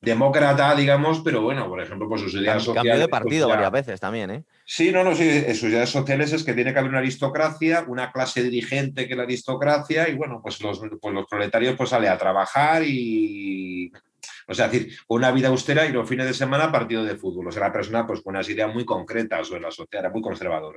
demócrata, 0.00 0.74
digamos, 0.74 1.20
pero 1.20 1.42
bueno, 1.42 1.68
por 1.68 1.82
ejemplo, 1.82 2.08
por 2.08 2.18
sus 2.18 2.32
ideas 2.32 2.62
sociales. 2.62 2.90
Cambió 2.90 2.98
de 2.98 3.08
partido 3.08 3.46
pues 3.46 3.56
varias 3.56 3.72
veces 3.72 4.00
también, 4.00 4.30
¿eh? 4.30 4.44
Sí, 4.70 4.92
no, 4.92 5.02
no, 5.02 5.14
sí, 5.14 5.26
sus 5.54 5.70
ideas 5.70 5.88
sociales 5.88 6.30
es 6.34 6.44
que 6.44 6.52
tiene 6.52 6.74
que 6.74 6.78
haber 6.78 6.90
una 6.90 6.98
aristocracia, 6.98 7.86
una 7.88 8.12
clase 8.12 8.42
dirigente 8.42 9.08
que 9.08 9.16
la 9.16 9.22
aristocracia, 9.22 10.10
y 10.10 10.14
bueno, 10.14 10.40
pues 10.42 10.60
los, 10.60 10.78
pues 11.00 11.14
los 11.14 11.26
proletarios 11.26 11.74
pues 11.74 11.88
sale 11.88 12.06
a 12.06 12.18
trabajar 12.18 12.82
y. 12.84 13.90
O 14.46 14.52
sea, 14.52 14.68
decir, 14.68 14.94
una 15.08 15.30
vida 15.32 15.48
austera 15.48 15.86
y 15.86 15.92
los 15.92 16.06
fines 16.06 16.26
de 16.26 16.34
semana 16.34 16.70
partido 16.70 17.02
de 17.02 17.16
fútbol. 17.16 17.48
O 17.48 17.52
sea, 17.52 17.62
la 17.62 17.72
persona 17.72 18.06
pues 18.06 18.20
con 18.20 18.34
unas 18.34 18.48
ideas 18.50 18.72
muy 18.72 18.84
concretas 18.84 19.48
sobre 19.48 19.62
la 19.62 19.70
sociedad, 19.70 20.04
era 20.04 20.12
muy 20.12 20.20
conservador. 20.20 20.76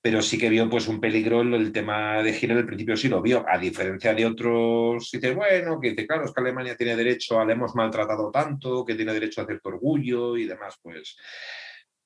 Pero 0.00 0.22
sí 0.22 0.38
que 0.38 0.48
vio 0.48 0.68
pues 0.70 0.88
un 0.88 0.98
peligro 0.98 1.42
el 1.42 1.72
tema 1.72 2.22
de 2.22 2.30
Hitler, 2.30 2.58
al 2.58 2.66
principio 2.66 2.96
sí 2.96 3.08
lo 3.08 3.20
vio, 3.20 3.44
a 3.46 3.58
diferencia 3.58 4.14
de 4.14 4.24
otros, 4.24 5.10
dice, 5.12 5.34
bueno, 5.34 5.78
que 5.80 5.90
dice, 5.90 6.06
claro, 6.06 6.24
es 6.24 6.32
que 6.32 6.40
Alemania 6.40 6.76
tiene 6.76 6.96
derecho, 6.96 7.38
a, 7.38 7.44
le 7.44 7.52
hemos 7.52 7.74
maltratado 7.74 8.30
tanto, 8.30 8.86
que 8.86 8.94
tiene 8.94 9.12
derecho 9.12 9.42
a 9.42 9.46
cierto 9.46 9.68
orgullo 9.68 10.36
y 10.38 10.46
demás, 10.46 10.78
pues 10.82 11.16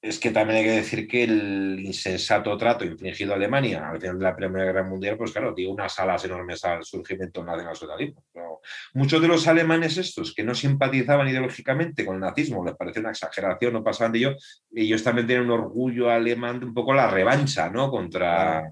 es 0.03 0.19
que 0.19 0.31
también 0.31 0.59
hay 0.59 0.65
que 0.65 0.77
decir 0.77 1.07
que 1.07 1.25
el 1.25 1.79
insensato 1.85 2.57
trato 2.57 2.87
infligido 2.87 3.33
a 3.33 3.37
Alemania 3.37 3.91
al 3.91 4.01
final 4.01 4.19
de 4.19 4.25
la 4.25 4.35
Primera 4.35 4.65
Guerra 4.65 4.83
Mundial, 4.83 5.19
pues 5.19 5.33
claro, 5.33 5.53
dio 5.55 5.71
unas 5.71 5.99
alas 5.99 6.25
enormes 6.25 6.65
al 6.65 6.85
surgimiento 6.85 7.45
nacional 7.45 7.77
socialismo. 7.77 8.25
No, 8.35 8.41
nazismo. 8.41 8.61
Muchos 8.95 9.21
de 9.21 9.29
los 9.29 9.47
alemanes 9.47 9.99
estos 9.99 10.35
que 10.35 10.43
no 10.43 10.55
simpatizaban 10.55 11.29
ideológicamente 11.29 12.07
con 12.07 12.15
el 12.15 12.23
nazismo, 12.23 12.65
les 12.65 12.77
parecía 12.77 13.01
una 13.01 13.11
exageración, 13.11 13.75
no 13.75 13.85
pasaban 13.85 14.13
de 14.13 14.19
ello, 14.21 14.37
ellos 14.75 15.05
también 15.05 15.27
tienen 15.27 15.45
un 15.45 15.53
orgullo 15.53 16.11
alemán, 16.11 16.65
un 16.65 16.73
poco 16.73 16.95
la 16.95 17.11
revancha, 17.11 17.69
¿no? 17.69 17.91
Contra... 17.91 18.71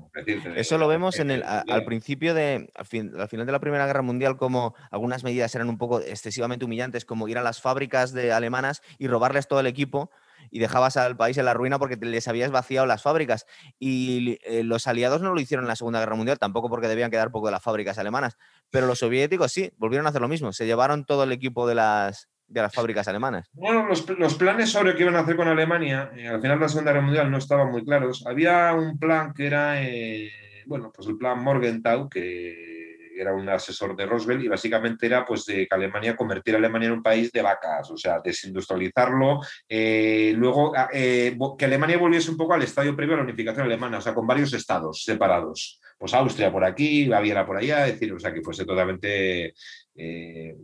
Eso 0.57 0.79
lo 0.79 0.89
vemos 0.89 1.19
en 1.19 1.31
el, 1.31 1.43
al 1.43 1.85
principio 1.85 2.33
de, 2.33 2.71
al, 2.75 3.21
al 3.21 3.29
final 3.29 3.47
de 3.47 3.53
la 3.53 3.61
Primera 3.61 3.87
Guerra 3.87 4.03
Mundial, 4.03 4.39
como 4.39 4.75
algunas 4.91 5.25
medidas 5.25 5.55
eran 5.55 5.69
un 5.69 5.77
poco 5.77 6.01
excesivamente 6.01 6.65
humillantes, 6.65 7.05
como 7.05 7.29
ir 7.29 7.37
a 7.37 7.43
las 7.43 7.61
fábricas 7.61 8.15
de 8.15 8.33
alemanas 8.33 8.83
y 8.99 9.09
robarles 9.09 9.47
todo 9.47 9.61
el 9.61 9.67
equipo 9.67 10.11
y 10.51 10.59
dejabas 10.59 10.97
al 10.97 11.17
país 11.17 11.37
en 11.39 11.45
la 11.45 11.55
ruina 11.55 11.79
porque 11.79 11.97
les 11.97 12.29
habías 12.29 12.51
vaciado 12.51 12.87
las 12.87 13.03
fábricas. 13.03 13.47
Y 13.79 14.39
eh, 14.45 14.63
los 14.63 14.87
aliados 14.87 15.23
no 15.23 15.35
lo 15.35 15.41
hicieron 15.41 15.65
en 15.65 15.69
la 15.69 15.77
Segunda 15.77 16.01
Guerra 16.01 16.17
Mundial, 16.17 16.39
tampoco 16.39 16.69
porque 16.69 16.89
debían 16.89 17.11
quedar 17.11 17.31
poco 17.31 17.47
de 17.47 17.53
las 17.53 17.63
fábricas 17.63 17.99
alemanas, 17.99 18.37
pero 18.71 18.87
los 18.87 18.99
soviéticos 18.99 19.53
sí, 19.53 19.71
volvieron 19.77 20.07
a 20.07 20.11
hacer 20.11 20.21
lo 20.21 20.29
mismo, 20.29 20.53
se 20.53 20.67
llevaron 20.67 21.05
todo 21.05 21.25
el 21.25 21.33
equipo 21.33 21.67
de 21.67 21.75
las, 21.75 22.29
de 22.47 22.63
las 22.63 22.75
fábricas 22.75 23.07
alemanas. 23.09 23.49
Bueno, 23.53 23.87
los, 23.87 24.35
planes 24.35 24.71
sobre 24.71 24.95
qué 24.95 25.03
iban 25.03 25.17
a 25.17 25.21
hacer 25.21 25.37
con 25.37 25.49
Alemania, 25.49 26.11
eh, 26.17 26.29
al 26.29 26.41
final 26.41 26.59
de 26.59 26.65
la 26.65 26.69
Segunda 26.69 26.93
Guerra 26.93 27.05
Mundial 27.05 27.31
no 27.31 27.39
estaban 27.39 27.71
muy 27.71 27.85
claros. 27.85 28.25
Había 28.27 28.73
un 28.75 28.99
plan 28.99 29.33
que 29.35 29.47
era, 29.47 29.83
eh, 29.83 30.31
bueno, 30.67 30.91
pues 30.95 31.09
el 31.09 31.17
plan 31.17 31.43
Morgenthau, 31.43 32.09
que 32.09 32.78
era 33.21 33.35
un 33.35 33.49
asesor 33.49 33.97
de 33.97 34.07
Roosevelt, 34.07 34.45
y 34.45 34.49
básicamente 34.49 35.07
era 35.07 35.25
pues 35.25 35.45
de 35.45 35.67
que 35.67 35.75
Alemania 35.75 36.17
convertir 36.17 36.55
a 36.55 36.59
Alemania 36.59 36.87
en 36.87 36.95
un 36.95 37.03
país 37.03 37.33
de 37.33 37.43
vacas, 37.43 37.91
o 37.91 37.97
sea, 37.97 38.21
desindustrializarlo, 38.21 39.41
eh, 39.69 40.33
luego 40.37 40.73
ah, 40.77 40.89
eh, 40.93 41.37
que 41.59 41.65
Alemania 41.65 41.99
volviese 41.99 42.31
un 42.31 42.37
poco 42.37 42.55
al 42.55 42.63
estadio 42.63 42.95
previo 42.95 43.15
a 43.15 43.19
la 43.19 43.25
unificación 43.25 43.67
alemana, 43.67 43.99
o 43.99 44.01
sea, 44.01 44.15
con 44.15 44.27
varios 44.27 44.53
estados 44.53 45.03
separados. 45.05 45.81
Pues 45.99 46.15
Austria 46.15 46.53
por 46.53 46.65
aquí, 46.65 47.09
Baviera 47.09 47.45
por 47.45 47.57
allá, 47.57 47.87
es 47.87 47.95
decir, 47.95 48.13
o 48.13 48.19
sea, 48.19 48.33
que 48.33 48.43
fuese 48.43 48.65
totalmente... 48.65 49.55
Eh, 49.97 50.55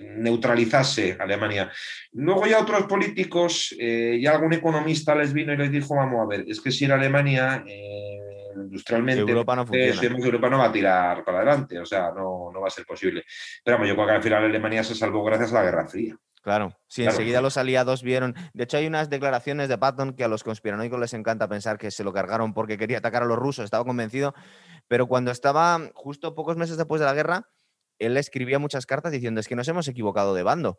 neutralizase 0.00 1.16
Alemania. 1.18 1.72
Luego 2.12 2.46
ya 2.46 2.60
otros 2.60 2.84
políticos, 2.84 3.74
y 3.76 4.24
algún 4.26 4.52
economista 4.52 5.12
les 5.12 5.32
vino 5.32 5.52
y 5.52 5.56
les 5.56 5.72
dijo, 5.72 5.96
vamos 5.96 6.20
a 6.20 6.26
ver, 6.26 6.44
es 6.46 6.60
que 6.60 6.70
si 6.70 6.84
en 6.84 6.92
Alemania 6.92 7.64
industrialmente, 8.62 9.20
Europa 9.20 9.56
no 9.56 9.66
funciona. 9.66 10.18
Europa 10.18 10.50
no 10.50 10.58
va 10.58 10.66
a 10.66 10.72
tirar 10.72 11.24
para 11.24 11.38
adelante, 11.38 11.78
o 11.78 11.86
sea, 11.86 12.10
no, 12.10 12.50
no 12.52 12.60
va 12.60 12.68
a 12.68 12.70
ser 12.70 12.84
posible. 12.84 13.24
Pero 13.64 13.76
vamos, 13.76 13.88
yo 13.88 13.94
creo 13.94 14.06
que 14.06 14.12
al 14.12 14.22
final 14.22 14.44
Alemania 14.44 14.84
se 14.84 14.94
salvó 14.94 15.24
gracias 15.24 15.52
a 15.52 15.56
la 15.56 15.62
Guerra 15.62 15.88
Fría. 15.88 16.16
Claro, 16.42 16.72
sí, 16.86 17.04
enseguida 17.04 17.40
los 17.40 17.56
aliados 17.56 18.02
vieron. 18.02 18.34
De 18.54 18.64
hecho, 18.64 18.76
hay 18.76 18.86
unas 18.86 19.10
declaraciones 19.10 19.68
de 19.68 19.76
Patton 19.76 20.14
que 20.14 20.24
a 20.24 20.28
los 20.28 20.44
conspiranoicos 20.44 20.98
les 20.98 21.12
encanta 21.12 21.48
pensar 21.48 21.78
que 21.78 21.90
se 21.90 22.04
lo 22.04 22.12
cargaron 22.12 22.54
porque 22.54 22.78
quería 22.78 22.98
atacar 22.98 23.22
a 23.22 23.26
los 23.26 23.38
rusos, 23.38 23.64
estaba 23.64 23.84
convencido. 23.84 24.34
Pero 24.86 25.08
cuando 25.08 25.30
estaba 25.30 25.78
justo 25.94 26.34
pocos 26.34 26.56
meses 26.56 26.76
después 26.76 27.00
de 27.00 27.06
la 27.06 27.14
guerra, 27.14 27.48
él 27.98 28.16
escribía 28.16 28.58
muchas 28.58 28.86
cartas 28.86 29.12
diciendo: 29.12 29.40
Es 29.40 29.48
que 29.48 29.56
nos 29.56 29.68
hemos 29.68 29.88
equivocado 29.88 30.34
de 30.34 30.42
bando. 30.42 30.78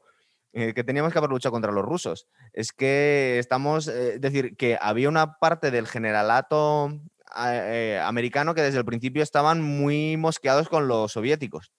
Eh, 0.51 0.73
que 0.73 0.83
teníamos 0.83 1.13
que 1.13 1.19
haber 1.19 1.29
luchado 1.29 1.51
contra 1.51 1.71
los 1.71 1.85
rusos. 1.85 2.27
Es 2.53 2.71
que 2.71 3.37
estamos, 3.37 3.87
eh, 3.87 4.15
es 4.15 4.21
decir, 4.21 4.57
que 4.57 4.79
había 4.81 5.07
una 5.07 5.37
parte 5.37 5.69
del 5.69 5.87
generalato 5.87 6.99
eh, 7.37 7.99
americano 8.03 8.53
que 8.53 8.61
desde 8.61 8.79
el 8.79 8.85
principio 8.85 9.23
estaban 9.23 9.61
muy 9.61 10.17
mosqueados 10.17 10.69
con 10.69 10.87
los 10.87 11.11
soviéticos. 11.11 11.71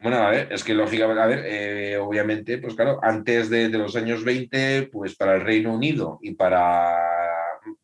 Bueno, 0.00 0.18
a 0.18 0.30
ver, 0.30 0.52
es 0.52 0.62
que 0.62 0.74
lógicamente, 0.74 1.22
a 1.22 1.26
ver, 1.26 1.42
eh, 1.46 1.96
obviamente, 1.96 2.58
pues 2.58 2.74
claro, 2.74 3.00
antes 3.02 3.48
de, 3.48 3.68
los 3.70 3.96
años 3.96 4.24
20, 4.24 4.90
pues 4.92 5.16
para 5.16 5.36
el 5.36 5.40
Reino 5.40 5.74
Unido 5.74 6.18
y 6.22 6.34
para 6.34 6.96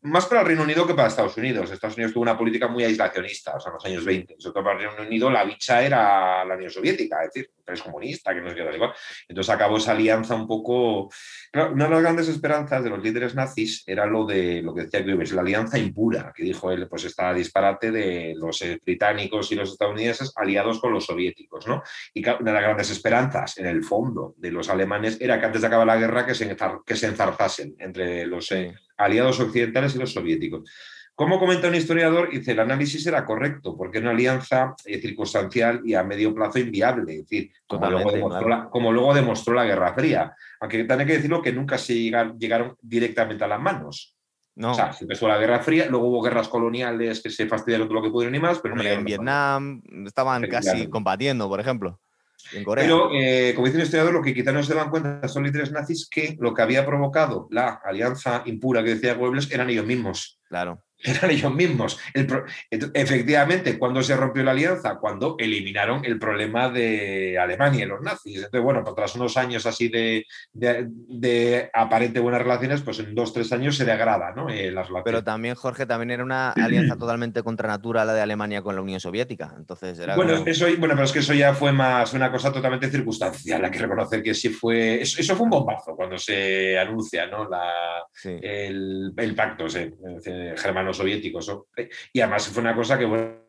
más 0.03 0.27
para 0.27 0.41
el 0.43 0.47
Reino 0.47 0.63
Unido 0.63 0.87
que 0.87 0.95
para 0.95 1.09
Estados 1.09 1.37
Unidos. 1.37 1.71
Estados 1.71 1.97
Unidos 1.97 2.13
tuvo 2.13 2.23
una 2.23 2.39
política 2.39 2.69
muy 2.69 2.85
aislacionista, 2.85 3.57
o 3.57 3.61
sea, 3.61 3.71
en 3.71 3.75
los 3.75 3.85
años 3.85 4.05
20. 4.05 4.37
Sobre 4.39 4.63
para 4.63 4.79
el 4.79 4.87
Reino 4.89 5.03
Unido, 5.07 5.31
la 5.31 5.45
bicha 5.45 5.83
era 5.83 6.45
la 6.45 6.55
Unión 6.55 6.71
Soviética, 6.71 7.23
es 7.23 7.33
decir, 7.33 7.51
es 7.73 7.83
comunista, 7.83 8.35
que 8.35 8.41
no 8.41 8.49
es 8.49 8.55
que 8.55 8.75
igual. 8.75 8.93
Entonces 9.29 9.55
acabó 9.55 9.77
esa 9.77 9.93
alianza 9.93 10.35
un 10.35 10.47
poco. 10.47 11.11
una 11.55 11.85
de 11.85 11.91
las 11.91 12.03
grandes 12.03 12.29
esperanzas 12.29 12.83
de 12.83 12.91
los 12.91 13.03
líderes 13.03 13.35
nazis 13.35 13.83
era 13.87 14.07
lo 14.07 14.25
de 14.25 14.63
lo 14.63 14.75
que 14.75 14.83
decía 14.83 15.03
Goebbels, 15.03 15.33
la 15.33 15.43
alianza 15.43 15.79
impura, 15.79 16.33
que 16.35 16.45
dijo 16.45 16.71
él, 16.71 16.89
pues 16.89 17.05
está 17.05 17.33
disparate 17.33 17.91
de 17.91 18.35
los 18.37 18.63
británicos 18.85 19.51
y 19.53 19.55
los 19.55 19.73
estadounidenses 19.73 20.33
aliados 20.37 20.81
con 20.81 20.93
los 20.93 21.07
soviéticos, 21.07 21.67
¿no? 21.67 21.83
Y 22.15 22.27
una 22.29 22.39
de 22.39 22.53
las 22.53 22.63
grandes 22.63 22.91
esperanzas, 22.91 23.59
en 23.59 23.67
el 23.67 23.85
fondo, 23.85 24.35
de 24.37 24.51
los 24.51 24.69
alemanes 24.69 25.21
era 25.21 25.39
que 25.39 25.47
antes 25.47 25.61
de 25.61 25.67
acabar 25.67 25.87
la 25.87 25.97
guerra 25.97 26.27
que 26.27 26.35
se, 26.35 26.57
que 26.87 26.97
se 26.97 27.07
enzarzasen 27.07 27.75
entre 27.79 28.27
los. 28.27 28.51
Eh, 28.53 28.75
aliados 29.01 29.41
occidentales 29.41 29.95
y 29.95 29.99
los 29.99 30.13
soviéticos. 30.13 30.71
Como 31.21 31.39
comenta 31.39 31.69
un 31.69 31.75
historiador, 31.75 32.31
dice, 32.31 32.53
el 32.53 32.61
análisis 32.61 33.07
era 33.07 33.27
correcto, 33.27 33.77
porque 33.77 33.99
una 33.99 34.13
alianza 34.13 34.75
eh, 34.87 34.99
circunstancial 35.01 35.83
y 35.85 35.93
a 35.93 36.03
medio 36.03 36.35
plazo 36.35 36.59
inviable, 36.59 37.13
es 37.13 37.29
decir, 37.29 37.53
como 37.67 37.91
luego, 38.91 39.13
demostró 39.13 39.53
la, 39.53 39.65
Guerra 39.65 39.93
Fría. 39.93 40.35
Aunque 40.61 40.85
también 40.85 41.01
hay 41.01 41.07
que 41.07 41.17
decirlo 41.19 41.43
que 41.43 41.53
nunca 41.53 41.77
se 41.77 41.95
llegaron, 41.95 42.39
directamente 42.81 43.45
a 43.45 43.49
las 43.49 43.61
manos. 43.61 44.17
No. 44.55 44.73
O 44.73 44.75
sea, 44.75 44.95
se 44.95 45.05
empezó 45.05 45.29
la 45.29 45.37
Guerra 45.37 45.61
Fría, 45.61 45.87
luego 45.91 46.07
hubo 46.07 46.23
guerras 46.23 46.49
coloniales 46.49 47.23
que 47.23 47.29
se 47.29 47.47
fastidiaron 47.47 47.87
todo 47.87 47.99
lo 47.99 48.03
que 48.03 48.11
pudieron 48.11 48.35
y 48.35 48.41
más, 48.41 48.59
pero 48.61 48.81
en 48.81 49.05
Vietnam 49.05 49.83
estaban 50.07 50.47
casi 50.49 50.89
combatiendo, 50.89 51.49
por 51.49 51.61
ejemplo. 51.61 52.01
Pero, 52.75 53.11
eh, 53.15 53.53
como 53.55 53.67
dice 53.67 53.79
el 53.79 53.85
historiador, 53.85 54.15
lo 54.15 54.23
que 54.23 54.35
quizá 54.35 54.53
no 54.53 54.63
se 54.63 54.75
dan 54.75 54.91
cuenta 54.91 55.27
son 55.29 55.45
líderes 55.45 55.73
nazis 55.73 56.09
que 56.11 56.37
lo 56.41 56.55
que 56.55 56.63
había 56.63 56.85
provocado 56.85 57.49
la 57.51 57.81
alianza 57.85 58.43
impura 58.47 58.83
que 58.83 58.95
decía 58.95 59.15
Goebbels 59.15 59.51
eran 59.51 59.71
ellos 59.71 59.87
mismos. 59.87 60.41
Claro 60.49 60.83
eran 61.03 61.31
ellos 61.31 61.53
mismos. 61.53 61.99
efectivamente, 62.71 63.79
cuando 63.79 64.03
se 64.03 64.17
rompió 64.17 64.43
la 64.43 64.53
alianza? 64.53 64.97
Cuando 64.97 65.37
eliminaron 65.39 66.05
el 66.05 66.19
problema 66.19 66.69
de 66.69 67.39
Alemania 67.39 67.85
y 67.85 67.89
los 67.89 68.01
nazis. 68.01 68.37
Entonces, 68.37 68.63
bueno, 68.63 68.83
pues 68.83 68.95
tras 68.97 69.15
unos 69.17 69.37
años 69.37 69.67
así 69.67 69.89
de, 69.89 70.27
de, 70.53 71.71
aparente 71.73 72.21
buenas 72.21 72.43
relaciones, 72.43 72.83
pues 72.83 72.99
en 73.01 73.15
dos, 73.15 73.33
tres 73.33 73.53
años 73.53 73.77
se 73.77 73.85
degrada 73.85 74.33
¿no? 74.35 74.49
Eh, 74.49 74.71
las 74.71 74.89
relaciones. 74.89 75.05
Pero 75.05 75.25
también, 75.25 75.55
Jorge, 75.55 75.87
también 75.87 76.11
era 76.11 76.25
una 76.25 76.51
alianza 76.51 76.97
totalmente 76.99 77.43
contra 77.43 77.69
natura 77.69 78.05
la 78.05 78.15
de 78.15 78.21
Alemania 78.21 78.63
con 78.63 78.75
la 78.75 78.83
Unión 78.83 79.01
Soviética. 79.01 79.55
Entonces 79.57 79.99
era 79.99 80.17
bueno, 80.17 80.35
eso, 80.47 80.67
bueno, 80.79 80.95
pero 80.95 81.05
es 81.05 81.13
que 81.13 81.21
eso 81.21 81.35
ya 81.35 81.55
fue 81.55 81.73
más 81.73 82.13
una 82.13 82.31
cosa 82.31 82.53
totalmente 82.53 82.91
circunstancial. 82.91 83.65
Hay 83.65 83.71
que 83.71 83.79
reconocer 83.79 84.23
que 84.23 84.35
sí 84.35 84.49
fue. 84.49 85.01
Eso, 85.03 85.37
fue 85.37 85.45
un 85.45 85.51
bombazo 85.51 85.95
cuando 85.95 86.19
se 86.19 86.79
anuncia 86.79 87.27
¿no? 87.27 87.49
la, 87.49 87.73
el, 88.25 89.13
el, 89.17 89.35
pacto 89.35 89.67
germano 90.57 90.90
soviéticos. 90.97 91.51
Eh, 91.77 91.89
y 92.13 92.21
además 92.21 92.49
fue 92.49 92.63
una 92.63 92.75
cosa 92.75 92.99
que, 92.99 93.05
bueno, 93.05 93.41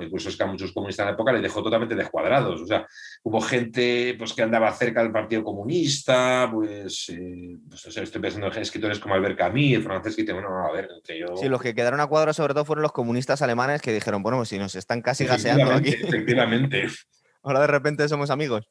incluso 0.00 0.28
es 0.28 0.36
que 0.36 0.42
a 0.42 0.46
muchos 0.46 0.72
comunistas 0.72 1.04
en 1.04 1.08
la 1.08 1.14
época 1.14 1.32
les 1.32 1.42
dejó 1.42 1.62
totalmente 1.62 1.94
descuadrados. 1.94 2.60
O 2.60 2.66
sea, 2.66 2.86
hubo 3.22 3.40
gente 3.40 4.14
pues, 4.18 4.32
que 4.32 4.42
andaba 4.42 4.72
cerca 4.72 5.02
del 5.02 5.12
Partido 5.12 5.44
Comunista, 5.44 6.48
pues, 6.52 7.08
eh, 7.10 7.56
pues 7.68 7.96
estoy 7.96 8.20
pensando 8.20 8.52
en 8.52 8.62
escritores 8.62 8.98
como 8.98 9.14
Albert 9.14 9.38
Camus, 9.38 9.84
francés, 9.84 10.16
que 10.16 10.32
bueno, 10.32 10.66
a 10.66 10.72
ver, 10.72 10.88
entre 10.94 11.18
yo... 11.18 11.36
Sí, 11.36 11.48
los 11.48 11.60
que 11.60 11.74
quedaron 11.74 12.00
a 12.00 12.06
cuadro 12.06 12.32
sobre 12.32 12.54
todo 12.54 12.64
fueron 12.64 12.82
los 12.82 12.92
comunistas 12.92 13.42
alemanes 13.42 13.82
que 13.82 13.92
dijeron, 13.92 14.22
bueno, 14.22 14.38
pues 14.38 14.48
si 14.48 14.58
nos 14.58 14.74
están 14.74 15.02
casi 15.02 15.26
gaseando 15.26 15.72
aquí. 15.72 15.90
Efectivamente. 15.90 16.86
Ahora 17.42 17.60
de 17.60 17.68
repente 17.68 18.08
somos 18.08 18.30
amigos 18.30 18.68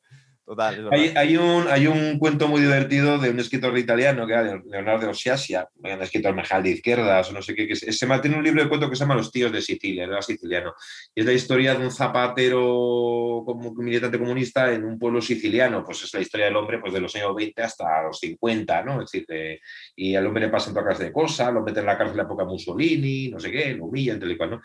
hay, 1.16 1.38
un, 1.38 1.68
hay 1.70 1.88
un 1.88 2.20
cuento 2.20 2.48
muy 2.48 2.62
divertido 2.62 3.18
de 3.18 3.32
un 3.32 3.40
escritor 3.40 3.76
italiano 3.78 4.28
que 4.28 4.34
era 4.34 4.62
Leonardo 4.64 5.12
Sciascia, 5.14 5.68
un 5.76 6.02
escritor 6.02 6.36
mejal 6.36 6.62
de 6.62 6.72
izquierdas 6.72 7.30
o 7.30 7.34
no 7.34 7.42
sé 7.42 7.56
qué, 7.56 7.68
que 7.68 7.76
se 7.76 8.06
mantiene 8.06 8.38
un 8.38 8.44
libro 8.44 8.62
de 8.62 8.70
cuento 8.70 8.88
que 8.88 8.96
se 8.96 9.02
llama 9.02 9.16
Los 9.16 9.32
tíos 9.32 9.52
de 9.52 9.62
Sicilia, 9.62 10.04
era 10.04 10.22
siciliano. 10.22 10.74
Y 11.16 11.22
es 11.22 11.26
la 11.26 11.34
historia 11.34 11.74
de 11.74 11.84
un 11.84 11.92
zapatero 11.92 13.44
como 13.46 13.74
militante 13.74 14.20
comunista 14.20 14.72
en 14.72 14.84
un 14.86 15.00
pueblo 15.00 15.20
siciliano. 15.20 15.84
Pues 15.84 16.04
es 16.04 16.14
la 16.14 16.22
historia 16.22 16.46
del 16.46 16.56
hombre 16.56 16.80
pues 16.80 16.94
de 16.94 17.02
los 17.02 17.16
años 17.16 17.36
20 17.36 17.64
hasta 17.64 18.04
los 18.04 18.20
50, 18.20 18.84
¿no? 18.84 19.02
Es 19.02 19.12
decir, 19.12 19.60
y 19.96 20.16
al 20.16 20.28
hombre 20.28 20.46
le 20.46 20.52
pasan 20.52 20.74
todas 20.74 20.86
clases 20.90 21.08
de 21.08 21.14
cosas, 21.14 21.52
lo 21.52 21.64
meten 21.64 21.82
en 21.82 21.88
la 21.88 21.98
cárcel 21.98 22.18
la 22.18 22.24
época 22.24 22.46
Mussolini, 22.46 23.30
no 23.30 23.40
sé 23.40 23.52
qué, 23.52 23.74
lo 23.74 23.86
humillan, 23.86 24.20
tal 24.20 24.32
y 24.32 24.38
cual, 24.38 24.52
¿no? 24.52 24.62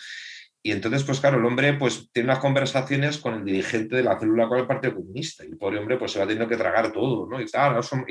Y 0.63 0.73
entonces, 0.73 1.05
pues 1.05 1.21
claro, 1.21 1.39
el 1.39 1.45
hombre 1.47 1.73
pues 1.73 2.11
tiene 2.13 2.29
unas 2.29 2.39
conversaciones 2.39 3.17
con 3.17 3.33
el 3.33 3.45
dirigente 3.45 3.97
de 3.97 4.03
la 4.03 4.19
célula 4.19 4.47
con 4.47 4.59
el 4.59 4.67
Partido 4.67 4.95
Comunista. 4.95 5.43
Y 5.43 5.49
el 5.49 5.57
pobre 5.57 5.79
hombre 5.79 5.97
pues 5.97 6.13
se 6.13 6.19
va 6.19 6.27
teniendo 6.27 6.49
que 6.49 6.59
tragar 6.59 6.93
todo, 6.93 7.27
¿no? 7.27 7.41
Y, 7.41 7.47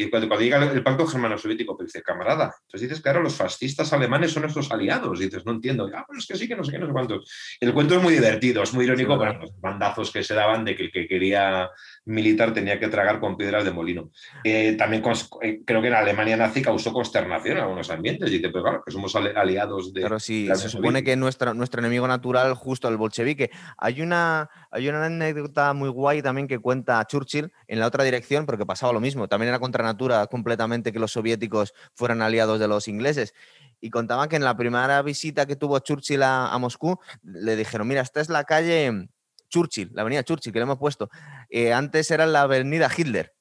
cuando, 0.09 0.39
llega 0.39 0.57
el, 0.57 0.81
pacto 0.81 1.05
germano-soviético, 1.05 1.77
pues 1.77 1.93
dice, 1.93 2.01
camarada, 2.01 2.55
entonces 2.61 2.89
dices, 2.89 3.03
claro, 3.03 3.21
los 3.21 3.35
fascistas 3.35 3.93
alemanes 3.93 4.31
son 4.31 4.43
nuestros 4.43 4.71
aliados. 4.71 5.21
Y 5.21 5.25
dices, 5.25 5.45
no 5.45 5.51
entiendo. 5.51 5.91
Ah, 5.93 6.03
pues 6.07 6.19
es 6.19 6.25
que 6.25 6.35
sí, 6.37 6.47
que 6.47 6.55
no 6.55 6.63
sé 6.63 6.71
qué, 6.71 6.79
no 6.79 6.87
sé 6.87 6.91
cuántos. 6.91 7.29
El 7.59 7.71
cuento 7.71 7.95
es 7.97 8.01
muy 8.01 8.13
divertido, 8.13 8.63
es 8.63 8.73
muy 8.73 8.85
irónico, 8.85 9.19
sí, 9.19 9.37
los 9.39 9.61
bandazos 9.61 10.11
que 10.11 10.23
se 10.23 10.33
daban 10.33 10.65
de 10.65 10.75
que 10.75 10.83
el 10.83 10.91
que 10.91 11.07
quería 11.07 11.69
militar 12.05 12.51
tenía 12.51 12.79
que 12.79 12.87
tragar 12.87 13.19
con 13.19 13.37
piedras 13.37 13.63
de 13.63 13.71
molino. 13.71 14.09
Eh, 14.43 14.73
también 14.73 15.03
eh, 15.43 15.61
creo 15.63 15.81
que 15.83 15.87
en 15.87 15.93
Alemania 15.93 16.35
nazi 16.35 16.63
causó 16.63 16.91
consternación 16.91 17.57
en 17.57 17.63
algunos 17.63 17.91
ambientes. 17.91 18.27
Y 18.31 18.37
dice, 18.37 18.49
pues 18.49 18.63
claro, 18.63 18.81
que 18.83 18.91
somos 18.91 19.15
aliados 19.15 19.93
de... 19.93 20.01
Pero 20.01 20.19
sí, 20.19 20.49
se 20.55 20.67
supone 20.67 21.03
que 21.03 21.15
nuestro, 21.15 21.53
nuestro 21.53 21.79
enemigo 21.79 22.07
natural 22.07 22.38
justo 22.55 22.87
el 22.87 22.97
bolchevique. 22.97 23.51
Hay 23.77 24.01
una, 24.01 24.49
hay 24.71 24.89
una 24.89 25.05
anécdota 25.05 25.73
muy 25.73 25.89
guay 25.89 26.21
también 26.21 26.47
que 26.47 26.59
cuenta 26.59 27.03
Churchill 27.05 27.51
en 27.67 27.79
la 27.79 27.87
otra 27.87 28.03
dirección, 28.03 28.45
porque 28.45 28.65
pasaba 28.65 28.93
lo 28.93 28.99
mismo. 28.99 29.27
También 29.27 29.49
era 29.49 29.59
contra 29.59 29.83
natura 29.83 30.27
completamente 30.27 30.91
que 30.91 30.99
los 30.99 31.11
soviéticos 31.11 31.73
fueran 31.93 32.21
aliados 32.21 32.59
de 32.59 32.67
los 32.67 32.87
ingleses 32.87 33.33
y 33.81 33.89
contaban 33.89 34.29
que 34.29 34.35
en 34.35 34.43
la 34.43 34.55
primera 34.55 35.01
visita 35.01 35.45
que 35.45 35.55
tuvo 35.55 35.79
Churchill 35.79 36.23
a, 36.23 36.57
Moscú 36.59 36.99
le 37.23 37.55
dijeron, 37.55 37.87
mira, 37.87 38.01
esta 38.01 38.21
es 38.21 38.29
la 38.29 38.43
calle 38.43 39.09
Churchill, 39.49 39.91
la 39.93 40.01
avenida 40.01 40.23
Churchill, 40.23 40.53
que 40.53 40.59
le 40.59 40.63
hemos 40.63 40.77
puesto. 40.77 41.09
Eh, 41.49 41.73
antes 41.73 42.11
era 42.11 42.25
la 42.25 42.41
avenida 42.41 42.89
Hitler. 42.95 43.33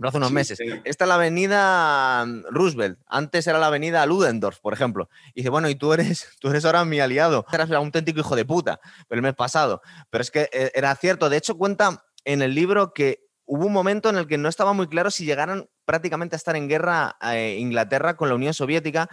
Hace 0.00 0.16
unos 0.18 0.30
meses. 0.30 0.60
Esta 0.84 1.04
es 1.04 1.08
la 1.08 1.16
avenida 1.16 2.24
mm, 2.24 2.44
Roosevelt. 2.50 3.00
Antes 3.06 3.46
era 3.46 3.58
la 3.58 3.66
avenida 3.66 4.06
Ludendorff, 4.06 4.60
por 4.60 4.72
ejemplo. 4.72 5.08
Y 5.34 5.40
dice, 5.40 5.50
bueno, 5.50 5.68
y 5.68 5.74
tú 5.74 5.92
eres, 5.92 6.28
tú 6.40 6.50
eres 6.50 6.64
ahora 6.64 6.84
mi 6.84 7.00
aliado. 7.00 7.44
Eras 7.52 7.68
un 7.68 7.76
auténtico 7.76 8.20
hijo 8.20 8.36
de 8.36 8.44
puta 8.44 8.80
el 9.10 9.22
mes 9.22 9.34
pasado. 9.34 9.82
Pero 10.10 10.22
es 10.22 10.30
que 10.30 10.48
eh, 10.52 10.70
era 10.74 10.94
cierto. 10.94 11.28
De 11.28 11.36
hecho, 11.36 11.56
cuenta 11.56 12.04
en 12.24 12.42
el 12.42 12.54
libro 12.54 12.92
que 12.92 13.28
hubo 13.44 13.66
un 13.66 13.72
momento 13.72 14.10
en 14.10 14.16
el 14.16 14.26
que 14.26 14.38
no 14.38 14.48
estaba 14.48 14.72
muy 14.72 14.86
claro 14.88 15.10
si 15.10 15.24
llegaran 15.24 15.68
prácticamente 15.84 16.36
a 16.36 16.38
estar 16.38 16.54
en 16.54 16.68
guerra 16.68 17.16
eh, 17.22 17.56
Inglaterra 17.58 18.16
con 18.16 18.28
la 18.28 18.34
Unión 18.34 18.52
Soviética, 18.52 19.08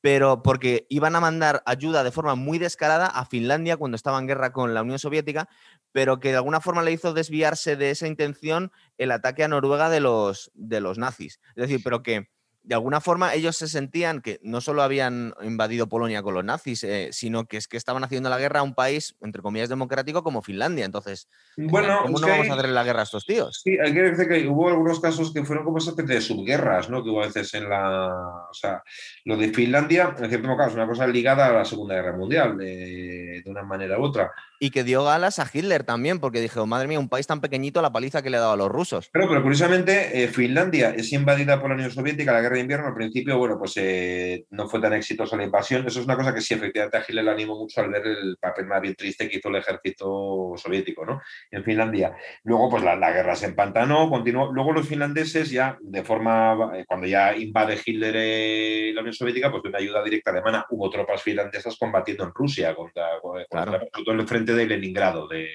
pero 0.00 0.42
porque 0.42 0.86
iban 0.90 1.16
a 1.16 1.20
mandar 1.20 1.62
ayuda 1.66 2.04
de 2.04 2.10
forma 2.10 2.34
muy 2.34 2.58
descarada 2.58 3.06
a 3.06 3.24
Finlandia 3.26 3.76
cuando 3.76 3.96
estaba 3.96 4.18
en 4.18 4.26
guerra 4.26 4.52
con 4.52 4.74
la 4.74 4.82
Unión 4.82 4.98
Soviética, 4.98 5.48
pero 5.96 6.20
que 6.20 6.28
de 6.28 6.36
alguna 6.36 6.60
forma 6.60 6.82
le 6.82 6.92
hizo 6.92 7.14
desviarse 7.14 7.74
de 7.74 7.90
esa 7.90 8.06
intención 8.06 8.70
el 8.98 9.10
ataque 9.10 9.44
a 9.44 9.48
Noruega 9.48 9.88
de 9.88 10.00
los, 10.00 10.50
de 10.52 10.82
los 10.82 10.98
nazis. 10.98 11.40
Es 11.54 11.68
decir, 11.68 11.80
pero 11.82 12.02
que 12.02 12.28
de 12.66 12.74
alguna 12.74 13.00
forma 13.00 13.32
ellos 13.32 13.56
se 13.56 13.68
sentían 13.68 14.20
que 14.20 14.40
no 14.42 14.60
solo 14.60 14.82
habían 14.82 15.34
invadido 15.40 15.88
Polonia 15.88 16.22
con 16.22 16.34
los 16.34 16.44
nazis, 16.44 16.82
eh, 16.82 17.10
sino 17.12 17.46
que 17.46 17.56
es 17.56 17.68
que 17.68 17.76
estaban 17.76 18.02
haciendo 18.02 18.28
la 18.28 18.38
guerra 18.38 18.60
a 18.60 18.62
un 18.64 18.74
país, 18.74 19.14
entre 19.20 19.40
comillas, 19.40 19.68
democrático 19.68 20.24
como 20.24 20.42
Finlandia. 20.42 20.84
Entonces, 20.84 21.28
bueno, 21.56 22.00
¿cómo 22.02 22.18
no 22.18 22.26
vamos 22.26 22.50
a 22.50 22.54
hacerle 22.54 22.72
la 22.72 22.82
guerra 22.82 23.00
a 23.00 23.04
estos 23.04 23.24
tíos? 23.24 23.60
Sí, 23.62 23.78
hay 23.78 23.94
que 23.94 24.02
decir 24.02 24.28
que 24.28 24.48
hubo 24.48 24.68
algunos 24.68 24.98
casos 24.98 25.32
que 25.32 25.44
fueron 25.44 25.64
como 25.64 25.78
especie 25.78 26.04
de 26.04 26.20
subguerras, 26.20 26.90
¿no? 26.90 27.04
Que 27.04 27.10
hubo 27.10 27.22
a 27.22 27.26
veces 27.26 27.54
en 27.54 27.68
la. 27.68 28.08
O 28.50 28.54
sea, 28.54 28.82
lo 29.24 29.36
de 29.36 29.52
Finlandia, 29.52 30.16
en 30.18 30.28
cierto 30.28 30.48
modo, 30.48 30.66
es 30.66 30.74
una 30.74 30.88
cosa 30.88 31.06
ligada 31.06 31.46
a 31.46 31.52
la 31.52 31.64
Segunda 31.64 31.94
Guerra 31.94 32.16
Mundial, 32.16 32.58
de 32.58 33.44
una 33.46 33.62
manera 33.62 33.98
u 33.98 34.02
otra. 34.02 34.32
Y 34.58 34.70
que 34.70 34.84
dio 34.84 35.04
galas 35.04 35.38
a 35.38 35.48
Hitler 35.52 35.84
también, 35.84 36.18
porque 36.18 36.40
dijo, 36.40 36.66
madre 36.66 36.88
mía, 36.88 36.98
un 36.98 37.10
país 37.10 37.26
tan 37.26 37.40
pequeñito, 37.40 37.82
la 37.82 37.92
paliza 37.92 38.22
que 38.22 38.30
le 38.30 38.38
dado 38.38 38.52
a 38.52 38.56
los 38.56 38.70
rusos. 38.70 39.10
Pero, 39.12 39.28
pero 39.28 39.42
curiosamente, 39.42 40.24
eh, 40.24 40.28
Finlandia 40.28 40.90
es 40.90 41.12
invadida 41.12 41.60
por 41.60 41.68
la 41.68 41.76
Unión 41.76 41.90
Soviética, 41.90 42.32
la 42.32 42.40
guerra 42.40 42.55
de 42.56 42.62
invierno, 42.62 42.88
al 42.88 42.94
principio, 42.94 43.38
bueno, 43.38 43.56
pues 43.58 43.74
eh, 43.76 44.44
no 44.50 44.68
fue 44.68 44.80
tan 44.80 44.92
exitosa 44.94 45.36
la 45.36 45.44
invasión. 45.44 45.86
Eso 45.86 46.00
es 46.00 46.06
una 46.06 46.16
cosa 46.16 46.34
que 46.34 46.40
sí, 46.40 46.54
efectivamente, 46.54 46.96
a 46.96 47.04
Hitler 47.06 47.24
le 47.24 47.30
animó 47.30 47.56
mucho 47.56 47.80
al 47.80 47.90
ver 47.90 48.06
el 48.06 48.36
papel 48.40 48.66
más 48.66 48.80
bien 48.80 48.94
triste 48.94 49.28
que 49.28 49.38
hizo 49.38 49.48
el 49.48 49.56
ejército 49.56 50.52
soviético, 50.56 51.06
¿no? 51.06 51.20
En 51.50 51.62
Finlandia. 51.64 52.16
Luego, 52.44 52.70
pues 52.70 52.82
la, 52.82 52.96
guerra 53.12 53.36
se 53.36 53.46
empantanó, 53.46 54.10
continuó. 54.10 54.52
Luego 54.52 54.72
los 54.72 54.88
finlandeses 54.88 55.50
ya, 55.50 55.78
de 55.80 56.02
forma, 56.02 56.72
eh, 56.74 56.84
cuando 56.86 57.06
ya 57.06 57.36
invade 57.36 57.78
Hitler 57.84 58.94
la 58.94 59.00
Unión 59.00 59.14
Soviética, 59.14 59.50
pues 59.50 59.62
de 59.62 59.68
una 59.68 59.78
ayuda 59.78 60.02
directa 60.02 60.30
alemana, 60.30 60.66
hubo 60.70 60.90
tropas 60.90 61.22
finlandesas 61.22 61.76
combatiendo 61.78 62.24
en 62.24 62.32
Rusia 62.34 62.74
contra, 62.74 63.20
contra 63.20 63.86
todo 64.04 64.14
el 64.14 64.26
frente 64.26 64.54
de 64.54 64.66
Leningrado, 64.66 65.28
de 65.28 65.48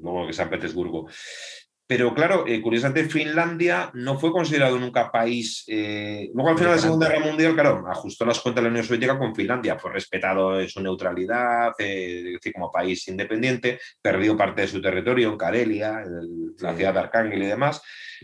luego 0.00 0.26
que 0.26 0.32
San 0.32 0.50
Petersburgo. 0.50 1.08
Pero 1.88 2.14
claro, 2.14 2.44
eh, 2.46 2.60
curiosamente 2.60 3.08
Finlandia 3.08 3.90
no 3.94 4.18
fue 4.18 4.32
considerado 4.32 4.78
nunca 4.78 5.10
país. 5.12 5.64
Eh, 5.68 6.30
luego 6.34 6.50
al 6.50 6.56
final 6.56 6.72
de 6.72 6.76
la 6.76 6.82
Segunda 6.82 7.08
Guerra 7.08 7.26
Mundial, 7.26 7.54
claro, 7.54 7.84
ajustó 7.88 8.24
las 8.24 8.40
cuentas 8.40 8.62
de 8.62 8.68
la 8.68 8.72
Unión 8.72 8.84
Soviética 8.84 9.18
con 9.18 9.34
Finlandia, 9.34 9.78
fue 9.78 9.92
respetado 9.92 10.60
en 10.60 10.68
su 10.68 10.80
neutralidad, 10.82 11.72
eh, 11.78 12.32
decir, 12.34 12.52
como 12.52 12.72
país 12.72 13.06
independiente, 13.06 13.78
perdió 14.02 14.36
parte 14.36 14.62
de 14.62 14.68
su 14.68 14.82
territorio 14.82 15.30
en 15.30 15.38
Karelia, 15.38 16.02
la 16.58 16.74
ciudad 16.74 16.92
de 16.92 16.98
Arcángel 16.98 17.42
y 17.42 17.46
demás. 17.46 17.80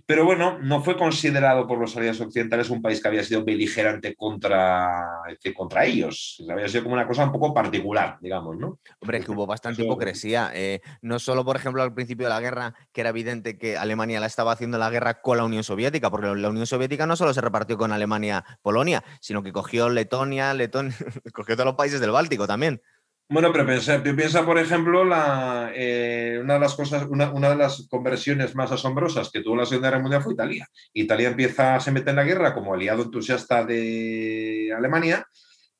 Pero 0.06 0.24
bueno, 0.24 0.58
no 0.58 0.82
fue 0.82 0.96
considerado 0.96 1.66
por 1.66 1.78
los 1.78 1.96
aliados 1.96 2.20
occidentales 2.20 2.70
un 2.70 2.82
país 2.82 3.00
que 3.00 3.08
había 3.08 3.22
sido 3.22 3.44
beligerante 3.44 4.14
contra, 4.14 5.20
contra 5.54 5.84
ellos. 5.84 6.42
Había 6.48 6.68
sido 6.68 6.84
como 6.84 6.94
una 6.94 7.06
cosa 7.06 7.24
un 7.24 7.32
poco 7.32 7.52
particular, 7.52 8.18
digamos, 8.20 8.56
¿no? 8.56 8.78
Hombre, 9.00 9.18
es 9.18 9.24
que 9.24 9.30
hubo 9.30 9.46
bastante 9.46 9.82
hipocresía. 9.82 10.50
Eh, 10.54 10.80
no 11.02 11.18
solo, 11.18 11.44
por 11.44 11.56
ejemplo, 11.56 11.82
al 11.82 11.94
principio 11.94 12.26
de 12.26 12.30
la 12.30 12.40
guerra, 12.40 12.74
que 12.92 13.02
era 13.02 13.10
evidente 13.10 13.51
que 13.58 13.76
Alemania 13.76 14.20
la 14.20 14.26
estaba 14.26 14.52
haciendo 14.52 14.78
la 14.78 14.90
guerra 14.90 15.20
con 15.20 15.36
la 15.36 15.44
Unión 15.44 15.64
Soviética, 15.64 16.10
porque 16.10 16.34
la 16.34 16.48
Unión 16.48 16.66
Soviética 16.66 17.06
no 17.06 17.16
solo 17.16 17.34
se 17.34 17.40
repartió 17.40 17.76
con 17.78 17.92
Alemania, 17.92 18.44
Polonia, 18.62 19.02
sino 19.20 19.42
que 19.42 19.52
cogió 19.52 19.88
Letonia, 19.88 20.54
Letonia, 20.54 20.94
cogió 21.32 21.54
todos 21.54 21.66
los 21.66 21.76
países 21.76 22.00
del 22.00 22.10
Báltico 22.10 22.46
también. 22.46 22.82
Bueno, 23.28 23.50
pero 23.50 23.64
piensa, 23.64 24.02
piensa 24.02 24.44
por 24.44 24.58
ejemplo, 24.58 25.04
la, 25.04 25.72
eh, 25.74 26.38
una 26.42 26.54
de 26.54 26.60
las 26.60 26.74
cosas, 26.74 27.06
una, 27.08 27.30
una, 27.32 27.48
de 27.48 27.56
las 27.56 27.86
conversiones 27.88 28.54
más 28.54 28.70
asombrosas 28.72 29.30
que 29.30 29.40
tuvo 29.40 29.56
la 29.56 29.64
Segunda 29.64 29.88
Guerra 29.88 30.02
Mundial 30.02 30.22
fue 30.22 30.34
Italia. 30.34 30.68
Italia 30.92 31.28
empieza, 31.28 31.80
se 31.80 31.92
mete 31.92 32.10
en 32.10 32.16
la 32.16 32.24
guerra 32.24 32.52
como 32.52 32.74
aliado 32.74 33.04
entusiasta 33.04 33.64
de 33.64 34.70
Alemania 34.76 35.26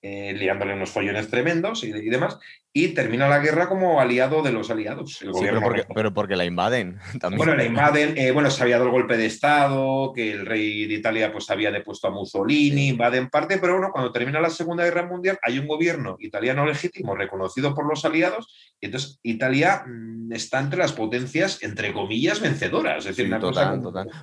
eh, 0.04 0.34
liándole 0.36 0.74
unos 0.74 0.90
follones 0.90 1.28
tremendos 1.28 1.84
y, 1.84 1.92
demás, 1.92 2.36
y 2.72 2.88
termina 2.88 3.28
la 3.28 3.38
guerra 3.38 3.68
como 3.68 4.00
aliado 4.00 4.42
de 4.42 4.50
los 4.50 4.68
aliados. 4.68 5.22
El 5.22 5.30
gobierno 5.30 5.60
pero, 5.94 6.12
porque, 6.12 6.34
la 6.34 6.44
invaden. 6.44 6.98
También. 7.20 7.38
Bueno, 7.38 7.54
la 7.54 7.64
invaden, 7.64 8.18
eh, 8.18 8.32
bueno, 8.32 8.50
se 8.50 8.64
había 8.64 8.78
dado 8.78 8.86
el 8.86 8.92
golpe 8.92 9.16
de 9.16 9.26
Estado, 9.26 10.12
que 10.12 10.32
el 10.32 10.44
rey 10.44 10.86
de 10.86 10.94
Italia 10.94 11.30
pues 11.30 11.48
había 11.50 11.70
depuesto 11.70 12.08
a 12.08 12.10
Mussolini, 12.10 12.88
invaden 12.88 13.30
parte, 13.30 13.58
pero 13.58 13.74
bueno, 13.74 13.90
cuando 13.92 14.10
termina 14.10 14.40
la 14.40 14.50
Segunda 14.50 14.82
Guerra 14.82 15.06
Mundial 15.06 15.38
hay 15.40 15.60
un 15.60 15.68
gobierno 15.68 16.16
italiano 16.18 16.66
legítimo 16.66 17.14
reconocido 17.14 17.72
por 17.72 17.88
los 17.88 18.04
aliados, 18.04 18.74
y 18.80 18.86
entonces 18.86 19.20
Italia 19.22 19.84
mm, 19.86 20.32
está 20.32 20.58
entre 20.58 20.80
las 20.80 20.92
potencias, 20.92 21.62
entre 21.62 21.92
comillas, 21.92 22.40
vencedoras. 22.40 23.06
Es 23.06 23.16
decir, 23.16 23.32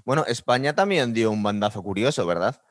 Bueno, 0.03 0.25
España 0.27 0.75
también 0.75 1.13
dio 1.13 1.31
un 1.31 1.41
bandazo 1.41 1.81
curioso, 1.81 2.27
¿verdad? 2.27 2.61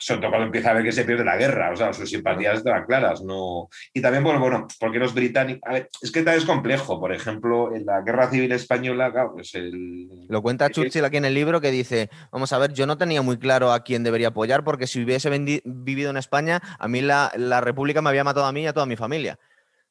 Sobre 0.00 0.20
todo 0.22 0.30
cuando 0.30 0.46
empieza 0.46 0.70
a 0.70 0.74
ver 0.74 0.84
que 0.84 0.92
se 0.92 1.04
pierde 1.04 1.24
la 1.24 1.36
guerra, 1.36 1.70
o 1.70 1.76
sea, 1.76 1.92
sus 1.92 2.08
simpatías 2.08 2.58
están 2.58 2.86
claras, 2.86 3.22
no... 3.22 3.68
Y 3.92 4.00
también, 4.00 4.24
bueno, 4.24 4.40
bueno, 4.40 4.66
porque 4.78 4.98
los 4.98 5.14
británicos... 5.14 5.60
A 5.68 5.74
ver, 5.74 5.90
es 6.00 6.10
que 6.10 6.22
tal 6.22 6.38
es 6.38 6.46
complejo, 6.46 6.98
por 6.98 7.12
ejemplo, 7.12 7.74
en 7.74 7.84
la 7.84 8.00
Guerra 8.00 8.30
Civil 8.30 8.50
Española, 8.52 9.12
claro, 9.12 9.34
pues 9.34 9.54
el... 9.54 10.08
Lo 10.28 10.40
cuenta 10.40 10.70
Churchill 10.70 11.04
aquí 11.04 11.18
en 11.18 11.26
el 11.26 11.34
libro 11.34 11.60
que 11.60 11.70
dice, 11.70 12.08
vamos 12.32 12.52
a 12.52 12.58
ver, 12.58 12.72
yo 12.72 12.86
no 12.86 12.96
tenía 12.96 13.20
muy 13.20 13.38
claro 13.38 13.72
a 13.72 13.84
quién 13.84 14.02
debería 14.02 14.28
apoyar 14.28 14.64
porque 14.64 14.86
si 14.86 15.04
hubiese 15.04 15.28
vivido 15.64 16.10
en 16.10 16.16
España, 16.16 16.62
a 16.78 16.88
mí 16.88 17.02
la, 17.02 17.30
la 17.36 17.60
República 17.60 18.00
me 18.00 18.08
había 18.08 18.24
matado 18.24 18.46
a 18.46 18.52
mí 18.52 18.62
y 18.62 18.66
a 18.66 18.72
toda 18.72 18.86
mi 18.86 18.96
familia. 18.96 19.38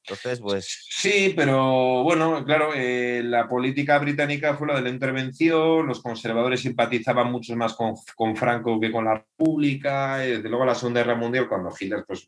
Entonces, 0.09 0.39
pues. 0.39 0.85
Sí, 0.89 1.33
pero 1.35 2.03
bueno, 2.03 2.43
claro, 2.43 2.71
eh, 2.75 3.21
la 3.23 3.47
política 3.47 3.99
británica 3.99 4.55
fue 4.55 4.67
la 4.67 4.75
de 4.75 4.81
la 4.81 4.89
intervención, 4.89 5.85
los 5.85 6.01
conservadores 6.01 6.61
simpatizaban 6.61 7.31
mucho 7.31 7.55
más 7.55 7.75
con, 7.75 8.35
Franco 8.35 8.79
que 8.79 8.91
con 8.91 9.05
la 9.05 9.15
República. 9.15 10.25
Eh, 10.25 10.37
desde 10.37 10.49
luego, 10.49 10.65
la 10.65 10.75
Segunda 10.75 11.01
Guerra 11.01 11.15
Mundial, 11.15 11.47
cuando 11.47 11.71
Hitler, 11.77 12.03
pues 12.07 12.25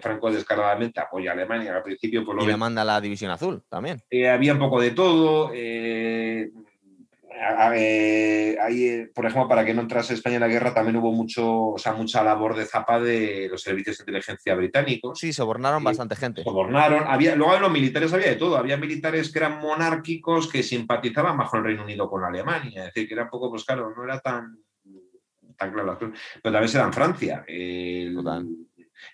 Franco 0.00 0.30
descaradamente 0.30 1.00
apoya 1.00 1.30
a 1.30 1.34
Alemania 1.34 1.74
al 1.74 1.82
principio. 1.82 2.24
Pues, 2.24 2.44
y 2.44 2.46
le 2.46 2.56
manda 2.56 2.84
la 2.84 3.00
División 3.00 3.30
Azul 3.30 3.62
también. 3.68 4.02
Eh, 4.10 4.28
había 4.28 4.52
un 4.52 4.58
poco 4.58 4.80
de 4.80 4.90
todo. 4.90 5.50
Eh, 5.54 6.50
ahí, 7.40 8.84
eh, 8.84 9.10
por 9.14 9.26
ejemplo, 9.26 9.48
para 9.48 9.64
que 9.64 9.74
no 9.74 9.82
entrase 9.82 10.14
España 10.14 10.36
en 10.36 10.40
la 10.40 10.48
guerra, 10.48 10.74
también 10.74 10.96
hubo 10.96 11.12
mucho, 11.12 11.68
o 11.68 11.78
sea, 11.78 11.92
mucha 11.92 12.22
labor 12.22 12.56
de 12.56 12.64
zapa 12.64 13.00
de 13.00 13.48
los 13.50 13.62
servicios 13.62 13.98
de 13.98 14.02
inteligencia 14.02 14.54
británicos. 14.54 15.18
Sí, 15.18 15.32
sobornaron 15.32 15.82
bastante 15.82 16.16
gente. 16.16 16.42
Sobornaron. 16.42 17.04
Había, 17.06 17.34
luego 17.36 17.54
de 17.54 17.60
los 17.60 17.72
militares 17.72 18.12
había 18.12 18.28
de 18.28 18.36
todo. 18.36 18.56
Había 18.56 18.76
militares 18.76 19.32
que 19.32 19.38
eran 19.38 19.60
monárquicos 19.60 20.50
que 20.50 20.62
simpatizaban 20.62 21.36
bajo 21.36 21.56
el 21.56 21.64
Reino 21.64 21.84
Unido 21.84 22.08
con 22.08 22.24
Alemania. 22.24 22.86
Es 22.86 22.94
decir, 22.94 23.08
que 23.08 23.14
era 23.14 23.24
un 23.24 23.30
poco, 23.30 23.50
pues 23.50 23.64
claro, 23.64 23.92
no 23.94 24.04
era 24.04 24.20
tan, 24.20 24.58
tan 25.56 25.72
claro. 25.72 25.98
Pero 25.98 26.16
también 26.42 26.68
se 26.68 26.78
da 26.78 26.84
en 26.84 26.92
Francia. 26.92 27.44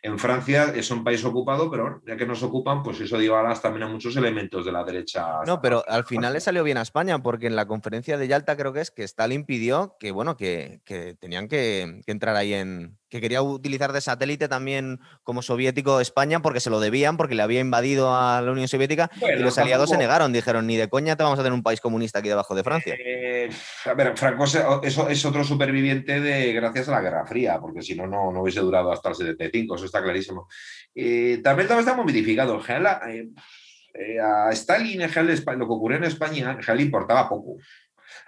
En 0.02 0.18
Francia 0.18 0.72
es 0.74 0.90
un 0.90 1.04
país 1.04 1.24
ocupado, 1.24 1.70
pero 1.70 2.02
ya 2.06 2.16
que 2.16 2.26
nos 2.26 2.42
ocupan, 2.42 2.82
pues 2.82 3.00
eso 3.00 3.18
dio 3.18 3.36
alas 3.36 3.60
también 3.62 3.84
a 3.84 3.88
muchos 3.88 4.16
elementos 4.16 4.64
de 4.64 4.72
la 4.72 4.84
derecha. 4.84 5.40
No, 5.46 5.60
pero 5.60 5.84
al 5.88 6.04
final 6.04 6.32
le 6.32 6.40
salió 6.40 6.62
bien 6.64 6.78
a 6.78 6.82
España, 6.82 7.18
porque 7.22 7.46
en 7.46 7.56
la 7.56 7.66
conferencia 7.66 8.16
de 8.18 8.28
Yalta 8.28 8.56
creo 8.56 8.72
que 8.72 8.80
es 8.80 8.90
que 8.90 9.04
Stalin 9.04 9.44
pidió 9.44 9.96
que, 9.98 10.10
bueno, 10.10 10.36
que, 10.36 10.80
tenían 11.20 11.48
que, 11.48 12.02
entrar 12.06 12.36
ahí 12.36 12.54
en, 12.54 12.98
que 13.08 13.20
quería 13.20 13.42
utilizar 13.42 13.92
de 13.92 14.00
satélite 14.00 14.48
también 14.48 15.00
como 15.22 15.42
soviético 15.42 16.00
España 16.00 16.40
porque 16.40 16.60
se 16.60 16.70
lo 16.70 16.80
debían, 16.80 17.16
porque 17.16 17.34
le 17.34 17.42
había 17.42 17.60
invadido 17.60 18.14
a 18.14 18.40
la 18.40 18.52
Unión 18.52 18.68
Soviética 18.68 19.10
y 19.20 19.40
los 19.40 19.58
aliados 19.58 19.90
se 19.90 19.96
negaron, 19.96 20.32
dijeron, 20.32 20.66
ni 20.66 20.76
de 20.76 20.88
coña 20.88 21.16
te 21.16 21.22
vamos 21.22 21.38
a 21.38 21.42
tener 21.42 21.54
un 21.54 21.62
país 21.62 21.80
comunista 21.80 22.18
aquí 22.18 22.28
debajo 22.28 22.54
de 22.54 22.62
Francia. 22.62 22.96
Eh, 22.98 23.48
a 23.86 23.94
ver, 23.94 24.16
Franco 24.16 24.44
eso 24.44 25.08
es 25.08 25.24
otro 25.24 25.44
superviviente 25.44 26.20
de 26.20 26.52
gracias 26.52 26.88
a 26.88 26.92
la 26.92 27.00
Guerra 27.00 27.26
Fría, 27.26 27.58
porque 27.60 27.82
si 27.82 27.94
no, 27.94 28.06
no, 28.06 28.30
hubiese 28.40 28.60
durado 28.60 28.92
hasta 28.92 29.10
el 29.10 29.14
75, 29.14 29.76
eso 29.76 29.84
está 29.86 30.02
clarísimo. 30.02 30.48
Eh, 30.94 31.40
también, 31.42 31.68
también 31.68 31.88
está 31.88 31.94
muy 31.94 32.04
modificado. 32.04 32.60
Eh, 33.94 34.20
a 34.20 34.50
Stalin, 34.52 35.02
en 35.02 35.08
general, 35.08 35.58
lo 35.58 35.66
que 35.66 35.72
ocurrió 35.72 35.98
en 35.98 36.04
España, 36.04 36.52
en 36.52 36.62
general 36.62 36.80
importaba 36.80 37.28
poco. 37.28 37.56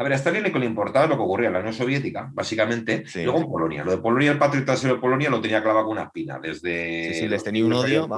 A 0.00 0.02
ver, 0.02 0.14
a 0.14 0.16
Stalin 0.16 0.42
le 0.42 0.64
importaba 0.64 1.06
lo 1.06 1.16
que 1.16 1.22
ocurría 1.22 1.48
en 1.48 1.52
la 1.52 1.58
Unión 1.58 1.74
Soviética, 1.74 2.30
básicamente, 2.32 3.04
luego 3.16 3.40
en 3.40 3.50
Polonia. 3.50 3.84
Lo 3.84 3.90
de 3.90 3.98
Polonia, 3.98 4.32
el 4.32 4.38
patriota 4.38 4.74
de 4.74 4.94
Polonia 4.94 5.28
lo 5.28 5.42
tenía 5.42 5.62
clavado 5.62 5.84
con 5.84 5.92
una 5.92 6.04
espina 6.04 6.38
desde... 6.38 7.12
Sí, 7.12 7.20
sí, 7.20 7.28
les 7.28 7.44
tenía 7.44 7.66
un 7.66 7.74
odio, 7.74 8.08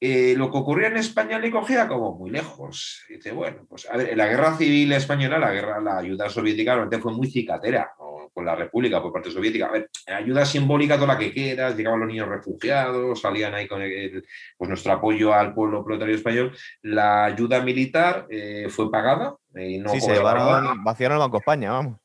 eh, 0.00 0.34
lo 0.36 0.50
que 0.50 0.58
ocurría 0.58 0.88
en 0.88 0.96
España 0.96 1.38
le 1.38 1.52
cogía 1.52 1.86
como 1.86 2.16
muy 2.18 2.30
lejos. 2.30 3.04
dice, 3.08 3.30
bueno, 3.30 3.64
pues 3.68 3.88
a 3.88 3.96
ver, 3.96 4.16
la 4.16 4.26
guerra 4.26 4.56
civil 4.56 4.92
española, 4.92 5.38
la 5.38 5.52
guerra, 5.52 5.80
la 5.80 5.98
ayuda 5.98 6.28
soviética 6.28 6.72
realmente 6.72 6.98
fue 6.98 7.12
muy 7.12 7.30
cicatera. 7.30 7.92
con 8.34 8.44
la 8.44 8.56
República 8.56 9.00
por 9.00 9.12
parte 9.12 9.30
soviética. 9.30 9.66
A 9.66 9.70
ver, 9.70 9.88
ayuda 10.08 10.44
simbólica 10.44 10.96
toda 10.96 11.14
la 11.14 11.18
que 11.18 11.32
quieras, 11.32 11.76
llegaban 11.76 12.00
los 12.00 12.08
niños 12.08 12.28
refugiados, 12.28 13.20
salían 13.20 13.54
ahí 13.54 13.68
con 13.68 13.80
pues 14.56 14.68
nuestro 14.68 14.94
apoyo 14.94 15.32
al 15.32 15.54
pueblo 15.54 15.84
proletario 15.84 16.16
español. 16.16 16.56
La 16.80 17.26
ayuda 17.26 17.60
militar 17.60 18.26
eh, 18.28 18.66
fue 18.68 18.90
pagada. 18.90 19.36
Y 19.54 19.78
no 19.78 19.90
sí, 19.90 20.00
se 20.00 20.12
llevaron, 20.12 20.82
vaciaron 20.82 21.16
el 21.16 21.20
Banco 21.20 21.38
España, 21.38 21.72
vamos 21.72 22.02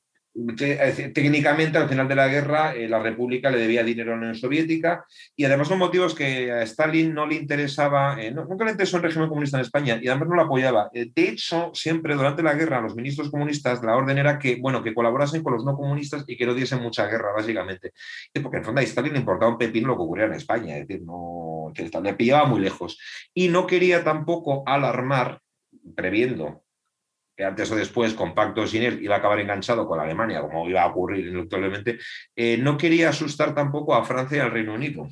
técnicamente 1.14 1.78
al 1.78 1.90
final 1.90 2.08
de 2.08 2.16
la 2.16 2.28
guerra 2.28 2.76
eh, 2.76 2.88
la 2.88 3.00
República 3.00 3.50
le 3.50 3.58
debía 3.58 3.84
dinero 3.84 4.12
a 4.12 4.16
la 4.16 4.22
Unión 4.22 4.36
Soviética 4.36 5.04
y 5.36 5.46
además 5.46 5.68
son 5.68 5.80
motivos 5.80 6.14
que 6.14 6.52
a 6.52 6.62
Stalin 6.62 7.14
no 7.14 7.26
le 7.26 7.36
interesaba, 7.36 8.22
eh, 8.22 8.32
nunca 8.32 8.66
le 8.66 8.72
interesó 8.72 8.98
el 8.98 9.04
régimen 9.04 9.30
comunista 9.30 9.58
en 9.58 9.62
España 9.62 10.00
y 10.02 10.08
además 10.08 10.30
no 10.30 10.36
lo 10.36 10.44
apoyaba. 10.44 10.90
Eh, 10.94 11.10
de 11.14 11.30
hecho, 11.30 11.72
siempre 11.74 12.16
durante 12.16 12.44
la 12.44 12.54
guerra 12.54 12.82
los 12.82 12.96
ministros 12.96 13.32
comunistas 13.32 13.84
la 13.84 13.96
orden 13.96 14.18
era 14.18 14.38
que, 14.38 14.58
bueno, 14.58 14.84
que 14.84 14.94
colaborasen 14.94 15.42
con 15.42 15.54
los 15.54 15.66
no 15.66 15.76
comunistas 15.76 16.24
y 16.28 16.38
que 16.38 16.46
no 16.46 16.54
diesen 16.54 16.82
mucha 16.82 17.08
guerra, 17.08 17.34
básicamente. 17.36 17.94
Porque 18.42 18.58
en 18.58 18.64
fondo 18.64 18.82
a 18.82 18.84
Stalin 18.84 19.14
le 19.14 19.20
importaba 19.20 19.52
un 19.52 19.58
pepino 19.58 19.88
lo 19.88 19.96
que 19.96 20.04
ocurría 20.04 20.26
en 20.26 20.34
España, 20.34 20.78
es 20.78 20.88
decir, 20.88 21.04
no, 21.04 21.72
que 21.74 21.90
le 22.00 22.14
pillaba 22.14 22.46
muy 22.46 22.62
lejos. 22.62 23.00
Y 23.34 23.48
no 23.48 23.66
quería 23.66 24.04
tampoco 24.04 24.64
alarmar, 24.68 25.40
previendo 25.96 26.67
antes 27.44 27.72
o 27.72 27.76
después, 27.76 28.14
con 28.14 28.34
pacto 28.34 28.66
sin 28.66 28.84
él, 28.84 29.02
iba 29.02 29.16
a 29.16 29.18
acabar 29.20 29.40
enganchado 29.40 29.88
con 29.88 30.00
Alemania, 30.00 30.42
como 30.42 30.68
iba 30.70 30.82
a 30.82 30.88
ocurrir 30.88 31.28
ineluctablemente, 31.28 32.00
eh, 32.36 32.58
no 32.58 32.78
quería 32.78 33.10
asustar 33.10 33.54
tampoco 33.54 33.94
a 33.94 34.04
Francia 34.04 34.38
y 34.38 34.42
al 34.42 34.52
Reino 34.52 34.74
Unido. 34.74 35.08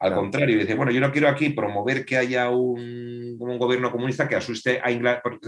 Al 0.00 0.14
contrario, 0.14 0.58
dice, 0.58 0.74
bueno, 0.74 0.92
yo 0.92 1.00
no 1.00 1.10
quiero 1.10 1.28
aquí 1.28 1.50
promover 1.50 2.04
que 2.04 2.16
haya 2.16 2.50
un, 2.50 3.36
un 3.38 3.58
gobierno 3.58 3.90
comunista 3.90 4.28
que 4.28 4.36
asuste 4.36 4.80
a 4.82 4.90
Inglaterra, 4.90 5.38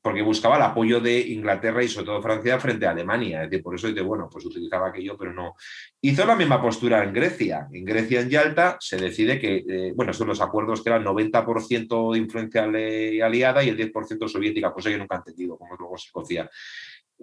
porque, 0.00 0.22
buscaba 0.22 0.56
el 0.56 0.62
apoyo 0.62 1.00
de 1.00 1.18
Inglaterra 1.20 1.82
y 1.82 1.88
sobre 1.88 2.06
todo 2.06 2.22
Francia 2.22 2.58
frente 2.58 2.86
a 2.86 2.90
Alemania. 2.90 3.44
Es 3.44 3.50
decir, 3.50 3.62
por 3.62 3.74
eso 3.74 3.88
dice, 3.88 4.00
bueno, 4.00 4.28
pues 4.30 4.44
utilizaba 4.44 4.88
aquello, 4.88 5.16
pero 5.18 5.32
no. 5.32 5.54
Hizo 6.00 6.24
la 6.24 6.36
misma 6.36 6.60
postura 6.60 7.02
en 7.02 7.12
Grecia. 7.12 7.68
En 7.72 7.84
Grecia, 7.84 8.20
en 8.20 8.30
Yalta, 8.30 8.76
se 8.80 8.96
decide 8.96 9.38
que, 9.38 9.64
eh, 9.68 9.92
bueno, 9.94 10.12
son 10.12 10.28
los 10.28 10.40
acuerdos 10.40 10.82
que 10.82 10.90
eran 10.90 11.04
90% 11.04 12.12
de 12.12 12.18
influencia 12.18 12.64
aliada 12.64 13.62
y 13.62 13.68
el 13.68 13.76
10% 13.76 14.28
soviética, 14.28 14.72
cosa 14.72 14.90
que 14.90 14.98
nunca 14.98 15.16
he 15.16 15.18
entendido 15.18 15.58
cómo 15.58 15.76
luego 15.76 15.96
se 15.98 16.10
cocía. 16.10 16.48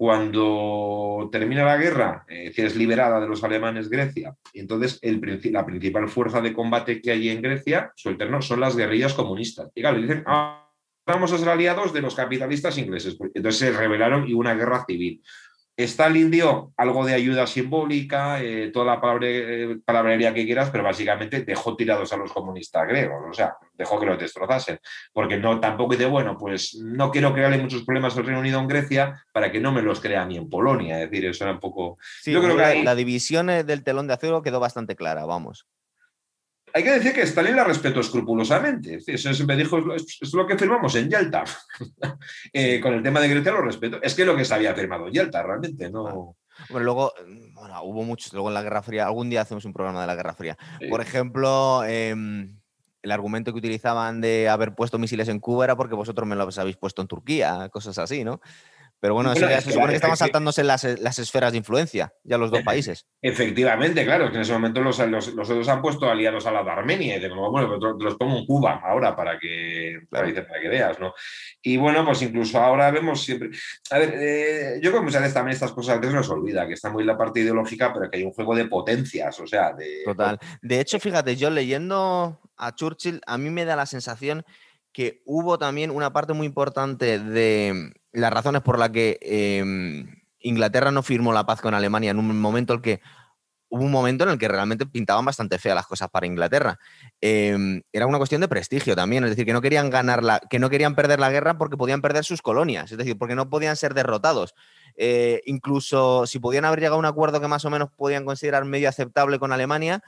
Cuando 0.01 1.29
termina 1.31 1.63
la 1.63 1.77
guerra, 1.77 2.25
eh, 2.27 2.51
es 2.55 2.75
liberada 2.75 3.19
de 3.19 3.27
los 3.27 3.43
alemanes 3.43 3.87
Grecia, 3.87 4.35
entonces 4.51 4.97
el, 5.03 5.21
la 5.51 5.63
principal 5.63 6.09
fuerza 6.09 6.41
de 6.41 6.53
combate 6.53 6.99
que 6.99 7.11
hay 7.11 7.29
en 7.29 7.39
Grecia, 7.39 7.91
su 7.95 8.17
son 8.41 8.59
las 8.59 8.75
guerrillas 8.75 9.13
comunistas. 9.13 9.69
Y 9.75 9.81
claro, 9.81 10.01
dicen, 10.01 10.23
ah, 10.25 10.67
vamos 11.05 11.31
a 11.31 11.37
ser 11.37 11.49
aliados 11.49 11.93
de 11.93 12.01
los 12.01 12.15
capitalistas 12.15 12.79
ingleses. 12.79 13.15
Entonces 13.35 13.59
se 13.59 13.77
rebelaron 13.77 14.27
y 14.27 14.33
una 14.33 14.55
guerra 14.55 14.83
civil. 14.87 15.21
Stalin 15.83 16.31
dio 16.31 16.73
algo 16.77 17.05
de 17.05 17.13
ayuda 17.13 17.47
simbólica, 17.47 18.41
eh, 18.41 18.71
toda 18.73 18.85
la 18.85 19.17
eh, 19.21 19.77
palabrería 19.85 20.33
que 20.33 20.45
quieras, 20.45 20.69
pero 20.69 20.83
básicamente 20.83 21.41
dejó 21.41 21.75
tirados 21.75 22.11
a 22.13 22.17
los 22.17 22.31
comunistas 22.31 22.87
griegos, 22.87 23.21
o 23.29 23.33
sea, 23.33 23.55
dejó 23.73 23.99
que 23.99 24.05
los 24.05 24.19
destrozasen, 24.19 24.79
porque 25.13 25.37
no 25.37 25.59
tampoco 25.59 25.93
dice, 25.93 26.05
bueno, 26.05 26.37
pues 26.37 26.75
no 26.75 27.11
quiero 27.11 27.33
crearle 27.33 27.57
muchos 27.57 27.83
problemas 27.83 28.15
al 28.17 28.25
Reino 28.25 28.39
Unido 28.39 28.59
en 28.59 28.67
Grecia 28.67 29.23
para 29.33 29.51
que 29.51 29.59
no 29.59 29.71
me 29.71 29.81
los 29.81 29.99
crea 29.99 30.25
ni 30.25 30.37
en 30.37 30.49
Polonia, 30.49 31.01
es 31.01 31.09
decir, 31.09 31.25
eso 31.25 31.43
era 31.43 31.53
un 31.53 31.59
poco... 31.59 31.97
yo 32.25 32.41
creo 32.41 32.57
que 32.57 32.83
la 32.83 32.95
división 32.95 33.47
del 33.47 33.83
telón 33.83 34.07
de 34.07 34.13
acero 34.13 34.41
quedó 34.41 34.59
bastante 34.59 34.95
clara, 34.95 35.25
vamos 35.25 35.67
hay 36.73 36.83
que 36.83 36.91
decir 36.91 37.13
que 37.13 37.21
Stalin 37.21 37.55
la 37.55 37.63
respetó 37.63 37.99
escrupulosamente. 37.99 38.99
Eso 39.05 39.33
siempre 39.33 39.55
dijo, 39.55 39.77
es 39.95 40.33
lo 40.33 40.47
que 40.47 40.57
firmamos 40.57 40.95
en 40.95 41.09
Yalta. 41.09 41.43
Eh, 42.53 42.79
con 42.81 42.93
el 42.93 43.03
tema 43.03 43.19
de 43.19 43.29
Grecia 43.29 43.51
lo 43.51 43.61
respeto. 43.61 44.01
Es 44.01 44.13
que 44.13 44.25
lo 44.25 44.35
que 44.35 44.45
se 44.45 44.53
había 44.53 44.75
firmado 44.75 45.07
en 45.07 45.13
Yalta, 45.13 45.41
realmente, 45.41 45.89
no. 45.89 46.35
Bueno, 46.69 46.83
luego, 46.83 47.13
bueno, 47.53 47.83
hubo 47.83 48.03
muchos, 48.03 48.33
luego 48.33 48.49
en 48.49 48.53
la 48.53 48.61
Guerra 48.61 48.81
Fría, 48.81 49.05
algún 49.05 49.29
día 49.29 49.41
hacemos 49.41 49.65
un 49.65 49.73
programa 49.73 50.01
de 50.01 50.07
la 50.07 50.15
Guerra 50.15 50.33
Fría. 50.33 50.57
Por 50.89 51.01
ejemplo, 51.01 51.83
em, 51.85 52.59
el 53.01 53.11
argumento 53.11 53.51
que 53.51 53.59
utilizaban 53.59 54.21
de 54.21 54.49
haber 54.49 54.75
puesto 54.75 54.99
misiles 54.99 55.29
en 55.29 55.39
Cuba 55.39 55.65
era 55.65 55.75
porque 55.75 55.95
vosotros 55.95 56.27
me 56.27 56.35
los 56.35 56.57
habéis 56.57 56.77
puesto 56.77 57.01
en 57.01 57.07
Turquía, 57.07 57.69
cosas 57.69 57.97
así, 57.97 58.23
¿no? 58.23 58.41
Pero 59.01 59.15
bueno, 59.15 59.33
eso 59.33 59.49
ya 59.49 59.59
se 59.61 59.71
supone 59.71 59.89
que 59.89 59.95
estaban 59.95 60.15
saltándose 60.15 60.63
las, 60.63 60.83
las, 60.99 61.17
esferas 61.17 61.51
de 61.51 61.57
influencia, 61.57 62.13
ya 62.23 62.37
los 62.37 62.51
dos 62.51 62.61
países. 62.61 63.07
Efectivamente, 63.19 64.05
claro, 64.05 64.29
que 64.29 64.35
en 64.35 64.43
ese 64.43 64.53
momento 64.53 64.79
los, 64.79 64.99
los, 64.99 65.33
los 65.33 65.49
otros 65.49 65.67
han 65.69 65.81
puesto 65.81 66.07
aliados 66.07 66.45
a 66.45 66.51
la 66.51 66.63
de 66.63 66.69
Armenia 66.69 67.17
y 67.17 67.19
de 67.19 67.27
como, 67.27 67.49
bueno, 67.49 67.77
los 67.77 68.15
pongo 68.15 68.37
en 68.37 68.45
Cuba 68.45 68.79
ahora 68.85 69.15
para 69.15 69.39
que, 69.39 70.01
para, 70.07 70.31
que 70.31 70.69
veas, 70.69 70.99
¿no? 70.99 71.15
Y 71.63 71.77
bueno, 71.77 72.05
pues 72.05 72.21
incluso 72.21 72.59
ahora 72.59 72.91
vemos 72.91 73.23
siempre. 73.23 73.49
A 73.89 73.97
ver, 73.97 74.13
eh, 74.19 74.79
yo 74.83 74.91
creo 74.91 75.01
que 75.01 75.05
muchas 75.05 75.21
veces 75.21 75.33
también 75.33 75.55
estas 75.55 75.71
cosas 75.71 75.97
a 75.97 75.99
veces 75.99 76.13
nos 76.13 76.29
olvida, 76.29 76.67
que 76.67 76.73
está 76.73 76.91
muy 76.91 77.03
la 77.03 77.17
parte 77.17 77.39
ideológica, 77.39 77.91
pero 77.91 78.07
que 78.07 78.19
hay 78.19 78.23
un 78.23 78.33
juego 78.33 78.53
de 78.53 78.65
potencias, 78.65 79.39
o 79.39 79.47
sea, 79.47 79.73
de. 79.73 80.03
Total. 80.05 80.37
De 80.61 80.79
hecho, 80.79 80.99
fíjate, 80.99 81.35
yo 81.35 81.49
leyendo 81.49 82.39
a 82.55 82.75
Churchill, 82.75 83.19
a 83.25 83.39
mí 83.39 83.49
me 83.49 83.65
da 83.65 83.75
la 83.75 83.87
sensación 83.87 84.45
que 84.93 85.23
hubo 85.25 85.57
también 85.57 85.89
una 85.89 86.13
parte 86.13 86.33
muy 86.33 86.45
importante 86.45 87.17
de 87.17 87.93
las 88.11 88.31
razones 88.31 88.61
por 88.61 88.79
las 88.79 88.89
que 88.89 89.19
em, 89.21 90.21
Inglaterra 90.39 90.91
no 90.91 91.03
firmó 91.03 91.33
la 91.33 91.45
paz 91.45 91.61
con 91.61 91.73
Alemania 91.73 92.11
en 92.11 92.19
un 92.19 92.39
momento 92.39 92.73
en 92.75 92.81
que 92.81 93.01
hubo 93.71 93.85
un 93.85 93.91
momento 93.91 94.25
en 94.25 94.31
el 94.31 94.37
que 94.37 94.49
realmente 94.49 94.85
pintaban 94.85 95.23
bastante 95.23 95.57
feas 95.57 95.75
las 95.75 95.87
cosas 95.87 96.09
para 96.09 96.27
Inglaterra. 96.27 96.77
Em, 97.21 97.81
era 97.93 98.05
una 98.05 98.17
cuestión 98.17 98.41
de 98.41 98.49
prestigio 98.49 98.95
también, 98.97 99.23
es 99.23 99.29
decir, 99.29 99.45
que 99.45 99.53
no 99.53 99.61
querían 99.61 99.89
ganar 99.89 100.23
la, 100.23 100.41
que 100.49 100.59
no 100.59 100.69
querían 100.69 100.93
perder 100.93 101.21
la 101.21 101.31
guerra 101.31 101.57
porque 101.57 101.77
podían 101.77 102.01
perder 102.01 102.25
sus 102.25 102.41
colonias, 102.41 102.91
es 102.91 102.97
decir, 102.97 103.17
porque 103.17 103.33
no 103.33 103.49
podían 103.49 103.77
ser 103.77 103.93
derrotados. 103.93 104.53
Eh, 104.97 105.41
incluso 105.45 106.27
si 106.27 106.39
podían 106.39 106.65
haber 106.65 106.79
llegado 106.79 106.95
a 106.95 106.99
un 106.99 107.05
acuerdo 107.05 107.39
que 107.39 107.47
más 107.47 107.63
o 107.63 107.69
menos 107.69 107.89
podían 107.95 108.25
considerar 108.25 108.65
medio 108.65 108.89
aceptable 108.89 109.39
con 109.39 109.53
Alemania, 109.53 110.03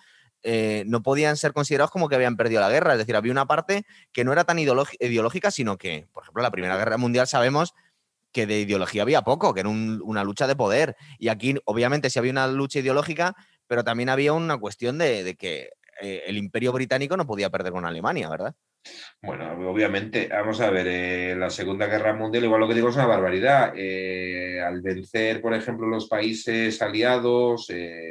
eh, 0.46 0.84
no 0.88 1.02
podían 1.02 1.38
ser 1.38 1.54
considerados 1.54 1.90
como 1.90 2.10
que 2.10 2.16
habían 2.16 2.36
perdido 2.36 2.60
la 2.60 2.70
guerra. 2.70 2.92
Es 2.94 3.00
decir, 3.00 3.16
había 3.16 3.32
una 3.32 3.46
parte 3.46 3.86
que 4.12 4.26
no 4.26 4.34
era 4.34 4.44
tan 4.44 4.60
ideológica, 4.60 5.52
sino 5.52 5.78
que, 5.78 6.08
por 6.12 6.24
ejemplo, 6.24 6.44
la 6.44 6.52
Primera 6.52 6.76
Guerra 6.76 6.98
Mundial 6.98 7.28
sabemos 7.28 7.74
que 8.34 8.48
de 8.48 8.60
ideología 8.60 9.04
había 9.04 9.22
poco, 9.22 9.54
que 9.54 9.62
era 9.62 9.70
una 9.70 10.24
lucha 10.24 10.48
de 10.48 10.56
poder. 10.56 10.96
Y 11.20 11.30
aquí, 11.30 11.56
obviamente, 11.66 12.10
sí 12.10 12.20
había 12.20 12.32
una 12.32 12.48
lucha 12.48 12.80
ideológica, 12.80 13.36
pero 13.68 13.84
también 13.84 14.10
había 14.10 14.34
una 14.34 14.58
cuestión 14.58 14.98
de, 14.98 15.36
que 15.40 15.70
eh, 16.02 16.24
el 16.26 16.38
imperio 16.38 16.74
británico 16.74 17.16
no 17.16 17.28
podía 17.28 17.50
perder 17.50 17.72
con 17.72 17.86
Alemania, 17.86 18.30
¿verdad? 18.30 18.54
Bueno, 19.22 19.54
obviamente, 19.70 20.28
vamos 20.30 20.60
a 20.60 20.70
ver, 20.70 20.88
eh, 20.90 21.36
la 21.38 21.50
Segunda 21.50 21.88
Guerra 21.88 22.14
Mundial, 22.14 22.44
igual 22.44 22.60
lo 22.60 22.68
que 22.68 22.74
digo 22.74 22.90
es 22.90 22.96
una 22.96 23.06
barbaridad. 23.06 23.74
Eh, 23.78 24.60
al 24.60 24.82
vencer, 24.82 25.40
por 25.40 25.54
ejemplo, 25.54 25.88
los 25.88 26.10
países 26.10 26.82
aliados, 26.82 27.68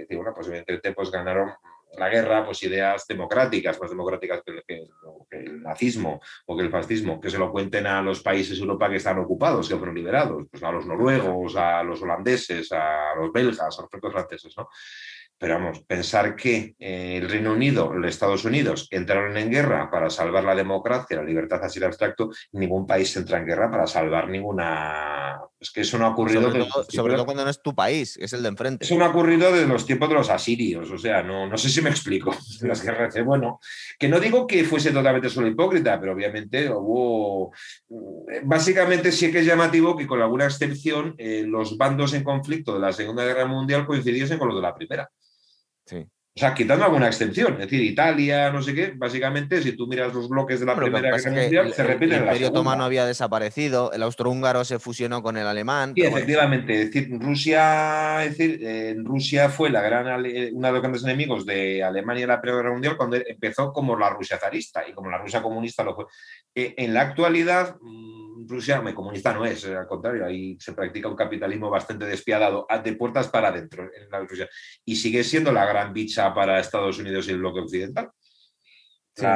bueno, 0.08 0.32
pues 0.34 0.46
evidentemente 0.46 0.92
pues, 0.92 1.10
ganaron 1.10 1.50
la 1.98 2.08
guerra, 2.08 2.44
pues 2.44 2.62
ideas 2.62 3.06
democráticas, 3.06 3.80
más 3.80 3.90
democráticas 3.90 4.42
que, 4.66 4.86
el 5.30 5.62
nazismo 5.62 6.20
o 6.46 6.56
que 6.56 6.62
el 6.62 6.70
fascismo, 6.70 7.20
que 7.20 7.30
se 7.30 7.38
lo 7.38 7.50
cuenten 7.50 7.86
a 7.86 8.02
los 8.02 8.22
países 8.22 8.56
de 8.56 8.62
Europa 8.62 8.90
que 8.90 8.96
están 8.96 9.18
ocupados, 9.18 9.68
que 9.68 9.76
fueron 9.76 9.94
liberados, 9.94 10.44
pues 10.50 10.62
a 10.62 10.72
los 10.72 10.86
noruegos, 10.86 11.56
a 11.56 11.82
los 11.82 12.02
holandeses, 12.02 12.70
a 12.72 13.14
los 13.16 13.32
belgas, 13.32 13.78
a 13.78 13.82
los 13.82 14.12
franceses, 14.12 14.54
¿no? 14.56 14.68
Pero 15.42 15.54
vamos, 15.54 15.80
pensar 15.80 16.36
que 16.36 16.76
eh, 16.78 17.16
el 17.16 17.28
Reino 17.28 17.52
Unido, 17.52 17.92
los 17.92 18.08
Estados 18.08 18.44
Unidos 18.44 18.86
entraron 18.92 19.36
en 19.36 19.50
guerra 19.50 19.90
para 19.90 20.08
salvar 20.08 20.44
la 20.44 20.54
democracia, 20.54 21.16
la 21.16 21.24
libertad 21.24 21.64
así 21.64 21.80
de 21.80 21.86
abstracto, 21.86 22.30
ningún 22.52 22.86
país 22.86 23.16
entra 23.16 23.38
en 23.38 23.46
guerra 23.46 23.68
para 23.68 23.88
salvar 23.88 24.28
ninguna. 24.28 25.40
Es 25.62 25.70
que 25.70 25.82
eso 25.82 25.96
no 25.96 26.06
ha 26.06 26.08
ocurrido. 26.08 26.50
Sobre, 26.88 27.14
todo, 27.14 27.24
cuando 27.24 27.44
no 27.44 27.50
es 27.50 27.62
tu 27.62 27.72
país, 27.72 28.16
es 28.16 28.32
el 28.32 28.42
de 28.42 28.48
enfrente. 28.48 28.84
Eso 28.84 28.98
no 28.98 29.04
ha 29.04 29.10
ocurrido 29.10 29.52
desde 29.52 29.68
los 29.68 29.86
tiempos 29.86 30.08
de 30.08 30.16
los 30.16 30.28
asirios, 30.28 30.90
o 30.90 30.98
sea, 30.98 31.22
no, 31.22 31.46
no 31.46 31.56
sé 31.56 31.68
si 31.68 31.80
me 31.80 31.88
explico. 31.88 32.34
Las 32.62 32.82
guerras, 32.82 33.14
bueno, 33.24 33.60
que 33.96 34.08
no 34.08 34.18
digo 34.18 34.44
que 34.44 34.64
fuese 34.64 34.90
totalmente 34.90 35.30
solo 35.30 35.46
hipócrita, 35.46 36.00
pero 36.00 36.14
obviamente 36.14 36.68
hubo. 36.68 37.52
Básicamente 38.42 39.12
sí 39.12 39.30
que 39.30 39.38
es 39.38 39.46
llamativo 39.46 39.96
que, 39.96 40.08
con 40.08 40.20
alguna 40.20 40.46
excepción, 40.46 41.14
eh, 41.16 41.44
los 41.46 41.76
bandos 41.76 42.12
en 42.14 42.24
conflicto 42.24 42.74
de 42.74 42.80
la 42.80 42.92
Segunda 42.92 43.24
Guerra 43.24 43.46
Mundial 43.46 43.86
coincidiesen 43.86 44.40
con 44.40 44.48
los 44.48 44.56
de 44.56 44.62
la 44.62 44.74
Primera. 44.74 45.08
O 46.34 46.40
sea, 46.40 46.54
quitando 46.54 46.86
alguna 46.86 47.08
excepción, 47.08 47.52
es 47.54 47.58
decir, 47.58 47.82
Italia, 47.82 48.50
no 48.50 48.62
sé 48.62 48.74
qué, 48.74 48.94
básicamente, 48.96 49.60
si 49.60 49.72
tú 49.72 49.86
miras 49.86 50.14
los 50.14 50.30
bloques 50.30 50.60
de 50.60 50.64
la 50.64 50.74
Primera 50.74 51.14
Guerra 51.14 51.30
Mundial, 51.30 51.74
se 51.74 51.82
repiten 51.82 52.16
El 52.16 52.24
Imperio 52.24 52.48
Otomano 52.48 52.84
había 52.84 53.04
desaparecido, 53.04 53.92
el 53.92 54.02
austrohúngaro 54.02 54.64
se 54.64 54.78
fusionó 54.78 55.22
con 55.22 55.36
el 55.36 55.46
alemán. 55.46 55.92
Sí, 55.94 56.00
efectivamente, 56.00 56.80
es 56.80 56.90
decir, 56.90 57.10
Rusia, 57.20 58.24
es 58.24 58.38
decir, 58.38 58.66
en 58.66 59.04
Rusia 59.04 59.50
fue 59.50 59.68
la 59.68 59.82
gran, 59.82 60.06
uno 60.06 60.66
de 60.66 60.72
los 60.72 60.80
grandes 60.80 61.04
enemigos 61.04 61.44
de 61.44 61.84
Alemania 61.84 62.22
en 62.22 62.28
la 62.28 62.40
Primera 62.40 62.62
Guerra 62.62 62.72
Mundial 62.72 62.96
cuando 62.96 63.16
empezó 63.16 63.70
como 63.70 63.94
la 63.94 64.08
Rusia 64.08 64.38
zarista 64.38 64.88
y 64.88 64.94
como 64.94 65.10
la 65.10 65.18
Rusia 65.18 65.42
comunista 65.42 65.84
lo 65.84 65.94
fue. 65.94 66.06
Eh, 66.54 66.72
en 66.78 66.94
la 66.94 67.02
actualidad 67.02 67.76
mm, 67.78 68.11
Rusia 68.46 68.82
comunista 68.94 69.32
no 69.32 69.44
es, 69.44 69.64
al 69.66 69.86
contrario, 69.86 70.24
ahí 70.24 70.56
se 70.58 70.72
practica 70.72 71.08
un 71.08 71.16
capitalismo 71.16 71.70
bastante 71.70 72.04
despiadado, 72.06 72.66
de 72.82 72.92
puertas 72.94 73.28
para 73.28 73.48
adentro 73.48 73.84
en 73.84 74.10
la 74.10 74.20
Rusia. 74.20 74.48
Y 74.84 74.96
sigue 74.96 75.24
siendo 75.24 75.52
la 75.52 75.66
gran 75.66 75.92
bicha 75.92 76.32
para 76.32 76.60
Estados 76.60 76.98
Unidos 76.98 77.28
y 77.28 77.32
el 77.32 77.38
bloque 77.38 77.60
occidental. 77.60 78.10
Sí, 79.14 79.26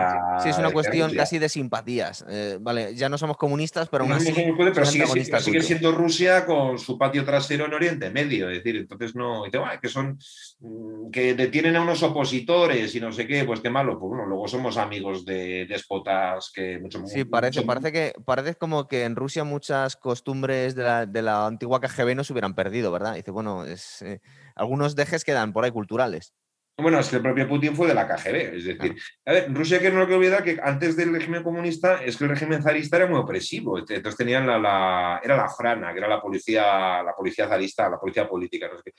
sí, 0.43 0.49
es 0.49 0.59
una 0.59 0.71
cuestión 0.71 1.13
casi 1.15 1.39
de 1.39 1.51
simpatías. 1.51 2.25
Eh, 2.31 2.57
vale, 2.59 2.95
ya 2.95 3.11
no 3.11 3.19
somos 3.19 3.37
comunistas, 3.37 3.91
pero 3.91 4.05
aún 4.05 4.13
así. 4.15 4.33
pero 4.57 4.87
sigue, 4.87 5.61
siendo 5.61 5.93
Rusia 5.93 6.47
con 6.47 6.79
su 6.79 6.97
patio 6.97 7.27
trasero 7.27 7.67
en 7.67 7.75
Oriente 7.75 8.09
Medio. 8.09 8.49
Es 8.49 8.59
decir, 8.59 8.77
entonces 8.77 9.15
no. 9.15 9.45
Dice, 9.45 9.59
que 9.83 9.89
son. 9.89 10.19
Mm, 10.61 11.11
que 11.11 11.35
detienen 11.35 11.77
a 11.77 11.83
unos 11.83 12.03
opositores 12.03 12.95
y 12.95 13.01
no 13.01 13.13
sé 13.13 13.27
qué, 13.27 13.45
pues 13.45 13.61
qué 13.61 13.69
malo. 13.69 13.99
Pues 13.99 14.09
bueno, 14.09 14.25
luego 14.25 14.49
somos 14.49 14.79
amigos 14.79 15.27
de 15.27 15.67
despotas 15.67 16.51
que 16.55 16.79
mucho 16.79 17.05
Sí, 17.05 17.25
parece, 17.25 17.61
parece 17.63 17.93
que 17.93 18.15
parece 18.25 18.55
como 18.55 18.89
que 18.89 19.05
en 19.05 19.15
Rusia 19.15 19.45
muchas 19.45 19.97
costumbres 19.97 20.75
de 20.75 20.83
la, 20.85 21.05
de 21.05 21.21
la 21.21 21.47
antigua 21.47 21.81
KGB 21.81 22.15
no 22.15 22.25
se 22.25 22.33
hubieran 22.33 22.55
perdido, 22.55 22.91
¿verdad? 22.93 23.15
Dice, 23.15 23.31
bueno, 23.31 23.67
es, 23.67 24.01
eh, 24.01 24.23
algunos 24.55 24.97
dejes 24.97 25.23
quedan 25.23 25.53
por 25.53 25.65
ahí 25.65 25.71
culturales. 25.71 26.33
Bueno, 26.79 26.99
es 26.99 27.09
que 27.09 27.17
el 27.17 27.23
propio 27.23 27.49
Putin 27.49 27.75
fue 27.75 27.89
de 27.89 27.95
la 27.95 28.07
KGB. 28.07 28.57
Es 28.57 28.65
decir, 28.65 28.97
a 29.25 29.33
ver, 29.33 29.55
Rusia 29.55 29.81
que 29.81 29.91
no 29.91 30.01
lo 30.01 30.07
que 30.07 30.15
olvidar 30.15 30.45
que 30.45 30.59
antes 30.63 30.95
del 30.95 31.13
régimen 31.13 31.43
comunista 31.43 32.05
es 32.05 32.19
que 32.19 32.25
el 32.25 32.31
régimen 32.31 32.63
zarista 32.63 32.99
era 32.99 33.07
muy 33.07 33.19
opresivo. 33.19 33.79
Entonces 33.79 34.17
tenían 34.17 34.47
la, 34.47 35.21
era 35.25 35.37
la 35.37 35.47
Ojrana, 35.47 35.93
que 35.93 35.99
era 35.99 36.09
la 36.09 36.21
policía, 36.21 37.03
la 37.03 37.15
policía 37.17 37.49
zarista, 37.49 37.89
la 37.89 37.99
policía 37.99 38.29
política. 38.29 38.69
No 38.69 38.77
sé 38.77 38.83
qué. 38.85 38.93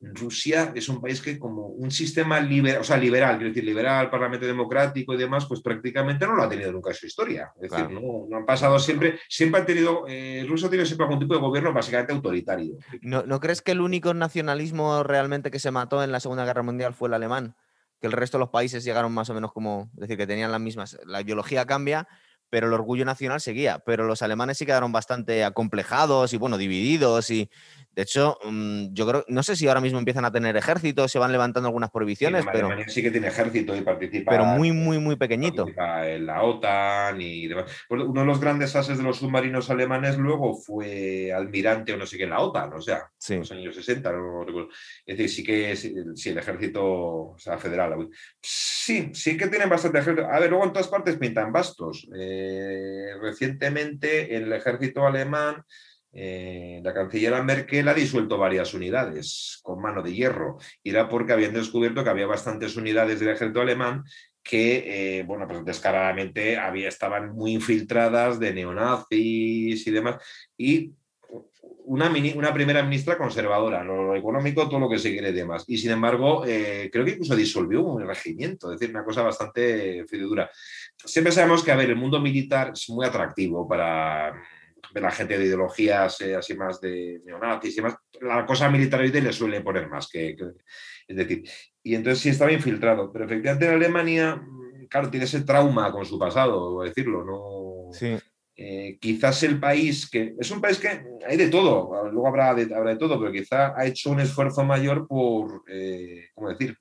Rusia 0.00 0.72
es 0.76 0.88
un 0.88 1.00
país 1.00 1.20
que 1.20 1.38
como 1.38 1.66
un 1.66 1.90
sistema 1.90 2.38
liberal, 2.38 2.80
o 2.80 2.84
sea, 2.84 2.96
liberal, 2.96 3.36
quiero 3.36 3.48
decir, 3.48 3.64
liberal, 3.64 4.08
parlamento 4.10 4.46
democrático 4.46 5.12
y 5.12 5.16
demás, 5.16 5.46
pues 5.46 5.60
prácticamente 5.60 6.24
no 6.24 6.36
lo 6.36 6.44
ha 6.44 6.48
tenido 6.48 6.70
nunca 6.70 6.90
en 6.90 6.96
su 6.96 7.06
historia. 7.06 7.52
Es 7.60 7.70
decir, 7.70 7.90
no, 7.90 8.28
han 8.36 8.46
pasado 8.46 8.78
siempre, 8.78 9.18
siempre 9.28 9.60
han 9.60 9.66
tenido, 9.66 10.04
eh, 10.06 10.46
Rusia 10.48 10.68
tiene 10.68 10.86
siempre 10.86 11.04
algún 11.04 11.18
tipo 11.18 11.34
de 11.34 11.40
gobierno 11.40 11.72
básicamente 11.72 12.12
autoritario. 12.12 12.76
¿No, 13.00 13.24
¿No 13.24 13.40
crees 13.40 13.60
que 13.60 13.72
el 13.72 13.80
único 13.80 14.14
nacionalismo 14.14 15.02
realmente 15.02 15.50
que 15.50 15.58
se 15.58 15.72
mató 15.72 16.04
en 16.04 16.12
la 16.12 16.20
Segunda 16.20 16.44
Guerra 16.44 16.62
Mundial 16.62 16.94
fue 16.94 17.08
el 17.08 17.14
alemán? 17.14 17.56
Que 18.00 18.06
el 18.06 18.12
resto 18.12 18.38
de 18.38 18.40
los 18.40 18.50
países 18.50 18.84
llegaron 18.84 19.12
más 19.12 19.28
o 19.30 19.34
menos 19.34 19.52
como, 19.52 19.90
es 19.94 20.02
decir, 20.02 20.16
que 20.16 20.28
tenían 20.28 20.52
las 20.52 20.60
mismas, 20.60 20.96
la 21.06 21.22
ideología 21.22 21.66
cambia, 21.66 22.06
pero 22.50 22.66
el 22.66 22.72
orgullo 22.72 23.04
nacional 23.04 23.40
seguía. 23.40 23.80
Pero 23.80 24.06
los 24.06 24.22
alemanes 24.22 24.58
sí 24.58 24.66
quedaron 24.66 24.92
bastante 24.92 25.44
acomplejados 25.44 26.32
y, 26.32 26.36
bueno, 26.36 26.56
divididos 26.56 27.30
y 27.30 27.50
de 27.90 28.02
hecho, 28.02 28.38
mm, 28.44 28.92
yo 28.92 29.06
creo, 29.08 29.24
no 29.28 29.42
sé 29.42 29.56
si 29.56 29.66
ahora 29.66 29.80
mismo 29.80 29.98
empiezan 29.98 30.24
a 30.24 30.30
tener 30.30 30.56
ejércitos, 30.56 31.10
se 31.10 31.18
van 31.18 31.32
levantando 31.32 31.68
algunas 31.68 31.90
prohibiciones, 31.90 32.44
sí, 32.44 32.48
pero. 32.52 32.70
Sí 32.86 33.02
que 33.02 33.10
tiene 33.10 33.28
ejército 33.28 33.74
y 33.76 33.80
participa. 33.80 34.30
Pero 34.30 34.44
muy, 34.44 34.72
muy, 34.72 34.98
muy 34.98 35.16
pequeñito. 35.16 35.66
En 35.66 36.26
la 36.26 36.42
OTAN 36.42 37.20
y 37.20 37.48
demás. 37.48 37.84
Pues 37.88 38.02
uno 38.02 38.20
de 38.20 38.26
los 38.26 38.40
grandes 38.40 38.76
ases 38.76 38.98
de 38.98 39.04
los 39.04 39.18
submarinos 39.18 39.68
alemanes 39.70 40.16
luego 40.16 40.54
fue 40.54 41.32
almirante 41.32 41.92
o 41.92 41.96
no 41.96 42.06
sé 42.06 42.16
qué 42.16 42.24
en 42.24 42.30
la 42.30 42.40
OTAN, 42.40 42.72
o 42.72 42.80
sea, 42.80 43.10
en 43.28 43.40
los 43.40 43.52
años 43.52 43.74
60, 43.74 44.12
no 44.12 44.44
recuerdo. 44.44 44.68
Es 45.04 45.18
decir, 45.18 45.30
sí 45.30 45.44
que 45.44 45.76
sí, 45.76 46.28
el 46.28 46.38
ejército 46.38 46.84
o 46.84 47.36
sea, 47.38 47.58
federal. 47.58 48.08
Sí, 48.40 49.10
sí 49.12 49.36
que 49.36 49.48
tienen 49.48 49.68
bastante 49.68 49.98
ejército. 49.98 50.28
A 50.28 50.38
ver, 50.38 50.50
luego 50.50 50.64
en 50.64 50.72
todas 50.72 50.88
partes 50.88 51.16
pintan 51.16 51.52
bastos. 51.52 52.08
Eh, 52.16 53.14
recientemente 53.20 54.36
el 54.36 54.52
ejército 54.52 55.06
alemán 55.06 55.64
eh, 56.12 56.80
la 56.82 56.94
canciller 56.94 57.42
Merkel 57.42 57.86
ha 57.88 57.94
disuelto 57.94 58.38
varias 58.38 58.72
unidades 58.74 59.60
con 59.62 59.80
mano 59.80 60.02
de 60.02 60.14
hierro 60.14 60.58
y 60.82 60.90
era 60.90 61.08
porque 61.08 61.32
habían 61.32 61.52
descubierto 61.52 62.02
que 62.02 62.10
había 62.10 62.26
bastantes 62.26 62.76
unidades 62.76 63.20
del 63.20 63.30
ejército 63.30 63.60
alemán 63.60 64.04
que, 64.42 65.18
eh, 65.18 65.22
bueno, 65.24 65.46
pues 65.46 65.64
descaradamente 65.64 66.56
había, 66.56 66.88
estaban 66.88 67.34
muy 67.34 67.52
infiltradas 67.52 68.40
de 68.40 68.54
neonazis 68.54 69.86
y 69.86 69.90
demás. 69.90 70.16
Y 70.56 70.92
una, 71.84 72.10
una 72.34 72.54
primera 72.54 72.82
ministra 72.82 73.18
conservadora, 73.18 73.84
lo, 73.84 74.16
económico, 74.16 74.66
todo 74.66 74.80
lo 74.80 74.88
que 74.88 74.98
se 74.98 75.10
quiere 75.10 75.32
demás. 75.32 75.64
Y 75.66 75.76
sin 75.76 75.90
embargo, 75.90 76.44
eh, 76.46 76.88
creo 76.90 77.04
que 77.04 77.12
incluso 77.12 77.36
disolvió 77.36 77.82
un 77.82 78.06
regimiento, 78.06 78.72
es 78.72 78.80
decir, 78.80 78.94
una 78.94 79.04
cosa 79.04 79.22
bastante 79.22 80.04
dura. 80.12 80.50
Siempre 81.04 81.32
sabemos 81.32 81.62
que, 81.62 81.72
a 81.72 81.76
ver, 81.76 81.90
el 81.90 81.96
mundo 81.96 82.18
militar 82.18 82.72
es 82.72 82.88
muy 82.88 83.04
atractivo 83.04 83.68
para 83.68 84.32
de 84.92 85.00
la 85.00 85.10
gente 85.10 85.38
de 85.38 85.44
ideologías 85.44 86.20
eh, 86.20 86.34
así 86.34 86.54
más 86.54 86.80
de 86.80 87.20
neonazis 87.24 87.78
y 87.78 87.80
más, 87.82 87.96
la 88.20 88.46
cosa 88.46 88.70
militar 88.70 89.00
le 89.00 89.32
suele 89.32 89.60
poner 89.60 89.88
más 89.88 90.08
que, 90.08 90.36
es 91.06 91.16
decir, 91.16 91.42
y 91.82 91.94
entonces 91.94 92.22
sí 92.22 92.28
estaba 92.30 92.52
infiltrado, 92.52 93.12
pero 93.12 93.24
efectivamente 93.24 93.66
en 93.66 93.74
Alemania, 93.74 94.36
mm, 94.36 94.86
claro, 94.88 95.10
tiene 95.10 95.24
ese 95.24 95.42
trauma 95.42 95.92
con 95.92 96.04
su 96.04 96.18
pasado, 96.18 96.82
decirlo, 96.82 97.24
¿no? 97.24 97.92
Sí. 97.92 98.16
Eh, 98.60 98.98
quizás 99.00 99.40
el 99.44 99.60
país 99.60 100.10
que 100.10 100.34
es 100.36 100.50
un 100.50 100.60
país 100.60 100.78
que 100.78 100.88
hay 101.24 101.36
de 101.36 101.48
todo, 101.48 102.10
luego 102.10 102.26
habrá 102.26 102.54
de, 102.54 102.74
habrá 102.74 102.90
de 102.90 102.98
todo, 102.98 103.18
pero 103.18 103.30
quizá 103.30 103.72
ha 103.78 103.86
hecho 103.86 104.10
un 104.10 104.18
esfuerzo 104.18 104.64
mayor 104.64 105.06
por, 105.06 105.62
eh, 105.68 106.26
¿cómo 106.34 106.48
decir? 106.48 106.76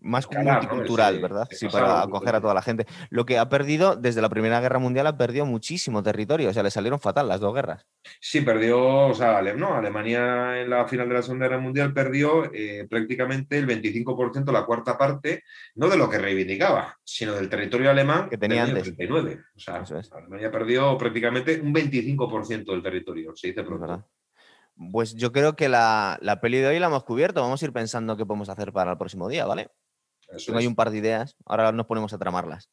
Más 0.00 0.28
multicultural, 0.30 1.20
¿verdad? 1.20 1.48
Sí, 1.50 1.68
para 1.68 2.02
acoger 2.02 2.34
a 2.34 2.40
toda 2.40 2.54
la 2.54 2.62
gente. 2.62 2.86
Lo 3.10 3.26
que 3.26 3.38
ha 3.38 3.48
perdido 3.48 3.96
desde 3.96 4.22
la 4.22 4.28
Primera 4.28 4.60
Guerra 4.60 4.78
Mundial 4.78 5.06
ha 5.06 5.16
perdido 5.16 5.46
muchísimo 5.46 6.02
territorio, 6.02 6.50
o 6.50 6.52
sea, 6.52 6.62
le 6.62 6.70
salieron 6.70 7.00
fatal 7.00 7.28
las 7.28 7.40
dos 7.40 7.54
guerras. 7.54 7.86
Sí, 8.20 8.40
perdió, 8.40 8.78
o 8.78 9.14
sea, 9.14 9.40
no, 9.54 9.74
Alemania 9.74 10.60
en 10.60 10.70
la 10.70 10.86
final 10.86 11.08
de 11.08 11.14
la 11.14 11.22
Segunda 11.22 11.46
Guerra 11.46 11.60
Mundial 11.60 11.92
perdió 11.92 12.52
eh, 12.52 12.86
prácticamente 12.88 13.58
el 13.58 13.66
25%, 13.66 14.52
la 14.52 14.64
cuarta 14.64 14.96
parte, 14.96 15.42
no 15.74 15.88
de 15.88 15.96
lo 15.96 16.08
que 16.08 16.18
reivindicaba, 16.18 16.96
sino 17.04 17.34
del 17.34 17.48
territorio 17.48 17.90
alemán 17.90 18.28
que 18.28 18.38
tenía 18.38 18.64
antes. 18.64 18.84
39. 18.84 19.40
O 19.56 19.60
sea, 19.60 19.84
Alemania 20.12 20.50
perdió 20.50 20.96
prácticamente 20.96 21.60
un 21.60 21.74
25% 21.74 22.64
del 22.66 22.82
territorio, 22.82 23.34
se 23.34 23.48
dice 23.48 23.62
pronto. 23.62 24.08
Pues 24.92 25.14
yo 25.14 25.32
creo 25.32 25.56
que 25.56 25.68
la, 25.68 26.18
la 26.20 26.40
peli 26.40 26.58
de 26.58 26.68
hoy 26.68 26.78
la 26.78 26.86
hemos 26.86 27.02
cubierto. 27.02 27.42
Vamos 27.42 27.60
a 27.60 27.64
ir 27.64 27.72
pensando 27.72 28.16
qué 28.16 28.24
podemos 28.24 28.48
hacer 28.48 28.72
para 28.72 28.92
el 28.92 28.96
próximo 28.98 29.28
día, 29.28 29.44
¿vale? 29.44 29.70
Tengo 30.44 30.58
hay 30.58 30.66
un 30.66 30.74
par 30.74 30.90
de 30.90 30.98
ideas, 30.98 31.36
ahora 31.46 31.72
nos 31.72 31.86
ponemos 31.86 32.12
a 32.12 32.18
tramarlas. 32.18 32.70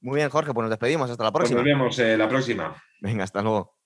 Muy 0.00 0.16
bien, 0.16 0.30
Jorge, 0.30 0.52
pues 0.54 0.62
nos 0.62 0.70
despedimos. 0.70 1.10
Hasta 1.10 1.24
la 1.24 1.30
pues 1.30 1.40
próxima. 1.42 1.60
nos 1.60 1.64
vemos 1.64 1.98
eh, 1.98 2.16
la 2.16 2.28
próxima. 2.28 2.82
Venga, 3.00 3.24
hasta 3.24 3.42
luego. 3.42 3.76